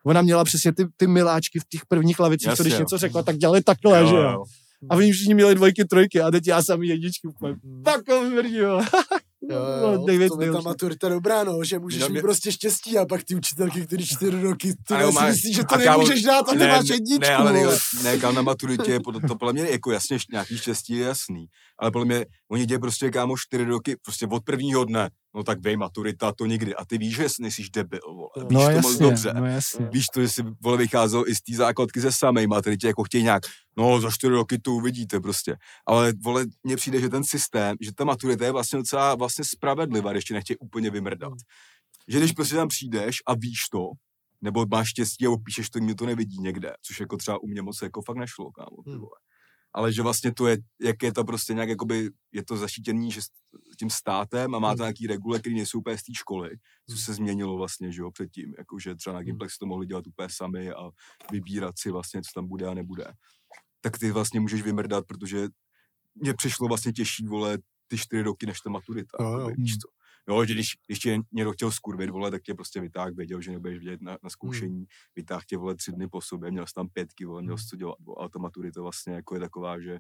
[0.05, 2.81] Ona měla přesně ty, ty miláčky v těch prvních lavicích, co Jasně, když jo.
[2.81, 4.45] něco řekla, tak dělali takhle, Jo, že jo.
[4.91, 7.57] A oni všichni měli dvojky, trojky a teď já jsem jedničky úplně.
[7.85, 8.59] Takový mrdí,
[9.51, 9.57] jo.
[9.57, 10.65] Jo, No, jo, David to je ta nejlepší.
[10.65, 14.07] maturita dobrá, no, že můžeš No, mít mě- prostě štěstí a pak ty učitelky, který
[14.07, 17.21] čtyři roky, ty si máš- myslíš, že to kámo, nemůžeš dát a ty máš jedničku.
[17.21, 17.53] Ne, ale vole.
[17.53, 21.47] nejlep, ne, kámo, na maturitě to podle mě jako jasně nějaký štěstí je jasný.
[21.83, 25.61] Ale podle mě, oni dějí prostě, kámo, čtyři roky, prostě od prvního dne, no tak
[25.61, 26.75] vej maturita, to nikdy.
[26.75, 28.29] A ty víš, že nejsi debil, vole.
[28.49, 29.33] Víš No to moc jasně, dobře.
[29.35, 29.89] no jasně.
[29.93, 33.25] Víš to, že si vole vycházel i z té základky ze samej maturitě, jako chtějí
[33.25, 33.43] nějak,
[33.77, 35.57] no za čtyři roky to uvidíte prostě.
[35.87, 40.13] Ale vole, mně přijde, že ten systém, že ta maturita je vlastně docela vlastně spravedlivá,
[40.13, 41.33] když tě nechtějí úplně vymrdat.
[42.09, 43.89] Že když prostě tam přijdeš a víš to,
[44.41, 47.63] nebo máš štěstí a opíšeš to, nikdo to nevidí někde, což jako třeba u mě
[47.63, 48.99] moc jako fakt nešlo, kámo, ty Hmm.
[49.01, 49.17] vole.
[49.75, 53.23] Ale že vlastně to je, jak je to prostě nějak, jakoby, je to zaštítěný že
[53.23, 53.27] s
[53.79, 54.85] tím státem a má to Hmm.
[54.85, 56.51] nějaký regule, které nejsou úplně z té školy,
[56.91, 59.25] co se změnilo vlastně, že jo, předtím, jakože třeba na Hmm.
[59.27, 60.91] Gimplex to mohli dělat úplně sami a
[61.33, 63.05] vybírat si vlastně, co tam bude a nebude.
[63.81, 65.49] Tak ty vlastně můžeš vymrdat, protože
[66.15, 67.59] mně přišlo vlastně těžší, vole,
[67.89, 69.17] ty čtyři roky než ta maturita.
[69.21, 69.39] Jo.
[69.39, 70.02] jakoby, víš co.
[70.29, 73.51] Jo, že když, když tě někdo chtěl skurvit, vole, tak tě prostě vytáhl, věděl, že
[73.51, 74.85] nebudeš vidět na, na zkoušení,
[75.17, 77.77] vytáhl tě, vole, tři dny po sobě, měl jsi tam pětky, vole, měl jsi co
[77.77, 79.99] dělat, vole, ale ta maturita vlastně jako je taková, že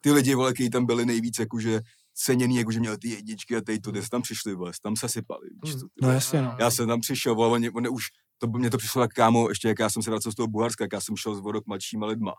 [0.00, 1.80] ty lidi, vole, kteří tam byli nejvíc, jakože
[2.14, 5.08] ceněný, jakože měli ty jedničky a tady to, kde jsi tam přišli, vole, tam se
[5.08, 6.56] sypali, víš co, ty No jasně, no.
[6.60, 8.04] Já jsem tam přišel, vole, oni, oni už,
[8.38, 10.84] to, mě to přišlo tak kámo, ještě jak já jsem se vracel z toho Bulharska,
[10.84, 12.32] jak já jsem šel s vodok mladšíma lidma,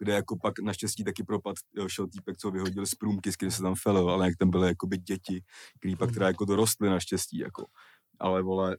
[0.00, 1.56] kde jako pak naštěstí taky propad,
[1.86, 4.68] šel týpek, co vyhodil z průmky, s kterým se tam felil, ale jak tam byly
[4.68, 5.42] jakoby děti,
[5.78, 7.64] který pak teda jako dorostly naštěstí, jako.
[8.20, 8.76] Ale vole,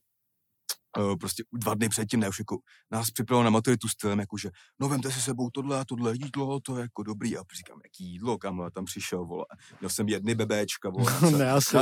[0.99, 2.57] eh, prostě dva dny předtím, ne, už jako
[2.91, 6.59] nás připravil na maturitu stylem, jako že no vemte si sebou tohle a tohle jídlo,
[6.59, 7.37] to je jako dobrý.
[7.37, 9.45] A říkám, jaký jídlo, kam já tam přišel, vole.
[9.79, 11.13] Měl jsem jedny bebéčka, vole.
[11.37, 11.77] Ne, asi.
[11.77, 11.81] A-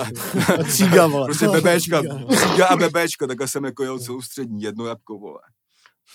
[0.59, 1.25] A Cíga, vole.
[1.27, 2.67] Prostě No, bebéčka, cíga.
[2.67, 5.39] a bebéčka, takhle jsem jako jel celou střední, jedno jabko, vole.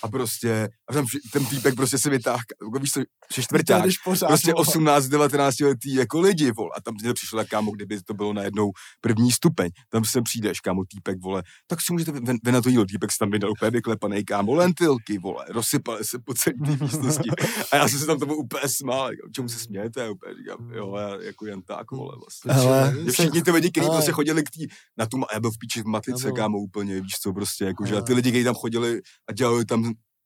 [0.03, 2.99] A prostě, a tam ten týpek prostě si vytáhl, jako víš co,
[3.35, 3.83] že čtvrták,
[4.27, 4.61] prostě vole.
[4.61, 6.69] 18, 19 letý jako lidi, vole.
[6.77, 8.71] A tam mě přišlo tak, kámo, kdyby to bylo najednou
[9.01, 9.69] první stupeň.
[9.89, 11.43] Tam se přijdeš, kámo, týpek, vole.
[11.67, 12.85] Tak si můžete vy, vy na to jídlo.
[12.85, 15.45] Týpek si tam vydal úplně vyklepaný, kámo, lentilky, vole.
[15.49, 17.29] Rozsypaly se po celé místnosti.
[17.71, 19.11] A já jsem se tam tomu úplně smál.
[19.11, 20.09] Říkám, čemu se smějete?
[20.09, 22.63] Úplně říkám, jo, já jako jen tak, vole, vlastně.
[23.05, 24.67] Že všichni ty lidi, kteří prostě chodili k tý,
[24.97, 27.97] na tu, já byl v píči v matice, kámo, úplně, víš co, prostě, jakože, a
[27.97, 29.82] Ale- ty lidi, kteří tam chodili a dělali tam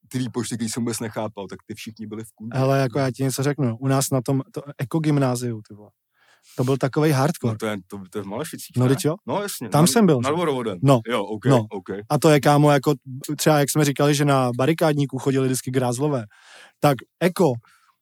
[0.07, 2.49] ty výpočty, který jsem vůbec nechápal, tak ty všichni byli v kůži.
[2.53, 3.77] Hele, jako já ti něco řeknu.
[3.77, 5.89] U nás na tom to ekogymnáziu, ty vole.
[6.57, 7.51] To byl takový hardcore.
[7.53, 8.95] No to je, to, to je v Malešicích, No, ne?
[8.95, 9.15] teď jo.
[9.27, 9.69] No jasně.
[9.69, 10.21] Tam na, jsem byl.
[10.21, 10.77] Na Dvorovodem.
[10.83, 10.99] No.
[11.07, 11.65] Jo, OK, No.
[11.69, 11.89] OK.
[12.09, 12.93] A to je, kámo, jako
[13.37, 16.25] třeba, jak jsme říkali, že na barikádníku chodili vždycky grázlové,
[16.79, 17.53] tak eko,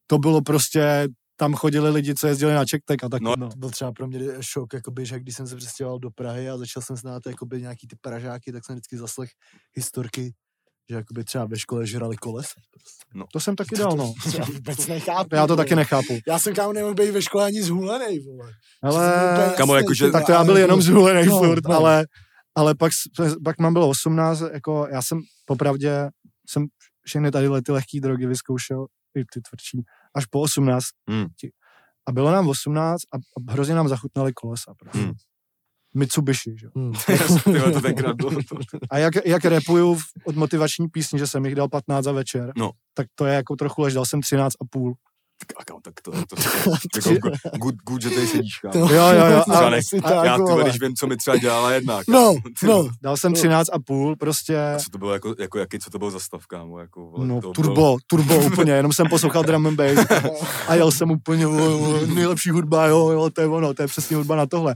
[0.07, 1.07] to bylo prostě,
[1.37, 3.21] tam chodili lidi, co jezdili na čektek a tak.
[3.21, 3.33] No.
[3.37, 3.49] No.
[3.49, 6.57] To byl třeba pro mě šok, jakoby, že když jsem se přestěhoval do Prahy a
[6.57, 9.29] začal jsem znát jakoby, nějaký ty Pražáky, tak jsem vždycky zaslech
[9.75, 10.33] historky,
[10.89, 12.47] že jakoby třeba ve škole žrali koles.
[13.33, 14.13] To jsem taky dal, no.
[14.39, 15.35] Já vůbec nechápu.
[15.35, 15.65] Já to vole.
[15.65, 16.19] taky nechápu.
[16.27, 18.51] Já jsem kámo nemohl být ve škole ani zhulenej, vole.
[18.83, 21.75] Ale, Kamo, jasný, jakože- ty tak to já byl jenom jako- zhulenej no, furt, no.
[21.75, 22.05] ale,
[22.55, 22.91] ale pak,
[23.43, 26.09] pak mám bylo 18, jako já jsem popravdě,
[26.49, 26.65] jsem
[27.05, 28.85] všechny tady ty lehké drogy vyzkoušel,
[29.17, 29.83] i ty tvrdší,
[30.15, 30.83] až po 18.
[31.09, 31.25] Hmm.
[32.07, 34.73] A bylo nám 18 a, a hrozně nám zachutnaly kolesa.
[34.79, 34.99] Prostě.
[34.99, 35.11] Hmm.
[35.95, 36.65] Mitsubishi, že?
[36.65, 36.71] jo.
[36.75, 36.93] Hmm.
[37.43, 38.57] Tyhle, to tenkrát bylo to.
[38.89, 42.71] A jak, jak repuju od motivační písni, že jsem jich dal 15 za večer, No.
[42.93, 44.93] tak to je jako trochu lež, dal jsem 13 a půl.
[45.57, 46.35] Tak, tak to, to,
[47.03, 48.73] to jako, good, good, že tady sedíš, kámo.
[48.87, 50.63] To- Jo, jo, jo, a- ne, a, tak, já, ty, vole.
[50.63, 52.01] když vím, co mi třeba dělala jedna.
[52.07, 52.39] No, kámo.
[52.59, 52.89] Ty, no.
[53.03, 56.11] Dal jsem 13 a půl, prostě, Co to bylo jako, jako jaký, co to byl
[56.11, 56.79] za stav, kámo?
[56.79, 60.05] Jako, vole, no to turbo, Bylo, turbo úplně, jenom jsem poslouchal drum and bass
[60.67, 63.87] a jel jsem úplně, vole, vole, nejlepší hudba, jo, jo, to je ono, to je
[63.87, 64.75] přesně hudba na tohle.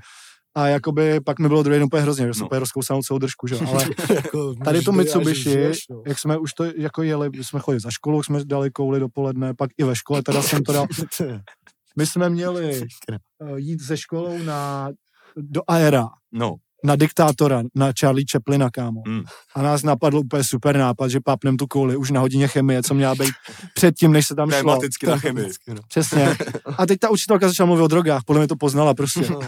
[0.56, 2.46] A jakoby pak mi bylo druhý den úplně hrozně, že jsem No.
[2.46, 3.86] úplně rozkousanul celou držku, že ale
[4.16, 6.02] Jako, tady to Mitsubishi, žiješ, no.
[6.08, 9.70] jak jsme už to jako jeli, jsme chodili za školou, jsme dali kouli dopoledne, pak
[9.78, 10.88] i ve škole, teda jsem to dal,
[11.98, 12.82] my jsme měli
[13.40, 14.90] uh, jít ze školou na,
[15.38, 19.02] do Aera, no, na diktátora, na Charlie Chaplina, kámo.
[19.08, 19.22] Mm.
[19.56, 22.94] A nás napadl úplně super nápad, že papnem tu kouli už na hodině chemie, co
[22.94, 23.34] měla být
[23.76, 24.60] předtím, než se tam šlo.
[24.60, 25.50] tematicky na chemii.
[25.68, 25.76] no.
[25.88, 26.38] Přesně.
[26.78, 29.22] A teď ta učitelka začala mluvit o drogách, podle mě to poznala prostě.
[29.30, 29.40] No.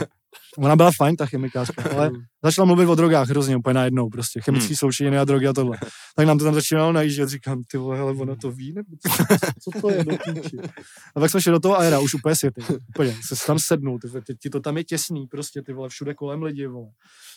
[0.57, 2.11] Ona byla fajn, ta chemikářka, ale
[2.44, 4.41] začala mluvit o drogách hrozně úplně najednou prostě.
[4.41, 4.76] Chemické Hmm.
[4.76, 5.78] sloučeniny a drogy a tohle.
[6.15, 9.23] Tak nám to tam začínalo najíždět, říkám, ty vole, hele, ona to ví, nebo co,
[9.73, 10.57] co to je do píči?
[11.15, 12.61] A tak jsme šli do toho aera, už úplně světy.
[12.90, 16.14] Úplně, se tam sednul, ty, teď ti to tam je těsný, prostě, ty vole, všude
[16.14, 16.88] kolem lidi, vole.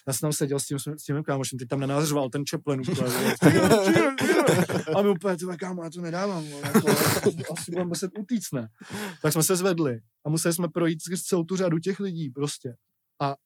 [0.07, 2.43] Já jsem tam seděl s tím, s tím kámošem, teď tam na nás řval ten
[2.51, 3.12] Chaplin úplně.
[4.97, 6.89] A my úplně, ty kámo, já to nedávám, vole, jako,
[7.53, 8.69] asi budeme muset utíct, ne?
[9.23, 12.74] Tak jsme se zvedli a museli jsme projít skrz celou tu řadu těch lidí prostě.
[13.20, 13.36] A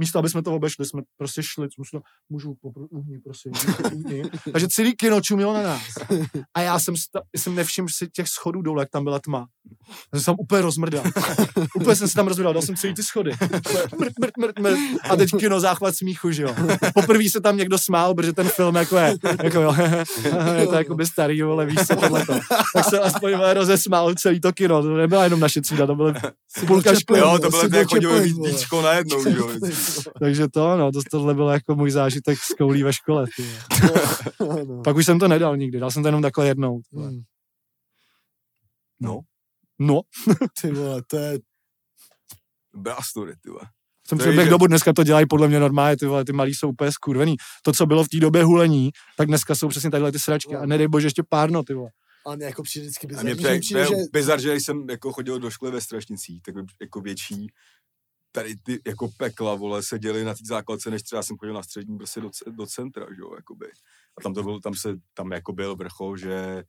[0.00, 3.52] místo, aby jsme to obešli, jsme prostě šli, šli, můžu popro, uhni, prosím,
[3.94, 4.22] uhni.
[4.52, 5.82] Takže celý kino čumilo na nás.
[6.54, 9.46] A já jsem, sta, jsem nevšiml si těch schodů dolů, jak tam byla tma.
[10.12, 11.04] Já jsem se tam úplně rozmrdal.
[11.74, 13.30] úplně jsem se tam rozmrdal, dal jsem celý ty schody.
[13.98, 14.78] Mrt, mrt, mrt, mrt.
[15.10, 16.54] A teď kino záchvat smíchu, že jo.
[16.94, 19.74] Poprvé se tam někdo smál, protože ten film jako je, jako jo,
[20.56, 22.40] je to jako by starý, vole, víš co, tohleto.
[22.74, 26.14] Tak se aspoň vole, rozesmál celý to kino, to nebyla jenom naše třída, to byly
[26.66, 27.18] půlka školy.
[27.18, 29.50] Jo, to bylo chodilo víc, škol najednou, že jo.
[30.20, 33.26] Takže to, no, to, tohle bylo jako můj zážitek s koulí ve škole.
[34.40, 34.82] No.
[34.84, 36.80] Pak už jsem to nedal nikdy, dal jsem to jenom takhle jednou.
[36.92, 37.20] Hmm.
[39.00, 39.20] No,
[39.78, 40.00] No,
[40.62, 41.38] Ty vole, to je,
[42.74, 43.62] dobrá story, ty vole.
[44.08, 46.24] jsem To si je, jak že- dobu dneska to dělají podle mě normálně, ty vole,
[46.24, 47.36] ty malí jsou úplně skurvený.
[47.62, 50.56] To, co bylo v té době hulení, tak dneska jsou přesně tadyhle ty sračky.
[50.56, 51.90] A nedej bože ještě párno, ty vole.
[52.26, 55.12] ale mě jako přijde vždycky A mě přijde, přijde, že bizar, že když jsem jako
[55.12, 57.46] chodil do školy ve Strašnicích, tak jako větší
[58.32, 61.62] tady ty jako pekla, vole, se děli na té základce, než třeba jsem chodil na
[61.62, 63.66] střední prostě do, do centra, že jo, jakoby.
[64.18, 66.64] A tam to byl, tam se, tam jako byl vrchol, že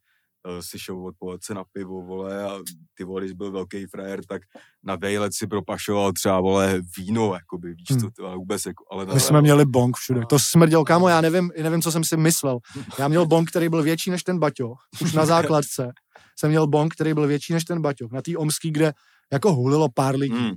[0.47, 2.59] uh, si šel odpoledne na pivo, vole, a
[2.97, 4.41] ty vole, když byl velký frajer, tak
[4.83, 7.99] na vejlet si propašoval třeba, vole, víno, jakoby, víš Hmm.
[7.99, 10.21] co, to, ale vůbec, jako, ale My jsme měli bong všude.
[10.29, 12.59] To smrděl, kámo, já nevím, nevím, co jsem si myslel.
[12.99, 14.77] Já měl bong, který byl větší než ten baťoch.
[15.01, 15.91] Už na základce
[16.39, 18.11] jsem měl bong, který byl větší než ten baťoch.
[18.11, 18.93] Na té omský, kde
[19.31, 20.33] jako hulilo pár lidí.
[20.33, 20.55] Mm,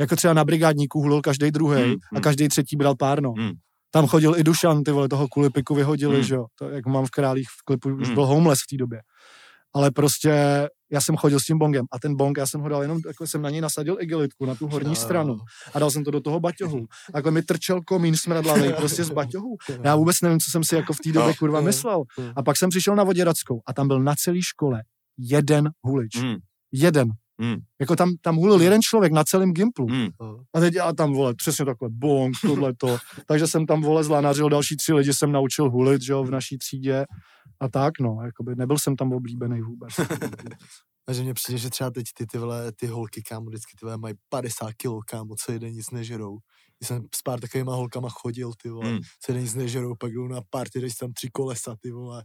[0.00, 2.22] Jako třeba na brigádníku hulil každý druhý Hmm, a hmm.
[2.22, 3.32] každý třetí bral párno.
[3.32, 3.52] Hmm.
[3.90, 6.24] Tam chodil i Dušan, ty vole, toho kulipiku vyhodili, Hmm.
[6.24, 6.46] že jo.
[6.58, 8.14] To, jak mám v Králích v klipu, už Hmm.
[8.14, 9.00] byl homeless v té době.
[9.76, 10.32] Ale prostě
[10.92, 13.26] já jsem chodil s tím bongem a ten bong, já jsem ho dal jenom, jako
[13.26, 15.36] jsem na něj nasadil igelitku, na tu horní Jo, stranu
[15.74, 16.86] a dal jsem to do toho baťohu.
[17.12, 19.56] Takhle mi trčel komín smradlavý prostě z baťohu.
[19.84, 21.34] Já vůbec nevím, co jsem si jako v té době No.
[21.38, 21.64] kurva Jo.
[21.64, 22.02] myslel.
[22.18, 22.32] Jo.
[22.36, 24.82] A pak jsem přišel na Voděrackou a tam byl na celé škole
[25.18, 26.16] jeden hulič.
[26.22, 26.34] mm,
[26.72, 27.08] Jeden.
[27.38, 29.86] Mm, Jako tam, tam hulil jeden člověk na celém gimplu.
[29.88, 30.08] mm.
[30.54, 32.96] A teď já tam, vole, přesně takhle, bong, tohleto.
[33.26, 36.58] Takže jsem tam, vole, zlanařil další tři lidi, jsem naučil hulit, že jo, v naší
[36.58, 37.04] třídě.
[37.60, 39.90] A tak, no, jakoby nebyl jsem tam oblíbený vůbec.
[41.08, 43.86] A že mně přijde, že třeba teď ty, ty, vole, ty holky, kámo, vždycky ty
[43.86, 46.38] vole, mají 50 kilo, kámo, co jeden nic nežerou.
[46.78, 48.98] Když jsem s pár takovýma holkama chodil, ty vole, Mm.
[49.20, 52.24] co jeden nic nežerou, pak jdou na party, když tam tři kolesa, ty vole.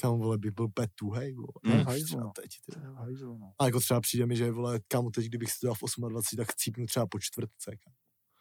[0.00, 1.76] Kámo, vole, by byl úplně tuhej, vole.
[1.78, 1.94] Mm.
[1.94, 2.80] Víš, třeba teď, ty.
[2.94, 3.52] Hajzl, no.
[3.58, 6.36] A jako třeba přijde mi, že vole, kámo, teď, kdybych si to dal v 28,
[6.36, 7.76] tak chcípnu třeba po čtvrtce.
[7.84, 7.96] kámo.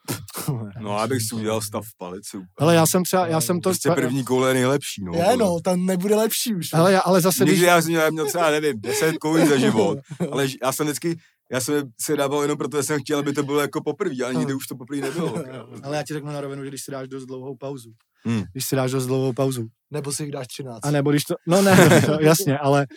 [0.79, 2.37] No, já bych si udělal stav v palici.
[2.37, 2.47] úplně.
[2.59, 3.69] Hele, já jsem třeba, já jsem to...
[3.69, 5.13] Prostě první koule je nejlepší, no.
[5.13, 6.73] Je, no, tam nebude lepší už.
[6.73, 9.57] Hele, já, ale zase, když, Někdy já jsem měl, měl třeba, nevím, 10 koulí za
[9.57, 9.99] život,
[10.31, 11.17] ale já jsem vždycky,
[11.51, 14.35] já jsem si dával jenom proto, že jsem chtěl, aby to bylo jako poprvé, ale
[14.35, 15.31] nikdy už to poprvé nebylo.
[15.31, 15.67] kámo.
[15.83, 17.91] ale já ti řeknu na rovinu, že když si dáš dost dlouhou pauzu,
[18.25, 18.43] Hmm.
[18.51, 20.79] když si dáš dost dlouhou pauzu, Nebo si jich dáš 13.
[20.83, 22.87] a nebo když to, no ne, to, jasně, ale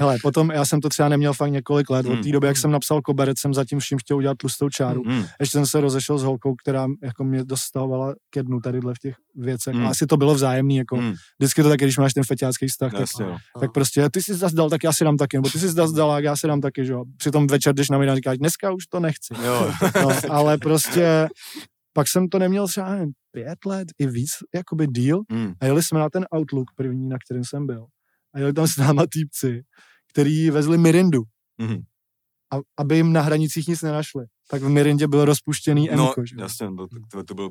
[0.00, 2.22] hele, potom já jsem to třeba neměl fakt několik let, od Hmm.
[2.22, 5.02] té doby, jak jsem napsal koberec, jsem zatím vším chtěl udělat tlustou čáru.
[5.06, 8.98] Mm, Ještě jsem se rozešel s holkou, která jako mě dostávala ke dnu tadyhle v
[8.98, 9.74] těch věcech.
[9.74, 9.86] Hmm.
[9.86, 12.90] A asi to bylo vzájemný, jako mm, vždycky to tak, když máš ten feťácký vztah,
[12.92, 13.26] tak, jasně,
[13.60, 15.94] tak prostě ty jsi zase dal, tak já si dám taky, nebo ty jsi zase
[15.94, 16.94] dal, tak já si dám taky, že.
[17.16, 19.34] Přitom večer, když na mě říkáš, dneska už to nechci.
[19.44, 19.70] Jo,
[20.02, 21.28] No, ale prostě
[21.92, 25.20] pak jsem to neměl třeba nevím, pět let, i víc, jakoby díl.
[25.32, 27.86] mm, A jeli jsme na ten Outlook první, na kterém jsem byl.
[28.34, 29.62] A jeli tam s náma týpci,
[30.12, 31.22] který vezli Mirindu,
[31.58, 31.76] mm.
[32.52, 34.24] a, aby jim na hranicích nic nenašli.
[34.50, 36.36] Tak v Mirindě byl rozpuštěný No, Emko, že?
[36.38, 37.48] jasně, to, to, to byl,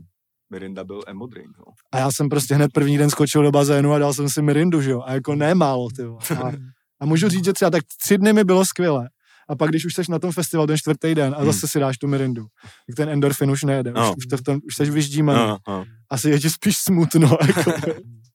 [0.49, 1.65] Mirinda byl emo drink, no.
[1.91, 4.81] A já jsem prostě hned první den skočil do bazénu a dal jsem si Mirindu,
[4.81, 5.01] že jo.
[5.05, 6.03] A jako ne málo, ty.
[6.35, 6.51] A,
[7.01, 9.09] a můžu říct, že třeba tak tři dny mi bylo skvěle.
[9.49, 11.45] a pak když už jsi na tom festivalu ten čtvrtý den a Hmm.
[11.51, 12.45] zase si dáš tu mirindu,
[12.87, 14.13] tak ten endorfin už nejede, už, No.
[14.17, 15.85] už, to v tom, už jsi vyždímaný, No, no.
[16.09, 17.71] asi je ti spíš smutno, jako.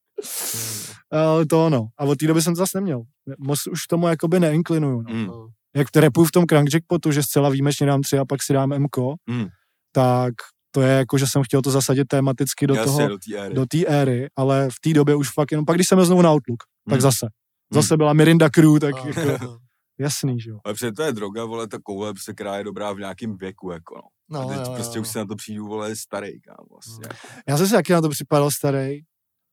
[1.10, 1.86] ale to ono.
[1.98, 3.02] A od té doby jsem to zase neměl.
[3.38, 5.02] Moc už k tomu jakoby neinklinuju.
[5.02, 5.14] No.
[5.14, 5.28] Mm,
[5.76, 8.78] Jak repuju v tom Crank Jackpotu, že zcela výjimečně dám tři a pak si dám
[8.78, 8.96] MK,
[9.30, 9.46] mm.
[9.92, 10.34] tak
[10.70, 13.08] to je jako, že jsem chtěl to zasadit tematicky do Jasně, toho,
[13.54, 14.12] do té éry.
[14.12, 16.58] éry, ale v té době už fakt jenom, pak když jsem znovu na Outlook,
[16.88, 17.00] tak Hmm.
[17.00, 17.26] zase.
[17.74, 19.58] Zase byla Mirinda Crew, tak A- jako,
[20.00, 20.58] jasný, že jo.
[20.64, 23.70] Ale protože to je droga, vole, ta koule, prostě, která je dobrá v nějakém věku,
[23.70, 24.02] jako no.
[24.30, 25.02] No, a teď jo, prostě jo.
[25.02, 27.08] už se na to přijdu, vole, starý, kámo, vlastně.
[27.48, 29.00] Já jsem si taky na to připadal starý,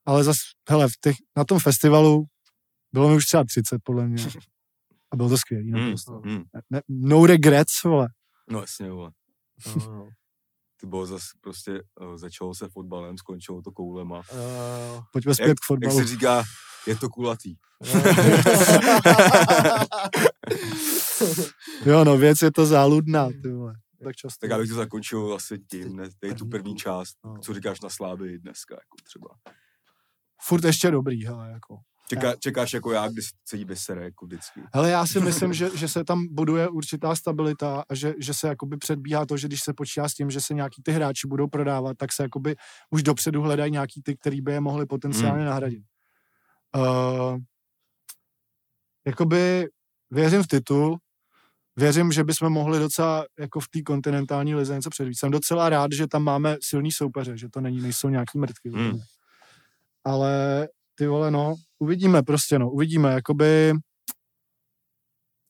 [0.06, 2.26] ale zase, hele, v těch, na tom festivalu
[2.94, 4.28] bylo mi už třeba 30, podle mě.
[5.12, 5.72] A bylo to skvělý.
[5.72, 6.22] Mm, naprosto.
[6.26, 6.44] mm.
[6.70, 8.08] Ne, no regrets, vole.
[8.50, 9.12] No jasně, vole.
[9.66, 10.10] Jo, jo.
[10.80, 11.72] Ty bylo zase prostě,
[12.02, 14.22] uh, začalo se fotbalem, skončilo to koulema.
[14.96, 16.00] Jo, Pojďme zpět Jak, k jak fotbalu.
[16.00, 16.44] se říká,
[16.88, 17.56] je to kulatý.
[17.86, 18.02] jo.
[21.86, 23.74] Jo, no, věc je to záludná, ty vole.
[24.04, 24.48] Tak často.
[24.48, 27.38] Tak abych to zakončil asi tím, ne, tu První část, No.
[27.42, 29.28] co říkáš na Slávy dneska, jako třeba.
[30.42, 31.78] Furt ještě dobrý, hele, jako.
[32.10, 34.62] Čeká, čekáš jako já, když se jí vysere, jako vždycky.
[34.74, 38.48] Hele, já si myslím, že, že se tam buduje určitá stabilita a že, že se
[38.48, 41.48] jakoby předbíhá to, že když se počítá s tím, že se nějaký ty hráči budou
[41.48, 42.56] prodávat, tak se jakoby
[42.90, 45.50] už dopředu hledají nějaký ty, který by je mohli potenciálně Hmm.
[45.50, 45.84] nahradit.
[46.78, 47.38] Uh,
[49.08, 49.68] jakoby
[50.12, 50.98] věřím v titul,
[51.76, 55.20] věřím, že bychom mohli docela jako v té kontinentální lize něco předvíct.
[55.20, 58.70] Jsem docela rád, že tam máme silný soupeře, že to není, nejsou nějaký mrtky.
[58.70, 59.00] Hmm.
[60.06, 63.74] Ale ty vole, no, uvidíme prostě, no, uvidíme, jakoby,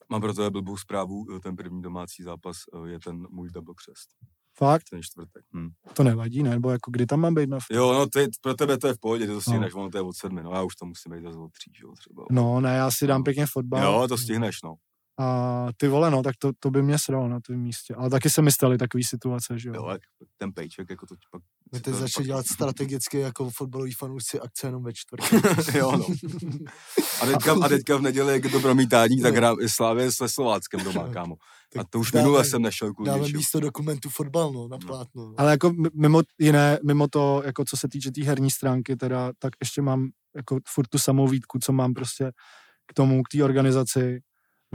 [0.09, 4.09] Mám pro tebe blbou zprávu, ten první domácí zápas eh, je ten můj double křest,
[4.57, 5.45] fakt, ten čtvrtek.
[5.55, 5.69] Hm.
[5.93, 6.49] to nevadí, ne?
[6.49, 7.57] Nebo jako kdy tam mám být na...
[7.71, 9.41] Jo, no ty, pro tebe to je v pohodě, ty to No.
[9.41, 11.71] stihneš, ono to je od sedmi, no já už to musím být zase od tří,
[11.83, 12.25] jo, třeba.
[12.31, 13.83] No, ne, já si dám pěkně fotbal.
[13.83, 14.75] Jo, to stihneš, no.
[15.19, 17.95] A ty vole, no, tak to, to by mě sralo na tvém místě.
[17.95, 19.97] Ale taky se mi staly takové situace, že jo.
[20.37, 21.41] Ten paycheck, jako to pak...
[21.71, 25.43] My teď začali pak- dělat strategicky jako fotbaloví fanoušci akce jenom ve čtvrtek.
[25.75, 26.05] jo, no.
[27.21, 30.83] A teďka, a teďka v neděli, jak je to promítání, tak hra Slávě se Slováckem
[30.83, 31.35] doma, kámo.
[31.79, 33.37] A to už dáme- minule jsem nešel kvůli Dáme něčemu.
[33.37, 35.25] místo dokumentu fotbal, no, na plátno.
[35.25, 35.33] No.
[35.37, 38.95] Ale jako mi- mimo jiné, mimo to, jako co se týče té tý herní stránky,
[38.95, 42.31] teda, tak ještě mám jako furt tu samou výtku, co mám prostě
[42.87, 44.19] k tomu, k té organizaci.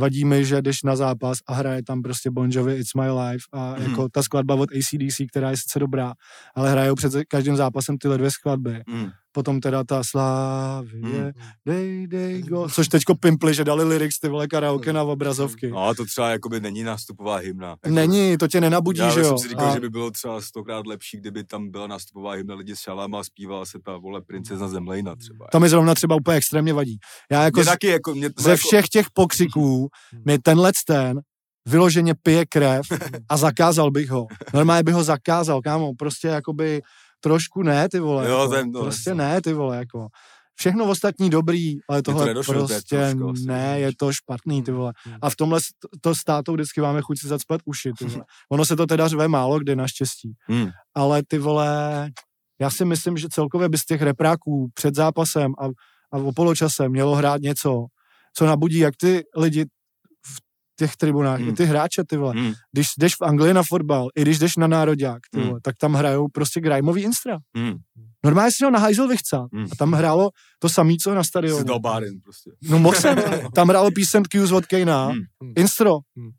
[0.00, 3.44] Vadí mi, že jdeš na zápas a hraje tam prostě Bon Jovi It's My Life
[3.52, 3.90] a Mhm.
[3.90, 6.12] jako ta skladba od ACDC, která je sice dobrá,
[6.54, 8.82] ale hrajou před každým zápasem tyhle dvě skladby.
[8.88, 9.08] Mm.
[9.32, 11.32] Potom teda ta Slávě, Mhm.
[11.66, 12.68] dej, dej, go.
[12.68, 15.70] Což teďko pimpli, že dali lyrics ty vole karaoke na obrazovky.
[15.70, 17.68] No a to třeba jakoby není nástupová hymna.
[17.68, 19.28] Jako, Není, to tě nenabudí, já že jo?
[19.28, 22.54] jsem si říkal, A- že by bylo třeba stokrát lepší, kdyby tam byla nástupová hymna
[22.54, 25.46] lidi s šalama a zpívala se ta vole princezna Zemlejna třeba.
[25.52, 26.98] To mi zrovna třeba úplně extrémně vadí.
[27.30, 29.88] Já jako Mě z, taky jako, mě ze jako, všech těch pokřiků
[30.26, 31.20] mi tenhle ten
[31.68, 32.86] vyloženě pije krev
[33.28, 34.26] a zakázal bych ho.
[34.54, 36.80] Normálně bych ho zakázal, kámo, prostě jakoby
[37.20, 38.28] trošku ne, ty vole.
[38.28, 40.08] Jo, jako, to je- no, prostě ne, ty vole, jako.
[40.54, 44.62] Všechno ostatní dobrý, ale to tohle nedošlo, to je prostě trošku ne, je to špatný,
[44.62, 44.92] ty vole.
[45.04, 45.16] Hmm.
[45.22, 45.60] A v tomhle
[46.00, 48.24] to s tátou vždycky máme chuť si zacpat uši, ty vole.
[48.52, 50.32] Ono se to teda řve málo kdy naštěstí.
[50.48, 50.70] Hmm.
[50.94, 52.10] Ale ty vole,
[52.60, 55.66] já si myslím, že celkově by z těch repráků před zápasem a,
[56.12, 57.86] a o poločase mělo hrát něco,
[58.36, 59.64] co nabudí jak ty lidi
[60.80, 61.48] těch tribunách, Hmm.
[61.48, 62.32] i ty hráče, ty vole.
[62.36, 62.52] Hmm.
[62.72, 65.48] Když jdeš v Anglii na fotbal, i když jdeš na nároďák, ty Hmm.
[65.48, 67.38] vole, tak tam hrajou prostě grimeový instra.
[67.56, 67.74] Hmm.
[68.24, 69.46] Normálně si ho na hajzel vychcát.
[69.52, 69.64] Hmm.
[69.64, 71.64] A tam hrálo to samý, co na stadionu.
[71.64, 72.50] dal báren prostě.
[72.62, 73.16] No mohl jsem.
[73.54, 75.52] Tam hrálo písemky od Kejna, Hmm.
[75.56, 75.98] Instro.
[76.16, 76.30] Hmm.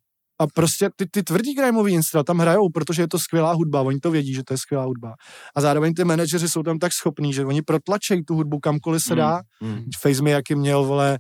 [0.42, 4.00] A prostě ty, ty tvrdý grimeový instra tam hrajou, protože je to skvělá hudba, oni
[4.00, 5.14] to vědí, že to je skvělá hudba.
[5.56, 9.14] A zároveň ty manažeři jsou tam tak schopní, že oni protlačejí tu hudbu kamkoliv se
[9.14, 9.18] Hmm.
[9.18, 9.42] dá.
[9.62, 9.84] Hmm.
[10.02, 11.20] Face Me jaký měl, vole,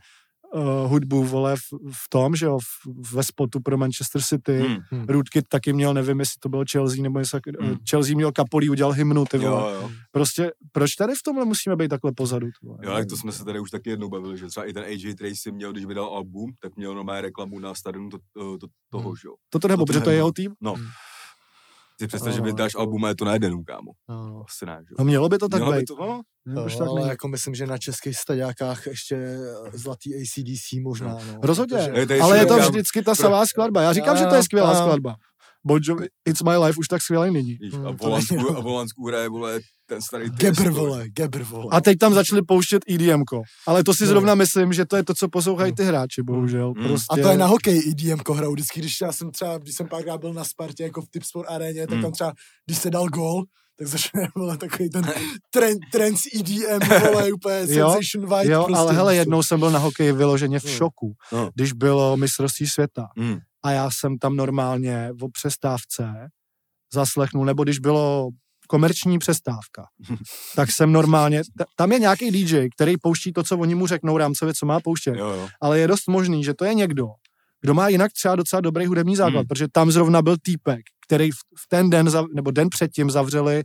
[0.54, 1.62] uh, hudbu, vole, v,
[1.92, 4.60] v tom, že jo, v, ve spotu pro Manchester City.
[4.60, 4.78] Hmm.
[4.92, 5.06] Hmm.
[5.06, 7.70] Rootkit taky měl, nevím, jestli to bylo Chelsea, nebo jestli, Hmm.
[7.70, 7.78] hmm.
[7.90, 9.74] Chelsea měl Kapolí, udělal hymnu, ty vole.
[9.74, 9.92] Jo, jo.
[10.12, 12.48] Prostě, proč tady v tomhle musíme být takhle pozadu?
[12.48, 12.78] Ty vole?
[12.84, 15.16] Jo, tak to jsme se tady už taky jednou bavili, že třeba i ten AJ
[15.16, 19.10] Tracy měl, když vydal album, tak měl normálně reklamu na stadionu to, to, to, toho,
[19.10, 19.16] Hmm.
[19.16, 19.34] že jo.
[19.50, 20.52] Toto nebo, to protože to je jeho tým?
[20.62, 20.74] No.
[20.74, 20.86] Hmm.
[22.02, 23.92] Ty představ, že No, vydáš jako- album a je to na jeden, kámo.
[24.10, 24.44] No, no.
[24.50, 24.96] Asi ne, že.
[25.00, 25.86] No mělo by to tak Mělo by být.
[25.86, 29.38] to, no, No, tak ale jako myslím, že na českých staďákách ještě eh,
[29.78, 31.40] zlatý ACDC možná, no.
[31.44, 33.82] Rozhodně, Protože- Je ale je to vždycky ta samá skladba.
[33.82, 35.16] Já říkám, že to je skvělá skladba.
[35.66, 37.54] Bon Jovi, It's My Life už tak skvělý není.
[37.62, 38.58] Víš, Hmm, a to v Holandsku, není, no.
[38.58, 39.60] a v Holandsku hraje, vole,
[39.92, 41.68] ten starý Gebr, vole, Gebr, vole.
[41.72, 43.42] A teď tam začali pouštět EDMko.
[43.68, 44.08] Ale to si No.
[44.10, 46.74] zrovna myslím, že to je to, co poslouchají ty hráči, bohužel.
[46.78, 46.88] Hmm.
[46.88, 47.22] Prostě...
[47.22, 50.18] A to je na hokej EDM hrajou vždycky, když já jsem třeba, když jsem párkrát
[50.18, 52.02] byl na Spartě, jako v Tipsport aréně, tak Hmm.
[52.02, 52.34] tam třeba,
[52.66, 53.44] když se dal gól,
[53.78, 55.04] tak začne vole, takový ten
[55.54, 56.80] trend, trends EDM,
[57.12, 58.52] vole, úplně Jo, sensation white.
[58.52, 59.20] Jo, prostě, ale hele, co.
[59.20, 60.70] jednou jsem byl na hokeji vyloženě v No.
[60.72, 61.50] šoku, No.
[61.56, 63.08] když bylo mistrovství světa.
[63.18, 63.38] Hmm.
[63.64, 66.14] a já jsem tam normálně o přestávce
[66.94, 68.30] zaslechnul, nebo když bylo
[68.72, 69.84] komerční přestávka,
[70.56, 74.18] tak jsem normálně, t- tam je nějaký DJ, který pouští to, co oni mu řeknou
[74.18, 75.50] rámcově, co má pouštět, Jo, jo.
[75.62, 77.06] ale je dost možný, že to je někdo,
[77.62, 79.48] kdo má jinak třeba docela dobrý hudební základ, Hmm.
[79.48, 83.64] protože tam zrovna byl týpek, který v v ten den, zav- nebo den předtím zavřeli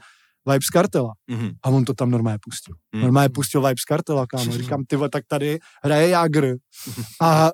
[0.51, 1.51] Vibes Kartela Mhm.
[1.63, 2.75] a on to tam normálně pustil.
[2.95, 3.03] Hmm.
[3.03, 4.45] Normálně pustil Vibes Kartela, kámo.
[4.59, 6.55] Říkám, ty tak tady hraje Jagr
[7.23, 7.51] a,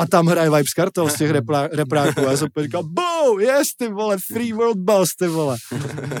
[0.00, 2.20] a tam hraje Vibes Kartel z těch repra, repráků.
[2.20, 5.56] A já jsem říkal, bou, yes, ty vole, Free World Boss, ty vole.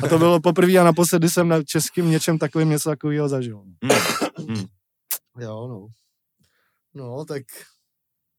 [0.02, 3.62] A to bylo poprvé a naposledy jsem na českým něčem takovým něco takového zažil.
[5.38, 5.86] Jo, no.
[6.94, 7.42] No, tak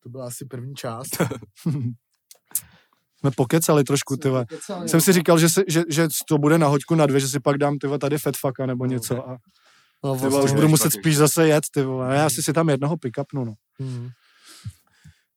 [0.04, 1.10] to byla asi první část.
[3.20, 4.30] Jsme pokecali trošku, ty.
[4.86, 7.40] Jsem si říkal, že, si, že, že to bude na hoďku na dvě, že si
[7.40, 9.38] pak dám ty tady fatfaka nebo něco a
[10.04, 12.16] No, ty vole, už vlastně, budu muset spíš zase jet, ty vole.
[12.16, 13.54] Já si si tam jednoho pick-upnu, no.
[13.80, 14.10] hmm.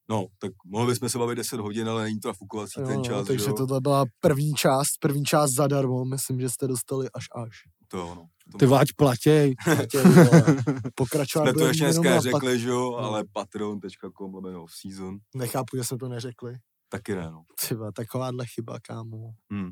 [0.08, 3.04] No, tak mohli bychom se bavit 10 hodin, ale není to nafukovací jo, ten no,
[3.04, 7.50] čas, takže tohle byla první část, první část zadarmo, myslím, že jste dostali až až.
[7.88, 8.26] To jo, no.
[8.52, 9.54] To Ty váč platěj.
[10.94, 12.96] Pokračovat jsme to ještě dneska na pat- řekli, že jo, No.
[12.98, 16.56] ale patreon.com lomeno season, Nechápu, že jsme to neřekli.
[16.88, 17.42] taky ne, no.
[17.58, 19.30] Třeba takováhle chyba, kámo.
[19.52, 19.70] Hmm.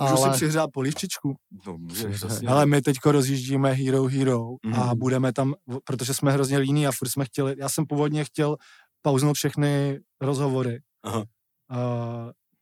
[0.00, 1.34] Můžu si Ale přihřát polívčičku.
[1.66, 2.48] No, můžeš, jasně.
[2.48, 4.98] Ale my teďko rozjíždíme Hero Hero a Mhm.
[4.98, 5.54] budeme tam,
[5.84, 8.56] protože jsme hrozně líní a furt jsme chtěli, já jsem původně chtěl
[9.04, 10.80] pauznout všechny rozhovory.
[11.02, 11.24] Aha.
[11.70, 11.78] A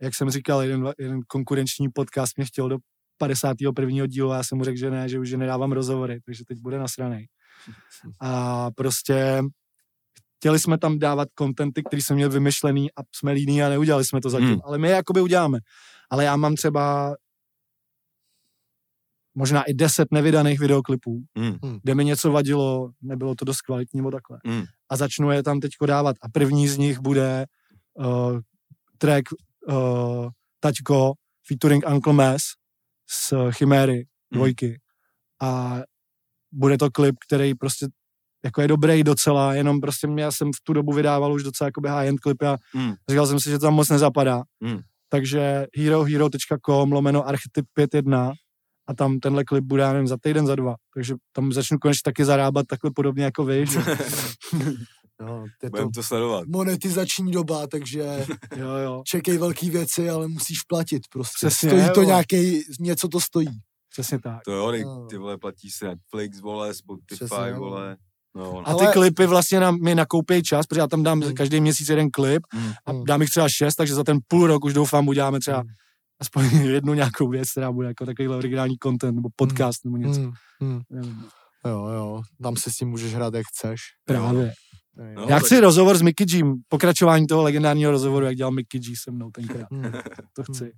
[0.03, 2.79] jak jsem říkal, jeden, jeden konkurenční podcast mě chtěl do
[3.19, 4.07] 51.
[4.07, 6.79] dílu a já jsem mu řekl, že ne, že už nedávám rozhovory, takže teď bude
[6.79, 7.27] nasranej.
[8.21, 9.43] A prostě
[10.39, 14.21] chtěli jsme tam dávat kontenty, který jsem měl vymyšlený a jsme líní a neudělali jsme
[14.21, 14.49] to zatím.
[14.49, 14.61] Hmm.
[14.65, 15.59] Ale my je jakoby uděláme.
[16.11, 17.15] Ale já mám třeba
[19.35, 21.79] možná i deset nevydaných videoklipů, Hmm.
[21.83, 24.39] kde mi něco vadilo, nebylo to dost kvalitní nebo takhle.
[24.47, 24.65] Hmm.
[24.93, 26.17] A začnu je tam teďko dávat.
[26.23, 27.47] A první z nich bude
[27.95, 28.39] uh,
[28.99, 29.23] track
[29.69, 30.29] uh,
[30.61, 31.13] Taťko
[31.49, 32.43] featuring Uncle Mess
[33.11, 34.39] z Chiméry Hmm.
[34.39, 34.81] dvojky.
[35.43, 35.81] A
[36.53, 37.87] bude to klip, který prostě
[38.45, 41.69] jako je dobrý docela, jenom prostě mě, já jsem v tu dobu vydával už docela
[41.69, 42.95] jakoby high-end klipy a Hmm.
[43.09, 44.43] říkal jsem si, že to tam moc nezapadá.
[44.63, 44.81] Hmm.
[45.09, 48.33] Takže herohero.com lomeno archetyp 51
[48.89, 50.75] a tam tenhle klip bude, já nevím, za týden, za dva.
[50.95, 53.67] Takže tam začnu konečně taky zarábat takhle podobně jako vy.
[53.67, 53.79] Že?
[55.21, 56.45] no, je to to sledovat.
[56.49, 58.27] monetizační doba, takže
[58.57, 61.47] jo, jo, čekej velký věci, ale musíš platit prostě.
[61.47, 63.49] Přesně, stojí to nějaký, něco to stojí.
[63.91, 64.41] přesně tak.
[64.45, 65.07] To jo, ty, No.
[65.11, 67.97] ty vole, platí si Netflix, vole, Spotify, Přesně, vole.
[68.35, 68.69] No, no.
[68.69, 71.35] A ty Ale- klipy vlastně nám, mi nakoupí čas, protože já tam dám Hmm.
[71.35, 72.73] každý měsíc jeden klip Hmm.
[72.87, 75.69] a dám jich třeba šest, takže za ten půl rok už doufám uděláme třeba Hmm.
[76.23, 80.21] Aspoň jednu nějakou věc, která bude jako takovýhle originální content nebo podcast nebo něco.
[80.21, 80.81] Hmm, hmm.
[80.91, 81.25] Nevím.
[81.67, 83.81] Jo, jo, tam si s tím můžeš hrát, jak chceš.
[84.05, 84.53] Právě.
[85.15, 88.81] No, Já tak- chci rozhovor s Mickey G, pokračování toho legendárního rozhovoru, jak dělal Mickey
[88.81, 89.67] G se mnou tenkrát.
[89.73, 89.93] Hmm.
[90.33, 90.73] To chci.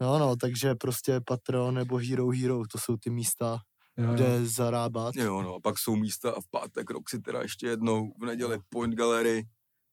[0.00, 3.58] No, no, takže prostě Patreon nebo Hero Hero, to jsou ty místa,
[3.98, 4.14] Jo, jo.
[4.14, 5.16] kde zarábat.
[5.16, 8.24] Jo, no, a pak jsou místa a v pátek rok si teda ještě jednou, v
[8.26, 9.42] neděli Point Gallery,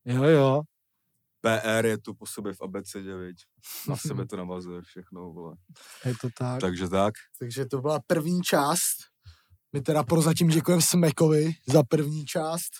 [0.06, 0.62] jo, jo.
[1.42, 3.36] PR je tu po sobě v abecedě, viď.
[3.90, 5.56] Na sebe to navazuje všechno, vole.
[6.06, 6.62] Je to tak.
[6.62, 7.14] Takže tak.
[7.40, 8.98] Takže to byla první část.
[9.74, 12.72] My teda prozatím děkujeme Smekovi za první část.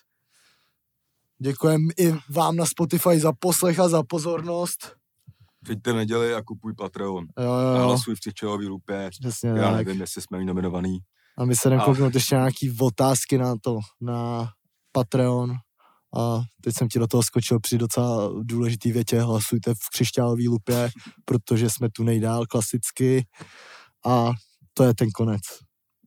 [1.42, 4.96] Děkujeme i vám na Spotify za poslech a za pozornost.
[5.64, 7.26] Přijďte neděli a kupuj Patreon.
[7.40, 7.84] Jo, jo, jo.
[7.88, 9.10] hlasuj v Třešťový lupě.
[9.22, 9.86] Přesně Já tak.
[9.86, 11.00] nevím, jestli jsme jí nominovaný.
[11.38, 14.50] A my se jdeme A- kouknout ještě nějaký otázky na to, na
[14.92, 15.54] Patreon.
[16.18, 19.22] A teď jsem ti do toho skočil při docela důležitý větě.
[19.22, 20.90] Hlasujte v křišťálový lupě,
[21.26, 23.28] protože jsme tu nejdál klasicky.
[24.06, 24.32] A
[24.74, 25.42] to je ten konec.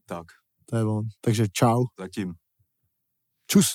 [0.07, 0.27] Tak,
[0.67, 1.05] To je on.
[1.21, 1.85] Takže čau.
[1.99, 2.35] zatím.
[3.47, 3.67] Čus.